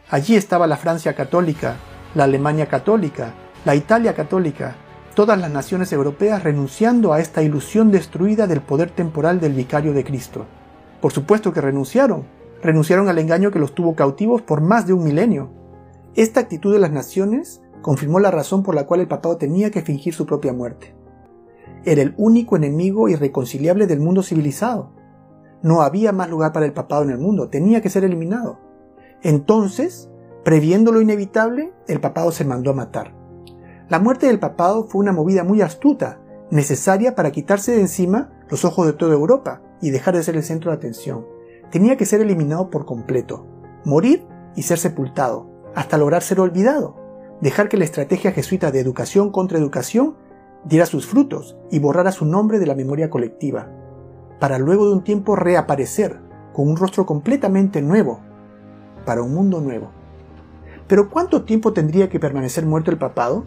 allí 0.09 0.35
estaba 0.35 0.65
la 0.65 0.77
Francia 0.77 1.13
católica, 1.13 1.75
la 2.15 2.23
Alemania 2.23 2.67
católica, 2.67 3.33
la 3.65 3.75
Italia 3.75 4.13
católica, 4.15 4.75
todas 5.13 5.37
las 5.37 5.51
naciones 5.51 5.91
europeas 5.91 6.43
renunciando 6.43 7.11
a 7.11 7.19
esta 7.19 7.43
ilusión 7.43 7.91
destruida 7.91 8.47
del 8.47 8.61
poder 8.61 8.91
temporal 8.91 9.41
del 9.41 9.53
vicario 9.53 9.93
de 9.93 10.05
Cristo. 10.05 10.45
Por 11.01 11.11
supuesto 11.11 11.51
que 11.51 11.61
renunciaron, 11.61 12.25
renunciaron 12.61 13.09
al 13.09 13.19
engaño 13.19 13.51
que 13.51 13.59
los 13.59 13.75
tuvo 13.75 13.93
cautivos 13.93 14.41
por 14.41 14.61
más 14.61 14.87
de 14.87 14.93
un 14.93 15.03
milenio. 15.03 15.51
Esta 16.15 16.39
actitud 16.39 16.71
de 16.71 16.79
las 16.79 16.91
naciones 16.91 17.61
confirmó 17.81 18.21
la 18.21 18.31
razón 18.31 18.63
por 18.63 18.73
la 18.73 18.85
cual 18.85 19.01
el 19.01 19.09
papado 19.09 19.35
tenía 19.35 19.69
que 19.69 19.81
fingir 19.81 20.13
su 20.13 20.25
propia 20.25 20.53
muerte 20.53 21.02
era 21.85 22.01
el 22.01 22.13
único 22.17 22.55
enemigo 22.55 23.09
irreconciliable 23.09 23.87
del 23.87 23.99
mundo 23.99 24.23
civilizado. 24.23 24.91
No 25.61 25.81
había 25.81 26.11
más 26.11 26.29
lugar 26.29 26.51
para 26.53 26.65
el 26.65 26.73
papado 26.73 27.03
en 27.03 27.09
el 27.09 27.17
mundo, 27.17 27.49
tenía 27.49 27.81
que 27.81 27.89
ser 27.89 28.03
eliminado. 28.03 28.59
Entonces, 29.21 30.09
previendo 30.43 30.91
lo 30.91 31.01
inevitable, 31.01 31.73
el 31.87 32.01
papado 32.01 32.31
se 32.31 32.45
mandó 32.45 32.71
a 32.71 32.75
matar. 32.75 33.13
La 33.89 33.99
muerte 33.99 34.27
del 34.27 34.39
papado 34.39 34.85
fue 34.85 35.01
una 35.01 35.13
movida 35.13 35.43
muy 35.43 35.61
astuta, 35.61 36.19
necesaria 36.51 37.15
para 37.15 37.31
quitarse 37.31 37.71
de 37.73 37.81
encima 37.81 38.31
los 38.49 38.65
ojos 38.65 38.85
de 38.85 38.93
toda 38.93 39.13
Europa 39.13 39.61
y 39.81 39.91
dejar 39.91 40.15
de 40.15 40.23
ser 40.23 40.35
el 40.35 40.43
centro 40.43 40.71
de 40.71 40.77
atención. 40.77 41.25
Tenía 41.71 41.97
que 41.97 42.05
ser 42.05 42.21
eliminado 42.21 42.69
por 42.69 42.85
completo, 42.85 43.47
morir 43.85 44.25
y 44.55 44.63
ser 44.63 44.77
sepultado, 44.77 45.49
hasta 45.75 45.97
lograr 45.97 46.21
ser 46.21 46.39
olvidado, 46.39 46.95
dejar 47.41 47.69
que 47.69 47.77
la 47.77 47.85
estrategia 47.85 48.31
jesuita 48.31 48.71
de 48.71 48.79
educación 48.79 49.31
contra 49.31 49.57
educación 49.57 50.15
diera 50.65 50.85
sus 50.85 51.05
frutos 51.05 51.55
y 51.71 51.79
borrara 51.79 52.11
su 52.11 52.25
nombre 52.25 52.59
de 52.59 52.65
la 52.65 52.75
memoria 52.75 53.09
colectiva, 53.09 53.67
para 54.39 54.57
luego 54.57 54.87
de 54.87 54.93
un 54.93 55.03
tiempo 55.03 55.35
reaparecer 55.35 56.19
con 56.53 56.69
un 56.69 56.77
rostro 56.77 57.05
completamente 57.05 57.81
nuevo, 57.81 58.19
para 59.05 59.21
un 59.21 59.33
mundo 59.33 59.59
nuevo. 59.59 59.91
Pero 60.87 61.09
¿cuánto 61.09 61.43
tiempo 61.43 61.73
tendría 61.73 62.09
que 62.09 62.19
permanecer 62.19 62.65
muerto 62.65 62.91
el 62.91 62.97
papado? 62.97 63.43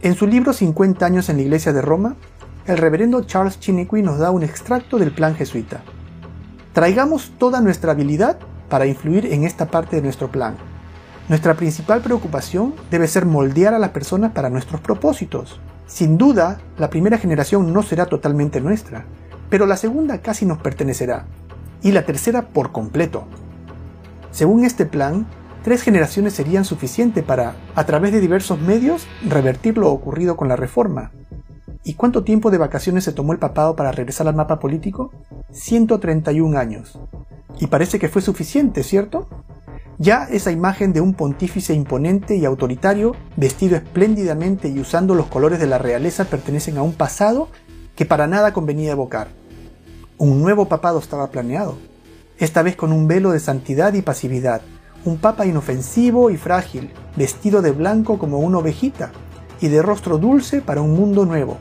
En 0.00 0.14
su 0.14 0.26
libro 0.26 0.52
50 0.52 1.04
años 1.04 1.28
en 1.28 1.36
la 1.36 1.42
Iglesia 1.42 1.72
de 1.72 1.82
Roma, 1.82 2.16
el 2.66 2.78
reverendo 2.78 3.22
Charles 3.22 3.60
Chiniqui 3.60 4.02
nos 4.02 4.18
da 4.18 4.30
un 4.30 4.42
extracto 4.42 4.98
del 4.98 5.12
plan 5.12 5.34
jesuita. 5.34 5.82
Traigamos 6.72 7.32
toda 7.38 7.60
nuestra 7.60 7.92
habilidad 7.92 8.38
para 8.68 8.86
influir 8.86 9.26
en 9.26 9.44
esta 9.44 9.70
parte 9.70 9.96
de 9.96 10.02
nuestro 10.02 10.30
plan. 10.30 10.56
Nuestra 11.28 11.54
principal 11.54 12.00
preocupación 12.00 12.74
debe 12.90 13.06
ser 13.06 13.26
moldear 13.26 13.74
a 13.74 13.78
las 13.78 13.90
personas 13.90 14.32
para 14.32 14.50
nuestros 14.50 14.80
propósitos, 14.80 15.60
sin 15.86 16.18
duda, 16.18 16.58
la 16.78 16.90
primera 16.90 17.18
generación 17.18 17.72
no 17.72 17.82
será 17.82 18.06
totalmente 18.06 18.60
nuestra, 18.60 19.04
pero 19.50 19.66
la 19.66 19.76
segunda 19.76 20.18
casi 20.18 20.46
nos 20.46 20.58
pertenecerá, 20.58 21.26
y 21.82 21.92
la 21.92 22.06
tercera 22.06 22.42
por 22.48 22.72
completo. 22.72 23.24
Según 24.30 24.64
este 24.64 24.86
plan, 24.86 25.26
tres 25.62 25.82
generaciones 25.82 26.32
serían 26.32 26.64
suficiente 26.64 27.22
para, 27.22 27.54
a 27.74 27.84
través 27.84 28.12
de 28.12 28.20
diversos 28.20 28.60
medios, 28.60 29.06
revertir 29.28 29.76
lo 29.76 29.90
ocurrido 29.90 30.36
con 30.36 30.48
la 30.48 30.56
reforma. 30.56 31.10
¿Y 31.84 31.94
cuánto 31.94 32.24
tiempo 32.24 32.50
de 32.50 32.58
vacaciones 32.58 33.04
se 33.04 33.12
tomó 33.12 33.32
el 33.32 33.38
papado 33.38 33.76
para 33.76 33.92
regresar 33.92 34.28
al 34.28 34.34
mapa 34.34 34.58
político? 34.58 35.10
131 35.50 36.58
años. 36.58 36.98
Y 37.58 37.66
parece 37.66 37.98
que 37.98 38.08
fue 38.08 38.22
suficiente, 38.22 38.82
¿cierto? 38.82 39.28
Ya 39.98 40.24
esa 40.24 40.50
imagen 40.50 40.92
de 40.92 41.00
un 41.00 41.14
pontífice 41.14 41.74
imponente 41.74 42.36
y 42.36 42.44
autoritario, 42.44 43.14
vestido 43.36 43.76
espléndidamente 43.76 44.68
y 44.68 44.80
usando 44.80 45.14
los 45.14 45.26
colores 45.26 45.60
de 45.60 45.66
la 45.66 45.78
realeza, 45.78 46.24
pertenecen 46.24 46.78
a 46.78 46.82
un 46.82 46.94
pasado 46.94 47.48
que 47.94 48.06
para 48.06 48.26
nada 48.26 48.52
convenía 48.52 48.92
evocar. 48.92 49.28
Un 50.18 50.40
nuevo 50.40 50.66
papado 50.66 50.98
estaba 50.98 51.30
planeado, 51.30 51.76
esta 52.38 52.62
vez 52.62 52.74
con 52.74 52.92
un 52.92 53.06
velo 53.06 53.30
de 53.32 53.40
santidad 53.40 53.92
y 53.94 54.02
pasividad, 54.02 54.62
un 55.04 55.18
papa 55.18 55.46
inofensivo 55.46 56.30
y 56.30 56.36
frágil, 56.36 56.90
vestido 57.16 57.62
de 57.62 57.72
blanco 57.72 58.18
como 58.18 58.38
una 58.38 58.58
ovejita, 58.58 59.12
y 59.62 59.68
de 59.68 59.80
rostro 59.80 60.18
dulce 60.18 60.60
para 60.60 60.82
un 60.82 60.94
mundo 60.94 61.24
nuevo, 61.24 61.56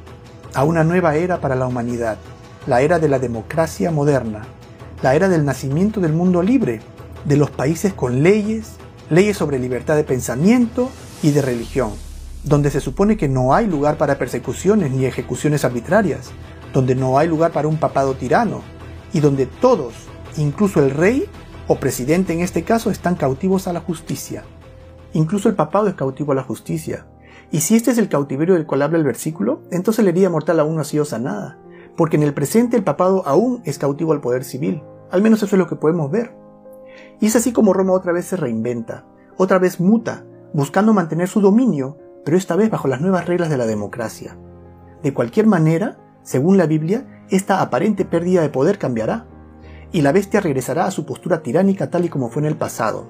a 0.56 0.64
una 0.64 0.84
nueva 0.84 1.15
era 1.15 1.40
para 1.40 1.56
la 1.56 1.68
humanidad, 1.68 2.18
la 2.65 2.82
era 2.82 2.98
de 2.98 3.07
la 3.07 3.19
democracia 3.19 3.91
moderna, 3.91 4.41
la 5.03 5.14
era 5.14 5.30
del 5.30 5.45
nacimiento 5.45 6.02
del 6.02 6.11
mundo 6.11 6.41
libre, 6.41 6.82
de 7.26 7.38
los 7.38 7.52
países 7.52 7.94
con 7.94 8.23
leyes, 8.23 8.72
leyes 9.11 9.38
sobre 9.38 9.60
libertad 9.60 9.95
de 9.95 10.03
pensamiento 10.03 10.90
y 11.22 11.30
de 11.30 11.44
religión, 11.44 11.91
donde 12.44 12.72
se 12.72 12.80
supone 12.80 13.18
que 13.18 13.30
no 13.30 13.53
hay 13.53 13.68
lugar 13.68 13.98
para 13.98 14.18
persecuciones 14.18 14.91
ni 14.91 15.06
ejecuciones 15.06 15.64
arbitrarias, 15.64 16.32
donde 16.73 16.95
no 16.95 17.19
hay 17.19 17.28
lugar 17.28 17.52
para 17.52 17.68
un 17.68 17.78
papado 17.78 18.15
tirano, 18.15 18.61
y 19.14 19.19
donde 19.19 19.45
todos, 19.45 19.94
incluso 20.38 20.84
el 20.84 20.90
rey 20.90 21.30
o 21.68 21.76
presidente 21.76 22.34
en 22.34 22.40
este 22.40 22.64
caso, 22.64 22.90
están 22.90 23.14
cautivos 23.14 23.68
a 23.68 23.73
la 23.73 23.82
justicia. 23.82 24.44
Incluso 25.14 25.49
el 25.49 25.56
papado 25.56 25.88
es 25.88 25.94
cautivo 25.94 26.32
a 26.32 26.36
la 26.36 26.44
justicia. 26.44 27.06
Y 27.52 27.60
si 27.60 27.76
este 27.76 27.91
es 27.91 27.98
el 27.98 28.07
cautiverio 28.07 28.56
del 28.56 28.65
cual 28.65 28.82
habla 28.82 28.98
el 28.98 29.03
versículo, 29.03 29.61
entonces 29.72 30.06
la 30.06 30.11
herida 30.11 30.30
mortal 30.30 30.60
aún 30.61 30.76
no 30.76 30.82
ha 30.82 30.86
sido 30.86 31.03
sanada, 31.03 31.60
porque 31.98 32.15
en 32.15 32.23
el 32.23 32.34
presente 32.34 32.78
el 32.78 32.84
papado 32.84 33.23
aún 33.28 33.61
es 33.65 33.78
cautivo 33.78 34.14
al 34.14 34.22
poder 34.22 34.45
civil. 34.45 34.82
Al 35.11 35.22
menos 35.22 35.44
eso 35.44 35.56
es 35.56 35.60
lo 35.60 35.68
que 35.68 35.76
podemos 35.76 36.10
ver. 36.10 36.34
Y 37.19 37.28
es 37.28 37.36
así 37.36 37.52
como 37.52 37.73
Roma 37.73 37.91
otra 37.91 38.14
vez 38.14 38.26
se 38.26 38.38
reinventa, 38.38 39.06
otra 39.36 39.60
vez 39.60 39.82
muta, 39.82 40.23
buscando 40.53 40.94
mantener 40.94 41.28
su 41.28 41.41
dominio, 41.41 41.98
pero 42.23 42.38
esta 42.38 42.56
vez 42.56 42.69
bajo 42.69 42.88
las 42.88 43.02
nuevas 43.02 43.26
reglas 43.26 43.49
de 43.49 43.57
la 43.57 43.65
democracia. 43.65 44.38
De 45.03 45.14
cualquier 45.14 45.45
manera, 45.45 45.98
según 46.23 46.57
la 46.57 46.68
Biblia, 46.68 47.26
esta 47.30 47.61
aparente 47.61 48.06
pérdida 48.06 48.41
de 48.41 48.49
poder 48.49 48.78
cambiará, 48.78 49.28
y 49.91 50.02
la 50.02 50.14
bestia 50.14 50.40
regresará 50.40 50.86
a 50.86 50.91
su 50.91 51.06
postura 51.06 51.41
tiránica 51.41 51.90
tal 51.90 52.06
y 52.06 52.10
como 52.10 52.30
fue 52.30 52.44
en 52.44 52.48
el 52.48 52.56
pasado, 52.56 53.07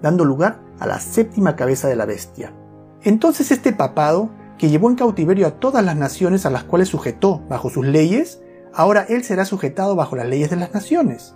dando 0.00 0.24
lugar 0.24 0.60
a 0.78 0.86
la 0.86 0.98
séptima 0.98 1.56
cabeza 1.56 1.88
de 1.88 1.96
la 1.96 2.06
bestia. 2.06 2.54
Entonces 3.04 3.50
este 3.50 3.72
papado, 3.72 4.30
que 4.58 4.68
llevó 4.68 4.88
en 4.88 4.94
cautiverio 4.94 5.48
a 5.48 5.58
todas 5.58 5.84
las 5.84 5.96
naciones 5.96 6.46
a 6.46 6.50
las 6.50 6.62
cuales 6.62 6.88
sujetó 6.88 7.42
bajo 7.48 7.68
sus 7.68 7.84
leyes, 7.84 8.40
ahora 8.72 9.04
él 9.08 9.24
será 9.24 9.44
sujetado 9.44 9.96
bajo 9.96 10.14
las 10.14 10.28
leyes 10.28 10.50
de 10.50 10.56
las 10.56 10.72
naciones. 10.72 11.34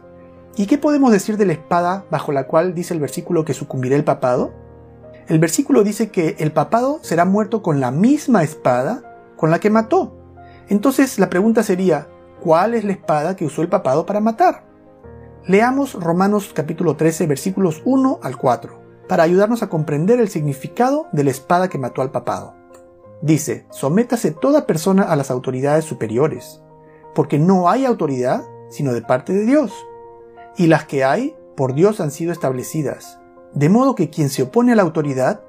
¿Y 0.56 0.66
qué 0.66 0.78
podemos 0.78 1.10
decir 1.10 1.36
de 1.36 1.44
la 1.44 1.54
espada 1.54 2.04
bajo 2.08 2.30
la 2.30 2.46
cual 2.46 2.72
dice 2.72 2.94
el 2.94 3.00
versículo 3.00 3.44
que 3.44 3.52
sucumbirá 3.52 3.96
el 3.96 4.04
papado? 4.04 4.54
El 5.26 5.40
versículo 5.40 5.82
dice 5.82 6.10
que 6.10 6.36
el 6.38 6.52
papado 6.52 7.00
será 7.02 7.24
muerto 7.24 7.62
con 7.62 7.80
la 7.80 7.90
misma 7.90 8.44
espada 8.44 9.02
con 9.36 9.50
la 9.50 9.58
que 9.58 9.70
mató. 9.70 10.16
Entonces 10.68 11.18
la 11.18 11.28
pregunta 11.28 11.64
sería, 11.64 12.06
¿cuál 12.40 12.74
es 12.74 12.84
la 12.84 12.92
espada 12.92 13.34
que 13.34 13.44
usó 13.44 13.62
el 13.62 13.68
papado 13.68 14.06
para 14.06 14.20
matar? 14.20 14.62
Leamos 15.46 15.94
Romanos 15.94 16.52
capítulo 16.54 16.94
13 16.94 17.26
versículos 17.26 17.82
1 17.84 18.20
al 18.22 18.36
4 18.36 18.85
para 19.08 19.22
ayudarnos 19.22 19.62
a 19.62 19.68
comprender 19.68 20.20
el 20.20 20.28
significado 20.28 21.06
de 21.12 21.24
la 21.24 21.30
espada 21.30 21.68
que 21.68 21.78
mató 21.78 22.02
al 22.02 22.10
papado. 22.10 22.54
Dice, 23.22 23.66
sométase 23.70 24.30
toda 24.30 24.66
persona 24.66 25.04
a 25.04 25.16
las 25.16 25.30
autoridades 25.30 25.84
superiores, 25.84 26.62
porque 27.14 27.38
no 27.38 27.68
hay 27.68 27.84
autoridad 27.84 28.44
sino 28.68 28.92
de 28.92 29.02
parte 29.02 29.32
de 29.32 29.44
Dios 29.44 29.72
y 30.56 30.66
las 30.66 30.86
que 30.86 31.04
hay 31.04 31.36
por 31.56 31.74
Dios 31.74 32.00
han 32.00 32.10
sido 32.10 32.32
establecidas. 32.32 33.20
De 33.52 33.68
modo 33.68 33.94
que 33.94 34.10
quien 34.10 34.28
se 34.28 34.42
opone 34.42 34.72
a 34.72 34.76
la 34.76 34.82
autoridad, 34.82 35.42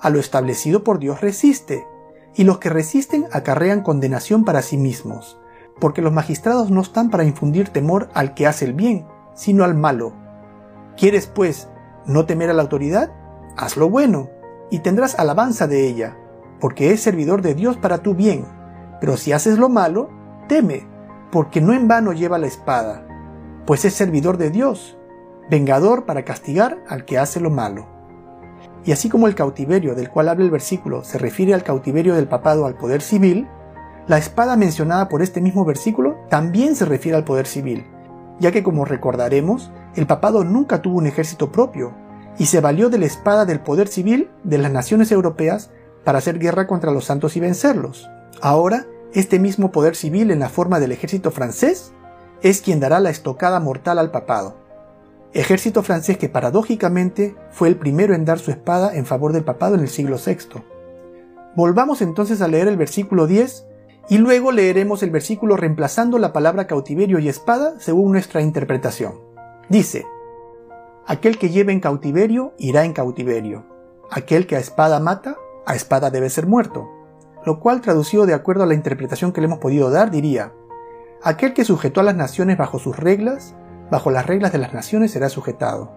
a 0.00 0.10
lo 0.10 0.18
establecido 0.18 0.84
por 0.84 0.98
Dios 0.98 1.20
resiste, 1.20 1.86
y 2.34 2.44
los 2.44 2.58
que 2.58 2.70
resisten 2.70 3.26
acarrean 3.30 3.82
condenación 3.82 4.44
para 4.44 4.62
sí 4.62 4.78
mismos, 4.78 5.38
porque 5.80 6.02
los 6.02 6.12
magistrados 6.12 6.70
no 6.70 6.80
están 6.80 7.10
para 7.10 7.24
infundir 7.24 7.68
temor 7.68 8.08
al 8.14 8.34
que 8.34 8.46
hace 8.46 8.64
el 8.64 8.72
bien, 8.72 9.06
sino 9.34 9.64
al 9.64 9.74
malo. 9.74 10.14
¿Quieres, 10.96 11.26
pues, 11.26 11.68
no 12.06 12.26
temer 12.26 12.50
a 12.50 12.54
la 12.54 12.62
autoridad? 12.62 13.10
Haz 13.56 13.76
lo 13.76 13.88
bueno, 13.88 14.30
y 14.70 14.78
tendrás 14.78 15.18
alabanza 15.18 15.66
de 15.66 15.86
ella, 15.86 16.16
porque 16.60 16.92
es 16.92 17.02
servidor 17.02 17.42
de 17.42 17.54
Dios 17.54 17.76
para 17.76 17.98
tu 17.98 18.14
bien. 18.14 18.46
Pero 19.00 19.16
si 19.16 19.32
haces 19.32 19.58
lo 19.58 19.68
malo, 19.68 20.08
teme, 20.48 20.86
porque 21.30 21.60
no 21.60 21.72
en 21.72 21.88
vano 21.88 22.12
lleva 22.12 22.38
la 22.38 22.46
espada, 22.46 23.06
pues 23.66 23.84
es 23.84 23.94
servidor 23.94 24.38
de 24.38 24.50
Dios, 24.50 24.96
vengador 25.50 26.06
para 26.06 26.24
castigar 26.24 26.82
al 26.88 27.04
que 27.04 27.18
hace 27.18 27.40
lo 27.40 27.50
malo. 27.50 27.86
Y 28.84 28.92
así 28.92 29.08
como 29.08 29.26
el 29.26 29.34
cautiverio 29.34 29.94
del 29.94 30.10
cual 30.10 30.28
habla 30.28 30.44
el 30.44 30.50
versículo 30.50 31.04
se 31.04 31.18
refiere 31.18 31.54
al 31.54 31.62
cautiverio 31.62 32.14
del 32.14 32.28
papado 32.28 32.66
al 32.66 32.74
poder 32.74 33.02
civil, 33.02 33.48
la 34.08 34.18
espada 34.18 34.56
mencionada 34.56 35.08
por 35.08 35.22
este 35.22 35.40
mismo 35.40 35.64
versículo 35.64 36.16
también 36.28 36.74
se 36.74 36.84
refiere 36.84 37.16
al 37.16 37.24
poder 37.24 37.46
civil, 37.46 37.86
ya 38.42 38.52
que 38.52 38.62
como 38.62 38.84
recordaremos, 38.84 39.70
el 39.96 40.06
papado 40.06 40.44
nunca 40.44 40.82
tuvo 40.82 40.98
un 40.98 41.06
ejército 41.06 41.50
propio, 41.50 41.94
y 42.38 42.46
se 42.46 42.60
valió 42.60 42.90
de 42.90 42.98
la 42.98 43.06
espada 43.06 43.46
del 43.46 43.60
poder 43.60 43.88
civil 43.88 44.30
de 44.44 44.58
las 44.58 44.70
naciones 44.70 45.10
europeas 45.12 45.70
para 46.04 46.18
hacer 46.18 46.38
guerra 46.38 46.66
contra 46.66 46.92
los 46.92 47.06
santos 47.06 47.36
y 47.36 47.40
vencerlos. 47.40 48.10
Ahora, 48.40 48.86
este 49.14 49.38
mismo 49.38 49.72
poder 49.72 49.96
civil 49.96 50.30
en 50.30 50.40
la 50.40 50.48
forma 50.50 50.80
del 50.80 50.92
ejército 50.92 51.30
francés 51.30 51.92
es 52.42 52.60
quien 52.60 52.80
dará 52.80 53.00
la 53.00 53.10
estocada 53.10 53.60
mortal 53.60 53.98
al 53.98 54.10
papado 54.10 54.62
ejército 55.34 55.82
francés 55.82 56.18
que 56.18 56.28
paradójicamente 56.28 57.34
fue 57.50 57.68
el 57.68 57.76
primero 57.76 58.14
en 58.14 58.24
dar 58.24 58.38
su 58.38 58.50
espada 58.50 58.94
en 58.94 59.06
favor 59.06 59.32
del 59.32 59.44
papado 59.44 59.74
en 59.74 59.80
el 59.80 59.88
siglo 59.88 60.18
VI. 60.24 60.62
Volvamos 61.56 62.02
entonces 62.02 62.42
a 62.42 62.48
leer 62.48 62.68
el 62.68 62.76
versículo 62.76 63.26
10 63.26 63.66
y 64.08 64.18
luego 64.18 64.52
leeremos 64.52 65.02
el 65.02 65.10
versículo 65.10 65.56
reemplazando 65.56 66.18
la 66.18 66.32
palabra 66.32 66.66
cautiverio 66.66 67.18
y 67.18 67.28
espada 67.28 67.74
según 67.78 68.12
nuestra 68.12 68.40
interpretación. 68.40 69.14
Dice, 69.68 70.04
Aquel 71.06 71.38
que 71.38 71.50
lleve 71.50 71.72
en 71.72 71.80
cautiverio 71.80 72.54
irá 72.58 72.84
en 72.84 72.92
cautiverio. 72.92 73.64
Aquel 74.10 74.46
que 74.46 74.56
a 74.56 74.60
espada 74.60 75.00
mata, 75.00 75.36
a 75.66 75.74
espada 75.74 76.10
debe 76.10 76.30
ser 76.30 76.46
muerto. 76.46 76.88
Lo 77.44 77.58
cual 77.60 77.80
traducido 77.80 78.26
de 78.26 78.34
acuerdo 78.34 78.62
a 78.62 78.66
la 78.66 78.74
interpretación 78.74 79.32
que 79.32 79.40
le 79.40 79.46
hemos 79.46 79.58
podido 79.58 79.90
dar 79.90 80.10
diría, 80.10 80.52
Aquel 81.22 81.54
que 81.54 81.64
sujetó 81.64 82.00
a 82.00 82.04
las 82.04 82.16
naciones 82.16 82.58
bajo 82.58 82.78
sus 82.78 82.96
reglas, 82.96 83.54
bajo 83.90 84.10
las 84.10 84.26
reglas 84.26 84.52
de 84.52 84.58
las 84.58 84.74
naciones 84.74 85.12
será 85.12 85.28
sujetado. 85.28 85.92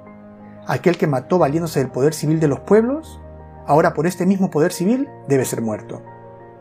Aquel 0.68 0.98
que 0.98 1.08
mató 1.08 1.38
valiéndose 1.38 1.80
del 1.80 1.92
poder 1.92 2.14
civil 2.14 2.40
de 2.40 2.48
los 2.48 2.60
pueblos, 2.62 3.20
ahora 3.68 3.94
por 3.94 4.08
este 4.08 4.26
mismo 4.26 4.50
poder 4.50 4.72
civil 4.72 5.08
debe 5.28 5.46
ser 5.46 5.62
muerto. 5.62 6.02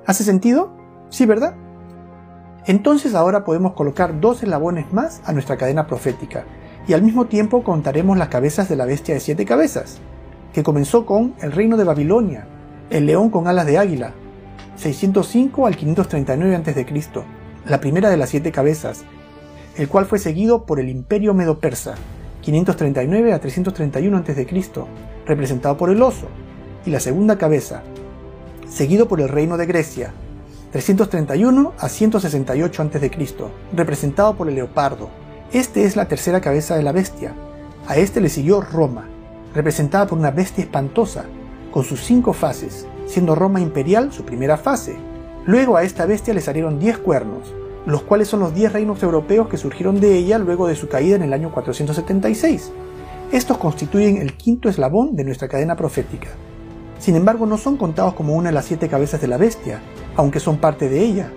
¿Hace 0.06 0.24
sentido? 0.24 0.83
Sí, 1.14 1.26
¿verdad? 1.26 1.54
Entonces 2.66 3.14
ahora 3.14 3.44
podemos 3.44 3.74
colocar 3.74 4.20
dos 4.20 4.42
eslabones 4.42 4.92
más 4.92 5.22
a 5.24 5.32
nuestra 5.32 5.56
cadena 5.56 5.86
profética, 5.86 6.44
y 6.88 6.92
al 6.92 7.02
mismo 7.02 7.26
tiempo 7.26 7.62
contaremos 7.62 8.18
las 8.18 8.30
cabezas 8.30 8.68
de 8.68 8.74
la 8.74 8.84
bestia 8.84 9.14
de 9.14 9.20
siete 9.20 9.44
cabezas, 9.44 9.98
que 10.52 10.64
comenzó 10.64 11.06
con 11.06 11.36
el 11.40 11.52
reino 11.52 11.76
de 11.76 11.84
Babilonia, 11.84 12.48
el 12.90 13.06
león 13.06 13.30
con 13.30 13.46
alas 13.46 13.64
de 13.64 13.78
águila, 13.78 14.12
605 14.74 15.68
al 15.68 15.76
539 15.76 16.56
a.C., 16.56 16.84
la 17.64 17.78
primera 17.78 18.10
de 18.10 18.16
las 18.16 18.30
siete 18.30 18.50
cabezas, 18.50 19.04
el 19.76 19.88
cual 19.88 20.06
fue 20.06 20.18
seguido 20.18 20.66
por 20.66 20.80
el 20.80 20.88
Imperio 20.88 21.32
Medo-Persa, 21.32 21.94
539 22.40 23.32
a 23.32 23.38
331 23.38 24.16
a.C., 24.16 24.46
representado 25.26 25.76
por 25.76 25.90
el 25.90 26.02
oso, 26.02 26.26
y 26.84 26.90
la 26.90 26.98
segunda 26.98 27.38
cabeza, 27.38 27.84
seguido 28.68 29.06
por 29.06 29.20
el 29.20 29.28
Reino 29.28 29.56
de 29.56 29.66
Grecia, 29.66 30.12
331 30.74 31.72
a 31.78 31.88
168 31.88 32.82
a.C., 32.82 33.10
representado 33.76 34.34
por 34.34 34.48
el 34.48 34.56
leopardo. 34.56 35.08
Este 35.52 35.84
es 35.84 35.94
la 35.94 36.08
tercera 36.08 36.40
cabeza 36.40 36.74
de 36.74 36.82
la 36.82 36.90
bestia. 36.90 37.32
A 37.86 37.96
este 37.96 38.20
le 38.20 38.28
siguió 38.28 38.60
Roma, 38.60 39.06
representada 39.54 40.08
por 40.08 40.18
una 40.18 40.32
bestia 40.32 40.64
espantosa, 40.64 41.26
con 41.70 41.84
sus 41.84 42.02
cinco 42.02 42.32
fases, 42.32 42.88
siendo 43.06 43.36
Roma 43.36 43.60
imperial 43.60 44.12
su 44.12 44.24
primera 44.24 44.56
fase. 44.56 44.96
Luego 45.46 45.76
a 45.76 45.84
esta 45.84 46.06
bestia 46.06 46.34
le 46.34 46.40
salieron 46.40 46.80
diez 46.80 46.98
cuernos, 46.98 47.54
los 47.86 48.02
cuales 48.02 48.26
son 48.26 48.40
los 48.40 48.52
10 48.52 48.72
reinos 48.72 49.00
europeos 49.00 49.46
que 49.46 49.58
surgieron 49.58 50.00
de 50.00 50.16
ella 50.16 50.38
luego 50.38 50.66
de 50.66 50.74
su 50.74 50.88
caída 50.88 51.14
en 51.14 51.22
el 51.22 51.34
año 51.34 51.52
476. 51.52 52.72
Estos 53.30 53.58
constituyen 53.58 54.16
el 54.16 54.36
quinto 54.36 54.68
eslabón 54.68 55.14
de 55.14 55.22
nuestra 55.22 55.46
cadena 55.46 55.76
profética. 55.76 56.30
Sin 56.98 57.14
embargo, 57.14 57.46
no 57.46 57.58
son 57.58 57.76
contados 57.76 58.14
como 58.14 58.34
una 58.34 58.48
de 58.48 58.54
las 58.54 58.64
siete 58.64 58.88
cabezas 58.88 59.20
de 59.20 59.28
la 59.28 59.36
bestia, 59.36 59.80
aunque 60.16 60.40
son 60.40 60.58
parte 60.58 60.88
de 60.88 61.00
ella, 61.00 61.30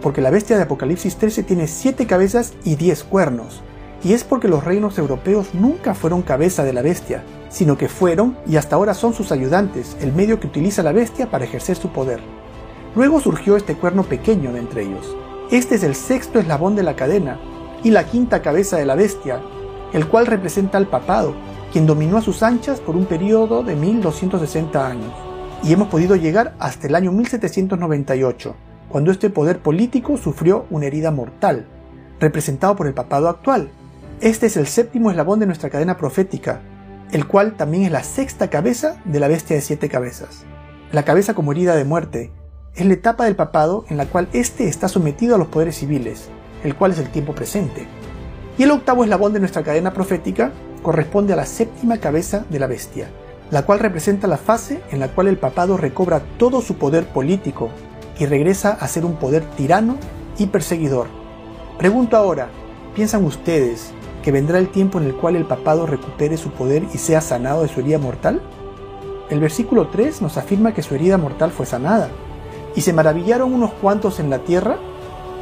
porque 0.00 0.20
la 0.20 0.30
bestia 0.30 0.56
de 0.56 0.62
Apocalipsis 0.62 1.16
13 1.16 1.42
tiene 1.42 1.66
siete 1.66 2.06
cabezas 2.06 2.54
y 2.64 2.76
diez 2.76 3.04
cuernos, 3.04 3.62
y 4.02 4.14
es 4.14 4.24
porque 4.24 4.48
los 4.48 4.64
reinos 4.64 4.98
europeos 4.98 5.54
nunca 5.54 5.94
fueron 5.94 6.22
cabeza 6.22 6.64
de 6.64 6.72
la 6.72 6.82
bestia, 6.82 7.22
sino 7.50 7.76
que 7.76 7.88
fueron 7.88 8.36
y 8.46 8.56
hasta 8.56 8.76
ahora 8.76 8.94
son 8.94 9.12
sus 9.12 9.32
ayudantes, 9.32 9.96
el 10.00 10.12
medio 10.12 10.40
que 10.40 10.46
utiliza 10.46 10.82
la 10.82 10.92
bestia 10.92 11.30
para 11.30 11.44
ejercer 11.44 11.76
su 11.76 11.90
poder. 11.90 12.20
Luego 12.96 13.20
surgió 13.20 13.56
este 13.56 13.74
cuerno 13.74 14.02
pequeño 14.04 14.52
de 14.52 14.60
entre 14.60 14.82
ellos, 14.82 15.14
este 15.50 15.74
es 15.74 15.82
el 15.82 15.96
sexto 15.96 16.38
eslabón 16.38 16.76
de 16.76 16.84
la 16.84 16.94
cadena 16.94 17.38
y 17.82 17.90
la 17.90 18.06
quinta 18.06 18.40
cabeza 18.40 18.76
de 18.76 18.86
la 18.86 18.94
bestia, 18.94 19.40
el 19.92 20.06
cual 20.06 20.26
representa 20.26 20.78
al 20.78 20.86
papado, 20.86 21.34
quien 21.72 21.86
dominó 21.86 22.16
a 22.16 22.22
sus 22.22 22.42
anchas 22.42 22.78
por 22.80 22.94
un 22.94 23.06
periodo 23.06 23.64
de 23.64 23.74
1260 23.74 24.86
años. 24.86 25.29
Y 25.62 25.72
hemos 25.72 25.88
podido 25.88 26.16
llegar 26.16 26.54
hasta 26.58 26.86
el 26.86 26.94
año 26.94 27.12
1798, 27.12 28.56
cuando 28.88 29.10
este 29.10 29.28
poder 29.28 29.60
político 29.60 30.16
sufrió 30.16 30.66
una 30.70 30.86
herida 30.86 31.10
mortal, 31.10 31.66
representado 32.18 32.76
por 32.76 32.86
el 32.86 32.94
papado 32.94 33.28
actual. 33.28 33.70
Este 34.20 34.46
es 34.46 34.56
el 34.56 34.66
séptimo 34.66 35.10
eslabón 35.10 35.38
de 35.38 35.46
nuestra 35.46 35.70
cadena 35.70 35.96
profética, 35.96 36.60
el 37.12 37.26
cual 37.26 37.56
también 37.56 37.84
es 37.84 37.92
la 37.92 38.02
sexta 38.02 38.48
cabeza 38.48 38.96
de 39.04 39.20
la 39.20 39.28
bestia 39.28 39.56
de 39.56 39.62
siete 39.62 39.88
cabezas. 39.88 40.44
La 40.92 41.04
cabeza 41.04 41.34
como 41.34 41.52
herida 41.52 41.76
de 41.76 41.84
muerte, 41.84 42.32
es 42.74 42.86
la 42.86 42.94
etapa 42.94 43.24
del 43.24 43.36
papado 43.36 43.84
en 43.88 43.96
la 43.96 44.06
cual 44.06 44.28
éste 44.32 44.68
está 44.68 44.88
sometido 44.88 45.34
a 45.34 45.38
los 45.38 45.48
poderes 45.48 45.76
civiles, 45.76 46.28
el 46.64 46.74
cual 46.74 46.92
es 46.92 46.98
el 46.98 47.10
tiempo 47.10 47.34
presente. 47.34 47.86
Y 48.58 48.62
el 48.62 48.70
octavo 48.70 49.04
eslabón 49.04 49.32
de 49.32 49.40
nuestra 49.40 49.62
cadena 49.62 49.92
profética 49.92 50.52
corresponde 50.82 51.32
a 51.32 51.36
la 51.36 51.46
séptima 51.46 51.98
cabeza 51.98 52.44
de 52.48 52.58
la 52.58 52.66
bestia, 52.66 53.10
la 53.50 53.62
cual 53.62 53.78
representa 53.78 54.26
la 54.26 54.36
fase 54.36 54.80
en 54.90 55.00
la 55.00 55.08
cual 55.08 55.28
el 55.28 55.38
papado 55.38 55.76
recobra 55.76 56.22
todo 56.38 56.60
su 56.60 56.76
poder 56.76 57.06
político 57.06 57.70
y 58.18 58.26
regresa 58.26 58.72
a 58.72 58.86
ser 58.88 59.04
un 59.04 59.16
poder 59.16 59.44
tirano 59.56 59.96
y 60.38 60.46
perseguidor. 60.46 61.08
Pregunto 61.78 62.16
ahora, 62.16 62.48
¿piensan 62.94 63.24
ustedes 63.24 63.92
que 64.22 64.32
vendrá 64.32 64.58
el 64.58 64.68
tiempo 64.68 64.98
en 64.98 65.06
el 65.06 65.14
cual 65.14 65.36
el 65.36 65.46
papado 65.46 65.86
recupere 65.86 66.36
su 66.36 66.50
poder 66.50 66.84
y 66.94 66.98
sea 66.98 67.20
sanado 67.20 67.62
de 67.62 67.68
su 67.68 67.80
herida 67.80 67.98
mortal? 67.98 68.40
El 69.30 69.40
versículo 69.40 69.88
3 69.88 70.22
nos 70.22 70.36
afirma 70.36 70.74
que 70.74 70.82
su 70.82 70.94
herida 70.94 71.16
mortal 71.16 71.50
fue 71.50 71.66
sanada, 71.66 72.10
¿Y 72.74 72.82
se 72.82 72.92
maravillaron 72.92 73.52
unos 73.52 73.72
cuantos 73.74 74.20
en 74.20 74.30
la 74.30 74.40
tierra? 74.40 74.78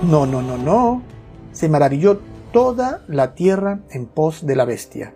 No, 0.03 0.27
no, 0.27 0.41
no, 0.41 0.57
no. 0.57 1.03
Se 1.53 1.69
maravilló 1.69 2.21
toda 2.53 3.03
la 3.07 3.35
tierra 3.35 3.81
en 3.91 4.07
pos 4.07 4.47
de 4.47 4.57
la 4.57 4.65
bestia. 4.65 5.13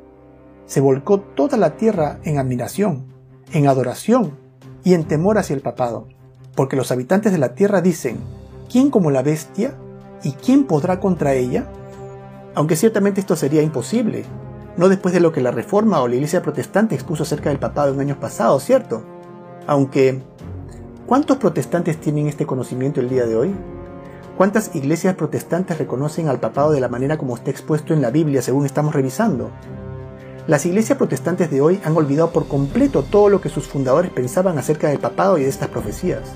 Se 0.66 0.80
volcó 0.80 1.20
toda 1.20 1.56
la 1.58 1.76
tierra 1.76 2.18
en 2.24 2.38
admiración, 2.38 3.06
en 3.52 3.66
adoración 3.66 4.38
y 4.84 4.94
en 4.94 5.04
temor 5.04 5.38
hacia 5.38 5.54
el 5.54 5.60
papado, 5.60 6.08
porque 6.54 6.76
los 6.76 6.90
habitantes 6.90 7.32
de 7.32 7.38
la 7.38 7.54
tierra 7.54 7.80
dicen, 7.80 8.18
¿quién 8.70 8.90
como 8.90 9.10
la 9.10 9.22
bestia? 9.22 9.74
¿Y 10.22 10.32
quién 10.32 10.64
podrá 10.64 11.00
contra 11.00 11.34
ella? 11.34 11.66
Aunque 12.54 12.76
ciertamente 12.76 13.20
esto 13.20 13.36
sería 13.36 13.62
imposible, 13.62 14.24
no 14.76 14.88
después 14.88 15.12
de 15.12 15.20
lo 15.20 15.32
que 15.32 15.40
la 15.40 15.50
Reforma 15.50 16.00
o 16.00 16.08
la 16.08 16.14
Iglesia 16.14 16.42
Protestante 16.42 16.94
expuso 16.94 17.24
acerca 17.24 17.50
del 17.50 17.58
papado 17.58 17.92
en 17.92 18.00
años 18.00 18.18
pasados, 18.18 18.64
¿cierto? 18.64 19.02
Aunque 19.66 20.22
¿Cuántos 21.06 21.36
protestantes 21.36 22.00
tienen 22.00 22.28
este 22.28 22.46
conocimiento 22.46 23.00
el 23.00 23.08
día 23.10 23.26
de 23.26 23.36
hoy? 23.36 23.54
¿Cuántas 24.36 24.74
iglesias 24.74 25.14
protestantes 25.14 25.76
reconocen 25.76 26.28
al 26.28 26.40
papado 26.40 26.70
de 26.70 26.80
la 26.80 26.88
manera 26.88 27.18
como 27.18 27.36
está 27.36 27.50
expuesto 27.50 27.92
en 27.92 28.00
la 28.00 28.10
Biblia 28.10 28.40
según 28.40 28.64
estamos 28.64 28.94
revisando? 28.94 29.50
Las 30.48 30.66
iglesias 30.66 30.98
protestantes 30.98 31.52
de 31.52 31.60
hoy 31.60 31.80
han 31.84 31.96
olvidado 31.96 32.32
por 32.32 32.48
completo 32.48 33.04
todo 33.04 33.28
lo 33.28 33.40
que 33.40 33.48
sus 33.48 33.68
fundadores 33.68 34.10
pensaban 34.10 34.58
acerca 34.58 34.88
del 34.88 34.98
papado 34.98 35.38
y 35.38 35.44
de 35.44 35.48
estas 35.48 35.68
profecías. 35.68 36.32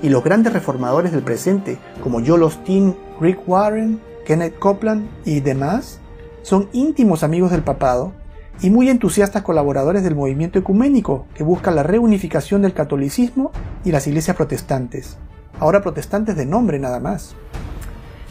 Y 0.00 0.08
los 0.08 0.24
grandes 0.24 0.54
reformadores 0.54 1.12
del 1.12 1.22
presente, 1.22 1.78
como 2.02 2.24
Joel 2.24 2.44
Osteen, 2.44 2.96
Rick 3.20 3.46
Warren, 3.46 4.00
Kenneth 4.24 4.58
Copeland 4.58 5.06
y 5.26 5.40
demás, 5.40 6.00
son 6.40 6.70
íntimos 6.72 7.22
amigos 7.22 7.50
del 7.50 7.62
papado 7.62 8.14
y 8.62 8.70
muy 8.70 8.88
entusiastas 8.88 9.42
colaboradores 9.42 10.02
del 10.02 10.16
movimiento 10.16 10.58
ecuménico 10.58 11.26
que 11.34 11.44
busca 11.44 11.70
la 11.70 11.82
reunificación 11.82 12.62
del 12.62 12.72
catolicismo 12.72 13.52
y 13.84 13.92
las 13.92 14.06
iglesias 14.06 14.34
protestantes, 14.34 15.18
ahora 15.60 15.82
protestantes 15.82 16.36
de 16.36 16.46
nombre 16.46 16.78
nada 16.78 17.00
más. 17.00 17.34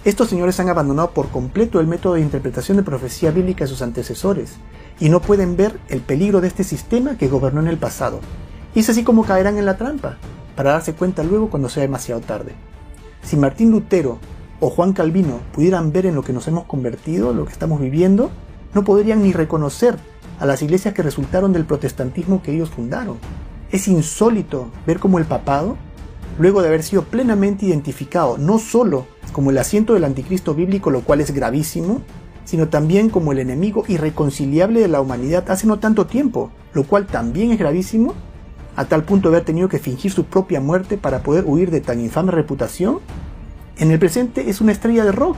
Estos 0.03 0.29
señores 0.29 0.59
han 0.59 0.69
abandonado 0.69 1.11
por 1.11 1.29
completo 1.29 1.79
el 1.79 1.85
método 1.85 2.15
de 2.15 2.21
interpretación 2.21 2.77
de 2.77 2.83
profecía 2.83 3.29
bíblica 3.29 3.65
de 3.65 3.69
sus 3.69 3.83
antecesores 3.83 4.55
y 5.01 5.09
no 5.09 5.19
pueden 5.19 5.57
ver 5.57 5.77
el 5.89 5.99
peligro 5.99 6.39
de 6.39 6.47
este 6.47 6.63
sistema 6.63 7.17
que 7.17 7.27
gobernó 7.27 7.59
en 7.59 7.67
el 7.67 7.77
pasado. 7.77 8.19
Y 8.75 8.79
es 8.79 8.89
así 8.89 9.03
como 9.03 9.25
caerán 9.25 9.57
en 9.57 9.65
la 9.65 9.75
trampa, 9.75 10.17
para 10.55 10.73
darse 10.73 10.93
cuenta 10.93 11.23
luego 11.23 11.49
cuando 11.49 11.69
sea 11.69 11.81
demasiado 11.81 12.21
tarde. 12.21 12.53
Si 13.23 13.35
Martín 13.35 13.71
Lutero 13.71 14.19
o 14.59 14.69
Juan 14.69 14.93
Calvino 14.93 15.39
pudieran 15.53 15.91
ver 15.91 16.05
en 16.05 16.13
lo 16.13 16.23
que 16.23 16.33
nos 16.33 16.47
hemos 16.47 16.65
convertido, 16.65 17.33
lo 17.33 17.45
que 17.45 17.51
estamos 17.51 17.81
viviendo, 17.81 18.29
no 18.75 18.83
podrían 18.83 19.23
ni 19.23 19.33
reconocer 19.33 19.97
a 20.39 20.45
las 20.45 20.61
iglesias 20.61 20.93
que 20.93 21.03
resultaron 21.03 21.51
del 21.51 21.65
protestantismo 21.65 22.43
que 22.43 22.53
ellos 22.53 22.69
fundaron. 22.69 23.17
Es 23.71 23.87
insólito 23.87 24.69
ver 24.85 24.99
cómo 24.99 25.17
el 25.17 25.25
papado, 25.25 25.77
luego 26.37 26.61
de 26.61 26.67
haber 26.67 26.83
sido 26.83 27.03
plenamente 27.03 27.65
identificado 27.65 28.37
no 28.37 28.59
solo 28.59 29.07
como 29.31 29.49
el 29.49 29.57
asiento 29.57 29.95
del 29.95 30.03
anticristo 30.03 30.53
bíblico, 30.53 30.91
lo 30.91 31.01
cual 31.01 31.21
es 31.21 31.31
gravísimo, 31.31 32.01
sino 32.45 32.69
también 32.69 33.09
como 33.09 33.31
el 33.31 33.39
enemigo 33.39 33.83
irreconciliable 33.87 34.79
de 34.79 34.87
la 34.87 35.01
humanidad 35.01 35.49
hace 35.49 35.67
no 35.67 35.79
tanto 35.79 36.07
tiempo, 36.07 36.51
lo 36.73 36.83
cual 36.83 37.07
también 37.07 37.51
es 37.51 37.59
gravísimo, 37.59 38.13
a 38.75 38.85
tal 38.85 39.03
punto 39.03 39.29
de 39.29 39.35
haber 39.35 39.45
tenido 39.45 39.69
que 39.69 39.79
fingir 39.79 40.11
su 40.11 40.25
propia 40.25 40.61
muerte 40.61 40.97
para 40.97 41.23
poder 41.23 41.45
huir 41.45 41.71
de 41.71 41.81
tan 41.81 41.99
infame 41.99 42.31
reputación, 42.31 42.99
en 43.77 43.91
el 43.91 43.99
presente 43.99 44.49
es 44.49 44.61
una 44.61 44.71
estrella 44.71 45.03
de 45.03 45.11
rock. 45.11 45.37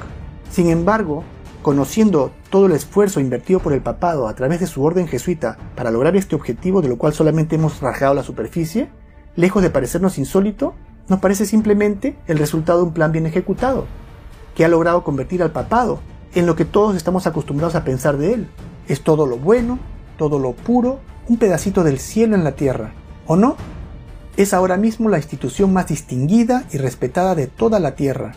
Sin 0.51 0.69
embargo, 0.69 1.23
conociendo 1.61 2.31
todo 2.49 2.65
el 2.67 2.73
esfuerzo 2.73 3.19
invertido 3.19 3.59
por 3.59 3.73
el 3.73 3.81
papado 3.81 4.27
a 4.27 4.35
través 4.35 4.59
de 4.59 4.67
su 4.67 4.83
orden 4.83 5.07
jesuita 5.07 5.57
para 5.75 5.91
lograr 5.91 6.15
este 6.15 6.35
objetivo 6.35 6.81
de 6.81 6.89
lo 6.89 6.97
cual 6.97 7.13
solamente 7.13 7.55
hemos 7.55 7.79
rasgado 7.81 8.13
la 8.13 8.23
superficie, 8.23 8.89
lejos 9.35 9.63
de 9.63 9.69
parecernos 9.69 10.17
insólito, 10.17 10.75
nos 11.07 11.19
parece 11.19 11.45
simplemente 11.45 12.17
el 12.27 12.37
resultado 12.37 12.79
de 12.79 12.85
un 12.85 12.93
plan 12.93 13.11
bien 13.11 13.25
ejecutado, 13.25 13.85
que 14.55 14.65
ha 14.65 14.67
logrado 14.67 15.03
convertir 15.03 15.41
al 15.41 15.51
papado 15.51 15.99
en 16.35 16.45
lo 16.45 16.55
que 16.55 16.65
todos 16.65 16.95
estamos 16.95 17.27
acostumbrados 17.27 17.75
a 17.75 17.83
pensar 17.83 18.17
de 18.17 18.33
él. 18.33 18.47
Es 18.87 19.01
todo 19.01 19.25
lo 19.25 19.37
bueno, 19.37 19.79
todo 20.17 20.39
lo 20.39 20.53
puro, 20.53 20.99
un 21.27 21.37
pedacito 21.37 21.83
del 21.83 21.99
cielo 21.99 22.35
en 22.35 22.43
la 22.43 22.53
tierra, 22.53 22.93
¿o 23.27 23.35
no? 23.35 23.55
Es 24.35 24.53
ahora 24.53 24.77
mismo 24.77 25.09
la 25.09 25.17
institución 25.17 25.71
más 25.73 25.87
distinguida 25.87 26.65
y 26.71 26.77
respetada 26.77 27.35
de 27.35 27.47
toda 27.47 27.79
la 27.79 27.95
tierra, 27.95 28.33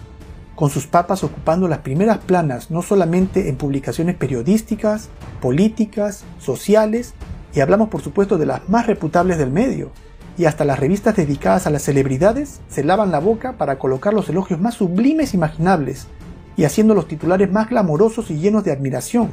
con 0.55 0.71
sus 0.71 0.87
papas 0.87 1.25
ocupando 1.25 1.69
las 1.69 1.79
primeras 1.79 2.19
planas 2.19 2.71
no 2.71 2.83
solamente 2.83 3.49
en 3.49 3.57
publicaciones 3.57 4.17
periodísticas, 4.17 5.09
políticas, 5.41 6.25
sociales, 6.39 7.15
y 7.55 7.61
hablamos 7.61 7.89
por 7.89 8.03
supuesto 8.03 8.37
de 8.37 8.47
las 8.47 8.69
más 8.69 8.87
reputables 8.87 9.39
del 9.39 9.51
medio, 9.51 9.91
y 10.39 10.45
hasta 10.45 10.67
las 10.67 10.79
revistas 10.79 11.17
dedicadas 11.17 11.67
a 11.67 11.71
las 11.71 11.83
celebridades 11.83 12.61
se 12.69 12.85
lavan 12.85 13.11
la 13.11 13.21
boca 13.21 13.55
para 13.55 13.79
colocar 13.79 14.13
los 14.13 14.29
elogios 14.29 14.61
más 14.61 14.75
sublimes 14.75 15.33
imaginables 15.33 16.09
y 16.57 16.65
haciendo 16.65 16.95
los 16.95 17.09
titulares 17.09 17.51
más 17.51 17.69
glamorosos 17.69 18.31
y 18.31 18.39
llenos 18.39 18.65
de 18.65 18.73
admiración. 18.73 19.31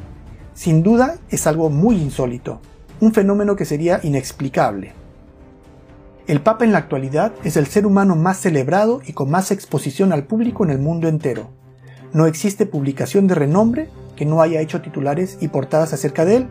Sin 0.54 0.82
duda 0.82 1.16
es 1.30 1.46
algo 1.46 1.70
muy 1.70 1.96
insólito, 1.96 2.60
un 3.00 3.12
fenómeno 3.12 3.56
que 3.56 3.64
sería 3.64 4.00
inexplicable. 4.02 4.92
El 6.26 6.40
Papa 6.40 6.64
en 6.64 6.72
la 6.72 6.78
actualidad 6.78 7.32
es 7.44 7.56
el 7.56 7.66
ser 7.66 7.86
humano 7.86 8.16
más 8.16 8.38
celebrado 8.38 9.02
y 9.06 9.12
con 9.12 9.30
más 9.30 9.50
exposición 9.50 10.12
al 10.12 10.24
público 10.24 10.64
en 10.64 10.70
el 10.70 10.78
mundo 10.78 11.08
entero. 11.08 11.50
No 12.14 12.26
existe 12.26 12.64
publicación 12.64 13.26
de 13.26 13.34
renombre 13.34 13.88
que 14.16 14.24
no 14.24 14.40
haya 14.40 14.60
hecho 14.60 14.80
titulares 14.80 15.36
y 15.40 15.48
portadas 15.48 15.92
acerca 15.92 16.24
de 16.24 16.36
él. 16.36 16.48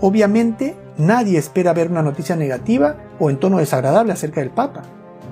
Obviamente, 0.00 0.76
nadie 0.98 1.38
espera 1.38 1.72
ver 1.72 1.90
una 1.90 2.02
noticia 2.02 2.36
negativa 2.36 2.96
o 3.18 3.30
en 3.30 3.38
tono 3.38 3.58
desagradable 3.58 4.12
acerca 4.12 4.40
del 4.40 4.50
Papa. 4.50 4.82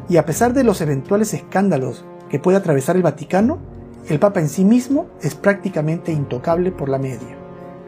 Y 0.09 0.17
a 0.17 0.25
pesar 0.25 0.55
de 0.55 0.65
los 0.65 0.81
eventuales 0.81 1.35
escándalos 1.35 2.05
que 2.31 2.39
puede 2.39 2.57
atravesar 2.57 2.97
el 2.97 3.03
Vaticano, 3.03 3.59
el 4.09 4.19
Papa 4.19 4.41
en 4.41 4.49
sí 4.49 4.65
mismo 4.65 5.07
es 5.23 5.35
prácticamente 5.35 6.13
intocable 6.13 6.73
por 6.73 6.89
la 6.89 6.99
media. 6.99 7.37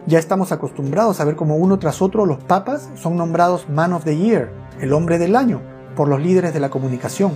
Ya 0.07 0.19
estamos 0.19 0.53
acostumbrados 0.53 1.19
a 1.21 1.25
ver 1.25 1.35
cómo 1.35 1.57
uno 1.57 1.79
tras 1.79 2.03
otro 2.03 2.27
los 2.27 2.39
papas 2.45 2.91
son 2.95 3.17
nombrados 3.17 3.69
Man 3.71 3.95
of 3.95 4.05
the 4.05 4.17
Year, 4.17 4.51
el 4.81 4.93
hombre 4.93 5.19
del 5.19 5.35
año, 5.35 5.63
por 5.97 6.09
los 6.09 6.21
líderes 6.21 6.53
de 6.53 6.61
la 6.61 6.69
comunicación. 6.69 7.33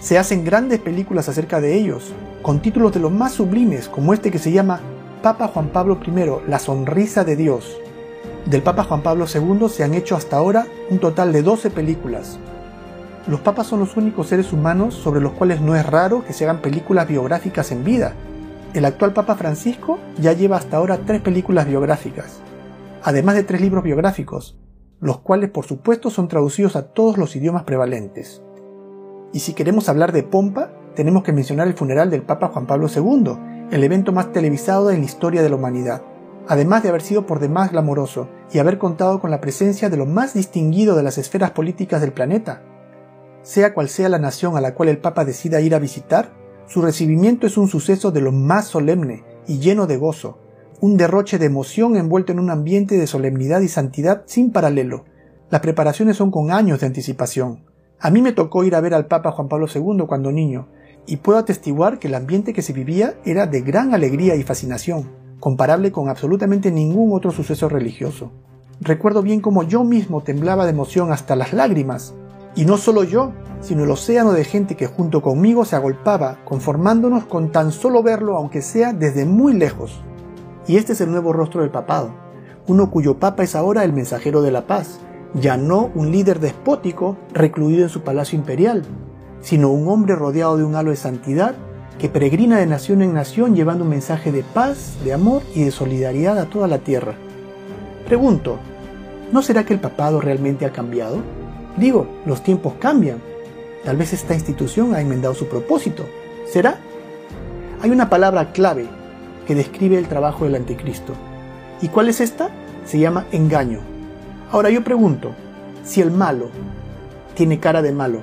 Se 0.00 0.18
hacen 0.18 0.44
grandes 0.44 0.80
películas 0.80 1.28
acerca 1.28 1.60
de 1.60 1.74
ellos, 1.74 2.12
con 2.42 2.60
títulos 2.60 2.92
de 2.92 3.00
los 3.00 3.12
más 3.12 3.32
sublimes, 3.32 3.88
como 3.88 4.12
este 4.12 4.30
que 4.30 4.38
se 4.38 4.52
llama 4.52 4.80
Papa 5.22 5.48
Juan 5.48 5.68
Pablo 5.68 5.98
I, 6.06 6.50
La 6.50 6.58
Sonrisa 6.58 7.24
de 7.24 7.36
Dios, 7.36 7.80
del 8.46 8.62
Papa 8.62 8.84
Juan 8.84 9.02
Pablo 9.02 9.26
II 9.32 9.68
se 9.68 9.84
han 9.84 9.94
hecho 9.94 10.16
hasta 10.16 10.36
ahora 10.36 10.66
un 10.88 10.98
total 10.98 11.32
de 11.32 11.42
12 11.42 11.70
películas. 11.70 12.38
Los 13.30 13.42
papas 13.42 13.68
son 13.68 13.78
los 13.78 13.96
únicos 13.96 14.26
seres 14.26 14.52
humanos 14.52 14.92
sobre 14.92 15.20
los 15.20 15.34
cuales 15.34 15.60
no 15.60 15.76
es 15.76 15.86
raro 15.86 16.24
que 16.24 16.32
se 16.32 16.42
hagan 16.42 16.60
películas 16.60 17.06
biográficas 17.06 17.70
en 17.70 17.84
vida. 17.84 18.12
El 18.74 18.84
actual 18.84 19.12
Papa 19.12 19.36
Francisco 19.36 20.00
ya 20.18 20.32
lleva 20.32 20.56
hasta 20.56 20.78
ahora 20.78 20.98
tres 21.06 21.20
películas 21.20 21.64
biográficas, 21.64 22.40
además 23.04 23.36
de 23.36 23.44
tres 23.44 23.60
libros 23.60 23.84
biográficos, 23.84 24.58
los 24.98 25.20
cuales 25.20 25.48
por 25.48 25.64
supuesto 25.64 26.10
son 26.10 26.26
traducidos 26.26 26.74
a 26.74 26.88
todos 26.88 27.18
los 27.18 27.36
idiomas 27.36 27.62
prevalentes. 27.62 28.42
Y 29.32 29.38
si 29.38 29.54
queremos 29.54 29.88
hablar 29.88 30.10
de 30.10 30.24
pompa, 30.24 30.72
tenemos 30.96 31.22
que 31.22 31.32
mencionar 31.32 31.68
el 31.68 31.74
funeral 31.74 32.10
del 32.10 32.22
Papa 32.22 32.48
Juan 32.48 32.66
Pablo 32.66 32.88
II, 32.92 33.68
el 33.70 33.84
evento 33.84 34.10
más 34.10 34.32
televisado 34.32 34.90
en 34.90 34.98
la 34.98 35.04
historia 35.04 35.40
de 35.40 35.50
la 35.50 35.54
humanidad 35.54 36.02
además 36.48 36.82
de 36.82 36.88
haber 36.88 37.02
sido 37.02 37.26
por 37.26 37.38
demás 37.38 37.70
glamoroso 37.70 38.28
y 38.52 38.58
haber 38.58 38.78
contado 38.78 39.20
con 39.20 39.30
la 39.30 39.40
presencia 39.40 39.88
de 39.88 39.96
lo 39.96 40.04
más 40.04 40.34
distinguido 40.34 40.96
de 40.96 41.04
las 41.04 41.16
esferas 41.16 41.52
políticas 41.52 42.00
del 42.00 42.12
planeta. 42.12 42.62
Sea 43.42 43.74
cual 43.74 43.88
sea 43.88 44.08
la 44.08 44.18
nación 44.18 44.56
a 44.56 44.60
la 44.60 44.74
cual 44.74 44.88
el 44.88 44.98
Papa 44.98 45.24
decida 45.24 45.60
ir 45.60 45.74
a 45.74 45.78
visitar, 45.78 46.32
su 46.66 46.82
recibimiento 46.82 47.46
es 47.46 47.56
un 47.56 47.68
suceso 47.68 48.10
de 48.10 48.20
lo 48.20 48.32
más 48.32 48.68
solemne 48.68 49.24
y 49.46 49.58
lleno 49.58 49.86
de 49.86 49.96
gozo, 49.96 50.38
un 50.80 50.96
derroche 50.96 51.38
de 51.38 51.46
emoción 51.46 51.96
envuelto 51.96 52.32
en 52.32 52.38
un 52.38 52.50
ambiente 52.50 52.96
de 52.96 53.06
solemnidad 53.06 53.60
y 53.60 53.68
santidad 53.68 54.22
sin 54.26 54.52
paralelo. 54.52 55.04
Las 55.50 55.60
preparaciones 55.60 56.16
son 56.16 56.30
con 56.30 56.50
años 56.50 56.80
de 56.80 56.86
anticipación. 56.86 57.64
A 57.98 58.10
mí 58.10 58.22
me 58.22 58.32
tocó 58.32 58.64
ir 58.64 58.74
a 58.74 58.80
ver 58.80 58.94
al 58.94 59.06
Papa 59.06 59.32
Juan 59.32 59.48
Pablo 59.48 59.66
II 59.74 60.04
cuando 60.06 60.30
niño, 60.32 60.68
y 61.06 61.16
puedo 61.16 61.38
atestiguar 61.38 61.98
que 61.98 62.08
el 62.08 62.14
ambiente 62.14 62.52
que 62.52 62.62
se 62.62 62.72
vivía 62.72 63.14
era 63.24 63.46
de 63.46 63.62
gran 63.62 63.94
alegría 63.94 64.36
y 64.36 64.42
fascinación 64.42 65.20
comparable 65.40 65.90
con 65.90 66.08
absolutamente 66.08 66.70
ningún 66.70 67.12
otro 67.12 67.32
suceso 67.32 67.68
religioso. 67.68 68.30
Recuerdo 68.80 69.22
bien 69.22 69.40
cómo 69.40 69.62
yo 69.64 69.82
mismo 69.82 70.22
temblaba 70.22 70.64
de 70.64 70.70
emoción 70.70 71.12
hasta 71.12 71.34
las 71.34 71.52
lágrimas, 71.52 72.14
y 72.54 72.64
no 72.64 72.76
solo 72.76 73.04
yo, 73.04 73.32
sino 73.60 73.84
el 73.84 73.90
océano 73.90 74.32
de 74.32 74.44
gente 74.44 74.76
que 74.76 74.86
junto 74.86 75.22
conmigo 75.22 75.64
se 75.64 75.76
agolpaba, 75.76 76.38
conformándonos 76.44 77.24
con 77.24 77.52
tan 77.52 77.72
solo 77.72 78.02
verlo 78.02 78.36
aunque 78.36 78.62
sea 78.62 78.92
desde 78.92 79.24
muy 79.24 79.52
lejos. 79.52 80.00
Y 80.66 80.76
este 80.76 80.92
es 80.92 81.00
el 81.00 81.10
nuevo 81.10 81.32
rostro 81.32 81.60
del 81.60 81.70
papado, 81.70 82.14
uno 82.66 82.90
cuyo 82.90 83.18
papa 83.18 83.42
es 83.42 83.54
ahora 83.56 83.84
el 83.84 83.92
mensajero 83.92 84.42
de 84.42 84.52
la 84.52 84.66
paz, 84.66 85.00
ya 85.34 85.56
no 85.56 85.90
un 85.94 86.10
líder 86.10 86.40
despótico 86.40 87.16
recluido 87.32 87.82
en 87.82 87.88
su 87.88 88.02
palacio 88.02 88.38
imperial, 88.38 88.82
sino 89.40 89.70
un 89.70 89.88
hombre 89.88 90.14
rodeado 90.14 90.56
de 90.56 90.64
un 90.64 90.74
halo 90.74 90.90
de 90.90 90.96
santidad 90.96 91.54
que 91.98 92.08
peregrina 92.08 92.58
de 92.58 92.66
nación 92.66 93.02
en 93.02 93.12
nación 93.12 93.54
llevando 93.54 93.84
un 93.84 93.90
mensaje 93.90 94.32
de 94.32 94.42
paz, 94.42 94.96
de 95.04 95.12
amor 95.12 95.42
y 95.54 95.64
de 95.64 95.70
solidaridad 95.70 96.38
a 96.38 96.46
toda 96.46 96.66
la 96.66 96.78
tierra. 96.78 97.14
Pregunto, 98.06 98.58
¿no 99.32 99.42
será 99.42 99.64
que 99.64 99.74
el 99.74 99.80
papado 99.80 100.20
realmente 100.20 100.64
ha 100.64 100.72
cambiado? 100.72 101.18
Digo, 101.76 102.06
los 102.26 102.42
tiempos 102.42 102.74
cambian. 102.78 103.20
Tal 103.84 103.96
vez 103.96 104.12
esta 104.12 104.34
institución 104.34 104.94
ha 104.94 105.00
enmendado 105.00 105.34
su 105.34 105.46
propósito. 105.46 106.04
¿Será? 106.46 106.78
Hay 107.82 107.90
una 107.90 108.10
palabra 108.10 108.52
clave 108.52 108.86
que 109.46 109.54
describe 109.54 109.98
el 109.98 110.08
trabajo 110.08 110.44
del 110.44 110.56
anticristo. 110.56 111.14
¿Y 111.80 111.88
cuál 111.88 112.08
es 112.08 112.20
esta? 112.20 112.50
Se 112.84 112.98
llama 112.98 113.26
engaño. 113.32 113.80
Ahora 114.50 114.70
yo 114.70 114.84
pregunto, 114.84 115.34
si 115.84 116.00
el 116.00 116.10
malo 116.10 116.50
tiene 117.34 117.60
cara 117.60 117.82
de 117.82 117.92
malo 117.92 118.20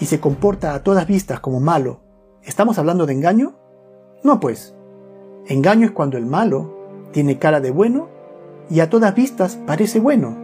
y 0.00 0.06
se 0.06 0.20
comporta 0.20 0.74
a 0.74 0.82
todas 0.82 1.06
vistas 1.06 1.40
como 1.40 1.60
malo 1.60 2.00
¿Estamos 2.48 2.78
hablando 2.78 3.04
de 3.04 3.12
engaño? 3.12 3.56
No, 4.24 4.40
pues. 4.40 4.74
Engaño 5.48 5.84
es 5.84 5.92
cuando 5.92 6.16
el 6.16 6.24
malo 6.24 6.78
tiene 7.12 7.38
cara 7.38 7.60
de 7.60 7.70
bueno 7.70 8.08
y 8.70 8.80
a 8.80 8.88
todas 8.88 9.14
vistas 9.14 9.58
parece 9.66 10.00
bueno. 10.00 10.34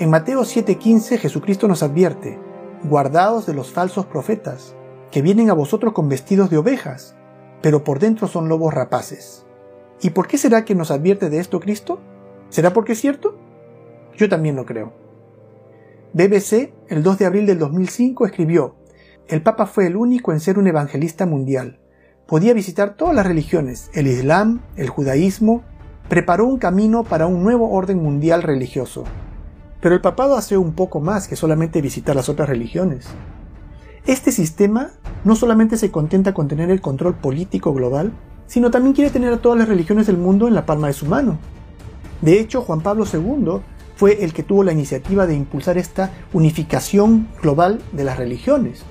En 0.00 0.10
Mateo 0.10 0.44
7:15 0.44 1.18
Jesucristo 1.18 1.66
nos 1.66 1.82
advierte, 1.82 2.38
guardaos 2.84 3.46
de 3.46 3.54
los 3.54 3.72
falsos 3.72 4.06
profetas, 4.06 4.76
que 5.10 5.22
vienen 5.22 5.50
a 5.50 5.54
vosotros 5.54 5.92
con 5.92 6.08
vestidos 6.08 6.50
de 6.50 6.56
ovejas, 6.56 7.16
pero 7.62 7.82
por 7.82 7.98
dentro 7.98 8.28
son 8.28 8.48
lobos 8.48 8.72
rapaces. 8.72 9.44
¿Y 10.00 10.10
por 10.10 10.28
qué 10.28 10.38
será 10.38 10.64
que 10.64 10.76
nos 10.76 10.92
advierte 10.92 11.30
de 11.30 11.40
esto 11.40 11.58
Cristo? 11.58 11.98
¿Será 12.48 12.72
porque 12.72 12.92
es 12.92 13.00
cierto? 13.00 13.36
Yo 14.16 14.28
también 14.28 14.54
lo 14.54 14.66
creo. 14.66 14.92
BBC, 16.12 16.72
el 16.86 17.02
2 17.02 17.18
de 17.18 17.26
abril 17.26 17.46
del 17.46 17.58
2005, 17.58 18.24
escribió, 18.24 18.76
el 19.26 19.42
Papa 19.42 19.66
fue 19.66 19.88
el 19.88 19.96
único 19.96 20.30
en 20.30 20.38
ser 20.38 20.60
un 20.60 20.68
evangelista 20.68 21.26
mundial. 21.26 21.80
Podía 22.24 22.54
visitar 22.54 22.94
todas 22.94 23.16
las 23.16 23.26
religiones, 23.26 23.90
el 23.94 24.06
Islam, 24.06 24.62
el 24.76 24.90
judaísmo, 24.90 25.64
preparó 26.08 26.46
un 26.46 26.58
camino 26.58 27.02
para 27.02 27.26
un 27.26 27.42
nuevo 27.42 27.72
orden 27.72 28.00
mundial 28.00 28.44
religioso. 28.44 29.02
Pero 29.80 29.94
el 29.94 30.00
papado 30.00 30.36
hace 30.36 30.56
un 30.56 30.72
poco 30.72 31.00
más 31.00 31.28
que 31.28 31.36
solamente 31.36 31.80
visitar 31.80 32.16
las 32.16 32.28
otras 32.28 32.48
religiones. 32.48 33.06
Este 34.06 34.32
sistema 34.32 34.90
no 35.24 35.36
solamente 35.36 35.76
se 35.76 35.90
contenta 35.90 36.34
con 36.34 36.48
tener 36.48 36.70
el 36.70 36.80
control 36.80 37.14
político 37.14 37.72
global, 37.72 38.12
sino 38.46 38.70
también 38.70 38.94
quiere 38.94 39.10
tener 39.10 39.32
a 39.32 39.38
todas 39.38 39.58
las 39.58 39.68
religiones 39.68 40.06
del 40.06 40.16
mundo 40.16 40.48
en 40.48 40.54
la 40.54 40.66
palma 40.66 40.86
de 40.86 40.94
su 40.94 41.06
mano. 41.06 41.38
De 42.22 42.40
hecho, 42.40 42.62
Juan 42.62 42.80
Pablo 42.80 43.04
II 43.12 43.60
fue 43.94 44.24
el 44.24 44.32
que 44.32 44.42
tuvo 44.42 44.64
la 44.64 44.72
iniciativa 44.72 45.26
de 45.26 45.34
impulsar 45.34 45.78
esta 45.78 46.10
unificación 46.32 47.28
global 47.42 47.80
de 47.92 48.04
las 48.04 48.16
religiones, 48.16 48.82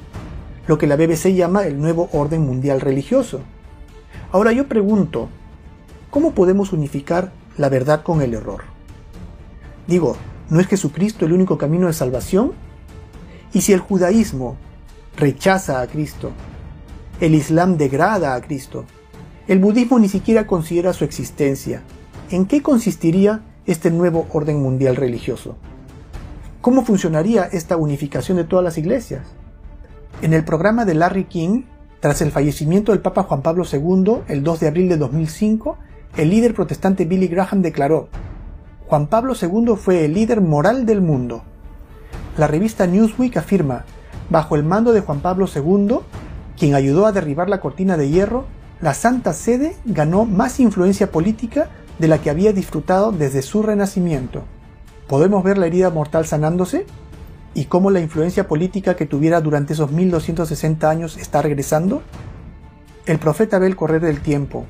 lo 0.67 0.77
que 0.77 0.87
la 0.87 0.95
BBC 0.95 1.33
llama 1.33 1.65
el 1.65 1.79
nuevo 1.81 2.09
orden 2.13 2.45
mundial 2.45 2.79
religioso. 2.79 3.41
Ahora 4.31 4.51
yo 4.51 4.67
pregunto, 4.67 5.29
¿cómo 6.09 6.31
podemos 6.31 6.73
unificar 6.73 7.31
la 7.57 7.69
verdad 7.69 8.03
con 8.03 8.21
el 8.21 8.33
error? 8.33 8.63
Digo, 9.87 10.17
¿no 10.49 10.59
es 10.59 10.67
Jesucristo 10.67 11.25
el 11.25 11.33
único 11.33 11.57
camino 11.57 11.87
de 11.87 11.93
salvación? 11.93 12.53
¿Y 13.53 13.61
si 13.61 13.73
el 13.73 13.79
judaísmo 13.79 14.57
rechaza 15.17 15.81
a 15.81 15.87
Cristo, 15.87 16.31
el 17.19 17.35
Islam 17.35 17.77
degrada 17.77 18.35
a 18.35 18.41
Cristo, 18.41 18.85
el 19.47 19.59
budismo 19.59 19.97
ni 19.99 20.09
siquiera 20.09 20.45
considera 20.45 20.93
su 20.93 21.03
existencia, 21.05 21.81
¿en 22.29 22.45
qué 22.45 22.61
consistiría 22.61 23.41
este 23.65 23.91
nuevo 23.91 24.27
orden 24.31 24.61
mundial 24.61 24.95
religioso? 24.95 25.55
¿Cómo 26.61 26.83
funcionaría 26.83 27.45
esta 27.45 27.77
unificación 27.77 28.37
de 28.37 28.43
todas 28.43 28.63
las 28.63 28.77
iglesias? 28.77 29.25
En 30.21 30.33
el 30.33 30.43
programa 30.43 30.83
de 30.83 30.95
Larry 30.95 31.25
King, 31.25 31.63
tras 31.99 32.21
el 32.21 32.31
fallecimiento 32.31 32.91
del 32.91 33.01
Papa 33.01 33.23
Juan 33.23 33.41
Pablo 33.41 33.63
II 33.71 34.23
el 34.27 34.43
2 34.43 34.59
de 34.59 34.67
abril 34.67 34.89
de 34.89 34.97
2005, 34.97 35.77
el 36.17 36.29
líder 36.29 36.53
protestante 36.53 37.05
Billy 37.05 37.27
Graham 37.27 37.61
declaró, 37.61 38.09
Juan 38.87 39.07
Pablo 39.07 39.33
II 39.39 39.75
fue 39.75 40.05
el 40.05 40.13
líder 40.13 40.39
moral 40.39 40.85
del 40.85 41.01
mundo. 41.01 41.43
La 42.37 42.47
revista 42.47 42.87
Newsweek 42.87 43.35
afirma, 43.35 43.83
bajo 44.29 44.55
el 44.55 44.63
mando 44.63 44.93
de 44.93 45.01
Juan 45.01 45.19
Pablo 45.19 45.45
II, 45.53 45.97
quien 46.57 46.73
ayudó 46.73 47.05
a 47.05 47.11
derribar 47.11 47.49
la 47.49 47.59
cortina 47.59 47.97
de 47.97 48.09
hierro, 48.09 48.45
la 48.79 48.93
Santa 48.93 49.33
Sede 49.33 49.75
ganó 49.83 50.23
más 50.23 50.61
influencia 50.61 51.11
política 51.11 51.67
de 51.99 52.07
la 52.07 52.19
que 52.19 52.29
había 52.29 52.53
disfrutado 52.53 53.11
desde 53.11 53.41
su 53.41 53.61
renacimiento. 53.61 54.43
¿Podemos 55.09 55.43
ver 55.43 55.57
la 55.57 55.67
herida 55.67 55.89
mortal 55.89 56.25
sanándose? 56.25 56.85
¿Y 57.53 57.65
cómo 57.65 57.91
la 57.91 57.99
influencia 57.99 58.47
política 58.47 58.95
que 58.95 59.05
tuviera 59.05 59.41
durante 59.41 59.73
esos 59.73 59.91
1260 59.91 60.89
años 60.89 61.17
está 61.17 61.41
regresando? 61.41 62.03
El 63.05 63.19
profeta 63.19 63.59
ve 63.59 63.67
el 63.67 63.75
correr 63.75 64.01
del 64.01 64.21
tiempo, 64.21 64.65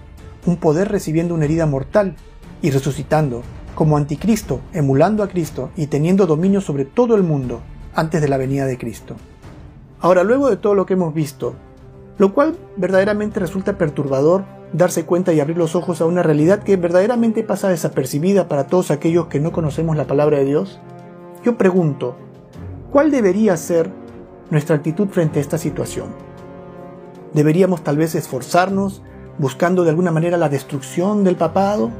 un 0.47 0.57
poder 0.57 0.89
recibiendo 0.89 1.35
una 1.35 1.45
herida 1.45 1.67
mortal 1.67 2.15
y 2.63 2.71
resucitando, 2.71 3.43
como 3.77 3.95
anticristo, 3.95 4.59
emulando 4.73 5.21
a 5.21 5.27
Cristo 5.27 5.69
y 5.75 5.85
teniendo 5.85 6.25
dominio 6.25 6.61
sobre 6.61 6.83
todo 6.83 7.13
el 7.13 7.21
mundo 7.21 7.61
antes 7.93 8.23
de 8.23 8.27
la 8.27 8.37
venida 8.37 8.65
de 8.65 8.75
Cristo. 8.75 9.15
Ahora, 9.99 10.23
luego 10.23 10.49
de 10.49 10.57
todo 10.57 10.73
lo 10.73 10.87
que 10.87 10.95
hemos 10.95 11.13
visto, 11.13 11.53
lo 12.17 12.33
cual 12.33 12.57
verdaderamente 12.75 13.39
resulta 13.39 13.77
perturbador 13.77 14.45
darse 14.73 15.05
cuenta 15.05 15.31
y 15.31 15.39
abrir 15.39 15.57
los 15.57 15.75
ojos 15.75 16.01
a 16.01 16.07
una 16.07 16.23
realidad 16.23 16.63
que 16.63 16.75
verdaderamente 16.75 17.43
pasa 17.43 17.69
desapercibida 17.69 18.47
para 18.47 18.65
todos 18.65 18.89
aquellos 18.89 19.27
que 19.27 19.39
no 19.39 19.51
conocemos 19.51 19.95
la 19.95 20.07
palabra 20.07 20.39
de 20.39 20.45
Dios, 20.45 20.79
yo 21.45 21.55
pregunto, 21.55 22.15
¿cuál 22.91 23.11
debería 23.11 23.55
ser 23.57 23.91
nuestra 24.49 24.77
actitud 24.77 25.09
frente 25.09 25.37
a 25.37 25.43
esta 25.43 25.59
situación? 25.59 26.07
¿Deberíamos 27.31 27.83
tal 27.83 27.97
vez 27.97 28.15
esforzarnos 28.15 29.03
buscando 29.37 29.83
de 29.83 29.91
alguna 29.91 30.09
manera 30.09 30.35
la 30.35 30.49
destrucción 30.49 31.23
del 31.23 31.35
papado? 31.35 31.91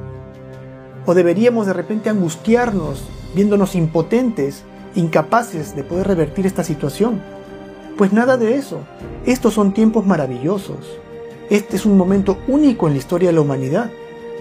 ¿O 1.07 1.13
deberíamos 1.13 1.65
de 1.65 1.71
repente 1.71 2.09
angustiarnos, 2.09 3.01
viéndonos 3.33 3.75
impotentes, 3.75 4.63
incapaces 4.93 5.73
de 5.73 5.85
poder 5.85 6.05
revertir 6.05 6.45
esta 6.45 6.65
situación? 6.65 7.21
Pues 7.97 8.11
nada 8.11 8.35
de 8.35 8.55
eso. 8.55 8.81
Estos 9.25 9.53
son 9.53 9.73
tiempos 9.73 10.05
maravillosos. 10.05 10.99
Este 11.49 11.77
es 11.77 11.85
un 11.85 11.97
momento 11.97 12.39
único 12.49 12.87
en 12.87 12.93
la 12.93 12.99
historia 12.99 13.29
de 13.29 13.35
la 13.35 13.39
humanidad, 13.39 13.89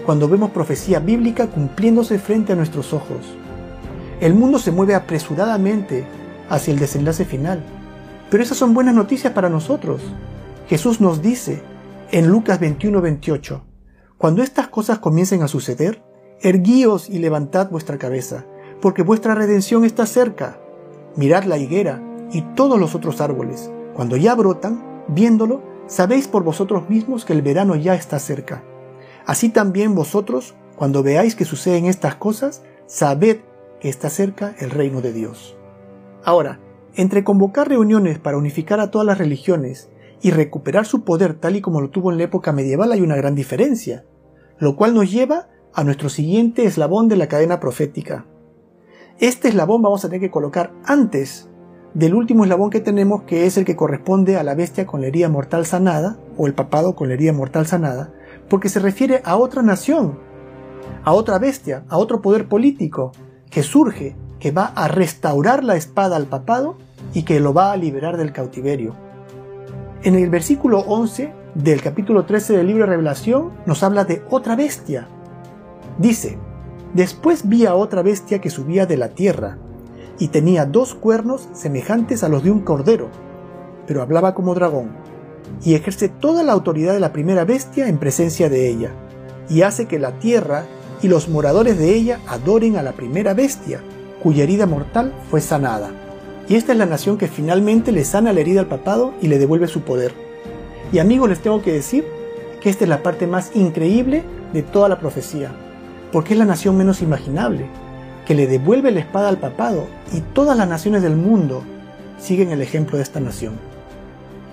cuando 0.05 0.27
vemos 0.27 0.51
profecía 0.51 0.99
bíblica 0.99 1.47
cumpliéndose 1.47 2.19
frente 2.19 2.51
a 2.51 2.57
nuestros 2.57 2.91
ojos. 2.91 3.25
El 4.19 4.33
mundo 4.33 4.59
se 4.59 4.71
mueve 4.71 4.93
apresuradamente 4.93 6.05
hacia 6.49 6.73
el 6.73 6.79
desenlace 6.79 7.23
final. 7.23 7.63
Pero 8.29 8.43
esas 8.43 8.57
son 8.57 8.73
buenas 8.73 8.93
noticias 8.93 9.31
para 9.31 9.47
nosotros. 9.47 10.01
Jesús 10.67 10.99
nos 10.99 11.21
dice 11.21 11.61
en 12.11 12.27
Lucas 12.27 12.59
21-28, 12.59 13.61
cuando 14.17 14.43
estas 14.43 14.67
cosas 14.67 14.99
comiencen 14.99 15.43
a 15.43 15.47
suceder, 15.47 16.03
Erguíos 16.41 17.09
y 17.09 17.17
levantad 17.17 17.71
vuestra 17.71 17.97
cabeza, 17.97 18.45
porque 18.79 19.01
vuestra 19.01 19.33
redención 19.33 19.83
está 19.83 20.05
cerca. 20.05 20.59
Mirad 21.15 21.45
la 21.45 21.57
higuera 21.57 21.99
y 22.31 22.41
todos 22.55 22.79
los 22.79 22.93
otros 22.93 23.21
árboles. 23.21 23.71
Cuando 23.95 24.17
ya 24.17 24.35
brotan, 24.35 25.03
viéndolo, 25.07 25.63
sabéis 25.87 26.27
por 26.27 26.43
vosotros 26.43 26.89
mismos 26.89 27.25
que 27.25 27.33
el 27.33 27.41
verano 27.41 27.75
ya 27.75 27.95
está 27.95 28.19
cerca. 28.19 28.63
Así 29.25 29.49
también 29.49 29.95
vosotros, 29.95 30.53
cuando 30.75 31.01
veáis 31.01 31.35
que 31.35 31.43
suceden 31.43 31.87
estas 31.87 32.15
cosas, 32.15 32.61
sabed 32.85 33.37
que 33.79 33.89
está 33.89 34.11
cerca 34.11 34.53
el 34.59 34.69
reino 34.69 35.01
de 35.01 35.13
Dios. 35.13 35.57
Ahora, 36.23 36.59
entre 36.95 37.23
convocar 37.23 37.67
reuniones 37.67 38.19
para 38.19 38.37
unificar 38.37 38.79
a 38.79 38.91
todas 38.91 39.07
las 39.07 39.17
religiones 39.17 39.89
y 40.21 40.29
recuperar 40.29 40.85
su 40.85 41.03
poder 41.03 41.33
tal 41.33 41.55
y 41.55 41.61
como 41.61 41.81
lo 41.81 41.89
tuvo 41.89 42.11
en 42.11 42.17
la 42.19 42.25
época 42.25 42.51
medieval 42.51 42.91
hay 42.91 43.01
una 43.01 43.15
gran 43.15 43.33
diferencia, 43.33 44.05
lo 44.59 44.75
cual 44.75 44.93
nos 44.93 45.11
lleva 45.11 45.47
a 45.77 45.83
nuestro 45.83 46.09
siguiente 46.09 46.65
eslabón 46.65 47.07
de 47.07 47.17
la 47.17 47.27
cadena 47.27 47.59
profética. 47.59 48.25
Este 49.19 49.49
eslabón 49.49 49.83
vamos 49.83 50.03
a 50.03 50.07
tener 50.07 50.21
que 50.21 50.31
colocar 50.31 50.73
antes 50.83 51.51
del 51.93 52.15
último 52.15 52.43
eslabón 52.43 52.71
que 52.71 52.79
tenemos, 52.79 53.21
que 53.23 53.45
es 53.45 53.57
el 53.57 53.65
que 53.65 53.75
corresponde 53.75 54.37
a 54.37 54.43
la 54.43 54.55
bestia 54.55 54.87
con 54.87 55.01
la 55.01 55.07
herida 55.07 55.29
mortal 55.29 55.67
sanada, 55.67 56.17
o 56.35 56.47
el 56.47 56.55
papado 56.55 56.95
con 56.95 57.09
la 57.09 57.13
herida 57.13 57.31
mortal 57.31 57.67
sanada, 57.67 58.11
porque 58.49 58.69
se 58.69 58.79
refiere 58.79 59.21
a 59.23 59.37
otra 59.37 59.61
nación, 59.61 60.17
a 61.03 61.13
otra 61.13 61.37
bestia, 61.37 61.83
a 61.89 61.99
otro 61.99 62.23
poder 62.23 62.47
político, 62.47 63.11
que 63.51 63.61
surge, 63.61 64.15
que 64.39 64.49
va 64.49 64.65
a 64.65 64.87
restaurar 64.87 65.63
la 65.63 65.75
espada 65.75 66.15
al 66.15 66.25
papado 66.25 66.79
y 67.13 67.21
que 67.21 67.39
lo 67.39 67.53
va 67.53 67.71
a 67.71 67.77
liberar 67.77 68.17
del 68.17 68.33
cautiverio. 68.33 68.95
En 70.01 70.15
el 70.15 70.31
versículo 70.31 70.79
11 70.79 71.31
del 71.53 71.83
capítulo 71.83 72.25
13 72.25 72.57
del 72.57 72.65
libro 72.65 72.85
de 72.85 72.89
Revelación 72.89 73.51
nos 73.67 73.83
habla 73.83 74.05
de 74.05 74.23
otra 74.31 74.55
bestia, 74.55 75.07
Dice, 75.99 76.37
Después 76.93 77.47
vi 77.47 77.65
a 77.65 77.75
otra 77.75 78.01
bestia 78.01 78.39
que 78.39 78.49
subía 78.49 78.85
de 78.85 78.97
la 78.97 79.09
tierra, 79.09 79.57
y 80.19 80.29
tenía 80.29 80.65
dos 80.65 80.95
cuernos 80.95 81.47
semejantes 81.53 82.23
a 82.23 82.29
los 82.29 82.43
de 82.43 82.49
un 82.49 82.61
cordero, 82.61 83.09
pero 83.85 84.01
hablaba 84.01 84.33
como 84.33 84.55
dragón, 84.55 84.89
y 85.63 85.75
ejerce 85.75 86.09
toda 86.09 86.43
la 86.43 86.53
autoridad 86.53 86.93
de 86.93 86.99
la 86.99 87.13
primera 87.13 87.45
bestia 87.45 87.87
en 87.87 87.97
presencia 87.97 88.49
de 88.49 88.69
ella, 88.69 88.91
y 89.49 89.61
hace 89.61 89.85
que 89.85 89.99
la 89.99 90.17
tierra 90.17 90.65
y 91.01 91.07
los 91.07 91.29
moradores 91.29 91.77
de 91.77 91.93
ella 91.93 92.19
adoren 92.27 92.77
a 92.77 92.83
la 92.83 92.93
primera 92.93 93.33
bestia, 93.33 93.81
cuya 94.23 94.43
herida 94.43 94.65
mortal 94.65 95.13
fue 95.29 95.41
sanada. 95.41 95.91
Y 96.49 96.55
esta 96.55 96.71
es 96.71 96.77
la 96.77 96.85
nación 96.85 97.17
que 97.17 97.27
finalmente 97.27 97.91
le 97.91 98.05
sana 98.05 98.33
la 98.33 98.39
herida 98.39 98.61
al 98.61 98.67
papado 98.67 99.13
y 99.21 99.27
le 99.27 99.37
devuelve 99.37 99.67
su 99.67 99.81
poder. 99.81 100.13
Y 100.91 100.99
amigos, 100.99 101.29
les 101.29 101.39
tengo 101.39 101.61
que 101.61 101.73
decir 101.73 102.05
que 102.61 102.69
esta 102.69 102.85
es 102.85 102.89
la 102.89 103.03
parte 103.03 103.27
más 103.27 103.55
increíble 103.55 104.23
de 104.53 104.63
toda 104.63 104.89
la 104.89 104.99
profecía 104.99 105.51
porque 106.11 106.33
es 106.33 106.39
la 106.39 106.45
nación 106.45 106.77
menos 106.77 107.01
imaginable, 107.01 107.65
que 108.25 108.35
le 108.35 108.47
devuelve 108.47 108.91
la 108.91 108.99
espada 108.99 109.29
al 109.29 109.37
papado 109.37 109.87
y 110.13 110.21
todas 110.21 110.57
las 110.57 110.67
naciones 110.67 111.01
del 111.01 111.15
mundo 111.15 111.63
siguen 112.17 112.51
el 112.51 112.61
ejemplo 112.61 112.97
de 112.97 113.03
esta 113.03 113.19
nación. 113.19 113.53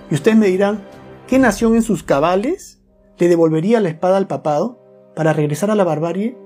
Y 0.09 0.15
ustedes 0.15 0.37
me 0.37 0.47
dirán, 0.47 0.79
¿qué 1.27 1.39
nación 1.39 1.75
en 1.75 1.81
sus 1.81 2.03
cabales 2.03 2.81
le 3.17 3.27
devolvería 3.27 3.81
la 3.81 3.89
espada 3.89 4.17
al 4.17 4.27
papado 4.27 4.79
para 5.15 5.33
regresar 5.33 5.71
a 5.71 5.75
la 5.75 5.83
barbarie 5.83 6.37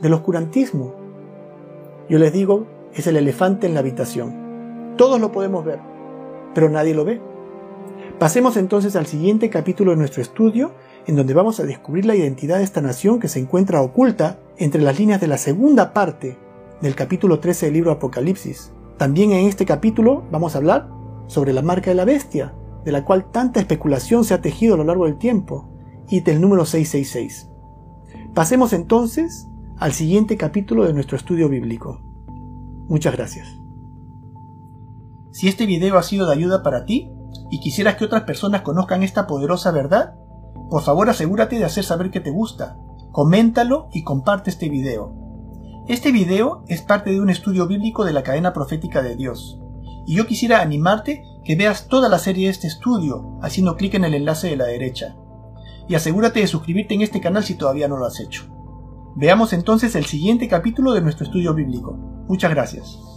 del 0.00 0.14
oscurantismo? 0.14 0.94
Yo 2.08 2.18
les 2.18 2.32
digo, 2.32 2.66
es 2.94 3.06
el 3.06 3.16
elefante 3.16 3.66
en 3.66 3.74
la 3.74 3.80
habitación. 3.80 4.94
Todos 4.96 5.20
lo 5.20 5.32
podemos 5.32 5.64
ver, 5.64 5.80
pero 6.54 6.68
nadie 6.68 6.94
lo 6.94 7.04
ve. 7.04 7.20
Pasemos 8.18 8.56
entonces 8.56 8.96
al 8.96 9.06
siguiente 9.06 9.50
capítulo 9.50 9.92
de 9.92 9.96
nuestro 9.96 10.22
estudio 10.22 10.72
en 11.06 11.16
donde 11.16 11.34
vamos 11.34 11.60
a 11.60 11.64
descubrir 11.64 12.06
la 12.06 12.14
identidad 12.14 12.58
de 12.58 12.64
esta 12.64 12.80
nación 12.80 13.20
que 13.20 13.28
se 13.28 13.40
encuentra 13.40 13.82
oculta 13.82 14.38
entre 14.56 14.82
las 14.82 14.98
líneas 14.98 15.20
de 15.20 15.28
la 15.28 15.38
segunda 15.38 15.92
parte 15.92 16.38
del 16.80 16.94
capítulo 16.94 17.40
13 17.40 17.66
del 17.66 17.74
libro 17.74 17.90
Apocalipsis. 17.92 18.72
También 18.98 19.32
en 19.32 19.46
este 19.46 19.66
capítulo 19.66 20.24
vamos 20.30 20.54
a 20.54 20.58
hablar 20.58 20.88
sobre 21.26 21.52
la 21.52 21.62
marca 21.62 21.90
de 21.90 21.96
la 21.96 22.04
bestia, 22.04 22.54
de 22.84 22.92
la 22.92 23.04
cual 23.04 23.30
tanta 23.30 23.60
especulación 23.60 24.24
se 24.24 24.34
ha 24.34 24.40
tejido 24.40 24.74
a 24.74 24.76
lo 24.76 24.84
largo 24.84 25.06
del 25.06 25.18
tiempo, 25.18 25.72
y 26.08 26.20
del 26.20 26.40
número 26.40 26.66
666. 26.66 27.48
Pasemos 28.34 28.72
entonces 28.72 29.48
al 29.78 29.92
siguiente 29.92 30.36
capítulo 30.36 30.84
de 30.84 30.92
nuestro 30.92 31.16
estudio 31.16 31.48
bíblico. 31.48 32.00
Muchas 32.88 33.14
gracias. 33.16 33.48
Si 35.30 35.48
este 35.48 35.64
video 35.64 35.96
ha 35.96 36.02
sido 36.02 36.26
de 36.26 36.34
ayuda 36.34 36.62
para 36.62 36.84
ti 36.84 37.10
y 37.50 37.60
quisieras 37.60 37.96
que 37.96 38.04
otras 38.04 38.24
personas 38.24 38.60
conozcan 38.60 39.02
esta 39.02 39.26
poderosa 39.26 39.70
verdad, 39.70 40.14
por 40.70 40.82
favor 40.82 41.08
asegúrate 41.08 41.58
de 41.58 41.64
hacer 41.64 41.84
saber 41.84 42.10
que 42.10 42.20
te 42.20 42.30
gusta, 42.30 42.78
coméntalo 43.10 43.88
y 43.92 44.04
comparte 44.04 44.50
este 44.50 44.68
video. 44.68 45.14
Este 45.88 46.12
video 46.12 46.64
es 46.68 46.82
parte 46.82 47.10
de 47.10 47.20
un 47.20 47.30
estudio 47.30 47.66
bíblico 47.66 48.04
de 48.04 48.12
la 48.12 48.22
cadena 48.22 48.52
profética 48.52 49.02
de 49.02 49.16
Dios, 49.16 49.60
y 50.06 50.16
yo 50.16 50.26
quisiera 50.26 50.60
animarte 50.60 51.24
que 51.44 51.56
veas 51.56 51.88
toda 51.88 52.08
la 52.08 52.18
serie 52.18 52.46
de 52.46 52.52
este 52.52 52.66
estudio 52.66 53.38
haciendo 53.42 53.76
clic 53.76 53.94
en 53.94 54.04
el 54.04 54.14
enlace 54.14 54.48
de 54.48 54.56
la 54.56 54.66
derecha. 54.66 55.16
Y 55.88 55.94
asegúrate 55.94 56.40
de 56.40 56.46
suscribirte 56.46 56.94
en 56.94 57.02
este 57.02 57.20
canal 57.20 57.44
si 57.44 57.54
todavía 57.54 57.88
no 57.88 57.96
lo 57.96 58.06
has 58.06 58.20
hecho. 58.20 58.44
Veamos 59.14 59.52
entonces 59.52 59.94
el 59.94 60.06
siguiente 60.06 60.48
capítulo 60.48 60.92
de 60.92 61.02
nuestro 61.02 61.26
estudio 61.26 61.54
bíblico. 61.54 61.92
Muchas 62.28 62.50
gracias. 62.50 63.11